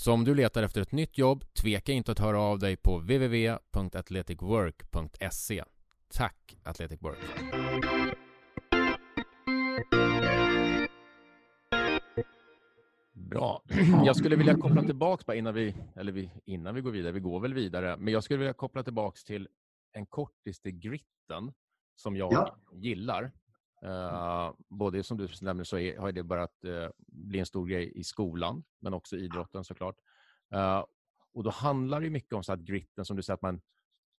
Så 0.00 0.12
om 0.12 0.24
du 0.24 0.34
letar 0.34 0.62
efter 0.62 0.80
ett 0.80 0.92
nytt 0.92 1.18
jobb, 1.18 1.44
tveka 1.54 1.92
inte 1.92 2.12
att 2.12 2.18
höra 2.18 2.40
av 2.40 2.58
dig 2.58 2.76
på 2.76 2.98
www.athleticwork.se. 2.98 5.64
Tack 6.08 6.56
Athletic 6.64 7.02
Work! 7.02 7.18
Bra. 13.12 13.62
Jag 14.04 14.16
skulle 14.16 14.36
vilja 14.36 14.54
koppla 14.54 14.82
tillbaka 14.82 15.34
innan 15.34 15.54
vi, 15.54 15.74
eller 15.96 16.12
vi, 16.12 16.30
innan 16.44 16.74
vi 16.74 16.80
går 16.80 16.90
vidare, 16.90 17.12
vi 17.12 17.20
går 17.20 17.40
väl 17.40 17.54
vidare, 17.54 17.96
men 17.96 18.12
jag 18.12 18.24
skulle 18.24 18.38
vilja 18.38 18.54
koppla 18.54 18.82
tillbaka 18.82 19.16
till 19.26 19.48
en 19.92 20.06
kortis 20.06 20.60
till 20.60 20.78
gritten 20.78 21.52
som 21.96 22.16
jag 22.16 22.32
Ja. 22.32 22.56
gillar. 22.72 23.32
Uh, 23.84 24.52
både 24.68 25.02
som 25.02 25.16
du 25.16 25.28
nämnde 25.40 25.64
så 25.64 25.78
är, 25.78 25.98
har 25.98 26.12
det 26.12 26.22
börjat 26.22 26.64
uh, 26.66 26.88
bli 27.06 27.38
en 27.38 27.46
stor 27.46 27.66
grej 27.66 27.92
i 27.94 28.04
skolan, 28.04 28.64
men 28.80 28.94
också 28.94 29.16
i 29.16 29.24
idrotten 29.24 29.64
såklart. 29.64 29.96
Uh, 30.54 30.84
och 31.34 31.44
då 31.44 31.50
handlar 31.50 32.00
det 32.00 32.10
mycket 32.10 32.32
om 32.32 32.44
så 32.44 32.52
att 32.52 32.60
gritten, 32.60 33.04
som 33.04 33.16
du 33.16 33.22
säger, 33.22 33.34
att 33.34 33.42
man, 33.42 33.60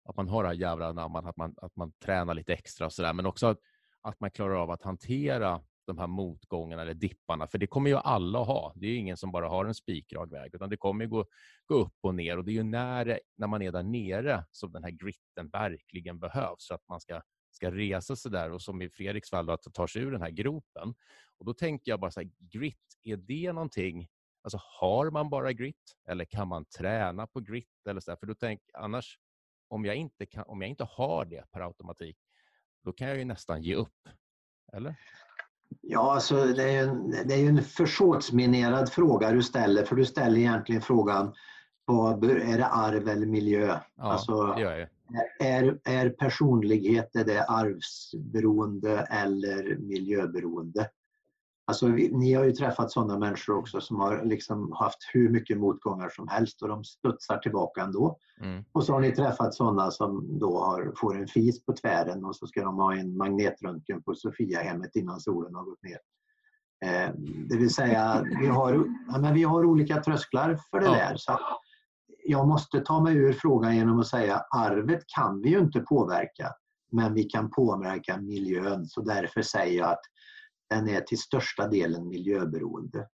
att 0.06 0.16
man 0.16 0.28
har 0.28 0.44
det 0.44 0.50
här 0.50 0.56
jävla 0.56 0.88
anamman, 0.88 1.28
att 1.28 1.38
man, 1.38 1.56
att 1.58 1.76
man 1.76 1.92
tränar 1.92 2.34
lite 2.34 2.54
extra 2.54 2.86
och 2.86 2.94
sådär, 2.94 3.14
men 3.14 3.26
också 3.26 3.48
att, 3.48 3.58
att 4.02 4.20
man 4.20 4.32
klarar 4.32 4.56
av 4.56 4.72
att 4.72 4.84
hantera 4.84 5.62
de 5.86 5.98
här 5.98 6.08
motgångarna 6.08 6.82
eller 6.82 6.94
dipparna, 6.94 7.48
för 7.48 7.58
det 7.58 7.68
kommer 7.68 7.90
ju 7.90 7.96
alla 7.96 8.40
ha. 8.40 8.74
Det 8.76 8.88
är 8.88 8.98
ingen 8.98 9.18
som 9.18 9.32
bara 9.32 9.50
har 9.50 9.66
en 9.66 9.76
spikrak 9.76 10.32
väg, 10.32 10.56
utan 10.56 10.70
det 10.70 10.78
kommer 10.78 11.06
gå, 11.06 11.26
gå 11.66 11.76
upp 11.76 11.96
och 12.02 12.16
ner 12.16 12.38
och 12.38 12.46
det 12.46 12.52
är 12.52 12.54
ju 12.54 12.64
när, 12.64 13.20
när 13.38 13.48
man 13.48 13.62
är 13.62 13.72
där 13.72 13.84
nere 13.84 14.46
som 14.52 14.72
den 14.72 14.84
här 14.84 14.92
gritten 14.92 15.50
verkligen 15.50 16.20
behövs, 16.20 16.68
så 16.68 16.74
att 16.74 16.88
man 16.90 17.02
ska, 17.02 17.22
ska 17.62 17.72
resa 17.72 18.16
sig 18.16 18.32
där 18.32 18.52
och 18.52 18.62
som 18.62 18.82
i 18.82 18.90
Fredriks 18.90 19.30
fall, 19.30 19.46
då, 19.46 19.54
att 19.54 19.74
ta 19.74 19.88
sig 19.88 20.02
ur 20.02 20.12
den 20.12 20.22
här 20.22 20.30
gropen. 20.30 20.94
Och 21.38 21.46
då 21.46 21.54
tänker 21.54 21.92
jag 21.92 22.00
bara 22.00 22.12
så 22.12 22.20
här, 22.20 22.30
grit, 22.40 23.00
är 23.04 23.18
det 23.18 23.54
någonting, 23.54 24.08
alltså 24.44 24.60
har 24.80 25.10
man 25.10 25.30
bara 25.30 25.54
grit 25.54 25.98
eller 26.08 26.26
kan 26.26 26.48
man 26.48 26.66
träna 26.66 27.28
på 27.28 27.40
grit 27.40 27.88
eller 27.90 28.02
så 28.02 28.12
där? 28.12 28.18
För 28.18 28.28
då 28.28 28.34
tänk, 28.34 28.62
annars, 28.74 29.20
om 29.68 29.86
jag, 29.86 29.96
inte 29.96 30.26
kan, 30.26 30.44
om 30.48 30.62
jag 30.62 30.70
inte 30.70 30.84
har 30.84 31.26
det 31.26 31.44
per 31.52 31.62
automatik, 31.62 32.18
då 32.84 32.94
kan 32.94 33.08
jag 33.08 33.18
ju 33.18 33.26
nästan 33.26 33.64
ge 33.64 33.76
upp. 33.76 34.10
Eller? 34.74 34.96
Ja, 35.82 36.14
alltså 36.14 36.46
det 36.46 36.64
är 36.64 36.72
ju 36.72 36.90
en, 36.90 37.12
det 37.12 37.34
är 37.34 37.50
en 37.50 37.64
försåtsminerad 37.64 38.92
fråga 38.92 39.32
du 39.32 39.44
ställer, 39.44 39.86
för 39.86 39.96
du 39.96 40.06
ställer 40.06 40.38
egentligen 40.38 40.82
frågan 40.82 41.36
vad 41.86 42.24
är 42.24 42.58
det 42.58 42.66
arv 42.66 43.08
eller 43.08 43.26
miljö? 43.26 43.68
Ja, 43.68 44.04
alltså, 44.04 44.44
det 44.44 44.62
gör 44.62 44.78
jag. 44.78 44.90
Är, 45.40 45.80
är 45.84 46.10
personlighet 46.10 47.16
är 47.16 47.26
det 47.26 47.44
arvsberoende 47.44 48.98
eller 49.00 49.78
miljöberoende? 49.78 50.90
Alltså, 51.66 51.88
vi, 51.88 52.10
ni 52.12 52.34
har 52.34 52.44
ju 52.44 52.52
träffat 52.52 52.92
sådana 52.92 53.18
människor 53.20 53.58
också 53.58 53.82
som 53.82 54.00
har 54.00 54.26
liksom 54.26 54.72
haft 54.72 54.98
hur 55.14 55.30
mycket 55.30 55.58
motgångar 55.58 56.10
som 56.10 56.28
helst 56.28 56.62
och 56.62 56.68
de 56.68 56.84
studsar 56.84 57.38
tillbaka 57.38 57.82
ändå. 57.82 58.18
Mm. 58.42 58.64
Och 58.72 58.84
så 58.84 58.94
har 58.94 59.00
ni 59.00 59.12
träffat 59.12 59.54
sådana 59.54 59.92
som 59.92 60.40
då 60.40 60.60
har, 60.60 60.94
får 60.98 61.18
en 61.18 61.28
fis 61.28 61.66
på 61.66 61.74
tvären 61.74 62.26
och 62.26 62.36
så 62.36 62.48
ska 62.48 62.64
de 62.64 62.76
ha 62.78 62.96
en 62.96 63.18
magnetröntgen 63.18 64.04
på 64.04 64.16
Sofiahemmet 64.16 64.96
innan 64.96 65.20
solen 65.20 65.56
har 65.56 65.64
gått 65.64 65.84
ner. 65.84 66.00
Eh, 66.86 67.14
det 67.50 67.58
vill 67.58 67.74
säga, 67.74 68.26
vi 68.42 68.48
har, 68.48 68.86
ja, 69.12 69.20
men 69.20 69.34
vi 69.34 69.44
har 69.44 69.66
olika 69.66 70.02
trösklar 70.04 70.60
för 70.72 70.80
det 70.80 70.86
Ja. 70.86 70.92
där. 70.92 71.16
Så 71.18 71.40
jag 72.32 72.48
måste 72.48 72.80
ta 72.80 73.04
mig 73.04 73.16
ur 73.16 73.34
frågan 73.34 73.76
genom 73.76 74.00
att 74.00 74.08
säga 74.08 74.44
arvet 74.56 75.04
kan 75.16 75.42
vi 75.42 75.50
ju 75.50 75.60
inte 75.60 75.80
påverka, 75.80 76.54
men 76.92 77.14
vi 77.14 77.24
kan 77.24 77.52
påverka 77.52 78.18
miljön. 78.18 78.86
Så 78.86 79.02
därför 79.02 79.42
säger 79.42 79.78
jag 79.78 79.90
att 79.90 80.02
den 80.70 80.90
är 80.90 81.02
till 81.02 81.18
största 81.18 81.68
delen 81.68 82.08
miljöberoende. 82.08 83.08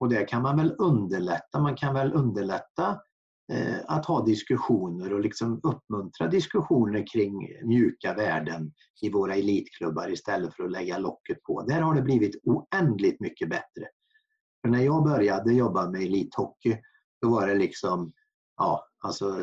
Och 0.00 0.08
det 0.08 0.24
kan 0.24 0.42
man 0.42 0.56
väl 0.56 0.74
underlätta. 0.78 1.60
Man 1.60 1.76
kan 1.76 1.94
väl 1.94 2.12
underlätta 2.12 3.00
eh, 3.52 3.76
att 3.86 4.06
ha 4.06 4.24
diskussioner 4.24 5.12
och 5.12 5.20
liksom 5.20 5.60
uppmuntra 5.62 6.26
diskussioner 6.26 7.04
kring 7.12 7.32
mjuka 7.64 8.14
värden 8.14 8.72
i 9.02 9.10
våra 9.10 9.34
elitklubbar 9.34 10.12
istället 10.12 10.54
för 10.54 10.64
att 10.64 10.70
lägga 10.70 10.98
locket 10.98 11.42
på. 11.42 11.62
Där 11.62 11.80
har 11.80 11.94
det 11.94 12.02
blivit 12.02 12.40
oändligt 12.44 13.20
mycket 13.20 13.48
bättre. 13.48 13.86
För 14.62 14.68
när 14.68 14.82
jag 14.82 15.04
började 15.04 15.52
jobba 15.52 15.90
med 15.90 16.02
elithockey 16.02 16.76
då 17.20 17.30
var 17.30 17.46
det 17.46 17.54
liksom, 17.54 18.12
ja, 18.56 18.86
alltså 18.98 19.36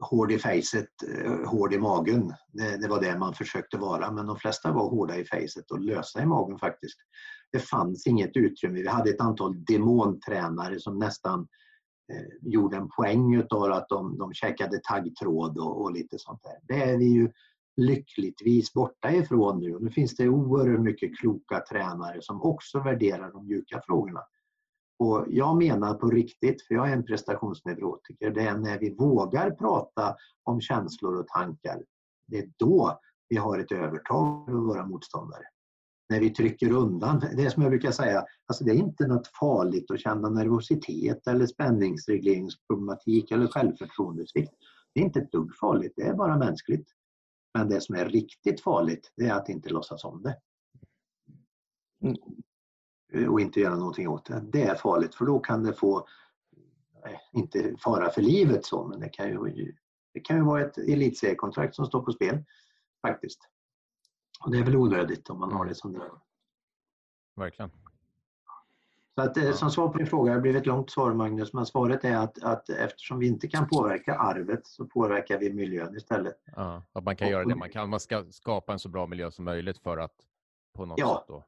hård 0.00 0.32
i 0.32 0.38
facet, 0.38 0.88
eh, 1.08 1.48
hård 1.50 1.74
i 1.74 1.78
magen. 1.78 2.34
Det, 2.52 2.76
det, 2.76 2.88
var 2.88 3.00
det 3.00 3.18
man 3.18 3.34
försökte 3.34 3.76
vara, 3.76 4.10
men 4.10 4.26
de 4.26 4.36
flesta 4.36 4.72
var 4.72 4.88
hårda 4.90 5.16
i 5.16 5.24
facet 5.24 5.70
och 5.70 5.80
lösa 5.80 6.22
i 6.22 6.26
magen 6.26 6.58
faktiskt. 6.58 6.98
Det 7.52 7.58
fanns 7.58 8.06
inget 8.06 8.36
utrymme. 8.36 8.80
Vi 8.80 8.88
hade 8.88 9.10
ett 9.10 9.20
antal 9.20 9.64
demontränare 9.64 10.80
som 10.80 10.98
nästan 10.98 11.48
eh, 12.12 12.50
gjorde 12.52 12.76
en 12.76 12.88
poäng 12.88 13.34
utav 13.34 13.72
att 13.72 13.88
de, 13.88 14.18
de 14.18 14.34
käkade 14.34 14.80
taggtråd 14.82 15.58
och, 15.58 15.82
och, 15.82 15.92
lite 15.92 16.18
sånt 16.18 16.42
där. 16.42 16.58
Det 16.62 16.82
är 16.82 16.98
vi 16.98 17.04
ju 17.04 17.30
lyckligtvis 17.76 18.72
borta 18.72 19.12
ifrån 19.12 19.60
nu. 19.60 19.78
Nu 19.80 19.90
finns 19.90 20.16
det 20.16 20.28
oerhört 20.28 20.80
mycket 20.80 21.18
kloka 21.18 21.64
tränare 21.70 22.22
som 22.22 22.42
också 22.42 22.80
värderar 22.80 23.32
de 23.32 23.46
mjuka 23.46 23.82
frågorna. 23.86 24.20
Och 24.98 25.24
jag 25.28 25.56
menar 25.56 25.94
på 25.94 26.10
riktigt, 26.10 26.62
för 26.62 26.74
jag 26.74 26.88
är 26.88 26.92
en 26.92 27.04
prestationsneurotiker, 27.04 28.30
det 28.30 28.42
är 28.42 28.58
när 28.58 28.78
vi 28.78 28.94
vågar 28.94 29.50
prata 29.50 30.16
om 30.42 30.60
känslor 30.60 31.20
och 31.20 31.28
tankar. 31.28 31.84
Det 32.26 32.38
är 32.38 32.50
då 32.56 33.00
vi 33.28 33.36
har 33.36 33.58
ett 33.58 33.72
övertag 33.72 34.48
över 34.48 34.60
våra 34.60 34.86
motståndare. 34.86 35.44
När 36.08 36.20
vi 36.20 36.30
trycker 36.30 36.72
undan, 36.72 37.20
det 37.36 37.44
är 37.44 37.50
som 37.50 37.62
jag 37.62 37.72
brukar 37.72 37.90
säga, 37.90 38.24
alltså 38.46 38.64
det 38.64 38.70
är 38.70 38.74
inte 38.74 39.06
något 39.06 39.26
farligt 39.26 39.90
att 39.90 40.00
känna 40.00 40.30
nervositet 40.30 41.26
eller 41.26 41.46
spänningsregleringsproblematik 41.46 43.30
eller 43.30 43.46
självförtroendesvikt. 43.46 44.52
Det 44.94 45.00
är 45.00 45.04
inte 45.04 45.20
ett 45.20 45.32
dugg 45.32 45.56
farligt, 45.56 45.92
det 45.96 46.02
är 46.02 46.14
bara 46.14 46.38
mänskligt. 46.38 46.88
Men 47.54 47.68
det 47.68 47.80
som 47.80 47.94
är 47.94 48.08
riktigt 48.08 48.60
farligt, 48.60 49.12
det 49.16 49.24
är 49.26 49.34
att 49.34 49.48
inte 49.48 49.68
låtsas 49.68 50.04
om 50.04 50.22
det. 50.22 50.36
Mm. 52.02 52.16
Eh, 53.14 53.32
och 53.32 53.40
inte 53.40 53.60
göra 53.60 53.76
någonting 53.76 54.08
åt 54.08 54.24
det. 54.24 54.40
Det 54.40 54.62
är 54.62 54.74
farligt 54.74 55.14
för 55.14 55.24
då 55.24 55.38
kan 55.38 55.62
det 55.62 55.72
få, 55.72 56.06
inte 57.32 57.76
fara 57.84 58.10
för 58.10 58.22
livet 58.22 58.64
så, 58.64 58.86
men 58.86 59.00
det 59.00 59.08
kan 59.08 59.28
ju, 59.28 59.74
det 60.14 60.20
kan 60.20 60.36
ju 60.36 60.42
vara 60.42 60.60
ett 60.60 60.78
elitseriekontrakt 60.78 61.74
som 61.74 61.86
står 61.86 62.02
på 62.02 62.12
spel 62.12 62.44
faktiskt. 63.02 63.48
Och 64.44 64.50
det 64.50 64.58
är 64.58 64.64
väl 64.64 64.76
onödigt 64.76 65.30
om 65.30 65.40
man 65.40 65.52
har 65.52 65.64
det 65.64 65.74
som 65.74 65.92
det 65.92 65.98
är. 65.98 66.10
Verkligen. 67.36 67.70
Så 69.14 69.22
att, 69.22 69.36
eh, 69.36 69.52
som 69.52 69.70
svar 69.70 69.88
på 69.88 69.98
din 69.98 70.06
fråga, 70.06 70.34
det 70.34 70.40
blev 70.40 70.56
ett 70.56 70.66
långt 70.66 70.90
svar 70.90 71.14
Magnus, 71.14 71.52
men 71.52 71.66
svaret 71.66 72.04
är 72.04 72.16
att, 72.16 72.42
att 72.42 72.68
eftersom 72.68 73.18
vi 73.18 73.26
inte 73.26 73.48
kan 73.48 73.68
påverka 73.68 74.14
arvet 74.14 74.66
så 74.66 74.84
påverkar 74.84 75.38
vi 75.38 75.52
miljön 75.52 75.96
istället. 75.96 76.36
Ja, 76.56 76.82
att 76.92 77.04
man 77.04 77.16
kan 77.16 77.28
göra 77.28 77.44
det 77.44 77.54
man 77.54 77.70
kan. 77.70 77.90
Man 77.90 78.00
ska 78.00 78.24
skapa 78.30 78.72
en 78.72 78.78
så 78.78 78.88
bra 78.88 79.06
miljö 79.06 79.30
som 79.30 79.44
möjligt 79.44 79.78
för 79.78 79.98
att 79.98 80.14
på 80.72 80.86
något 80.86 80.98
ja, 80.98 81.16
sätt 81.18 81.28
då 81.28 81.44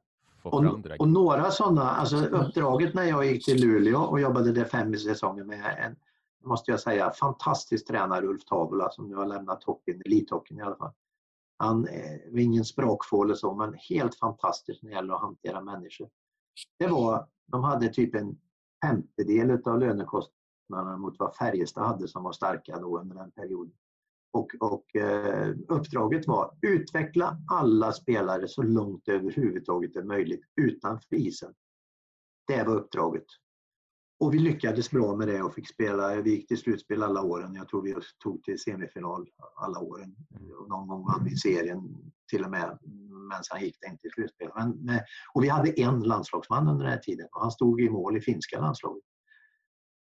få 0.51 0.63
fram 0.63 0.83
direkt. 0.83 1.01
Och 1.01 1.09
några 1.09 1.51
sådana, 1.51 1.91
alltså 1.91 2.17
uppdraget 2.17 2.95
när 2.95 3.05
jag 3.05 3.27
gick 3.27 3.45
till 3.45 3.61
Luleå 3.61 4.01
och 4.01 4.21
jobbade 4.21 4.53
där 4.53 4.65
fem 4.65 4.95
säsonger 4.97 5.45
med 5.45 5.77
en, 5.79 5.97
måste 6.45 6.71
jag 6.71 6.81
säga, 6.81 7.11
fantastisk 7.11 7.87
tränare 7.87 8.27
Ulf 8.27 8.45
Tavola 8.45 8.91
som 8.91 9.09
nu 9.09 9.15
har 9.15 9.27
lämnat 9.27 9.65
hockeyn, 9.65 10.03
elithockeyn 10.07 10.59
i 10.59 10.63
alla 10.63 10.77
fall. 10.77 10.93
Han 11.59 11.87
eh, 11.87 12.33
var 12.33 12.39
ingen 12.39 12.65
språkfåle 12.65 13.37
så, 13.37 13.55
men 13.55 13.75
helt 13.75 14.15
fantastisk 14.15 14.83
när 14.83 14.91
det 14.91 14.97
gäller 14.97 15.15
att 15.15 15.21
hantera 15.21 15.61
människor. 15.61 16.09
Det 16.79 16.87
var, 16.87 17.27
de 17.47 17.65
hade 17.65 17.89
typ 17.89 18.15
en 18.15 18.39
femtedel 18.85 19.63
av 19.65 19.81
lönekostnaderna 19.81 20.97
mot 20.97 21.19
vad 21.19 21.37
Färjestad 21.37 21.87
hade 21.87 22.09
som 22.09 22.23
var 22.23 22.33
starka 22.33 22.79
då 22.79 22.99
under 22.99 23.17
den 23.17 23.31
perioden. 23.31 23.75
Och, 24.33 24.51
och 24.61 24.97
eh, 24.97 25.55
uppdraget 25.69 26.27
var 26.27 26.45
att 26.45 26.59
utveckla 26.63 27.39
alla 27.51 27.93
spelare 27.93 28.49
så 28.49 28.63
långt 28.63 29.03
det 29.05 29.13
överhuvudtaget 29.13 29.97
är 29.97 30.03
möjligt 30.03 30.43
utanför 30.61 31.17
isen. 31.17 31.55
Det 32.47 32.63
var 32.63 32.77
uppdraget. 32.77 33.27
Och 34.21 34.35
vi 34.35 34.39
lyckades 34.39 34.91
bra 34.91 35.17
med 35.17 35.29
det 35.29 35.43
och 35.43 35.55
fick 35.55 35.69
spela, 35.69 36.23
vi 36.23 36.31
gick 36.31 36.49
till 36.49 36.59
slutspel 36.59 37.03
alla 37.03 37.23
åren. 37.23 37.55
Jag 37.55 37.69
tror 37.69 37.83
vi 37.83 37.95
tog 38.25 38.43
till 38.43 38.59
semifinal 38.59 39.29
alla 39.57 39.81
åren. 39.81 40.17
Någon 40.69 40.89
gång 40.89 41.07
vann 41.07 41.25
vi 41.25 41.37
serien 41.37 41.81
till 42.31 42.45
och 42.45 42.51
med, 42.51 42.79
men 43.31 43.45
sen 43.45 43.61
gick 43.61 43.77
det 43.81 43.87
inte 43.87 44.01
till 44.01 44.11
slutspel. 44.11 44.51
Men, 44.55 45.01
och 45.35 45.45
vi 45.45 45.49
hade 45.49 45.81
en 45.81 46.03
landslagsman 46.03 46.69
under 46.69 46.85
den 46.85 46.93
här 46.93 47.01
tiden 47.01 47.29
och 47.33 47.41
han 47.41 47.51
stod 47.51 47.81
i 47.81 47.91
mål 47.91 48.17
i 48.17 48.21
finska 48.21 48.61
landslaget. 48.61 49.05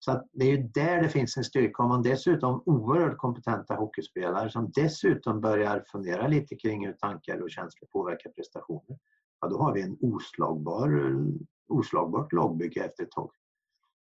Så 0.05 0.29
det 0.33 0.45
är 0.45 0.57
ju 0.57 0.63
där 0.63 1.03
det 1.03 1.09
finns 1.09 1.37
en 1.37 1.45
styrka. 1.45 1.83
Om 1.83 1.89
man 1.89 2.03
dessutom 2.03 2.63
oerhört 2.67 3.19
kompetenta 3.19 3.75
hockeyspelare 3.75 4.51
som 4.51 4.71
dessutom 4.75 5.41
börjar 5.41 5.85
fundera 5.93 6.29
lite 6.29 6.57
kring 6.57 6.87
hur 6.87 6.93
tankar 6.93 7.43
och 7.43 7.51
känslor 7.51 7.89
påverkar 7.93 8.31
prestationer. 8.31 8.99
Ja, 9.41 9.49
då 9.49 9.59
har 9.59 9.75
vi 9.75 9.83
en 9.83 9.97
oslagbar, 10.01 11.17
oslagbart 11.69 12.33
lagbygge 12.33 12.85
efter 12.85 13.03
ett 13.03 13.11
tag. 13.11 13.31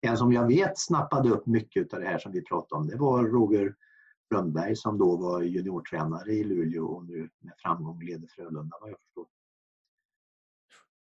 En 0.00 0.16
som 0.16 0.32
jag 0.32 0.46
vet 0.46 0.78
snappade 0.78 1.30
upp 1.30 1.46
mycket 1.46 1.94
av 1.94 2.00
det 2.00 2.06
här 2.06 2.18
som 2.18 2.32
vi 2.32 2.44
pratade 2.44 2.80
om, 2.80 2.88
det 2.88 2.96
var 2.96 3.24
Roger 3.24 3.74
Rönnberg 4.34 4.76
som 4.76 4.98
då 4.98 5.16
var 5.16 5.42
juniortränare 5.42 6.32
i 6.32 6.44
Luleå 6.44 6.84
och 6.84 7.04
nu 7.04 7.30
med 7.38 7.54
framgång 7.58 8.02
leder 8.02 8.28
Frölunda 8.36 8.76
vad 8.80 8.90
jag 8.90 9.00
förstår. 9.00 9.26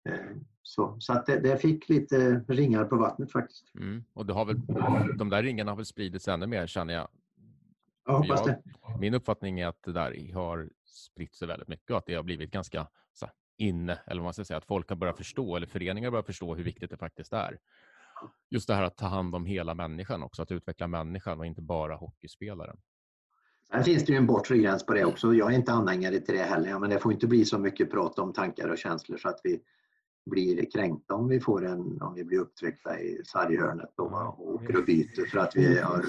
Eh, 0.10 0.16
så, 0.62 0.96
så 1.00 1.14
att 1.14 1.26
det, 1.26 1.40
det, 1.40 1.58
fick 1.58 1.90
lite 1.90 2.44
ringar 2.48 2.86
på 2.86 2.96
vattnet 2.96 3.32
faktiskt. 3.32 3.76
Mm. 3.76 4.04
Och 4.14 4.26
det 4.26 4.34
har 4.34 4.46
väl, 4.46 4.62
de 5.18 5.30
där 5.30 5.44
ringarna 5.44 5.72
har 5.72 5.76
väl 5.76 5.86
spridits 5.86 6.28
ännu 6.28 6.48
mer 6.48 6.68
känner 6.68 6.94
jag. 6.94 7.08
Jag 8.06 8.18
hoppas 8.18 8.42
jag, 8.46 8.48
det. 8.48 9.00
Min 9.00 9.14
uppfattning 9.14 9.60
är 9.60 9.68
att 9.68 9.84
det 9.84 9.92
där 9.92 10.34
har 10.34 10.70
spritt 10.86 11.36
sig 11.36 11.48
väldigt 11.48 11.68
mycket 11.68 11.92
och 11.92 11.98
att 11.98 12.06
det 12.06 12.16
har 12.16 12.24
blivit 12.24 12.52
ganska 12.52 12.88
så 13.14 13.30
inne, 13.58 14.00
eller 14.06 14.22
vad 14.22 14.24
man 14.24 14.34
ska 14.34 14.46
säga, 14.46 14.58
att 14.58 14.66
folk 14.66 14.90
har 14.90 14.96
börjat 14.96 15.18
förstå, 15.18 15.56
eller 15.56 15.68
föreningar 15.68 16.12
börjar 16.12 16.24
förstå 16.24 16.56
hur 16.56 16.64
viktigt 16.64 16.90
det 16.90 16.98
faktiskt 16.98 17.34
är. 17.34 17.58
Just 18.50 18.68
det 18.68 18.74
här 18.74 18.84
att 18.84 18.98
ta 18.98 19.06
hand 19.06 19.36
om 19.36 19.46
hela 19.46 19.74
människan 19.74 20.24
också, 20.24 20.42
att 20.42 20.52
utveckla 20.52 20.88
människan 20.88 21.40
och 21.40 21.46
inte 21.46 21.62
bara 21.62 21.96
hockeyspelaren. 21.96 22.78
Sen 23.72 23.84
finns 23.84 24.06
det 24.06 24.12
ju 24.12 24.18
en 24.18 24.28
bortre 24.28 24.58
gräns 24.58 24.86
på 24.86 24.94
det 24.94 25.06
också. 25.06 25.34
Jag 25.34 25.52
är 25.52 25.56
inte 25.56 25.72
anhängare 25.72 26.20
till 26.20 26.36
det 26.36 26.44
heller, 26.44 26.80
men 26.80 26.90
det 26.90 27.00
får 27.00 27.14
inte 27.14 27.28
bli 27.28 27.46
så 27.46 27.60
mycket 27.60 27.92
prat 27.92 28.20
om 28.20 28.34
tankar 28.34 28.68
och 28.68 28.78
känslor 28.78 29.18
så 29.18 29.30
att 29.30 29.40
vi 29.44 29.62
blir 30.26 30.72
kränkta 30.72 31.14
om 31.14 31.28
vi, 31.28 31.40
får 31.40 31.66
en, 31.66 32.02
om 32.02 32.14
vi 32.16 32.24
blir 32.24 32.40
upptryckta 32.40 33.00
i 33.00 33.22
sarghörnet 33.26 33.94
och, 33.98 34.12
och 34.12 34.54
åker 34.54 34.78
och 34.78 34.86
byter 34.86 35.30
för 35.30 35.38
att 35.38 35.56
vi 35.56 35.80
har... 35.80 36.06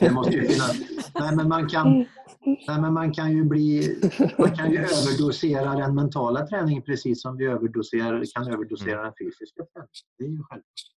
Det 0.00 0.10
måste 0.10 0.32
ju 0.32 0.42
finnas... 0.42 0.80
Nej, 1.14 1.36
men 1.36 1.48
man 1.48 1.68
kan, 1.68 2.06
nej, 2.44 2.80
men 2.80 2.92
man 2.92 3.12
kan 3.12 3.32
ju 3.32 3.44
bli... 3.44 4.00
Man 4.38 4.56
kan 4.56 4.70
ju 4.70 4.78
överdosera 4.78 5.74
den 5.74 5.94
mentala 5.94 6.46
träningen 6.46 6.82
precis 6.82 7.22
som 7.22 7.36
vi 7.36 7.46
överdoserar, 7.46 8.24
kan 8.34 8.52
överdosera 8.52 9.02
den 9.02 9.12
fysiska 9.18 9.64
träningen. 9.64 9.88
Det 10.18 10.24
är 10.24 10.28
ju 10.28 10.42
självklart. 10.42 10.96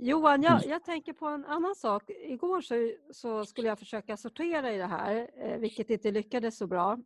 Johan, 0.00 0.42
jag, 0.42 0.66
jag, 0.66 0.84
tänker 0.84 1.12
på 1.12 1.26
en 1.26 1.44
annan 1.44 1.74
sak. 1.74 2.10
Igår 2.10 2.60
så, 2.60 2.74
så, 3.12 3.44
skulle 3.44 3.68
jag 3.68 3.78
försöka 3.78 4.16
sortera 4.16 4.72
i 4.72 4.78
det 4.78 4.86
här, 4.86 5.28
eh, 5.42 5.58
vilket 5.58 5.90
inte 5.90 6.10
lyckades 6.10 6.58
så 6.58 6.66
bra. 6.66 6.98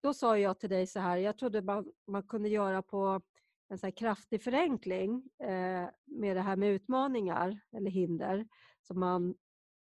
Då 0.00 0.14
sa 0.14 0.38
jag 0.38 0.58
till 0.58 0.70
dig 0.70 0.86
så 0.86 1.00
här, 1.00 1.16
jag 1.16 1.38
trodde 1.38 1.62
man, 1.62 1.92
man 2.06 2.22
kunde 2.22 2.48
göra 2.48 2.82
på 2.82 3.20
en 3.68 3.78
så 3.78 3.92
kraftig 3.92 4.42
förenkling 4.42 5.30
eh, 5.38 5.88
med 6.04 6.36
det 6.36 6.40
här 6.40 6.56
med 6.56 6.68
utmaningar 6.68 7.60
eller 7.72 7.90
hinder 7.90 8.46
som 8.82 9.00
man 9.00 9.34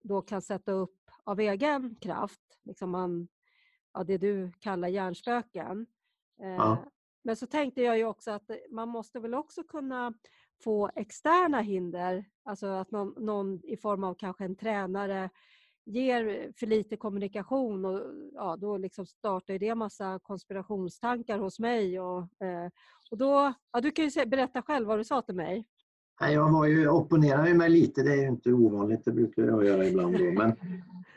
då 0.04 0.22
kan 0.22 0.42
sätta 0.42 0.72
upp 0.72 1.00
av 1.24 1.40
egen 1.40 1.96
kraft. 1.96 2.42
Liksom 2.64 2.90
man, 2.90 3.28
ja, 3.94 4.04
det 4.04 4.18
du 4.18 4.52
kallar 4.60 4.88
hjärnspöken. 4.88 5.86
Eh, 6.42 6.50
ja. 6.50 6.92
Men 7.24 7.36
så 7.36 7.48
tänkte 7.48 7.82
jag 7.82 7.98
ju 7.98 8.06
också 8.06 8.32
att 8.32 8.52
man 8.70 8.90
måste 8.90 9.20
väl 9.20 9.34
också 9.34 9.64
kunna 9.64 10.14
få 10.64 10.90
externa 10.96 11.62
hinder, 11.62 12.26
alltså 12.44 12.68
att 12.68 12.92
någon, 12.92 13.26
någon 13.26 13.66
i 13.66 13.78
form 13.78 14.04
av 14.04 14.14
kanske 14.14 14.46
en 14.46 14.56
tränare 14.56 15.30
ger 15.86 16.52
för 16.60 16.68
lite 16.68 16.98
kommunikation 16.98 17.86
och 17.86 18.02
ja, 18.34 18.56
då 18.56 18.78
liksom 18.78 19.06
startar 19.06 19.60
det 19.60 19.76
massa 19.76 20.20
konspirationstankar 20.24 21.38
hos 21.38 21.60
mig. 21.60 22.00
Och, 22.00 22.20
eh, 22.20 22.70
och 23.12 23.18
då, 23.18 23.54
ja, 23.72 23.82
du 23.82 23.92
kan 23.92 24.08
ju 24.08 24.26
berätta 24.26 24.62
själv 24.62 24.88
vad 24.88 25.00
du 25.00 25.04
sa 25.04 25.22
till 25.22 25.36
mig. 25.36 25.66
Jag 26.20 26.44
har 26.44 26.68
ju, 26.68 26.90
opponerade 26.90 27.54
mig 27.54 27.70
lite, 27.70 28.04
det 28.04 28.12
är 28.12 28.22
ju 28.22 28.28
inte 28.28 28.54
ovanligt, 28.54 29.06
det 29.06 29.12
brukar 29.12 29.44
jag 29.44 29.66
göra 29.66 29.86
ibland. 29.86 30.18
Då. 30.18 30.32
Men, 30.32 30.56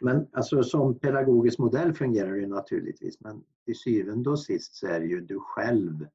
men 0.01 0.27
alltså, 0.33 0.63
som 0.63 0.99
pedagogisk 0.99 1.59
modell 1.59 1.95
fungerar 1.95 2.33
det 2.33 2.47
naturligtvis, 2.47 3.21
men 3.21 3.45
till 3.65 3.79
syvende 3.79 4.31
och 4.31 4.41
sist 4.41 4.75
så 4.75 4.87
är 4.87 5.01
det 5.01 5.07
ju 5.07 5.21
du 5.21 5.41
själv 5.41 6.07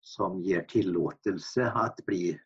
som 0.00 0.40
ger 0.40 0.60
tillåtelse 0.60 1.70
att 1.70 2.06
bli 2.06 2.40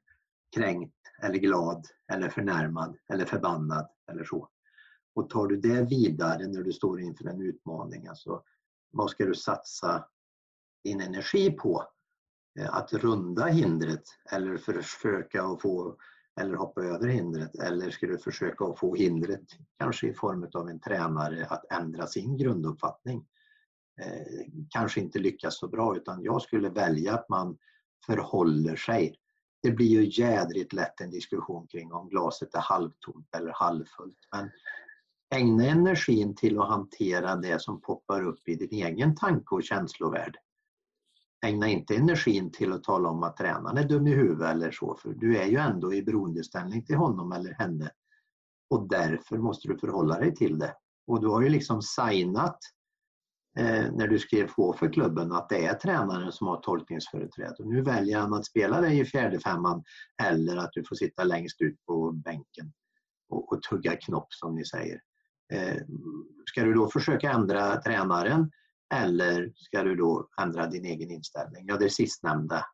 kränkt 0.57 0.95
eller 1.22 1.39
glad 1.39 1.87
eller 2.12 2.29
förnärmad 2.29 2.97
eller 3.12 3.24
förbannad 3.24 3.89
eller 4.11 4.24
så. 4.24 4.49
Och 5.19 5.31
tar 5.31 5.47
du 5.47 5.57
det 5.57 5.83
vidare 5.83 6.47
när 6.47 6.62
du 6.62 6.73
står 6.73 7.01
inför 7.01 7.25
en 7.25 7.41
utmaning, 7.41 8.07
alltså 8.07 8.43
vad 8.91 9.11
ska 9.11 9.25
du 9.25 9.35
satsa 9.35 10.05
din 10.85 11.01
energi 11.01 11.51
på? 11.51 11.85
Eh, 12.59 12.75
att 12.75 12.93
runda 12.93 13.47
hindret 13.47 14.03
eller 14.33 14.57
försöka 14.57 15.43
att 15.43 15.62
få 15.62 15.97
eller 16.41 16.55
hoppa 16.55 16.83
över 16.83 17.09
hindret 17.09 17.55
eller 17.55 17.91
ska 17.91 18.07
du 18.07 18.19
försöka 18.19 18.64
att 18.64 18.79
få 18.79 18.95
hindret, 18.95 19.45
kanske 19.79 20.09
i 20.09 20.14
form 20.14 20.49
av 20.55 20.69
en 20.69 20.81
tränare, 20.81 21.47
att 21.47 21.73
ändra 21.73 22.07
sin 22.07 22.37
grunduppfattning? 22.37 23.27
Eh, 24.01 24.47
kanske 24.69 25.01
inte 25.01 25.19
lyckas 25.19 25.59
så 25.59 25.69
bra 25.69 25.97
utan 25.97 26.23
jag 26.23 26.43
skulle 26.43 26.69
välja 26.69 27.14
att 27.14 27.29
man 27.29 27.59
förhåller 28.07 28.77
sig. 28.77 29.19
Det 29.62 29.71
blir 29.71 29.87
ju 29.87 30.23
jädrigt 30.23 30.73
lätt 30.73 31.01
en 31.01 31.11
diskussion 31.11 31.66
kring 31.66 31.93
om 31.93 32.09
glaset 32.09 32.55
är 32.55 32.61
halvtomt 32.61 33.35
eller 33.37 33.53
halvfullt. 33.55 34.19
Men 34.33 34.51
ägna 35.31 35.64
energin 35.64 36.35
till 36.35 36.59
att 36.59 36.68
hantera 36.68 37.37
det 37.37 37.62
som 37.62 37.81
poppar 37.81 38.22
upp 38.22 38.49
i 38.49 38.55
din 38.55 38.87
egen 38.87 39.14
tanke 39.14 39.55
och 39.55 39.62
känslovärld. 39.62 40.37
Ägna 41.47 41.68
inte 41.68 41.97
energin 41.97 42.53
till 42.53 42.72
att 42.72 42.85
tala 42.85 43.09
om 43.09 43.22
att 43.22 43.37
tränaren 43.37 43.79
är 43.79 43.89
dum 43.89 44.07
i 44.07 44.14
huvudet 44.14 44.49
eller 44.49 44.70
så, 44.70 44.97
för 44.97 45.14
du 45.14 45.37
är 45.37 45.47
ju 45.47 45.57
ändå 45.57 45.95
i 45.95 46.03
beroendeställning 46.03 46.85
till 46.85 46.97
honom 46.97 47.33
eller 47.33 47.53
henne. 47.53 47.91
Och 48.70 48.89
därför 48.89 49.39
måste 49.39 49.68
du 49.68 49.79
förhålla 49.79 50.18
dig 50.18 50.35
till 50.35 50.59
det. 50.59 50.74
Och 51.07 51.20
du 51.20 51.29
har 51.29 51.43
ju 51.43 51.49
liksom 51.49 51.83
signat 51.83 52.59
eh, 53.59 53.93
när 53.93 54.09
du 54.09 54.18
skrev 54.18 54.47
på 54.53 54.72
för 54.72 54.93
klubben 54.93 55.33
att 55.33 55.49
det 55.49 55.66
är 55.66 55.74
tränaren 55.74 56.33
som 56.33 56.47
har 56.47 56.61
tolkningsföreträde. 56.61 57.55
Och 57.59 57.66
nu 57.66 57.83
väljer 57.83 58.18
han 58.18 58.35
att 58.35 58.47
spela 58.47 58.81
dig 58.81 59.01
i 59.01 59.05
fjärde 59.05 59.41
femman 59.41 59.85
eller 60.22 60.57
att 60.57 60.72
du 60.72 60.85
får 60.85 60.97
sitta 60.97 61.24
längst 61.24 61.61
ut 61.61 61.85
på 61.87 62.12
bänken 62.12 62.72
och, 63.29 63.53
och 63.53 63.62
tugga 63.62 63.97
knopp 63.97 64.33
som 64.33 64.55
ni 64.55 64.64
säger. 64.64 65.01
Eh, 65.53 65.76
ska 66.46 66.64
du 66.64 66.74
då 66.74 66.88
försöka 66.88 67.30
ändra 67.30 67.76
tränaren 67.76 68.51
eller 68.94 69.53
ska 69.55 69.82
du 69.82 69.96
då 69.96 70.28
ändra 70.40 70.66
din 70.66 70.84
egen 70.84 71.11
inställning? 71.11 71.64
Ja, 71.68 71.76
det 71.76 71.90
sistnämnda. 71.90 72.64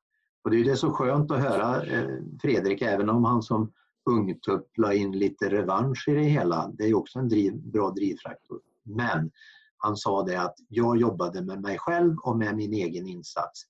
Och 0.44 0.50
det 0.50 0.60
är 0.60 0.64
det 0.64 0.76
så 0.76 0.92
skönt 0.92 1.30
att 1.30 1.42
höra 1.42 1.86
eh, 1.86 2.18
Fredrik, 2.42 2.82
även 2.82 3.10
om 3.10 3.24
han 3.24 3.42
som 3.42 3.72
ungtupp 4.10 4.78
la 4.78 4.92
in 4.92 5.12
lite 5.12 5.48
revansch 5.48 6.08
i 6.08 6.14
det 6.14 6.22
hela. 6.22 6.70
Det 6.78 6.84
är 6.84 6.94
också 6.94 7.18
en 7.18 7.28
driv, 7.28 7.56
bra 7.56 7.90
drivfaktor. 7.90 8.60
Men 8.82 9.30
han 9.76 9.96
sa 9.96 10.22
det 10.22 10.36
att 10.36 10.56
jag 10.68 10.96
jobbade 10.96 11.42
med 11.42 11.60
mig 11.60 11.78
själv 11.78 12.16
och 12.18 12.36
med 12.36 12.56
min 12.56 12.72
egen 12.72 13.08
insats 13.08 13.62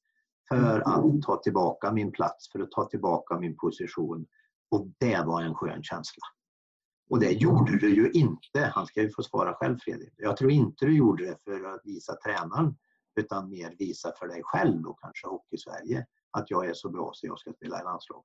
för 0.49 0.81
att 0.81 1.23
ta 1.23 1.37
tillbaka 1.37 1.93
min 1.93 2.13
plats, 2.13 2.53
för 2.53 2.61
att 2.61 2.71
ta 2.71 2.85
tillbaka 2.85 3.39
min 3.39 3.57
position. 3.57 4.27
Och 4.71 4.87
det 4.99 5.23
var 5.27 5.43
en 5.43 5.55
skön 5.55 5.83
känsla. 5.83 6.23
Och 7.11 7.21
det 7.21 7.31
gjorde 7.31 7.79
du 7.79 7.95
ju 7.95 8.11
inte. 8.11 8.61
Han 8.75 8.87
ska 8.87 9.03
ju 9.03 9.11
få 9.11 9.23
svara 9.23 9.55
själv 9.55 9.79
Fredrik. 9.79 10.15
Jag 10.17 10.37
tror 10.37 10.51
inte 10.51 10.87
du 10.87 10.97
gjorde 10.97 11.25
det 11.25 11.37
för 11.45 11.75
att 11.75 11.81
visa 11.85 12.17
tränaren 12.25 12.77
utan 13.21 13.51
mer 13.51 13.77
visa 13.79 14.13
för 14.19 14.29
dig 14.29 14.43
själv 14.45 14.87
och 14.87 15.01
kanske 15.01 15.27
Hockey-Sverige 15.27 16.07
att 16.31 16.51
jag 16.51 16.67
är 16.67 16.75
så 16.75 16.89
bra 16.89 17.11
så 17.15 17.27
jag 17.27 17.39
ska 17.39 17.53
spela 17.53 17.81
i 17.81 17.85
landslag. 17.85 18.25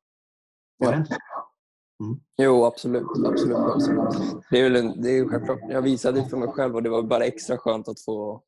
Var 0.77 0.91
det 0.91 0.97
inte 0.97 1.13
så? 1.13 1.49
Mm. 2.03 2.19
Jo, 2.37 2.65
absolut. 2.65 3.07
absolut. 3.25 4.43
Det 4.49 4.59
är, 4.59 4.69
väl 4.69 5.01
det 5.01 5.09
är 5.09 5.29
självklart. 5.29 5.59
Jag 5.69 5.81
visade 5.81 6.25
för 6.25 6.37
mig 6.37 6.47
själv 6.49 6.75
och 6.75 6.83
det 6.83 6.89
var 6.89 7.03
bara 7.03 7.25
extra 7.25 7.57
skönt 7.57 7.87
att 7.87 8.01
få, 8.01 8.43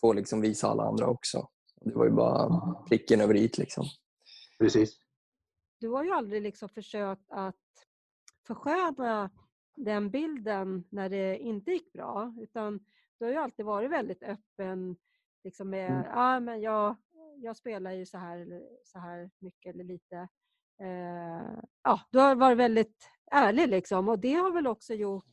få 0.00 0.12
liksom 0.12 0.40
visa 0.40 0.68
alla 0.68 0.82
andra 0.82 1.06
också. 1.06 1.48
Det 1.80 1.94
var 1.94 2.04
ju 2.04 2.10
bara 2.10 2.74
pricken 2.88 3.20
över 3.20 3.36
i. 3.36 3.50
Liksom. 3.58 3.84
Precis. 4.58 4.96
Du 5.80 5.88
har 5.88 6.04
ju 6.04 6.12
aldrig 6.12 6.42
liksom 6.42 6.68
försökt 6.68 7.30
att 7.30 7.54
försköna 8.46 9.30
den 9.76 10.10
bilden 10.10 10.84
när 10.90 11.08
det 11.08 11.38
inte 11.38 11.70
gick 11.70 11.92
bra. 11.92 12.34
Utan 12.40 12.80
du 13.18 13.24
har 13.24 13.32
ju 13.32 13.38
alltid 13.38 13.66
varit 13.66 13.90
väldigt 13.90 14.22
öppen 14.22 14.96
liksom 15.44 15.70
med 15.70 15.90
mm. 15.90 16.04
ah, 16.10 16.40
men 16.40 16.60
jag, 16.60 16.96
jag 17.36 17.56
spelar 17.56 17.92
ju 17.92 18.06
så 18.06 18.18
här, 18.18 18.62
så 18.84 18.98
här 18.98 19.30
mycket 19.38 19.74
eller 19.74 19.84
lite. 19.84 20.28
Eh, 20.80 21.58
ja, 21.82 22.00
du 22.10 22.18
har 22.18 22.34
varit 22.34 22.58
väldigt 22.58 23.10
ärlig 23.30 23.68
liksom 23.68 24.08
och 24.08 24.18
det 24.18 24.32
har 24.32 24.52
väl 24.52 24.66
också 24.66 24.94
gjort, 24.94 25.24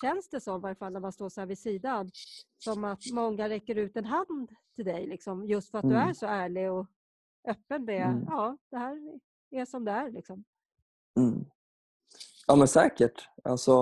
känns 0.00 0.28
det 0.28 0.40
som, 0.40 0.60
i 0.60 0.62
varje 0.62 0.74
fall 0.74 0.92
när 0.92 1.00
man 1.00 1.12
står 1.12 1.28
så 1.28 1.40
här 1.40 1.46
vid 1.46 1.58
sidan, 1.58 2.10
som 2.58 2.84
att 2.84 3.00
många 3.12 3.48
räcker 3.48 3.76
ut 3.76 3.96
en 3.96 4.04
hand 4.04 4.50
till 4.74 4.84
dig 4.84 5.06
liksom, 5.06 5.46
just 5.46 5.70
för 5.70 5.78
att 5.78 5.84
mm. 5.84 5.96
du 5.96 6.02
är 6.02 6.12
så 6.12 6.26
ärlig 6.26 6.72
och 6.72 6.86
öppen 7.48 7.84
med, 7.84 8.06
mm. 8.06 8.24
ja, 8.28 8.58
det 8.70 8.76
här 8.76 9.20
är 9.50 9.64
som 9.64 9.84
det 9.84 9.92
är 9.92 10.10
liksom. 10.10 10.44
Mm. 11.18 11.44
Ja 12.46 12.56
men 12.56 12.68
säkert. 12.68 13.28
Alltså, 13.44 13.76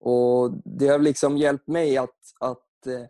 och 0.00 0.52
det 0.64 0.88
har 0.88 0.98
liksom 0.98 1.36
hjälpt 1.36 1.68
mig 1.68 1.96
att, 1.96 2.18
att, 2.40 2.86
eh, 2.86 3.04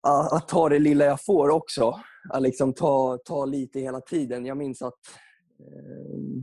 att, 0.00 0.32
att 0.32 0.48
ta 0.48 0.68
det 0.68 0.78
lilla 0.78 1.04
jag 1.04 1.24
får 1.24 1.50
också. 1.50 2.00
Att 2.30 2.42
liksom 2.42 2.72
ta, 2.72 3.18
ta 3.24 3.44
lite 3.44 3.80
hela 3.80 4.00
tiden. 4.00 4.46
Jag 4.46 4.56
minns 4.56 4.82
att 4.82 4.98
eh, 5.60 6.40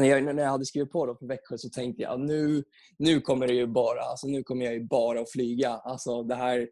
när, 0.00 0.08
jag, 0.08 0.34
när 0.34 0.42
jag 0.42 0.50
hade 0.50 0.66
skrivit 0.66 0.92
på 0.92 1.06
då 1.06 1.14
på 1.14 1.26
Växjö 1.26 1.58
så 1.58 1.68
tänkte 1.68 2.02
jag 2.02 2.20
nu, 2.20 2.64
nu 2.96 3.20
kommer 3.20 3.46
det 3.46 3.54
ju 3.54 3.66
bara, 3.66 4.00
alltså 4.00 4.26
nu 4.26 4.42
kommer 4.42 4.64
jag 4.64 4.74
ju 4.74 4.84
bara 4.84 5.20
att 5.20 5.30
flyga. 5.30 5.70
Alltså 5.70 6.22
det 6.22 6.34
här, 6.34 6.68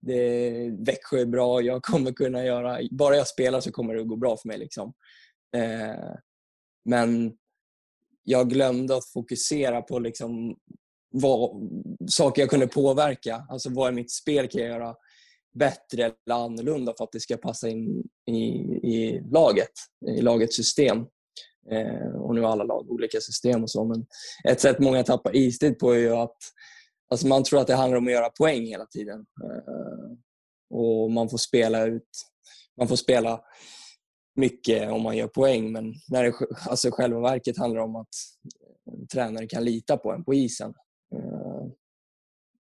det, 0.00 0.50
Växjö 0.86 1.20
är 1.20 1.26
bra, 1.26 1.60
jag 1.60 1.82
kommer 1.82 2.12
kunna 2.12 2.44
göra, 2.44 2.78
bara 2.90 3.16
jag 3.16 3.26
spelar 3.26 3.60
så 3.60 3.72
kommer 3.72 3.94
det 3.94 4.00
att 4.00 4.08
gå 4.08 4.16
bra 4.16 4.36
för 4.36 4.48
mig. 4.48 4.58
Liksom. 4.58 4.92
Eh, 5.56 6.14
men 6.84 7.36
jag 8.28 8.50
glömde 8.50 8.96
att 8.96 9.08
fokusera 9.08 9.82
på 9.82 9.98
liksom 9.98 10.56
vad, 11.10 11.70
saker 12.10 12.42
jag 12.42 12.50
kunde 12.50 12.66
påverka. 12.66 13.46
Alltså 13.48 13.70
vad 13.70 13.92
i 13.92 13.94
mitt 13.94 14.12
spel 14.12 14.48
kan 14.48 14.60
jag 14.60 14.70
göra 14.70 14.94
bättre 15.58 16.04
eller 16.04 16.44
annorlunda 16.44 16.94
för 16.96 17.04
att 17.04 17.12
det 17.12 17.20
ska 17.20 17.36
passa 17.36 17.68
in 17.68 18.04
i, 18.30 18.38
i 18.88 19.22
laget, 19.30 19.70
i 20.06 20.20
lagets 20.20 20.56
system. 20.56 20.98
Eh, 21.70 22.14
och 22.14 22.34
nu 22.34 22.40
har 22.40 22.48
alla 22.48 22.64
lag 22.64 22.90
olika 22.90 23.20
system 23.20 23.62
och 23.62 23.70
så. 23.70 23.84
Men 23.84 24.06
ett 24.48 24.60
sätt 24.60 24.78
många 24.78 25.02
tappar 25.02 25.36
istid 25.36 25.78
på 25.78 25.92
är 25.92 25.98
ju 25.98 26.16
att 26.16 26.36
alltså 27.10 27.26
man 27.26 27.44
tror 27.44 27.60
att 27.60 27.66
det 27.66 27.74
handlar 27.74 27.98
om 27.98 28.06
att 28.06 28.12
göra 28.12 28.30
poäng 28.30 28.66
hela 28.66 28.86
tiden. 28.86 29.26
Eh, 29.44 30.16
och 30.78 31.10
man 31.10 31.28
får 31.28 31.38
spela 31.38 31.86
ut 31.86 32.10
man 32.78 32.88
får 32.88 32.96
spela 32.96 33.40
mycket 34.36 34.90
om 34.90 35.02
man 35.02 35.16
gör 35.16 35.28
poäng 35.28 35.72
men 35.72 35.94
när 36.08 36.24
det, 36.24 36.34
alltså 36.68 36.90
själva 36.90 37.20
verket 37.20 37.58
handlar 37.58 37.80
om 37.80 37.96
att 37.96 38.14
tränaren 39.12 39.48
kan 39.48 39.64
lita 39.64 39.96
på 39.96 40.12
en 40.12 40.24
på 40.24 40.34
isen. 40.34 40.74
Eh, 41.14 41.66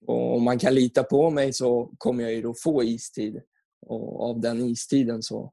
och 0.06 0.36
om 0.36 0.42
man 0.42 0.58
kan 0.58 0.74
lita 0.74 1.04
på 1.04 1.30
mig 1.30 1.52
så 1.52 1.94
kommer 1.98 2.22
jag 2.22 2.32
ju 2.32 2.42
då 2.42 2.54
få 2.54 2.84
istid 2.84 3.42
och 3.86 4.30
av 4.30 4.40
den 4.40 4.60
istiden 4.60 5.22
så, 5.22 5.52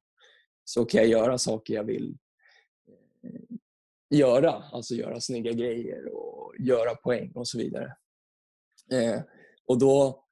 så 0.64 0.86
kan 0.86 1.02
jag 1.02 1.10
göra 1.10 1.38
saker 1.38 1.74
jag 1.74 1.84
vill 1.84 2.18
eh, 3.24 3.58
göra. 4.18 4.52
Alltså 4.52 4.96
göra 4.96 5.22
snygga 5.22 5.52
grejer 5.52 6.14
och 6.14 6.54
göra 6.60 6.96
poäng 6.96 7.32
och 7.36 7.48
så 7.48 7.58
vidare. 7.58 7.96
Eh, 8.92 9.22
och 9.66 9.80
då 9.80 10.26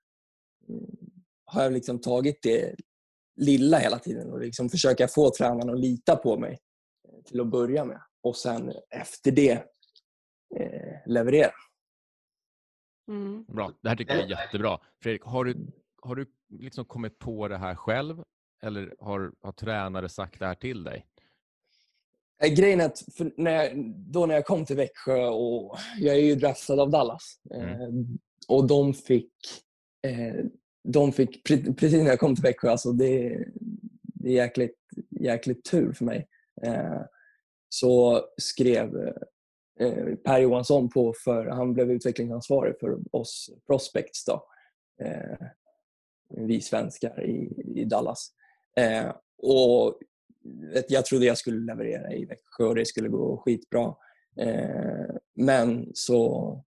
mm, 0.70 0.98
har 1.46 1.64
jag 1.64 1.74
liksom 1.74 2.02
tagit 2.02 2.42
det 2.42 2.76
lilla 3.38 3.78
hela 3.78 4.00
tiden 4.00 4.32
och 4.32 4.40
liksom 4.40 4.70
försöka 4.70 5.08
få 5.08 5.32
tränaren 5.32 5.70
att 5.70 5.80
lita 5.80 6.16
på 6.16 6.38
mig 6.38 6.60
eh, 7.08 7.24
till 7.24 7.42
att 7.42 7.48
börja 7.48 7.86
med. 7.86 8.02
Och 8.24 8.36
sen 8.36 8.74
efter 8.90 9.32
det 9.32 9.52
eh, 10.56 10.96
leverera. 11.06 11.52
Mm. 13.08 13.46
Bra, 13.48 13.74
det 13.82 13.90
här 13.90 13.96
tycker 13.96 14.14
jag 14.16 14.24
är 14.24 14.30
jättebra. 14.30 14.80
Fredrik, 15.02 15.24
har 15.24 15.46
du, 15.46 15.68
har 16.02 16.16
du 16.16 16.26
liksom 16.50 16.86
kommit 16.86 17.20
på 17.20 17.48
det 17.48 17.58
här 17.58 17.76
själv 17.76 18.24
eller 18.64 18.96
har, 19.00 19.34
har 19.42 19.52
tränare 19.52 20.10
sagt 20.10 20.40
det 20.40 20.46
här 20.46 20.56
till 20.56 20.84
dig? 20.84 21.06
Eh, 22.44 22.54
grejen 22.54 22.82
är 22.82 22.86
att 22.86 23.04
när 23.38 23.52
jag, 23.52 23.94
då 23.96 24.26
när 24.26 24.36
jag 24.36 24.46
kom 24.46 24.66
till 24.66 24.76
Växjö 24.76 25.28
och 25.28 25.78
jag 25.98 26.16
är 26.16 26.22
ju 26.22 26.36
draftad 26.36 26.82
av 26.82 26.90
Dallas 26.90 27.40
mm. 27.54 27.70
eh, 27.70 27.90
och 28.48 28.68
de 28.68 28.94
fick 28.94 29.34
eh, 30.08 30.46
de 30.88 31.12
fick, 31.12 31.44
precis 31.78 31.94
när 31.94 32.10
jag 32.10 32.20
kom 32.20 32.36
till 32.36 32.44
Växjö, 32.44 32.70
alltså 32.70 32.92
det, 32.92 33.46
det 34.04 34.30
är 34.30 34.34
jäkligt, 34.34 34.78
jäkligt 35.10 35.64
tur 35.64 35.94
för 35.94 36.06
mig. 36.06 36.28
Eh, 36.62 37.02
så 37.70 38.26
skrev 38.38 39.14
eh, 39.80 40.16
Per 40.24 40.40
Johansson 40.40 40.90
på, 40.90 41.14
för 41.24 41.46
han 41.46 41.74
blev 41.74 41.92
utvecklingsansvarig 41.92 42.80
för 42.80 42.98
oss 43.12 43.50
prospects 43.68 44.26
då. 44.26 44.48
Eh, 45.02 45.48
vi 46.30 46.62
svenskar 46.62 47.26
i, 47.26 47.64
i 47.76 47.86
Dallas. 47.86 48.32
Eh, 48.78 49.12
och 49.38 50.00
jag 50.88 51.06
trodde 51.06 51.26
jag 51.26 51.38
skulle 51.38 51.66
leverera 51.66 52.14
i 52.14 52.26
Växjö 52.26 52.66
och 52.66 52.76
det 52.76 52.86
skulle 52.86 53.10
gå 53.10 53.38
skitbra. 53.38 53.96
Eh, 54.38 55.16
men 55.36 55.92
så, 55.94 56.64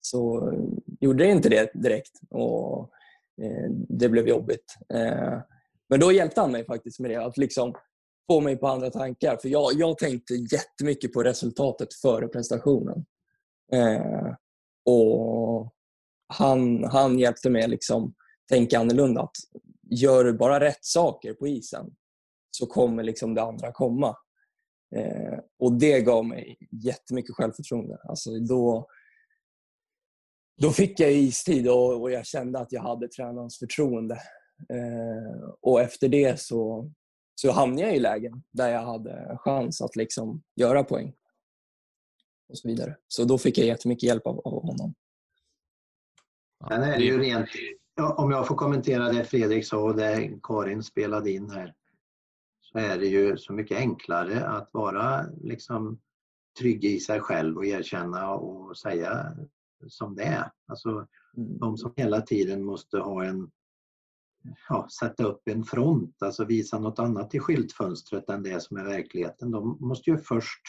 så 0.00 0.52
gjorde 1.00 1.24
det 1.24 1.30
inte 1.30 1.48
det 1.48 1.70
direkt. 1.74 2.20
Och 2.30 2.92
Eh, 3.42 3.70
det 3.88 4.08
blev 4.08 4.28
jobbigt. 4.28 4.76
Eh, 4.94 5.38
men 5.88 6.00
då 6.00 6.12
hjälpte 6.12 6.40
han 6.40 6.52
mig 6.52 6.66
faktiskt 6.66 7.00
med 7.00 7.10
det. 7.10 7.24
Att 7.24 7.36
liksom 7.36 7.74
få 8.30 8.40
mig 8.40 8.56
på 8.56 8.66
andra 8.66 8.90
tankar. 8.90 9.36
För 9.42 9.48
jag, 9.48 9.72
jag 9.74 9.98
tänkte 9.98 10.34
jättemycket 10.34 11.12
på 11.12 11.22
resultatet 11.22 11.94
före 11.94 12.28
prestationen. 12.28 13.04
Eh, 13.72 14.34
och 14.84 15.74
han, 16.28 16.84
han 16.84 17.18
hjälpte 17.18 17.50
mig 17.50 17.68
liksom 17.68 18.14
tänka 18.48 18.78
annorlunda. 18.78 19.20
Att 19.22 19.36
gör 19.90 20.24
du 20.24 20.32
bara 20.32 20.60
rätt 20.60 20.84
saker 20.84 21.34
på 21.34 21.48
isen 21.48 21.90
så 22.50 22.66
kommer 22.66 23.02
liksom 23.02 23.34
det 23.34 23.42
andra 23.42 23.72
komma. 23.72 24.16
Eh, 24.96 25.38
och 25.58 25.72
det 25.72 26.00
gav 26.00 26.24
mig 26.24 26.58
jättemycket 26.84 27.34
självförtroende. 27.34 27.98
Alltså 28.04 28.30
då, 28.38 28.88
då 30.58 30.70
fick 30.70 31.00
jag 31.00 31.12
istid 31.12 31.68
och, 31.68 32.00
och 32.00 32.10
jag 32.10 32.26
kände 32.26 32.58
att 32.58 32.72
jag 32.72 32.82
hade 32.82 33.08
tränarens 33.08 33.58
förtroende. 33.58 34.14
Eh, 34.72 35.48
och 35.60 35.80
efter 35.80 36.08
det 36.08 36.40
så, 36.40 36.90
så 37.34 37.50
hamnade 37.50 37.82
jag 37.82 37.96
i 37.96 38.00
lägen 38.00 38.42
där 38.52 38.68
jag 38.68 38.82
hade 38.82 39.36
chans 39.38 39.80
att 39.80 39.96
liksom 39.96 40.42
göra 40.56 40.84
poäng. 40.84 41.14
Och 42.48 42.58
så 42.58 42.68
vidare. 42.68 42.96
Så 43.08 43.24
då 43.24 43.38
fick 43.38 43.58
jag 43.58 43.66
jättemycket 43.66 44.02
hjälp 44.02 44.26
av, 44.26 44.38
av 44.38 44.62
honom. 44.62 44.94
Sen 46.68 46.82
är 46.82 46.98
det 46.98 47.04
ju 47.04 47.18
rent, 47.18 47.48
om 48.16 48.30
jag 48.30 48.46
får 48.46 48.54
kommentera 48.54 49.12
det 49.12 49.24
Fredrik 49.24 49.66
sa 49.66 49.78
och 49.78 49.96
det 49.96 50.30
Karin 50.42 50.82
spelade 50.82 51.30
in 51.30 51.50
här, 51.50 51.74
så 52.60 52.78
är 52.78 52.98
det 52.98 53.06
ju 53.06 53.36
så 53.36 53.52
mycket 53.52 53.78
enklare 53.78 54.46
att 54.46 54.70
vara 54.72 55.26
liksom 55.40 56.00
trygg 56.58 56.84
i 56.84 57.00
sig 57.00 57.20
själv 57.20 57.56
och 57.56 57.66
erkänna 57.66 58.30
och 58.30 58.78
säga 58.78 59.36
som 59.88 60.14
det 60.14 60.22
är. 60.24 60.50
Alltså, 60.66 61.06
Mm. 61.36 61.58
de 61.58 61.76
som 61.76 61.92
hela 61.96 62.20
tiden 62.20 62.64
måste 62.64 62.98
ha 62.98 63.24
en, 63.24 63.50
ja, 64.68 64.88
sätta 65.00 65.24
upp 65.24 65.48
en 65.48 65.64
front, 65.64 66.22
alltså 66.22 66.44
visa 66.44 66.78
något 66.78 66.98
annat 66.98 67.34
i 67.34 67.38
skyltfönstret 67.38 68.30
än 68.30 68.42
det 68.42 68.62
som 68.62 68.76
är 68.76 68.84
verkligheten. 68.84 69.50
De 69.50 69.78
måste 69.80 70.10
ju 70.10 70.18
först 70.18 70.62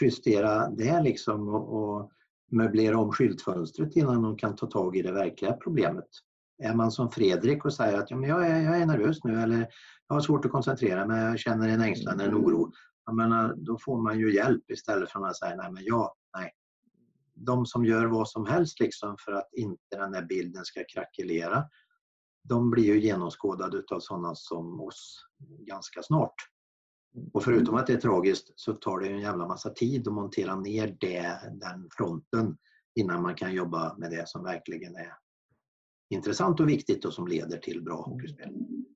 justera 0.00 0.70
det 0.70 1.02
liksom 1.02 1.48
och, 1.48 1.74
och 1.74 2.10
möblera 2.50 2.98
om 2.98 3.12
skyltfönstret 3.12 3.96
innan 3.96 4.22
de 4.22 4.36
kan 4.36 4.56
ta 4.56 4.66
tag 4.66 4.96
i 4.96 5.02
det 5.02 5.12
verkliga 5.12 5.52
problemet. 5.52 6.08
Är 6.62 6.74
man 6.74 6.90
som 6.90 7.10
Fredrik 7.10 7.64
och 7.64 7.74
säger 7.74 7.98
att 7.98 8.10
ja, 8.10 8.16
men 8.16 8.30
jag, 8.30 8.46
är, 8.46 8.62
jag 8.62 8.80
är 8.80 8.86
nervös 8.86 9.24
nu 9.24 9.40
eller 9.40 9.68
jag 10.08 10.16
har 10.16 10.20
svårt 10.20 10.44
att 10.44 10.52
koncentrera 10.52 11.06
mig, 11.06 11.24
jag 11.24 11.38
känner 11.38 11.68
en 11.68 11.80
ängslan, 11.80 12.20
en 12.20 12.34
oro. 12.34 12.72
Jag 13.06 13.14
menar, 13.14 13.54
då 13.56 13.78
får 13.78 14.02
man 14.02 14.18
ju 14.18 14.34
hjälp 14.34 14.70
istället 14.70 15.10
för 15.10 15.26
att 15.26 15.36
säga 15.36 15.56
nej 15.56 15.72
men 15.72 15.82
ja, 15.84 16.14
nej. 16.36 16.52
De 17.38 17.66
som 17.66 17.84
gör 17.84 18.06
vad 18.06 18.28
som 18.28 18.46
helst 18.46 18.80
liksom 18.80 19.16
för 19.24 19.32
att 19.32 19.48
inte 19.52 19.96
den 19.96 20.14
här 20.14 20.24
bilden 20.24 20.64
ska 20.64 20.84
krackelera, 20.94 21.64
de 22.48 22.70
blir 22.70 22.84
ju 22.84 23.00
genomskådade 23.00 23.82
av 23.90 24.00
sådana 24.00 24.34
som 24.34 24.80
oss 24.80 25.24
ganska 25.58 26.02
snart. 26.02 26.34
Och 27.32 27.44
förutom 27.44 27.74
att 27.74 27.86
det 27.86 27.92
är 27.92 28.00
tragiskt 28.00 28.52
så 28.56 28.72
tar 28.72 28.98
det 28.98 29.08
en 29.08 29.20
jävla 29.20 29.46
massa 29.46 29.70
tid 29.70 30.08
att 30.08 30.14
montera 30.14 30.56
ner 30.56 30.96
det, 31.00 31.40
den 31.60 31.88
fronten 31.90 32.56
innan 32.94 33.22
man 33.22 33.34
kan 33.34 33.54
jobba 33.54 33.96
med 33.98 34.10
det 34.10 34.28
som 34.28 34.44
verkligen 34.44 34.96
är 34.96 35.12
intressant 36.10 36.60
och 36.60 36.68
viktigt 36.68 37.04
och 37.04 37.14
som 37.14 37.28
leder 37.28 37.58
till 37.58 37.82
bra 37.82 38.02
hockeyspel. 38.02 38.54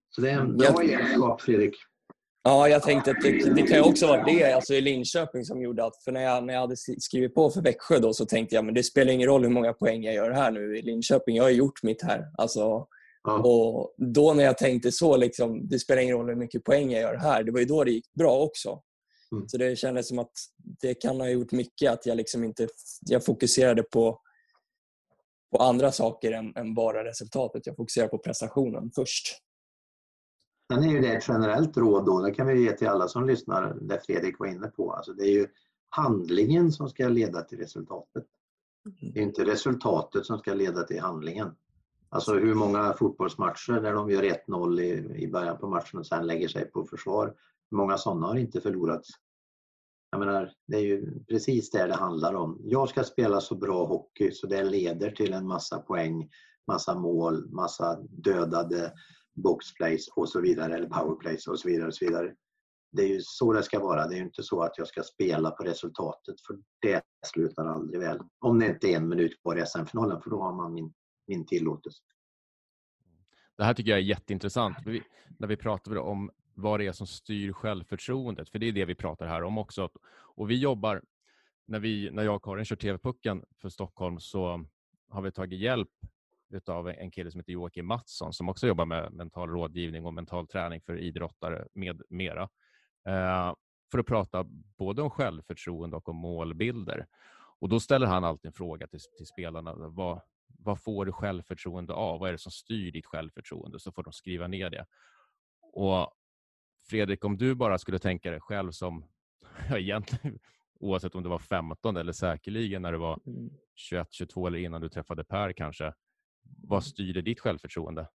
Så 0.08 0.20
det 0.20 0.30
är 0.30 0.40
en 0.40 0.56
bra 0.56 0.82
egenskap 0.82 1.40
Fredrik. 1.40 1.74
Ja, 2.44 2.68
jag 2.68 2.82
tänkte 2.82 3.10
att 3.10 3.22
det, 3.22 3.54
det 3.54 3.62
kan 3.62 3.80
också 3.80 4.06
vara 4.06 4.24
det 4.24 4.52
alltså 4.52 4.74
i 4.74 4.80
Linköping 4.80 5.44
som 5.44 5.62
gjorde 5.62 5.84
att, 5.84 6.02
för 6.04 6.12
när 6.12 6.22
jag, 6.22 6.44
när 6.44 6.54
jag 6.54 6.60
hade 6.60 6.76
skrivit 6.76 7.34
på 7.34 7.50
för 7.50 7.62
Växjö 7.62 7.98
då 7.98 8.12
så 8.12 8.26
tänkte 8.26 8.54
jag 8.54 8.64
men 8.64 8.74
det 8.74 8.82
spelar 8.82 9.12
ingen 9.12 9.28
roll 9.28 9.42
hur 9.42 9.50
många 9.50 9.72
poäng 9.72 10.02
jag 10.02 10.14
gör 10.14 10.30
här 10.30 10.50
nu 10.50 10.78
i 10.78 10.82
Linköping. 10.82 11.36
Jag 11.36 11.44
har 11.44 11.50
gjort 11.50 11.82
mitt 11.82 12.02
här. 12.02 12.26
Alltså, 12.38 12.86
Ja. 13.24 13.38
och 13.38 13.94
då 13.96 14.34
när 14.34 14.44
jag 14.44 14.58
tänkte 14.58 14.92
så, 14.92 15.16
liksom, 15.16 15.68
det 15.68 15.78
spelar 15.78 16.02
ingen 16.02 16.16
roll 16.16 16.28
hur 16.28 16.36
mycket 16.36 16.64
poäng 16.64 16.90
jag 16.90 17.00
gör 17.00 17.14
här. 17.14 17.44
Det 17.44 17.52
var 17.52 17.60
ju 17.60 17.66
då 17.66 17.84
det 17.84 17.90
gick 17.90 18.14
bra 18.14 18.38
också. 18.38 18.82
Mm. 19.32 19.48
Så 19.48 19.58
det 19.58 19.76
kändes 19.76 20.08
som 20.08 20.18
att 20.18 20.32
det 20.80 20.94
kan 20.94 21.20
ha 21.20 21.28
gjort 21.28 21.52
mycket 21.52 21.90
att 21.90 22.06
jag 22.06 22.16
liksom 22.16 22.44
inte 22.44 22.68
jag 23.00 23.24
fokuserade 23.24 23.82
på, 23.82 24.20
på 25.52 25.58
andra 25.62 25.92
saker 25.92 26.32
än, 26.32 26.56
än 26.56 26.74
bara 26.74 27.04
resultatet. 27.04 27.66
Jag 27.66 27.76
fokuserade 27.76 28.10
på 28.10 28.18
prestationen 28.18 28.90
först. 28.94 29.38
Sen 30.72 30.84
är 30.84 30.88
ju 30.88 31.00
det 31.00 31.12
ett 31.12 31.28
generellt 31.28 31.76
råd 31.76 32.06
då, 32.06 32.20
det 32.20 32.30
kan 32.30 32.46
vi 32.46 32.62
ge 32.62 32.72
till 32.72 32.88
alla 32.88 33.08
som 33.08 33.26
lyssnar, 33.26 33.74
det 33.80 34.00
Fredrik 34.06 34.38
var 34.38 34.46
inne 34.46 34.68
på. 34.68 34.92
Alltså 34.92 35.12
det 35.12 35.22
är 35.22 35.32
ju 35.32 35.46
handlingen 35.88 36.72
som 36.72 36.88
ska 36.88 37.08
leda 37.08 37.42
till 37.42 37.58
resultatet. 37.58 38.24
Det 39.00 39.20
är 39.20 39.22
inte 39.22 39.44
resultatet 39.44 40.26
som 40.26 40.38
ska 40.38 40.54
leda 40.54 40.82
till 40.82 41.00
handlingen. 41.00 41.50
Alltså 42.08 42.34
hur 42.34 42.54
många 42.54 42.92
fotbollsmatcher 42.92 43.80
där 43.80 43.92
de 43.92 44.10
gör 44.10 44.22
1-0 44.22 44.80
i, 44.80 45.22
i 45.22 45.28
början 45.28 45.58
på 45.58 45.68
matchen 45.68 45.98
och 45.98 46.06
sen 46.06 46.26
lägger 46.26 46.48
sig 46.48 46.70
på 46.70 46.84
försvar. 46.84 47.34
Hur 47.70 47.76
många 47.76 47.98
sådana 47.98 48.26
har 48.26 48.36
inte 48.36 48.60
förlorats? 48.60 49.08
Jag 50.10 50.18
menar, 50.18 50.52
det 50.66 50.76
är 50.76 50.82
ju 50.82 51.24
precis 51.28 51.70
det 51.70 51.86
det 51.86 51.94
handlar 51.94 52.34
om. 52.34 52.60
Jag 52.64 52.88
ska 52.88 53.04
spela 53.04 53.40
så 53.40 53.54
bra 53.54 53.84
hockey 53.84 54.30
så 54.32 54.46
det 54.46 54.64
leder 54.64 55.10
till 55.10 55.32
en 55.32 55.46
massa 55.46 55.78
poäng, 55.78 56.30
massa 56.66 56.98
mål, 56.98 57.50
massa 57.50 57.98
dödade 58.02 58.92
boxplays 59.34 60.08
och 60.08 60.28
så 60.28 60.40
vidare, 60.40 60.74
eller 60.74 60.88
powerplays 60.88 61.46
och 61.46 61.60
så 61.60 61.68
vidare. 61.68 61.86
Och 61.86 61.94
så 61.94 62.04
vidare. 62.04 62.34
Det 62.92 63.02
är 63.02 63.08
ju 63.08 63.20
så 63.22 63.52
det 63.52 63.62
ska 63.62 63.80
vara. 63.80 64.06
Det 64.06 64.14
är 64.14 64.18
ju 64.18 64.24
inte 64.24 64.42
så 64.42 64.62
att 64.62 64.78
jag 64.78 64.88
ska 64.88 65.02
spela 65.02 65.50
på 65.50 65.64
resultatet 65.64 66.34
för 66.46 66.58
det 66.80 67.02
slutar 67.26 67.66
aldrig 67.66 68.00
väl. 68.00 68.20
Om 68.38 68.58
det 68.58 68.66
inte 68.66 68.86
är 68.86 68.96
en 68.96 69.08
minut 69.08 69.42
kvar 69.42 69.56
i 69.56 69.66
SM-finalen 69.66 70.20
för 70.22 70.30
då 70.30 70.42
har 70.42 70.52
man 70.52 70.74
min, 70.74 70.92
min 71.26 71.46
tillåtelse. 71.46 72.02
Det 73.56 73.64
här 73.64 73.74
tycker 73.74 73.90
jag 73.90 73.98
är 73.98 74.04
jätteintressant. 74.04 74.76
Vi, 74.86 75.02
när 75.38 75.48
vi 75.48 75.56
pratar 75.56 75.98
om 75.98 76.30
vad 76.54 76.80
det 76.80 76.86
är 76.86 76.92
som 76.92 77.06
styr 77.06 77.52
självförtroendet, 77.52 78.48
för 78.48 78.58
det 78.58 78.66
är 78.66 78.72
det 78.72 78.84
vi 78.84 78.94
pratar 78.94 79.26
här 79.26 79.42
om 79.42 79.58
också. 79.58 79.90
Och 80.34 80.50
vi 80.50 80.60
jobbar, 80.60 81.02
när, 81.66 81.78
vi, 81.78 82.10
när 82.10 82.22
jag 82.22 82.36
och 82.36 82.44
Karin 82.44 82.64
kör 82.64 82.76
TV-pucken 82.76 83.44
för 83.56 83.68
Stockholm 83.68 84.20
så 84.20 84.64
har 85.08 85.22
vi 85.22 85.32
tagit 85.32 85.60
hjälp 85.60 85.90
av 86.68 86.88
en 86.88 87.10
kille 87.10 87.30
som 87.30 87.40
heter 87.40 87.52
Joakim 87.52 87.86
Mattsson 87.86 88.32
som 88.32 88.48
också 88.48 88.66
jobbar 88.66 88.86
med 88.86 89.12
mental 89.12 89.48
rådgivning 89.48 90.06
och 90.06 90.14
mental 90.14 90.46
träning 90.46 90.80
för 90.80 90.98
idrottare 90.98 91.66
med 91.74 92.02
mera. 92.08 92.42
Eh, 93.08 93.54
för 93.90 93.98
att 93.98 94.06
prata 94.06 94.44
både 94.78 95.02
om 95.02 95.10
självförtroende 95.10 95.96
och 95.96 96.08
om 96.08 96.16
målbilder. 96.16 97.06
Och 97.60 97.68
då 97.68 97.80
ställer 97.80 98.06
han 98.06 98.24
alltid 98.24 98.46
en 98.46 98.52
fråga 98.52 98.86
till, 98.86 99.00
till 99.16 99.26
spelarna. 99.26 99.74
Vad, 99.74 100.20
vad 100.58 100.82
får 100.82 101.06
du 101.06 101.12
självförtroende 101.12 101.92
av? 101.92 102.20
Vad 102.20 102.28
är 102.28 102.32
det 102.32 102.38
som 102.38 102.52
styr 102.52 102.92
ditt 102.92 103.06
självförtroende? 103.06 103.80
Så 103.80 103.92
får 103.92 104.02
de 104.02 104.12
skriva 104.12 104.46
ner 104.46 104.70
det. 104.70 104.86
Och 105.72 106.12
Fredrik, 106.90 107.24
om 107.24 107.36
du 107.36 107.54
bara 107.54 107.78
skulle 107.78 107.98
tänka 107.98 108.30
dig 108.30 108.40
själv 108.40 108.70
som, 108.70 109.04
ja, 109.68 109.78
egentligen 109.78 110.38
oavsett 110.80 111.14
om 111.14 111.22
du 111.22 111.28
var 111.28 111.38
15 111.38 111.96
eller 111.96 112.12
säkerligen 112.12 112.82
när 112.82 112.92
du 112.92 112.98
var 112.98 113.20
21, 113.74 114.08
22 114.12 114.46
eller 114.46 114.58
innan 114.58 114.80
du 114.80 114.88
träffade 114.88 115.24
Per 115.24 115.52
kanske. 115.52 115.94
Vad 116.44 116.84
styrde 116.84 117.22
ditt 117.22 117.40
självförtroende? 117.40 118.08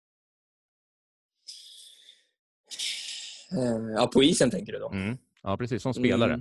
Eh, 3.53 3.93
Ja, 3.95 4.11
på 4.15 4.23
isen 4.23 4.51
tänker 4.51 4.73
du 4.73 4.79
då? 4.79 4.91
Mm. 4.91 5.19
Ja, 5.43 5.57
precis. 5.57 5.83
Som 5.83 5.95
spelare. 5.95 6.41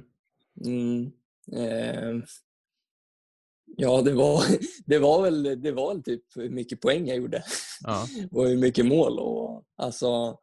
Mm. 0.66 1.12
Mm. 1.52 2.18
Eh, 2.18 2.24
ja, 3.66 4.02
det 4.02 4.14
var, 4.14 4.44
det 4.86 5.00
var 5.00 5.22
väl 5.24 5.62
det 5.62 5.72
var 5.72 5.94
väl 5.94 6.04
typ 6.04 6.24
hur 6.36 6.50
mycket 6.50 6.82
poäng 6.82 7.08
jag 7.08 7.18
gjorde 7.18 7.44
Ja. 7.84 8.08
och 8.32 8.48
hur 8.48 8.58
mycket 8.58 8.86
mål. 8.86 9.20
Och, 9.20 9.66
alltså, 9.76 10.40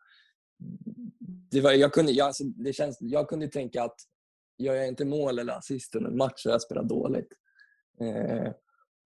det 1.50 1.60
var, 1.60 1.72
jag, 1.72 1.92
kunde, 1.92 2.12
jag, 2.12 2.26
alltså, 2.26 2.44
det 2.44 2.72
känns, 2.72 2.98
jag 3.00 3.28
kunde 3.28 3.48
tänka 3.48 3.82
att 3.82 3.96
gör 4.58 4.74
jag 4.74 4.88
inte 4.88 5.04
mål 5.04 5.38
eller 5.38 5.52
assist 5.52 5.94
under 5.94 6.10
en 6.10 6.16
match 6.16 6.42
så 6.42 6.48
jag 6.48 6.62
spelat 6.62 6.88
dåligt. 6.88 7.32
Eh, 8.00 8.52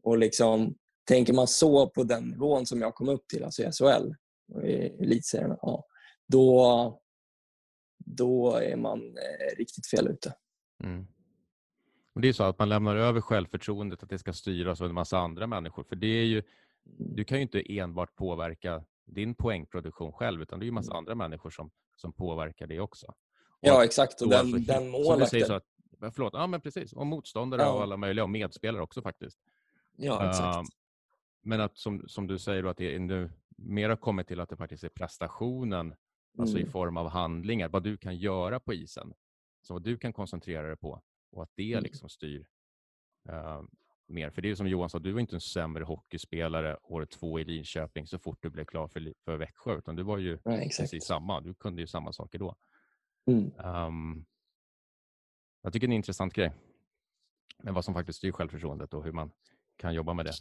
och 0.02 0.18
liksom, 0.18 0.74
tänker 1.04 1.32
man 1.32 1.46
så 1.46 1.88
på 1.88 2.04
den 2.04 2.24
nivån 2.24 2.66
som 2.66 2.80
jag 2.80 2.94
kom 2.94 3.08
upp 3.08 3.28
till, 3.28 3.44
alltså 3.44 3.62
i 3.62 3.72
SHL 3.72 4.14
elitserien, 5.00 5.56
ja, 5.62 5.84
då, 6.26 7.00
då 7.98 8.56
är 8.56 8.76
man 8.76 9.00
eh, 9.00 9.56
riktigt 9.58 9.86
fel 9.86 10.08
ute. 10.08 10.34
Mm. 10.84 11.06
Och 12.14 12.20
det 12.20 12.28
är 12.28 12.32
så 12.32 12.44
att 12.44 12.58
man 12.58 12.68
lämnar 12.68 12.96
över 12.96 13.20
självförtroendet 13.20 14.02
att 14.02 14.08
det 14.08 14.18
ska 14.18 14.32
styras 14.32 14.80
av 14.80 14.86
en 14.86 14.94
massa 14.94 15.18
andra 15.18 15.46
människor. 15.46 15.84
För 15.84 15.96
det 15.96 16.06
är 16.06 16.24
ju, 16.24 16.42
du 16.98 17.24
kan 17.24 17.38
ju 17.38 17.42
inte 17.42 17.78
enbart 17.78 18.16
påverka 18.16 18.84
din 19.06 19.34
poängproduktion 19.34 20.12
själv, 20.12 20.42
utan 20.42 20.58
det 20.58 20.64
är 20.64 20.66
ju 20.66 20.72
massa 20.72 20.92
andra 20.94 21.14
människor 21.14 21.50
som, 21.50 21.70
som 21.96 22.12
påverkar 22.12 22.66
det 22.66 22.80
också. 22.80 23.06
Och 23.06 23.14
Ja, 23.60 23.84
exakt. 23.84 24.20
Och 24.22 24.28
den, 24.28 24.40
alltså, 24.40 24.58
den 24.58 24.88
målvakten. 24.90 25.46
så 25.46 25.52
att, 25.54 25.64
förlåt, 26.14 26.32
ja 26.32 26.46
men 26.46 26.60
precis. 26.60 26.92
Och 26.92 27.06
motståndare 27.06 27.62
Ja. 27.62 27.72
och 27.72 27.82
alla 27.82 27.96
möjliga, 27.96 28.24
och 28.24 28.30
medspelare 28.30 28.82
också 28.82 29.02
faktiskt. 29.02 29.38
Ja, 29.96 30.30
exakt. 30.30 30.68
Men 31.44 31.60
att 31.60 31.78
som, 31.78 32.08
som 32.08 32.26
du 32.26 32.38
säger, 32.38 32.62
då, 32.62 32.68
att 32.68 32.76
det 32.76 32.98
nu 32.98 33.30
mera 33.56 33.96
kommit 33.96 34.28
till 34.28 34.40
att 34.40 34.48
det 34.48 34.56
faktiskt 34.56 34.84
är 34.84 34.88
prestationen, 34.88 35.94
alltså 36.38 36.58
i 36.58 36.60
Mm. 36.60 36.72
form 36.72 36.96
av 36.96 37.08
handlingar, 37.08 37.68
vad 37.68 37.82
du 37.82 37.96
kan 37.96 38.16
göra 38.16 38.60
på 38.60 38.74
isen. 38.74 39.14
Så 39.62 39.74
vad 39.74 39.82
du 39.82 39.96
kan 39.98 40.12
koncentrera 40.12 40.66
dig 40.66 40.76
på 40.76 41.02
och 41.32 41.42
att 41.42 41.50
det 41.54 41.72
Mm. 41.72 41.82
liksom 41.84 42.08
styr 42.08 42.46
eh, 43.28 43.62
mer. 44.06 44.30
För 44.30 44.42
det 44.42 44.50
är 44.50 44.54
som 44.54 44.68
Johan 44.68 44.90
sa, 44.90 44.98
du 44.98 45.12
var 45.12 45.20
inte 45.20 45.36
en 45.36 45.40
sämre 45.40 45.84
hockeyspelare 45.84 46.76
år 46.82 47.04
två 47.04 47.40
i 47.40 47.44
Linköping 47.44 48.06
så 48.06 48.18
fort 48.18 48.38
du 48.42 48.50
blev 48.50 48.64
klar 48.64 48.88
för, 48.88 49.12
för 49.24 49.36
Växjö, 49.36 49.78
utan 49.78 49.96
du 49.96 50.02
var 50.02 50.18
ju 50.18 50.38
Ja, 50.44 50.56
precis 50.78 51.04
samma. 51.04 51.40
Du 51.40 51.54
kunde 51.54 51.80
ju 51.80 51.86
samma 51.86 52.12
saker 52.12 52.38
då. 52.38 52.56
Mm. 53.26 53.52
Ehm, 53.58 54.24
jag 55.62 55.72
tycker 55.72 55.86
det 55.86 55.90
är 55.90 55.94
en 55.94 55.96
intressant 55.96 56.32
grej. 56.34 56.52
Men 57.62 57.74
vad 57.74 57.84
som 57.84 57.94
faktiskt 57.94 58.18
styr 58.18 58.32
självförtroendet 58.32 58.94
och 58.94 59.04
hur 59.04 59.12
man 59.12 59.30
kan 59.76 59.94
jobba 59.94 60.14
med 60.14 60.26
det. 60.26 60.32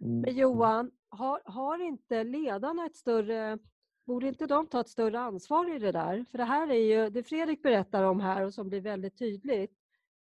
Mm. 0.00 0.20
Men 0.20 0.36
Johan, 0.36 0.90
har, 1.08 1.42
har 1.44 1.78
inte 1.78 2.24
ledarna 2.24 2.86
ett 2.86 2.96
större 2.96 3.58
borde 4.06 4.28
inte 4.28 4.46
de 4.46 4.66
ta 4.66 4.80
ett 4.80 4.88
större 4.88 5.20
ansvar 5.20 5.76
i 5.76 5.78
det 5.78 5.92
där? 5.92 6.24
För 6.24 6.38
det 6.38 6.44
här 6.44 6.68
är 6.70 6.74
ju, 7.04 7.10
det 7.10 7.22
Fredrik 7.22 7.62
berättar 7.62 8.02
om 8.02 8.20
här 8.20 8.44
och 8.44 8.54
som 8.54 8.68
blir 8.68 8.80
väldigt 8.80 9.18
tydligt, 9.18 9.72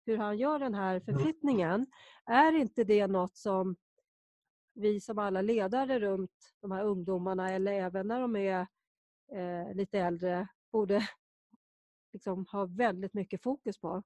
hur 0.07 0.17
han 0.17 0.39
gör 0.39 0.59
den 0.59 0.75
här 0.75 1.01
förflyttningen, 1.01 1.87
är 2.27 2.53
inte 2.53 2.85
det 2.85 3.07
något 3.07 3.37
som 3.37 3.77
vi 4.75 5.01
som 5.01 5.19
alla 5.19 5.43
ledare 5.43 6.01
runt 6.01 6.55
de 6.61 6.71
här 6.71 6.85
ungdomarna 6.85 7.51
eller 7.51 7.73
även 7.73 8.09
när 8.09 8.21
de 8.21 8.37
är 8.37 8.67
eh, 9.33 9.75
lite 9.75 9.99
äldre 9.99 10.49
borde 10.73 11.09
liksom 12.13 12.47
ha 12.47 12.67
väldigt 12.67 13.15
mycket 13.15 13.43
fokus 13.43 13.79
på? 13.79 14.03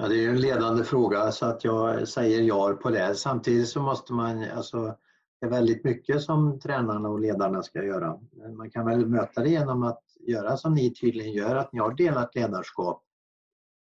Ja, 0.00 0.08
det 0.08 0.14
är 0.14 0.22
ju 0.22 0.28
en 0.28 0.40
ledande 0.40 0.84
fråga 0.84 1.32
så 1.32 1.46
att 1.46 1.64
jag 1.64 2.08
säger 2.08 2.42
ja 2.42 2.72
på 2.72 2.90
det. 2.90 3.14
Samtidigt 3.14 3.68
så 3.68 3.82
måste 3.82 4.12
man, 4.12 4.44
alltså, 4.50 4.96
det 5.40 5.46
är 5.46 5.50
väldigt 5.50 5.84
mycket 5.84 6.22
som 6.22 6.60
tränarna 6.60 7.08
och 7.08 7.20
ledarna 7.20 7.62
ska 7.62 7.84
göra. 7.84 8.20
Man 8.56 8.70
kan 8.70 8.86
väl 8.86 9.06
möta 9.06 9.42
det 9.42 9.48
genom 9.48 9.82
att 9.82 10.02
göra 10.20 10.56
som 10.56 10.74
ni 10.74 10.94
tydligen 10.94 11.32
gör, 11.32 11.56
att 11.56 11.72
ni 11.72 11.78
har 11.78 11.94
delat 11.94 12.34
ledarskap 12.34 13.02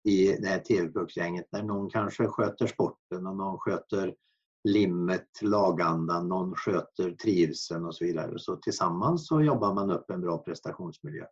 i 0.03 0.37
det 0.41 0.47
här 0.47 0.59
TV-pucksgänget 0.59 1.47
där 1.51 1.63
någon 1.63 1.89
kanske 1.89 2.27
sköter 2.27 2.67
sporten 2.67 3.27
och 3.27 3.35
någon 3.35 3.57
sköter 3.57 4.15
limmet, 4.63 5.29
lagandan, 5.41 6.27
någon 6.27 6.55
sköter 6.55 7.11
trivseln 7.11 7.85
och 7.85 7.95
så 7.95 8.05
vidare. 8.05 8.39
Så 8.39 8.55
tillsammans 8.55 9.27
så 9.27 9.41
jobbar 9.41 9.73
man 9.73 9.91
upp 9.91 10.09
en 10.09 10.21
bra 10.21 10.37
prestationsmiljö. 10.37 11.25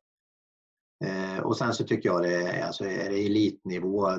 Och 1.45 1.57
sen 1.57 1.73
så 1.73 1.83
tycker 1.83 2.09
jag 2.09 2.21
det 2.21 2.35
är, 2.35 2.65
alltså 2.65 2.85
är 2.85 3.09
det 3.09 3.25
elitnivå, 3.25 4.09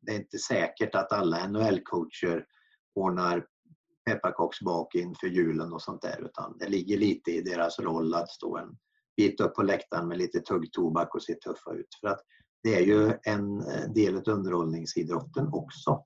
det 0.00 0.12
är 0.12 0.16
inte 0.16 0.38
säkert 0.38 0.94
att 0.94 1.12
alla 1.12 1.46
NHL-coacher 1.46 2.44
ordnar 2.94 3.46
pepparkaksbak 4.04 4.94
inför 4.94 5.26
julen 5.26 5.72
och 5.72 5.82
sånt 5.82 6.02
där 6.02 6.24
utan 6.24 6.56
det 6.58 6.68
ligger 6.68 6.98
lite 6.98 7.30
i 7.30 7.40
deras 7.40 7.78
roll 7.78 8.14
att 8.14 8.30
stå 8.30 8.56
en 8.56 8.76
bit 9.16 9.40
upp 9.40 9.54
på 9.54 9.62
läktaren 9.62 10.08
med 10.08 10.18
lite 10.18 10.40
tuggtobak 10.40 11.14
och 11.14 11.22
se 11.22 11.34
tuffa 11.34 11.72
ut. 11.72 11.94
För 12.00 12.08
att 12.08 12.20
det 12.62 12.74
är 12.74 12.80
ju 12.80 13.12
en 13.22 13.60
eh, 13.60 13.92
del 13.94 14.16
av 14.16 14.28
underhållningsidrotten 14.28 15.48
också. 15.52 16.04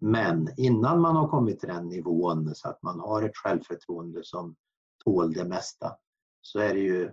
Men 0.00 0.48
innan 0.56 1.00
man 1.00 1.16
har 1.16 1.28
kommit 1.28 1.60
till 1.60 1.68
den 1.68 1.88
nivån 1.88 2.54
så 2.54 2.68
att 2.68 2.82
man 2.82 3.00
har 3.00 3.22
ett 3.22 3.36
självförtroende 3.36 4.24
som 4.24 4.56
tål 5.04 5.32
det 5.32 5.44
mesta 5.44 5.96
så 6.40 6.58
är 6.58 6.74
det 6.74 6.80
ju 6.80 7.10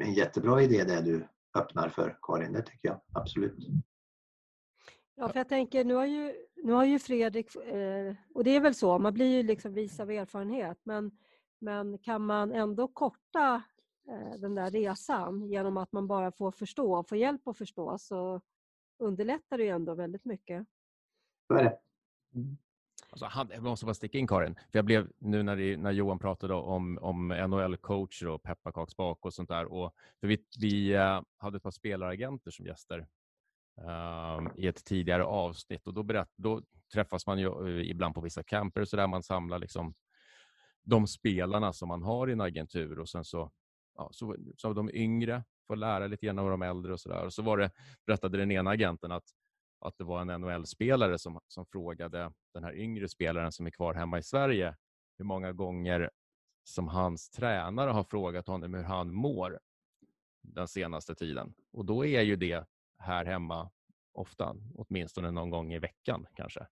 en 0.00 0.14
jättebra 0.14 0.62
idé 0.62 0.84
det 0.84 1.00
du 1.00 1.28
öppnar 1.54 1.88
för 1.88 2.18
Karin, 2.22 2.52
det 2.52 2.62
tycker 2.62 2.88
jag 2.88 3.00
absolut. 3.12 3.68
Ja, 5.14 5.28
för 5.28 5.40
jag 5.40 5.48
tänker 5.48 5.84
nu 5.84 5.94
har 5.94 6.06
ju, 6.06 6.34
nu 6.56 6.72
har 6.72 6.84
ju 6.84 6.98
Fredrik, 6.98 7.56
eh, 7.56 8.14
och 8.34 8.44
det 8.44 8.50
är 8.50 8.60
väl 8.60 8.74
så, 8.74 8.98
man 8.98 9.14
blir 9.14 9.36
ju 9.36 9.42
liksom 9.42 9.74
vis 9.74 10.00
av 10.00 10.10
erfarenhet, 10.10 10.78
men, 10.82 11.10
men 11.58 11.98
kan 11.98 12.26
man 12.26 12.52
ändå 12.52 12.88
korta 12.88 13.62
eh, 14.08 14.40
den 14.40 14.54
där 14.54 14.70
resan 14.70 15.48
genom 15.48 15.76
att 15.76 15.92
man 15.92 16.06
bara 16.06 16.32
får 16.32 16.50
förstå, 16.50 17.04
får 17.04 17.18
hjälp 17.18 17.48
att 17.48 17.58
förstå, 17.58 17.98
så 17.98 18.40
underlättar 18.98 19.58
det 19.58 19.64
ju 19.64 19.70
ändå 19.70 19.94
väldigt 19.94 20.24
mycket. 20.24 20.66
Så 21.46 21.54
är 21.54 21.64
det. 21.64 21.78
Alltså, 23.10 23.26
han, 23.26 23.50
jag 23.52 23.62
måste 23.62 23.86
bara 23.86 23.94
sticka 23.94 24.18
in 24.18 24.26
Karin, 24.26 24.54
för 24.54 24.78
jag 24.78 24.84
blev 24.84 25.08
nu 25.18 25.42
när, 25.42 25.56
det, 25.56 25.76
när 25.76 25.90
Johan 25.90 26.18
pratade 26.18 26.54
om, 26.54 26.98
om 27.02 27.32
NHL-coacher 27.32 28.26
och 28.26 28.42
pepparkaksbak 28.42 29.26
och 29.26 29.34
sånt 29.34 29.48
där. 29.48 29.72
Och, 29.72 29.94
för 30.20 30.26
vi, 30.26 30.44
vi 30.60 30.92
eh, 30.94 31.22
hade 31.36 31.56
ett 31.56 31.62
par 31.62 31.70
spelaragenter 31.70 32.50
som 32.50 32.66
gäster 32.66 33.06
uh, 33.80 34.48
i 34.56 34.66
ett 34.66 34.84
tidigare 34.84 35.24
avsnitt 35.24 35.86
och 35.86 35.94
då, 35.94 36.02
berätt, 36.02 36.32
då 36.36 36.62
träffas 36.92 37.26
man 37.26 37.38
ju 37.38 37.46
eh, 37.46 37.90
ibland 37.90 38.14
på 38.14 38.20
vissa 38.20 38.42
camper 38.42 38.84
så 38.84 38.96
där 38.96 39.06
man 39.06 39.22
samlar 39.22 39.58
liksom 39.58 39.94
de 40.82 41.06
spelarna 41.06 41.72
som 41.72 41.88
man 41.88 42.02
har 42.02 42.28
i 42.28 42.32
en 42.32 42.40
agentur 42.40 42.98
och 42.98 43.08
sen 43.08 43.24
så, 43.24 43.50
ja, 43.96 44.08
så, 44.12 44.36
så 44.56 44.72
de 44.72 44.90
yngre 44.94 45.44
får 45.66 45.76
lära 45.76 46.06
lite 46.06 46.26
grann 46.26 46.38
av 46.38 46.50
de 46.50 46.62
äldre 46.62 46.92
och 46.92 47.00
så 47.00 47.08
där. 47.08 47.26
Och 47.26 47.32
så 47.32 47.42
var 47.42 47.58
det, 47.58 47.70
berättade 48.06 48.38
den 48.38 48.50
ena 48.50 48.70
agenten 48.70 49.12
att 49.12 49.24
att 49.80 49.98
det 49.98 50.04
var 50.04 50.20
en 50.20 50.40
NHL-spelare 50.40 51.18
som, 51.18 51.40
som 51.46 51.66
frågade 51.66 52.32
den 52.54 52.64
här 52.64 52.74
yngre 52.74 53.08
spelaren 53.08 53.52
som 53.52 53.66
är 53.66 53.70
kvar 53.70 53.94
hemma 53.94 54.18
i 54.18 54.22
Sverige 54.22 54.76
hur 55.18 55.24
många 55.24 55.52
gånger 55.52 56.10
som 56.64 56.88
hans 56.88 57.30
tränare 57.30 57.90
har 57.90 58.04
frågat 58.04 58.46
honom 58.46 58.74
hur 58.74 58.82
han 58.82 59.14
mår 59.14 59.58
den 60.42 60.68
senaste 60.68 61.14
tiden. 61.14 61.54
Och 61.72 61.84
då 61.84 62.06
är 62.06 62.20
ju 62.20 62.36
det 62.36 62.64
här 62.98 63.24
hemma 63.24 63.70
ofta, 64.12 64.56
åtminstone 64.74 65.30
någon 65.30 65.50
gång 65.50 65.72
i 65.72 65.78
veckan 65.78 66.26
kanske. 66.34 66.66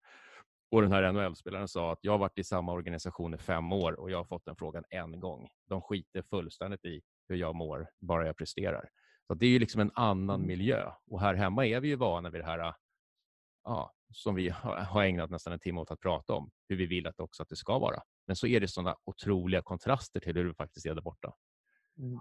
Och 0.70 0.82
den 0.82 0.92
här 0.92 1.12
NHL-spelaren 1.12 1.68
sa 1.68 1.92
att 1.92 1.98
jag 2.02 2.12
har 2.12 2.18
varit 2.18 2.38
i 2.38 2.44
samma 2.44 2.72
organisation 2.72 3.34
i 3.34 3.38
fem 3.38 3.72
år 3.72 4.00
och 4.00 4.10
jag 4.10 4.18
har 4.18 4.24
fått 4.24 4.44
den 4.44 4.56
frågan 4.56 4.84
en 4.90 5.20
gång. 5.20 5.48
De 5.68 5.82
skiter 5.82 6.22
fullständigt 6.22 6.84
i 6.84 7.00
hur 7.28 7.36
jag 7.36 7.54
mår, 7.54 7.88
bara 8.00 8.26
jag 8.26 8.36
presterar. 8.36 8.88
Så 9.26 9.34
Det 9.34 9.46
är 9.46 9.50
ju 9.50 9.58
liksom 9.58 9.80
en 9.80 9.90
annan 9.94 10.34
mm. 10.34 10.46
miljö. 10.46 10.92
Och 11.06 11.20
här 11.20 11.34
hemma 11.34 11.66
är 11.66 11.80
vi 11.80 11.88
ju 11.88 11.96
vana 11.96 12.30
vid 12.30 12.40
det 12.40 12.46
här 12.46 12.74
ja, 13.68 13.92
som 14.12 14.34
vi 14.34 14.48
har 14.48 15.02
ägnat 15.02 15.30
nästan 15.30 15.52
en 15.52 15.58
timme 15.58 15.80
åt 15.80 15.90
att 15.90 16.00
prata 16.00 16.32
om, 16.32 16.50
hur 16.68 16.76
vi 16.76 16.86
vill 16.86 17.06
att 17.06 17.20
också 17.20 17.42
att 17.42 17.48
det 17.48 17.56
ska 17.56 17.78
vara. 17.78 18.00
Men 18.26 18.36
så 18.36 18.46
är 18.46 18.60
det 18.60 18.68
sådana 18.68 18.96
otroliga 19.04 19.62
kontraster 19.62 20.20
till 20.20 20.36
hur 20.36 20.44
det 20.44 20.54
faktiskt 20.54 20.86
är 20.86 20.94
där 20.94 21.02
borta. 21.02 21.32
Mm. 21.98 22.20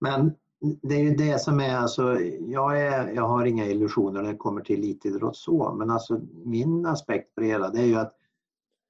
Men 0.00 0.34
det 0.82 0.94
är 0.94 1.02
ju 1.02 1.14
det 1.14 1.38
som 1.38 1.60
är, 1.60 1.76
alltså, 1.76 2.20
jag, 2.40 2.80
är, 2.80 3.12
jag 3.12 3.28
har 3.28 3.44
inga 3.44 3.66
illusioner 3.66 4.22
när 4.22 4.32
det 4.32 4.36
kommer 4.36 4.60
till 4.60 4.78
elitidrott 4.78 5.36
så, 5.36 5.74
men 5.74 5.90
alltså 5.90 6.20
min 6.44 6.86
aspekt 6.86 7.34
på 7.34 7.40
det 7.40 7.46
hela 7.46 7.70
det 7.70 7.80
är 7.80 7.86
ju 7.86 7.94
att 7.94 8.14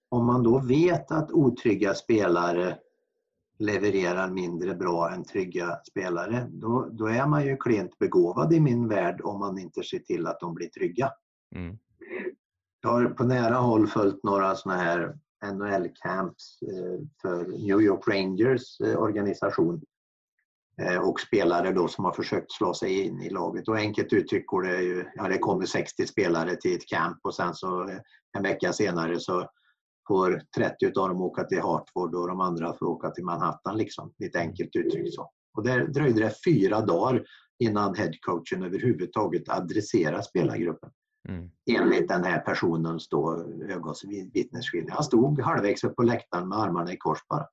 om 0.08 0.26
man 0.26 0.42
då 0.42 0.58
vet 0.58 1.10
att 1.10 1.30
otrygga 1.32 1.94
spelare 1.94 2.78
levererar 3.58 4.30
mindre 4.30 4.74
bra 4.74 5.10
än 5.10 5.24
trygga 5.24 5.80
spelare, 5.90 6.48
då, 6.50 6.88
då 6.90 7.06
är 7.06 7.26
man 7.26 7.46
ju 7.46 7.56
klent 7.56 7.98
begåvad 7.98 8.52
i 8.52 8.60
min 8.60 8.88
värld 8.88 9.20
om 9.24 9.38
man 9.38 9.58
inte 9.58 9.82
ser 9.82 9.98
till 9.98 10.26
att 10.26 10.40
de 10.40 10.54
blir 10.54 10.68
trygga. 10.68 11.12
Mm. 11.54 11.78
Jag 12.80 12.90
har 12.90 13.04
på 13.04 13.24
nära 13.24 13.54
håll 13.54 13.86
följt 13.86 14.24
några 14.24 14.54
sådana 14.54 14.82
här 14.82 15.18
NHL-camps 15.44 16.62
eh, 16.62 17.06
för 17.22 17.46
New 17.46 17.80
York 17.80 18.08
Rangers 18.08 18.80
eh, 18.80 18.98
organisation 18.98 19.82
eh, 20.82 21.08
och 21.08 21.20
spelare 21.20 21.72
då 21.72 21.88
som 21.88 22.04
har 22.04 22.12
försökt 22.12 22.52
slå 22.52 22.74
sig 22.74 23.06
in 23.06 23.22
i 23.22 23.30
laget. 23.30 23.68
Och 23.68 23.76
enkelt 23.76 24.12
uttryckt 24.12 24.46
går 24.46 24.62
det 24.62 24.82
ju, 24.82 25.04
ja 25.14 25.28
det 25.28 25.38
kommer 25.38 25.66
60 25.66 26.06
spelare 26.06 26.56
till 26.56 26.76
ett 26.76 26.88
camp 26.88 27.18
och 27.22 27.34
sen 27.34 27.54
så 27.54 27.90
en 28.36 28.42
vecka 28.42 28.72
senare 28.72 29.20
så 29.20 29.50
får 30.08 30.42
30 30.56 30.86
av 30.86 31.08
dem 31.08 31.22
åka 31.22 31.44
till 31.44 31.60
Hartford 31.60 32.14
och 32.14 32.28
de 32.28 32.40
andra 32.40 32.74
får 32.78 32.86
åka 32.86 33.10
till 33.10 33.24
Manhattan 33.24 33.76
liksom. 33.76 34.12
Lite 34.18 34.38
enkelt 34.38 34.76
uttryckt 34.76 35.14
så. 35.14 35.30
Och 35.54 35.64
där 35.64 35.86
dröjde 35.86 36.20
det 36.20 36.34
fyra 36.44 36.80
dagar 36.80 37.24
innan 37.58 37.94
headcoachen 37.94 38.62
överhuvudtaget 38.62 39.48
adresserar 39.48 40.22
spelargruppen. 40.22 40.90
Mm. 41.28 41.50
Enligt 41.70 42.08
den 42.08 42.24
här 42.24 42.40
personens 42.40 43.08
då 43.08 43.44
ögonvittnesskildring. 43.68 44.94
Han 44.94 45.04
stod 45.04 45.40
halvvägs 45.40 45.84
upp 45.84 45.96
på 45.96 46.02
läktaren 46.02 46.48
med 46.48 46.58
armarna 46.58 46.92
i 46.92 46.96
kors 46.96 47.18
bara. 47.28 47.46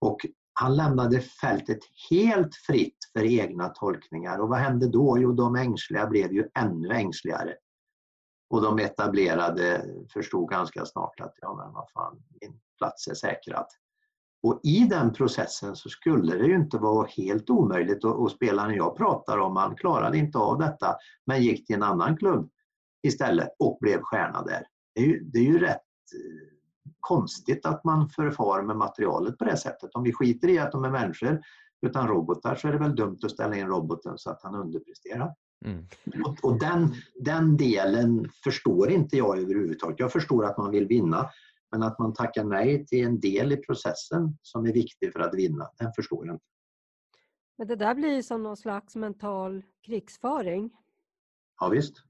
Och 0.00 0.26
han 0.52 0.76
lämnade 0.76 1.20
fältet 1.20 1.78
helt 2.10 2.54
fritt 2.54 2.98
för 3.12 3.24
egna 3.24 3.68
tolkningar. 3.68 4.38
Och 4.38 4.48
vad 4.48 4.58
hände 4.58 4.88
då? 4.88 5.18
Jo, 5.18 5.32
de 5.32 5.56
ängsliga 5.56 6.06
blev 6.06 6.32
ju 6.32 6.48
ännu 6.58 6.90
ängsligare. 6.90 7.54
Och 8.50 8.62
de 8.62 8.78
etablerade 8.78 9.84
förstod 10.12 10.48
ganska 10.48 10.84
snart 10.84 11.20
att 11.20 11.34
ja, 11.40 11.54
men 11.54 11.72
vad 11.72 11.90
fan, 11.90 12.22
min 12.40 12.60
plats 12.78 13.08
är 13.08 13.14
säkrad. 13.14 13.66
Och 14.42 14.60
i 14.62 14.84
den 14.84 15.12
processen 15.12 15.76
så 15.76 15.88
skulle 15.88 16.36
det 16.36 16.46
ju 16.46 16.54
inte 16.54 16.78
vara 16.78 17.08
helt 17.16 17.50
omöjligt 17.50 18.04
och, 18.04 18.22
och 18.22 18.30
spelaren 18.30 18.74
jag 18.74 18.96
pratar 18.96 19.38
om, 19.38 19.56
han 19.56 19.76
klarade 19.76 20.18
inte 20.18 20.38
av 20.38 20.58
detta 20.58 20.96
men 21.26 21.42
gick 21.42 21.66
till 21.66 21.76
en 21.76 21.82
annan 21.82 22.16
klubb 22.16 22.50
istället 23.08 23.48
och 23.58 23.78
blev 23.80 24.00
stjärna 24.02 24.42
där. 24.42 24.66
Det 24.94 25.00
är 25.00 25.06
ju, 25.06 25.20
det 25.20 25.38
är 25.38 25.42
ju 25.44 25.58
rätt 25.58 25.76
eh, 26.14 26.48
konstigt 27.00 27.66
att 27.66 27.84
man 27.84 28.08
förfar 28.08 28.62
med 28.62 28.76
materialet 28.76 29.38
på 29.38 29.44
det 29.44 29.56
sättet. 29.56 29.90
Om 29.94 30.02
vi 30.02 30.12
skiter 30.12 30.48
i 30.48 30.58
att 30.58 30.72
de 30.72 30.84
är 30.84 30.90
människor 30.90 31.40
utan 31.86 32.08
robotar 32.08 32.54
så 32.54 32.68
är 32.68 32.72
det 32.72 32.78
väl 32.78 32.96
dumt 32.96 33.18
att 33.22 33.30
ställa 33.30 33.56
in 33.56 33.66
roboten 33.66 34.18
så 34.18 34.30
att 34.30 34.42
han 34.42 34.54
underpresterar. 34.54 35.34
Mm. 35.64 35.86
Och, 36.24 36.44
och 36.44 36.58
den, 36.58 36.94
den 37.20 37.56
delen 37.56 38.28
förstår 38.44 38.90
inte 38.90 39.16
jag 39.16 39.38
överhuvudtaget. 39.38 40.00
Jag 40.00 40.12
förstår 40.12 40.44
att 40.46 40.58
man 40.58 40.70
vill 40.70 40.86
vinna 40.86 41.30
men 41.70 41.82
att 41.82 41.98
man 41.98 42.14
tackar 42.14 42.44
nej 42.44 42.86
till 42.86 43.04
en 43.04 43.20
del 43.20 43.52
i 43.52 43.56
processen 43.56 44.38
som 44.42 44.66
är 44.66 44.72
viktig 44.72 45.12
för 45.12 45.20
att 45.20 45.34
vinna, 45.34 45.70
den 45.78 45.92
förstår 45.92 46.26
jag 46.26 46.34
inte. 46.34 46.44
Men 47.58 47.66
det 47.66 47.76
där 47.76 47.94
blir 47.94 48.22
som 48.22 48.42
någon 48.42 48.56
slags 48.56 48.96
mental 48.96 49.62
krigsföring. 49.86 50.70
Ja, 51.60 51.68
visst. 51.68 52.07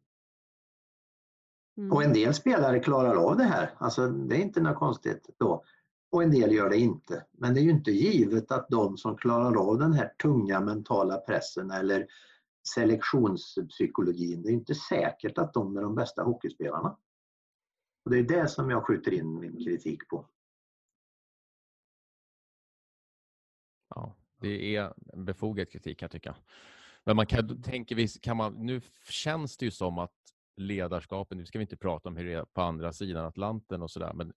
Mm. 1.79 1.93
Och 1.93 2.03
en 2.03 2.13
del 2.13 2.35
spelare 2.35 2.81
klarar 2.81 3.15
av 3.15 3.37
det 3.37 3.45
här, 3.45 3.75
alltså 3.79 4.09
det 4.09 4.37
är 4.37 4.41
inte 4.41 4.61
något 4.61 4.79
konstigt 4.79 5.31
då. 5.39 5.65
Och 6.11 6.23
en 6.23 6.31
del 6.31 6.53
gör 6.53 6.71
det 6.71 6.77
inte. 6.77 7.25
Men 7.33 7.55
det 7.55 7.61
är 7.61 7.63
ju 7.63 7.71
inte 7.71 7.91
givet 7.91 8.53
att 8.53 8.69
de 8.69 8.97
som 8.97 9.17
klarar 9.17 9.71
av 9.71 9.79
den 9.79 9.93
här 9.93 10.09
tunga 10.23 10.61
mentala 10.61 11.17
pressen 11.17 11.71
eller 11.71 12.07
selektionspsykologin, 12.75 14.43
det 14.43 14.49
är 14.49 14.53
inte 14.53 14.75
säkert 14.75 15.39
att 15.39 15.55
de 15.55 15.77
är 15.77 15.83
de 15.83 15.95
bästa 15.95 16.23
hockeyspelarna. 16.23 16.97
Och 18.05 18.11
det 18.11 18.19
är 18.19 18.23
det 18.23 18.49
som 18.49 18.71
jag 18.71 18.87
skjuter 18.87 19.15
in 19.15 19.41
min 19.41 19.65
kritik 19.65 20.09
på. 20.09 20.27
Ja, 23.95 24.17
Det 24.41 24.77
är 24.77 24.95
en 25.13 25.25
befogad 25.25 25.71
kritik 25.71 25.99
kan 25.99 26.07
jag 26.07 26.11
tycka. 26.11 26.37
Men 27.05 27.17
man 27.17 27.27
kan, 27.27 27.63
tänker 27.63 28.21
kan 28.21 28.37
man, 28.37 28.67
nu 28.67 28.81
känns 29.11 29.57
det 29.57 29.65
ju 29.65 29.71
som 29.71 29.99
att 29.99 30.13
ledarskapet, 30.59 31.39
nu 31.39 31.47
ska 31.47 31.59
vi 31.59 31.63
inte 31.63 31.77
prata 31.77 32.09
om 32.09 32.17
hur 32.17 32.25
det 32.25 32.33
är 32.33 32.45
på 32.45 32.61
andra 32.63 32.93
sidan 32.93 33.25
Atlanten 33.27 33.83
och 33.83 33.91
sådär, 33.91 34.13
men 34.15 34.33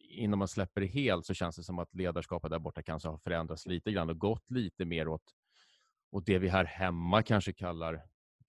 innan 0.00 0.38
man 0.38 0.48
släpper 0.48 0.80
det 0.80 0.86
helt 0.86 1.26
så 1.26 1.34
känns 1.34 1.56
det 1.56 1.62
som 1.62 1.78
att 1.78 1.94
ledarskapet 1.94 2.50
där 2.50 2.58
borta 2.58 2.82
kanske 2.82 3.08
har 3.08 3.18
förändrats 3.18 3.66
lite 3.66 3.92
grann 3.92 4.10
och 4.10 4.18
gått 4.18 4.50
lite 4.50 4.84
mer 4.84 5.08
åt, 5.08 5.22
åt 6.10 6.26
det 6.26 6.38
vi 6.38 6.48
här 6.48 6.64
hemma 6.64 7.22
kanske 7.22 7.52
kallar 7.52 8.02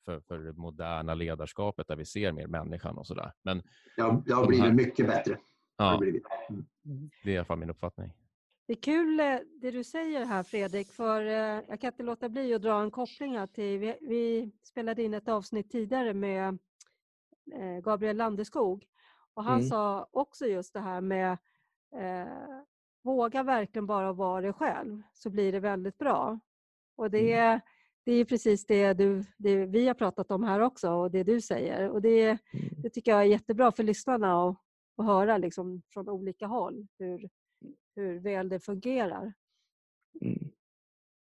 för, 0.05 0.19
för 0.19 0.39
det 0.39 0.53
moderna 0.53 1.13
ledarskapet 1.13 1.87
där 1.87 1.95
vi 1.95 2.05
ser 2.05 2.31
mer 2.31 2.47
människan 2.47 2.97
och 2.97 3.07
sådär. 3.07 3.33
Men 3.41 3.63
Ja, 3.97 4.23
det 4.25 4.33
har 4.33 4.47
blivit 4.47 4.65
här- 4.65 4.73
mycket 4.73 5.07
bättre. 5.07 5.33
Det 5.33 5.39
ja, 5.83 5.97
blivit. 5.97 6.23
Mm. 6.49 7.09
det 7.23 7.29
är 7.31 7.33
i 7.33 7.37
alla 7.37 7.45
fall 7.45 7.59
min 7.59 7.69
uppfattning. 7.69 8.13
Det 8.67 8.73
är 8.73 8.81
kul 8.81 9.19
eh, 9.19 9.39
det 9.61 9.71
du 9.71 9.83
säger 9.83 10.25
här 10.25 10.43
Fredrik, 10.43 10.91
för 10.91 11.21
eh, 11.25 11.63
jag 11.69 11.81
kan 11.81 11.91
inte 11.91 12.03
låta 12.03 12.29
bli 12.29 12.53
att 12.53 12.61
dra 12.61 12.81
en 12.81 12.91
koppling 12.91 13.37
här 13.37 13.47
till, 13.47 13.79
vi, 13.79 13.97
vi 14.01 14.51
spelade 14.63 15.03
in 15.03 15.13
ett 15.13 15.27
avsnitt 15.29 15.71
tidigare 15.71 16.13
med 16.13 16.57
eh, 17.53 17.79
Gabriel 17.83 18.17
Landeskog 18.17 18.85
och 19.33 19.43
han 19.43 19.57
Mm. 19.57 19.67
sa 19.69 20.07
också 20.11 20.45
just 20.45 20.73
det 20.73 20.79
här 20.79 21.01
med 21.01 21.31
eh, 21.95 22.61
våga 23.03 23.43
verkligen 23.43 23.85
bara 23.85 24.13
vara 24.13 24.41
dig 24.41 24.53
själv 24.53 25.01
så 25.13 25.29
blir 25.29 25.51
det 25.51 25.59
väldigt 25.59 25.97
bra. 25.97 26.39
Och 26.95 27.11
det, 27.11 27.31
är- 27.33 27.61
det 28.05 28.11
är 28.11 28.25
precis 28.25 28.65
det, 28.65 28.93
du, 28.93 29.23
det 29.37 29.65
vi 29.65 29.87
har 29.87 29.93
pratat 29.93 30.31
om 30.31 30.43
här 30.43 30.59
också 30.59 30.91
och 30.91 31.11
det 31.11 31.23
du 31.23 31.41
säger. 31.41 31.89
Och 31.89 32.01
det, 32.01 32.23
Mm. 32.29 32.39
det 32.83 32.89
tycker 32.89 33.11
jag 33.11 33.19
är 33.21 33.25
jättebra 33.25 33.71
för 33.71 33.83
lyssnarna 33.83 34.49
att, 34.49 34.57
att 34.97 35.05
höra 35.05 35.37
liksom 35.37 35.81
från 35.93 36.09
olika 36.09 36.47
håll 36.47 36.87
hur, 36.99 37.29
hur 37.97 38.19
väl 38.19 38.49
det 38.49 38.59
fungerar. 38.59 39.33
Mm. 40.21 40.51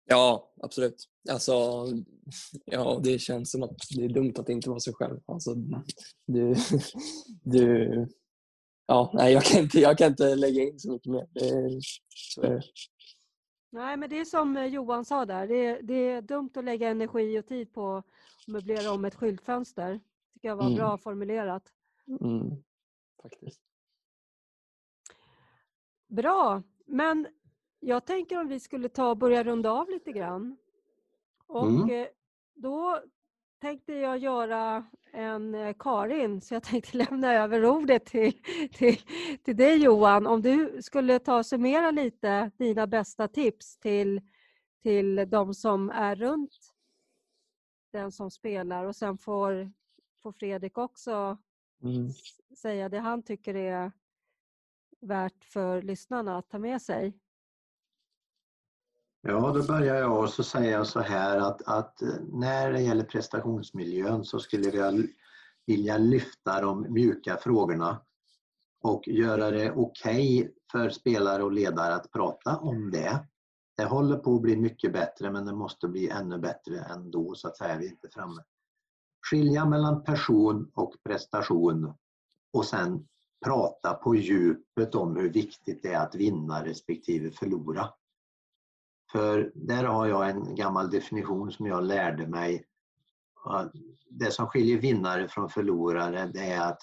Ja, 0.06 0.54
absolut. 0.62 1.04
Alltså, 1.30 1.54
ja, 2.66 3.00
det 3.04 3.20
känns 3.20 3.52
som 3.52 3.64
att 3.64 3.78
det 3.96 4.06
är 4.06 4.10
dumt 4.10 4.34
att 4.38 4.50
inte 4.50 4.70
vara 4.70 4.80
sig 4.80 4.94
själv. 4.94 5.20
Alltså, 5.26 5.56
du, 6.26 6.56
du, 7.44 8.08
ja, 8.88 9.12
nej, 9.14 9.34
jag, 9.34 9.44
kan 9.44 9.62
inte, 9.64 9.80
jag 9.80 9.98
kan 9.98 10.08
inte 10.12 10.36
lägga 10.36 10.62
in 10.64 10.80
så 10.80 10.92
mycket 10.92 11.12
mer. 11.12 11.28
Det, 11.34 11.80
det. 12.42 12.62
Nej, 13.72 13.98
men 13.98 14.10
det 14.10 14.20
är 14.20 14.26
som 14.26 14.58
eh, 14.58 14.66
Johan 14.66 15.06
sa 15.06 15.26
där. 15.26 15.48
Det 15.48 15.66
är, 15.66 15.82
det 15.82 15.94
är 15.94 16.22
dumt 16.22 16.50
att 16.56 16.64
lägga 16.64 16.90
energi 16.90 17.40
och 17.40 17.46
tid 17.46 17.74
på 17.74 17.96
att 17.96 18.06
möblera 18.48 18.92
om 18.92 19.06
ett 19.06 19.16
skyltfönster. 19.16 20.00
tycker 20.34 20.48
jag 20.48 20.56
var 20.56 20.66
Mm. 20.66 20.76
bra 20.76 20.98
formulerat. 20.98 21.64
Mm, 22.22 22.64
faktiskt. 23.22 23.62
Bra, 26.12 26.64
men 26.86 27.28
jag 27.80 28.06
tänker 28.06 28.40
om 28.40 28.48
vi 28.48 28.60
skulle 28.60 28.90
ta 28.90 29.10
och 29.10 29.18
börja 29.18 29.44
runda 29.44 29.72
av 29.72 29.90
lite 29.90 30.12
grann. 30.12 30.58
Och 31.48 31.68
Mm. 31.68 31.90
eh, 31.90 32.08
då 32.56 33.02
tänkte 33.62 33.94
jag 33.94 34.18
göra 34.18 34.86
en 35.12 35.56
eh, 35.56 35.76
Karin, 35.80 36.42
så 36.42 36.54
jag 36.54 36.64
tänkte 36.72 36.98
lämna 36.98 37.34
över 37.34 37.66
ordet 37.66 38.06
till, 38.06 38.34
till, 38.74 38.98
till 39.44 39.58
dig 39.58 39.84
Johan. 39.84 40.28
Om 40.28 40.42
du 40.42 40.82
skulle 40.82 41.20
ta 41.20 41.38
och 41.38 41.46
summera 41.46 41.92
lite 41.92 42.52
dina 42.58 42.88
bästa 42.88 43.28
tips 43.28 43.78
till, 43.78 44.22
till 44.84 45.16
de 45.30 45.54
som 45.54 45.90
är 45.90 46.16
runt 46.16 46.74
den 47.92 48.12
som 48.12 48.32
spelar 48.32 48.86
och 48.86 48.96
sen 48.96 49.18
får, 49.18 49.72
får 50.24 50.32
Fredrik 50.32 50.78
också 50.78 51.38
Mm. 51.84 52.10
säga 52.58 52.90
det 52.90 53.00
han 53.00 53.24
tycker 53.24 53.56
är 53.56 53.92
värt 55.02 55.44
för 55.44 55.82
lyssnarna 55.82 56.38
att 56.38 56.50
ta 56.50 56.60
med 56.60 56.82
sig. 56.82 57.14
Ja, 59.22 59.52
då 59.56 59.64
börjar 59.64 59.96
jag 59.96 60.20
och 60.20 60.30
så 60.30 60.44
säger 60.44 60.72
jag 60.72 60.88
så 60.88 61.00
här 61.00 61.38
att, 61.38 61.62
att 61.68 62.02
eh, 62.02 62.10
när 62.32 62.72
det 62.72 62.82
gäller 62.82 63.04
prestationsmiljön 63.04 64.26
så 64.26 64.40
skulle 64.40 64.70
jag 64.70 65.08
vilja 65.66 65.98
lyfta 65.98 66.62
de 66.62 66.94
mjuka 66.94 67.38
frågorna 67.38 68.02
och 68.82 69.08
göra 69.08 69.52
det 69.52 69.72
okej 69.72 70.54
för 70.72 70.90
spelare 70.90 71.44
och 71.44 71.52
ledare 71.52 71.96
att 71.96 72.12
prata 72.12 72.58
om 72.58 72.92
det. 72.92 73.28
Det 73.78 73.86
håller 73.86 74.18
på 74.18 74.36
att 74.36 74.42
bli 74.42 74.58
mycket 74.58 74.94
bättre 74.94 75.32
men 75.32 75.46
det 75.46 75.54
måste 75.54 75.88
bli 75.88 76.10
ännu 76.10 76.38
bättre 76.38 76.80
ändå 76.80 77.36
så 77.36 77.48
att 77.48 77.58
säga. 77.58 77.78
Vi 77.78 77.86
är 77.86 77.92
inte 77.92 78.10
framme. 78.10 78.44
Skilja 79.30 79.66
mellan 79.66 80.04
person 80.04 80.72
och 80.74 80.96
prestation 81.04 81.94
och 82.54 82.66
sen 82.66 83.08
prata 83.46 83.94
på 83.94 84.16
djupet 84.16 84.96
om 84.96 85.16
hur 85.16 85.30
viktigt 85.30 85.84
det 85.84 85.94
är 85.94 86.00
att 86.00 86.16
vinna 86.16 86.66
respektive 86.66 87.32
förlora. 87.32 87.90
För 89.12 89.52
där 89.56 89.84
har 89.84 90.08
jag 90.08 90.30
en 90.30 90.56
gammal 90.56 90.90
definition 90.90 91.52
som 91.52 91.66
jag 91.66 91.84
lärde 91.84 92.28
mig. 92.28 92.66
Det 94.10 94.32
som 94.32 94.48
skiljer 94.48 94.78
vinnare 94.78 95.28
från 95.28 95.50
förlorare 95.50 96.32
det 96.34 96.40
är 96.40 96.68
att 96.68 96.82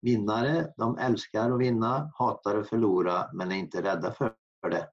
vinnare 0.00 0.72
de 0.76 0.98
älskar 0.98 1.50
att 1.50 1.60
vinna, 1.60 2.10
hatar 2.14 2.56
att 2.58 2.68
förlora 2.68 3.30
men 3.32 3.52
är 3.52 3.56
inte 3.56 3.82
rädda 3.82 4.12
för 4.12 4.34
det. 4.70 4.88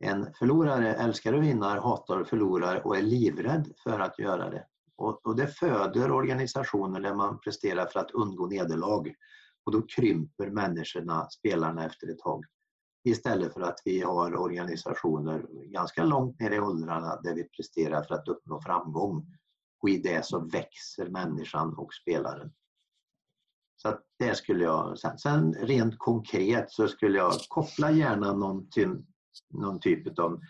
En 0.00 0.32
förlorare 0.34 0.94
älskar 0.94 1.34
att 1.34 1.42
vinna, 1.42 1.80
hatar 1.80 2.20
att 2.20 2.28
förlora 2.28 2.82
och 2.82 2.96
är 2.96 3.02
livrädd 3.02 3.72
för 3.82 4.00
att 4.00 4.18
göra 4.18 4.50
det. 4.50 4.66
Och, 4.96 5.26
och 5.26 5.36
det 5.36 5.46
föder 5.46 6.10
organisationer 6.10 7.00
där 7.00 7.14
man 7.14 7.40
presterar 7.40 7.86
för 7.86 8.00
att 8.00 8.10
undgå 8.10 8.46
nederlag. 8.46 9.14
Och 9.68 9.72
då 9.72 9.82
krymper 9.82 10.50
människorna, 10.50 11.28
spelarna 11.30 11.86
efter 11.86 12.08
ett 12.10 12.18
tag. 12.18 12.44
Istället 13.04 13.54
för 13.54 13.60
att 13.60 13.82
vi 13.84 14.00
har 14.00 14.36
organisationer 14.36 15.46
ganska 15.72 16.04
långt 16.04 16.40
ner 16.40 16.50
i 16.50 16.60
åldrarna 16.60 17.20
där 17.20 17.34
vi 17.34 17.44
presterar 17.44 18.02
för 18.02 18.14
att 18.14 18.28
uppnå 18.28 18.62
framgång. 18.62 19.26
Och 19.82 19.88
i 19.88 19.98
det 19.98 20.24
så 20.24 20.40
växer 20.40 21.10
människan 21.10 21.74
och 21.74 21.94
spelaren. 21.94 22.52
Så 23.76 23.88
att 23.88 24.02
det 24.18 24.34
skulle 24.34 24.64
jag... 24.64 24.98
Sen, 24.98 25.18
sen 25.18 25.54
rent 25.54 25.98
konkret 25.98 26.70
så 26.70 26.88
skulle 26.88 27.18
jag 27.18 27.32
koppla 27.48 27.90
gärna 27.90 28.32
någon, 28.32 28.70
till, 28.70 29.02
någon 29.50 29.80
typ 29.80 30.18
av 30.18 30.40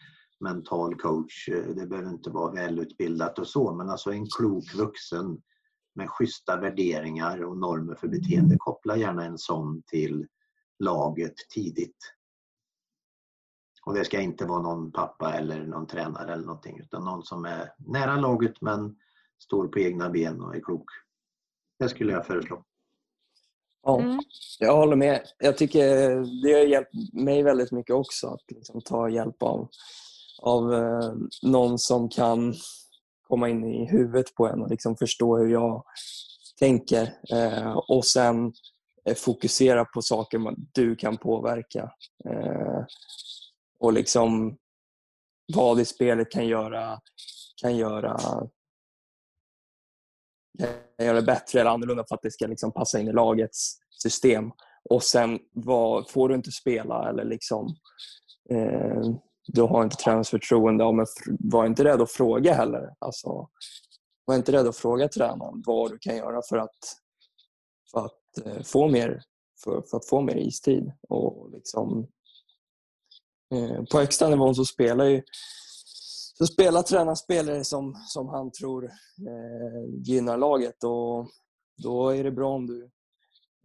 mental 0.41 0.95
coach. 0.95 1.49
Det 1.49 1.87
behöver 1.87 2.11
inte 2.11 2.31
vara 2.31 2.53
välutbildat 2.53 3.39
och 3.39 3.49
så, 3.49 3.75
men 3.75 3.91
alltså 3.91 4.13
en 4.13 4.27
klok 4.27 4.75
vuxen 4.75 5.43
med 5.95 6.11
schyssta 6.11 6.57
värderingar 6.57 7.45
och 7.45 7.57
normer 7.57 7.95
för 7.95 8.09
beteende. 8.09 8.57
Koppla 8.59 8.97
gärna 8.97 9.25
en 9.25 9.39
sån 9.39 9.83
till 9.87 10.27
laget 10.79 11.35
tidigt. 11.55 12.15
Och 13.87 13.95
det 13.95 14.05
ska 14.05 14.21
inte 14.21 14.47
vara 14.47 14.63
någon 14.63 14.93
pappa 14.93 15.35
eller 15.35 15.67
någon 15.67 15.87
tränare 15.87 16.33
eller 16.33 16.47
någonting 16.47 16.81
utan 16.81 17.05
någon 17.05 17.23
som 17.23 17.45
är 17.45 17.73
nära 17.79 18.17
laget 18.17 18.61
men 18.61 18.97
står 19.39 19.69
på 19.69 19.79
egna 19.79 20.11
ben 20.11 20.41
och 20.41 20.57
är 20.57 20.61
klok. 20.61 20.91
Det 21.79 21.89
skulle 21.89 22.13
jag 22.13 22.27
föreslå. 22.27 22.65
Ja, 23.83 24.01
Mm. 24.01 24.19
jag 24.59 24.77
håller 24.77 24.97
med. 24.97 25.21
Jag 25.39 25.59
tycker 25.59 25.87
det 26.43 26.53
har 26.53 26.65
hjälpt 26.65 26.95
mig 27.13 27.43
väldigt 27.43 27.73
mycket 27.73 27.95
också 27.97 28.27
att 28.29 28.51
liksom 28.51 28.81
ta 28.81 29.09
hjälp 29.09 29.43
av, 29.43 29.69
av 30.43 30.75
eh, 30.75 31.13
någon 31.43 31.79
som 31.79 32.09
kan 32.09 32.55
komma 33.29 33.49
in 33.49 33.65
i 33.65 33.87
huvudet 33.91 34.35
på 34.35 34.47
en 34.47 34.63
och 34.63 34.71
liksom 34.71 34.97
förstå 34.97 35.39
hur 35.39 35.49
jag 35.49 35.85
tänker 36.59 37.15
eh, 37.33 37.73
och 37.89 38.07
sen 38.07 38.53
eh, 39.05 39.15
fokusera 39.15 39.85
på 39.85 40.03
saker 40.03 40.39
man, 40.39 40.69
du 40.73 40.97
kan 40.97 41.17
påverka. 41.17 41.93
Eh, 42.25 42.85
och 43.81 43.93
liksom 43.93 44.57
vad 45.55 45.81
i 45.81 45.85
spelet 45.85 46.31
kan 46.31 46.47
göra, 46.47 47.01
kan 47.63 47.77
göra 47.77 48.17
kan 50.99 51.07
göra 51.07 51.17
det 51.17 51.27
bättre 51.27 51.61
eller 51.61 51.71
annorlunda 51.71 52.05
för 52.09 52.15
att 52.15 52.23
det 52.23 52.31
ska 52.31 52.47
liksom 52.47 52.73
passa 52.73 53.01
in 53.01 53.09
i 53.09 53.13
lagets 53.13 53.79
system. 54.03 54.51
Och 54.91 55.03
sen 55.03 55.39
vad, 55.53 56.11
får 56.11 56.29
du 56.29 56.35
inte 56.35 56.51
spela 56.51 57.09
eller 57.09 57.25
liksom 57.25 57.77
eh, 58.51 59.03
du 59.49 59.63
har 59.63 59.85
inte 59.85 59.97
tränarens 59.97 60.31
förtroende, 60.31 60.85
ja, 60.85 60.93
men 60.93 61.07
var 61.41 61.67
inte 61.67 61.85
rädd 61.85 62.01
att 62.01 62.11
fråga 62.11 62.55
heller. 62.55 62.95
Alltså, 62.99 63.49
var 64.25 64.35
inte 64.35 64.53
rädd 64.53 64.67
att 64.67 64.77
fråga 64.77 65.09
tränaren 65.09 65.63
vad 65.67 65.91
du 65.91 65.99
kan 65.99 66.17
göra 66.17 66.43
för 66.49 66.57
att, 66.59 66.77
för 67.93 68.05
att, 68.05 68.47
eh, 68.47 68.63
få, 68.63 68.89
mer, 68.89 69.23
för, 69.65 69.83
för 69.91 69.97
att 69.97 70.09
få 70.09 70.21
mer 70.21 70.37
istid. 70.37 70.93
Och 71.09 71.51
liksom, 71.53 72.07
eh, 73.55 73.85
på 73.85 73.99
högsta 73.99 74.29
nivån 74.29 74.55
så 74.55 74.65
spelar 74.65 75.05
ju 75.05 75.23
så 76.39 76.47
spelar 76.47 76.83
tränaren 76.83 77.17
spelare 77.17 77.65
som, 77.65 77.95
som 78.07 78.29
han 78.29 78.51
tror 78.51 78.85
eh, 78.85 80.03
gynnar 80.03 80.37
laget 80.37 80.85
och 80.85 81.29
då 81.83 82.11
är 82.11 82.25
det 82.25 82.31
bra 82.31 82.55
om 82.55 82.67
du 82.67 82.91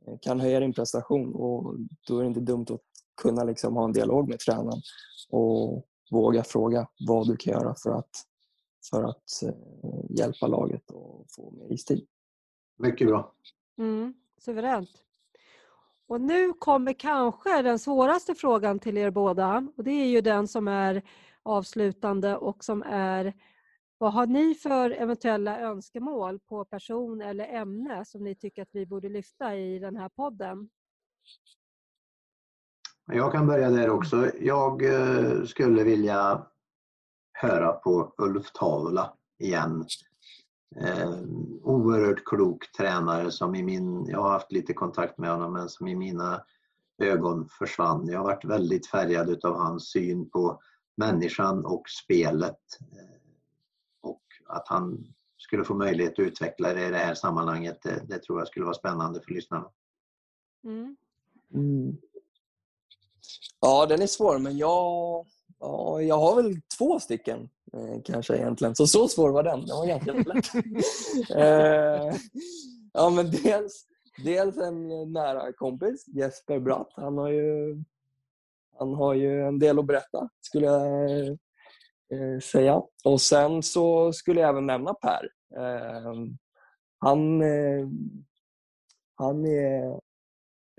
eh, 0.07 0.17
kan 0.21 0.39
höja 0.39 0.59
din 0.59 0.73
prestation 0.73 1.35
och 1.35 1.75
då 2.07 2.17
är 2.17 2.21
det 2.21 2.27
inte 2.27 2.39
dumt 2.39 2.65
att 2.69 2.81
kunna 3.21 3.43
liksom 3.43 3.75
ha 3.75 3.85
en 3.85 3.93
dialog 3.93 4.29
med 4.29 4.39
tränaren 4.39 4.81
och 5.29 5.85
våga 6.11 6.43
fråga 6.43 6.87
vad 7.07 7.27
du 7.27 7.37
kan 7.37 7.53
göra 7.53 7.75
för 7.83 7.91
att, 7.91 8.09
för 8.89 9.03
att 9.03 9.43
eh, 9.43 10.17
hjälpa 10.19 10.47
laget 10.47 10.91
och 10.91 11.25
få 11.35 11.51
mer 11.51 11.73
istid. 11.73 12.07
Mycket 12.77 13.07
bra. 13.07 13.33
Mm, 13.77 14.13
suveränt. 14.37 14.89
Och 16.07 16.21
nu 16.21 16.53
kommer 16.53 16.93
kanske 16.93 17.61
den 17.61 17.79
svåraste 17.79 18.35
frågan 18.35 18.79
till 18.79 18.97
er 18.97 19.11
båda 19.11 19.67
och 19.77 19.83
det 19.83 19.91
är 19.91 20.07
ju 20.07 20.21
den 20.21 20.47
som 20.47 20.67
är 20.67 21.01
avslutande 21.43 22.37
och 22.37 22.63
som 22.63 22.83
är 22.83 23.33
vad 23.97 24.13
har 24.13 24.27
ni 24.27 24.55
för 24.55 24.91
eventuella 24.91 25.59
önskemål 25.59 26.39
på 26.39 26.65
person 26.65 27.21
eller 27.21 27.47
ämne 27.47 28.05
som 28.05 28.23
ni 28.23 28.35
tycker 28.35 28.61
att 28.61 28.69
vi 28.71 28.85
borde 28.85 29.09
lyfta 29.09 29.55
i 29.55 29.79
den 29.79 29.95
här 29.95 30.09
podden? 30.09 30.69
Jag 33.05 33.31
kan 33.31 33.47
börja 33.47 33.69
där 33.69 33.89
också. 33.89 34.31
Jag 34.39 34.85
eh, 34.85 35.43
skulle 35.43 35.83
vilja 35.83 36.45
höra 37.33 37.71
på 37.71 38.13
Ulf 38.17 38.51
Tavla 38.51 39.13
igen. 39.39 39.85
Eh, 40.75 41.19
oerhört 41.61 42.25
klok 42.25 42.71
tränare 42.77 43.31
som 43.31 43.55
i 43.55 43.63
min, 43.63 44.05
jag 44.05 44.21
har 44.21 44.29
haft 44.29 44.51
lite 44.51 44.73
kontakt 44.73 45.17
med 45.17 45.31
honom 45.31 45.53
men 45.53 45.69
som 45.69 45.87
i 45.87 45.95
mina 45.95 46.43
ögon 46.97 47.49
försvann. 47.49 48.07
Jag 48.07 48.19
har 48.19 48.25
varit 48.25 48.45
väldigt 48.45 48.87
färgad 48.87 49.29
utav 49.29 49.55
hans 49.57 49.91
syn 49.91 50.29
på 50.29 50.61
människan 50.97 51.65
och 51.65 51.89
spelet. 51.89 52.59
Eh, 52.81 53.19
och 54.01 54.23
att 54.47 54.67
han 54.67 55.13
skulle 55.37 55.63
få 55.63 55.75
möjlighet 55.75 56.13
att 56.13 56.19
utveckla 56.19 56.73
det 56.73 56.87
i 56.87 56.91
det 56.91 56.97
här 56.97 57.13
sammanhanget, 57.13 57.81
det, 57.83 58.03
det 58.07 58.19
tror 58.19 58.39
jag 58.39 58.47
skulle 58.47 58.65
vara 58.65 58.75
spännande 58.75 59.21
för 59.21 59.31
lyssnarna. 59.31 59.69
Mm. 60.63 60.95
Mm. 61.53 61.97
Ja, 63.61 63.85
den 63.85 64.01
är 64.01 64.07
svår, 64.07 64.37
men 64.37 64.57
jag, 64.57 65.25
ja, 65.59 66.01
jag 66.01 66.17
har 66.17 66.35
väl 66.35 66.61
två 66.77 66.99
stycken 66.99 67.49
eh, 67.73 68.01
kanske 68.05 68.37
egentligen. 68.37 68.75
Så 68.75 68.87
så 68.87 69.07
svår 69.07 69.29
var 69.29 69.43
den. 69.43 69.65
Den 69.65 69.77
var 69.77 69.85
ganska 69.85 70.13
lätt. 70.13 70.55
eh, 71.35 72.15
ja, 72.93 73.09
men 73.09 73.31
dels, 73.31 73.85
dels 74.23 74.57
en 74.57 74.87
nära 75.13 75.53
kompis, 75.53 76.05
Jesper 76.07 76.59
Bratt. 76.59 76.89
Han 76.95 77.17
har 77.17 77.29
ju, 77.29 77.83
han 78.79 78.93
har 78.93 79.13
ju 79.13 79.47
en 79.47 79.59
del 79.59 79.79
att 79.79 79.85
berätta, 79.85 80.29
skulle 80.41 80.65
jag 80.65 81.27
eh, 81.27 82.39
säga. 82.51 82.81
Och 83.03 83.21
sen 83.21 83.63
så 83.63 84.13
skulle 84.13 84.41
jag 84.41 84.49
även 84.49 84.65
nämna 84.65 84.93
Per. 84.93 85.29
Han, 86.99 87.41
han 89.15 89.45
är 89.45 89.99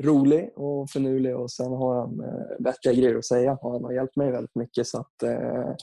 rolig 0.03 0.53
och 0.57 0.91
finurlig 0.91 1.37
och 1.37 1.51
sen 1.51 1.73
har 1.73 2.01
han 2.01 2.21
eh, 2.21 2.65
vettiga 2.65 2.93
grejer 2.93 3.17
att 3.17 3.25
säga 3.25 3.53
och 3.53 3.73
han 3.73 3.85
har 3.85 3.93
hjälpt 3.93 4.17
mig 4.17 4.33
väldigt 4.33 4.55
mycket 4.55 4.87
så 4.87 5.01
att 5.01 5.23
eh, 5.23 5.75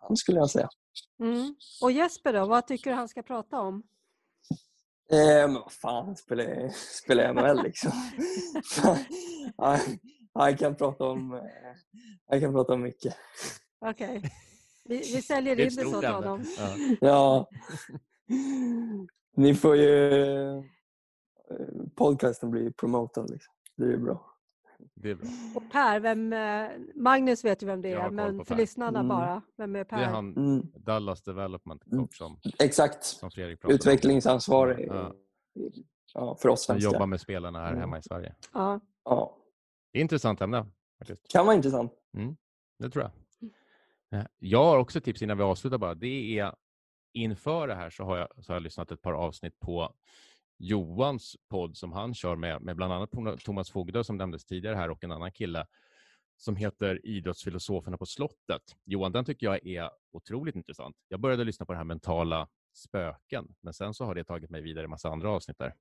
han 0.00 0.16
skulle 0.16 0.38
jag 0.38 0.50
säga. 0.50 0.68
Mm. 1.20 1.54
Och 1.82 1.92
Jesper 1.92 2.32
då, 2.32 2.46
vad 2.46 2.66
tycker 2.66 2.90
du 2.90 2.96
han 2.96 3.08
ska 3.08 3.22
prata 3.22 3.60
om? 3.60 3.82
Eh, 5.12 5.48
men 5.48 5.54
vad 5.54 5.72
fan, 5.72 6.16
spelar, 6.16 6.68
spelar 7.02 7.32
NHL 7.32 7.62
liksom. 7.62 7.92
han, 9.56 9.78
han, 10.34 10.56
kan 10.56 10.76
prata 10.76 11.04
om, 11.04 11.34
eh, 11.34 11.40
han 12.30 12.40
kan 12.40 12.52
prata 12.52 12.72
om 12.72 12.82
mycket. 12.82 13.16
Okej. 13.80 14.18
Okay. 14.18 14.30
Vi, 14.84 14.96
vi 14.96 15.22
säljer 15.22 15.60
in 15.60 15.64
det 15.76 15.84
så 15.84 16.00
till 16.00 16.08
honom. 16.08 16.44
Ja. 16.58 16.96
ja. 17.00 17.48
Ni 19.36 19.54
får 19.54 19.76
ju 19.76 20.62
podcasten 21.94 22.50
blir 22.50 22.70
promotad. 22.70 23.30
Liksom. 23.30 23.54
Det 23.76 23.84
är 23.84 23.96
bra. 23.96 24.34
Det 24.94 25.10
är 25.10 25.14
bra. 25.14 25.28
Och 25.54 25.72
Per, 25.72 26.00
vem, 26.00 26.32
eh, 26.32 26.70
Magnus 26.94 27.44
vet 27.44 27.62
ju 27.62 27.66
vem 27.66 27.82
det 27.82 27.92
är, 27.92 28.10
men 28.10 28.44
för 28.44 28.56
lyssnarna 28.56 28.98
mm. 28.98 29.08
bara. 29.08 29.42
Vem 29.56 29.76
är 29.76 29.84
Per? 29.84 29.96
Det 29.96 30.04
är 30.04 30.08
han, 30.08 30.36
mm. 30.36 30.66
Dallas 30.74 31.22
Development 31.22 31.82
Coach 31.90 32.18
som, 32.18 32.40
Exakt. 32.58 33.04
som 33.04 33.30
Fredrik 33.30 33.60
Utvecklingsansvarig 33.68 34.88
ja. 34.88 35.14
ja. 36.14 36.36
för 36.42 36.48
oss 36.48 36.64
svenskar. 36.64 36.92
jobbar 36.92 37.06
med 37.06 37.20
spelarna 37.20 37.60
här 37.60 37.68
mm. 37.68 37.80
hemma 37.80 37.98
i 37.98 38.02
Sverige. 38.02 38.34
Ja. 38.52 38.80
ja. 39.04 39.38
Det 39.92 39.98
är 39.98 40.02
intressant 40.02 40.40
ämne. 40.40 40.66
Faktiskt. 40.98 41.28
Kan 41.28 41.46
vara 41.46 41.56
intressant. 41.56 41.92
Mm. 42.16 42.36
Det 42.78 42.90
tror 42.90 43.02
jag. 43.02 43.12
Eh, 44.20 44.26
jag 44.38 44.64
har 44.64 44.78
också 44.78 45.00
tips 45.00 45.22
innan 45.22 45.36
vi 45.36 45.42
avslutar 45.42 45.78
bara. 45.78 45.94
Det 45.94 46.38
är 46.38 46.54
inför 47.12 47.68
det 47.68 47.74
här 47.74 47.90
så 47.90 48.04
har 48.04 48.18
jag, 48.18 48.28
så 48.44 48.52
har 48.52 48.56
jag 48.56 48.62
lyssnat 48.62 48.90
ett 48.90 49.02
par 49.02 49.12
avsnitt 49.12 49.60
på 49.60 49.94
Johans 50.66 51.36
podd 51.50 51.76
som 51.76 51.92
han 51.92 52.14
kör 52.14 52.36
med, 52.36 52.62
med 52.62 52.76
bland 52.76 52.92
annat 52.92 53.10
Thomas 53.44 53.70
Fogdö 53.70 54.04
som 54.04 54.16
nämndes 54.16 54.44
tidigare 54.44 54.76
här 54.76 54.90
och 54.90 55.04
en 55.04 55.12
annan 55.12 55.32
kille 55.32 55.66
som 56.36 56.56
heter 56.56 57.06
Idrottsfilosoferna 57.06 57.98
på 57.98 58.06
slottet. 58.06 58.62
Johan, 58.84 59.12
den 59.12 59.24
tycker 59.24 59.46
jag 59.46 59.66
är 59.66 59.90
otroligt 60.12 60.56
intressant. 60.56 60.96
Jag 61.08 61.20
började 61.20 61.44
lyssna 61.44 61.66
på 61.66 61.72
det 61.72 61.78
här 61.78 61.84
mentala 61.84 62.48
spöken, 62.74 63.54
men 63.60 63.74
sen 63.74 63.94
så 63.94 64.04
har 64.04 64.14
det 64.14 64.24
tagit 64.24 64.50
mig 64.50 64.62
vidare 64.62 64.84
i 64.84 64.88
massa 64.88 65.08
andra 65.08 65.30
avsnitt 65.30 65.58
där. 65.58 65.74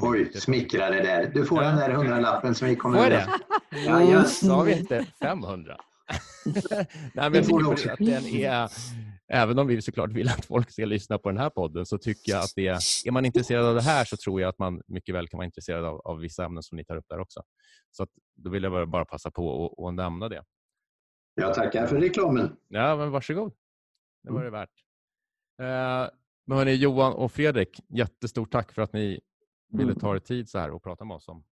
Oj, 0.00 0.32
smickrade 0.34 1.02
där. 1.02 1.30
Du 1.34 1.44
får 1.44 1.62
ja. 1.62 1.68
den 1.68 1.78
där 1.78 1.90
hundralappen 1.90 2.54
som 2.54 2.68
vi 2.68 2.76
kommer 2.76 2.98
Får 2.98 3.12
jag 3.12 3.28
det? 3.70 3.78
Ja, 3.86 4.02
jag 4.02 4.28
sa 4.28 4.62
vi 4.62 4.78
inte 4.78 5.06
500? 5.20 5.76
Nej, 6.44 7.30
men 7.30 7.34
jag 7.34 7.76
tycker 7.76 7.92
att 7.92 7.98
den 7.98 8.26
är, 8.26 8.70
även 9.32 9.58
om 9.58 9.66
vi 9.66 9.82
såklart 9.82 10.12
vill 10.12 10.28
att 10.28 10.44
folk 10.44 10.70
ska 10.70 10.84
lyssna 10.84 11.18
på 11.18 11.28
den 11.28 11.38
här 11.38 11.50
podden, 11.50 11.86
så 11.86 11.98
tycker 11.98 12.32
jag 12.32 12.40
att 12.42 12.52
det, 12.56 12.66
är 13.06 13.10
man 13.10 13.24
intresserad 13.24 13.66
av 13.66 13.74
det 13.74 13.82
här 13.82 14.04
så 14.04 14.16
tror 14.16 14.40
jag 14.40 14.48
att 14.48 14.58
man 14.58 14.82
mycket 14.86 15.14
väl 15.14 15.28
kan 15.28 15.38
vara 15.38 15.44
intresserad 15.44 15.84
av, 15.84 16.00
av 16.00 16.18
vissa 16.18 16.44
ämnen 16.44 16.62
som 16.62 16.76
ni 16.76 16.84
tar 16.84 16.96
upp 16.96 17.04
där 17.08 17.18
också. 17.18 17.42
Så 17.90 18.02
att, 18.02 18.08
då 18.34 18.50
vill 18.50 18.62
jag 18.62 18.88
bara 18.88 19.04
passa 19.04 19.30
på 19.30 19.74
att 19.88 19.94
nämna 19.94 20.28
det. 20.28 20.44
Jag 21.34 21.54
tackar 21.54 21.86
för 21.86 22.00
reklamen. 22.00 22.56
Ja, 22.68 22.96
men 22.96 23.10
varsågod. 23.10 23.52
Det 24.22 24.32
var 24.32 24.44
det 24.44 24.50
värt. 24.50 24.70
Eh, 25.60 26.10
men 26.46 26.58
hörni, 26.58 26.74
Johan 26.74 27.12
och 27.12 27.32
Fredrik, 27.32 27.80
jättestort 27.88 28.52
tack 28.52 28.72
för 28.72 28.82
att 28.82 28.92
ni 28.92 29.20
ville 29.68 29.90
mm. 29.90 30.00
ta 30.00 30.14
er 30.14 30.18
tid 30.18 30.48
så 30.48 30.58
här 30.58 30.70
och 30.70 30.82
prata 30.82 31.04
med 31.04 31.14
oss 31.14 31.28
om, 31.28 31.44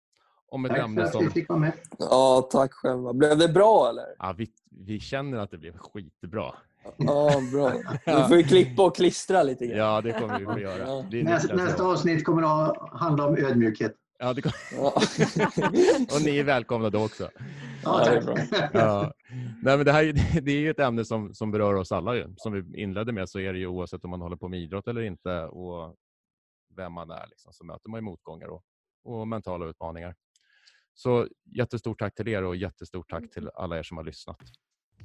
om 0.47 0.65
ett 0.65 0.71
tack 0.71 0.81
ämne 0.81 1.07
som... 1.07 1.13
Tack 1.13 1.13
för 1.13 1.19
att 1.19 1.37
vi 1.37 1.41
fick 1.41 1.49
vara 1.49 1.59
med. 1.59 1.73
Ja, 1.99 2.49
tack 2.53 2.73
själva. 2.73 3.13
Blev 3.13 3.39
det 3.39 3.49
bra 3.49 3.89
eller? 3.89 4.07
Ja, 4.19 4.35
vi, 4.39 4.49
vi 4.71 5.01
känner 5.01 5.39
att 5.39 5.51
det 5.51 5.59
blev 5.59 5.77
skitbra. 5.77 6.55
Ja, 6.97 7.43
bra. 7.53 7.73
Vi 8.07 8.29
får 8.29 8.37
ju 8.37 8.43
klippa 8.43 8.83
och 8.83 8.97
klistra 8.97 9.43
lite 9.43 9.67
grann. 9.67 9.79
Ja, 9.79 10.01
det 10.01 10.13
kommer 10.13 10.39
vi 10.39 10.45
få 10.45 10.59
göra. 10.59 11.03
Nästa, 11.11 11.55
nästa 11.55 11.85
avsnitt 11.85 12.25
kommer 12.25 12.43
att 12.43 13.01
handla 13.01 13.27
om 13.27 13.37
ödmjukhet. 13.37 13.97
Ja, 14.19 14.33
det 14.33 14.43
ja. 14.77 14.87
och 16.15 16.23
ni 16.25 16.39
är 16.39 16.45
välkomna 16.45 16.91
då 16.91 17.05
också. 17.05 17.31
Ja, 17.85 18.05
tack. 18.05 18.49
Ja. 18.73 19.13
Nej, 19.63 19.77
men 19.77 19.85
det, 19.85 19.93
här, 19.93 20.41
det 20.41 20.53
är 20.53 20.61
ju 20.61 20.71
ett 20.71 20.81
ämne 20.81 21.05
som, 21.05 21.35
som 21.35 21.51
berör 21.51 21.75
oss 21.75 21.93
alla. 21.93 22.35
Som 22.37 22.53
vi 22.53 22.83
inledde 22.83 23.13
med 23.13 23.29
så 23.29 23.41
är 23.41 23.53
det 23.53 23.59
ju 23.59 23.67
oavsett 23.67 24.05
om 24.05 24.11
man 24.11 24.21
håller 24.21 24.37
på 24.37 24.49
med 24.49 24.61
idrott 24.61 24.89
eller 24.89 25.03
inte 25.03 25.45
och 25.45 25.97
vem 26.77 26.93
man 26.93 27.11
är 27.11 27.27
liksom, 27.29 27.53
så 27.53 27.65
möter 27.65 27.91
man 27.91 27.99
ju 27.99 28.03
motgångar 28.03 28.49
och, 28.49 28.63
och 29.05 29.29
mentala 29.29 29.67
utmaningar. 29.67 30.15
Så 30.95 31.29
jättestort 31.57 31.99
tack 31.99 32.15
till 32.15 32.29
er 32.29 32.45
och 32.45 32.57
jättestort 32.57 33.11
tack 33.11 33.31
till 33.31 33.51
alla 33.55 33.79
er 33.79 33.83
som 33.83 33.97
har 33.97 34.05
lyssnat. 34.05 34.37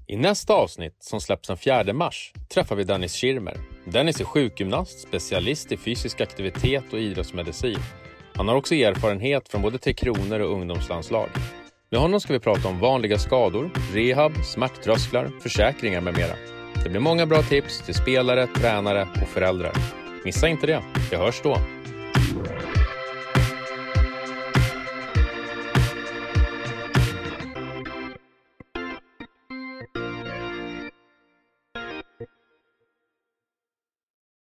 I 0.07 0.15
nästa 0.15 0.53
avsnitt, 0.53 0.97
som 0.99 1.21
släpps 1.21 1.47
den 1.47 1.57
4 1.57 1.93
mars, 1.93 2.33
träffar 2.53 2.75
vi 2.75 2.83
Dennis 2.83 3.15
Schirmer. 3.15 3.57
Dennis 3.85 4.21
är 4.21 4.25
sjukgymnast, 4.25 4.99
specialist 4.99 5.71
i 5.71 5.77
fysisk 5.77 6.21
aktivitet 6.21 6.93
och 6.93 6.99
idrottsmedicin. 6.99 7.79
Han 8.35 8.47
har 8.47 8.55
också 8.55 8.75
erfarenhet 8.75 9.49
från 9.49 9.61
både 9.61 9.77
Tre 9.77 9.93
Kronor 9.93 10.39
och 10.39 10.51
ungdomslandslag. 10.53 11.29
Med 11.91 12.01
honom 12.01 12.19
ska 12.19 12.33
vi 12.33 12.39
prata 12.39 12.67
om 12.67 12.79
vanliga 12.79 13.17
skador, 13.17 13.71
rehab, 13.93 14.31
smärttrösklar, 14.43 15.31
försäkringar 15.41 16.01
med 16.01 16.17
mera. 16.17 16.35
Det 16.83 16.89
blir 16.89 16.99
många 16.99 17.25
bra 17.25 17.41
tips 17.41 17.85
till 17.85 17.95
spelare, 17.95 18.47
tränare 18.47 19.07
och 19.21 19.27
föräldrar. 19.27 19.73
Missa 20.25 20.47
inte 20.47 20.67
det. 20.67 20.83
Vi 21.11 21.17
hörs 21.17 21.41
då! 21.43 21.57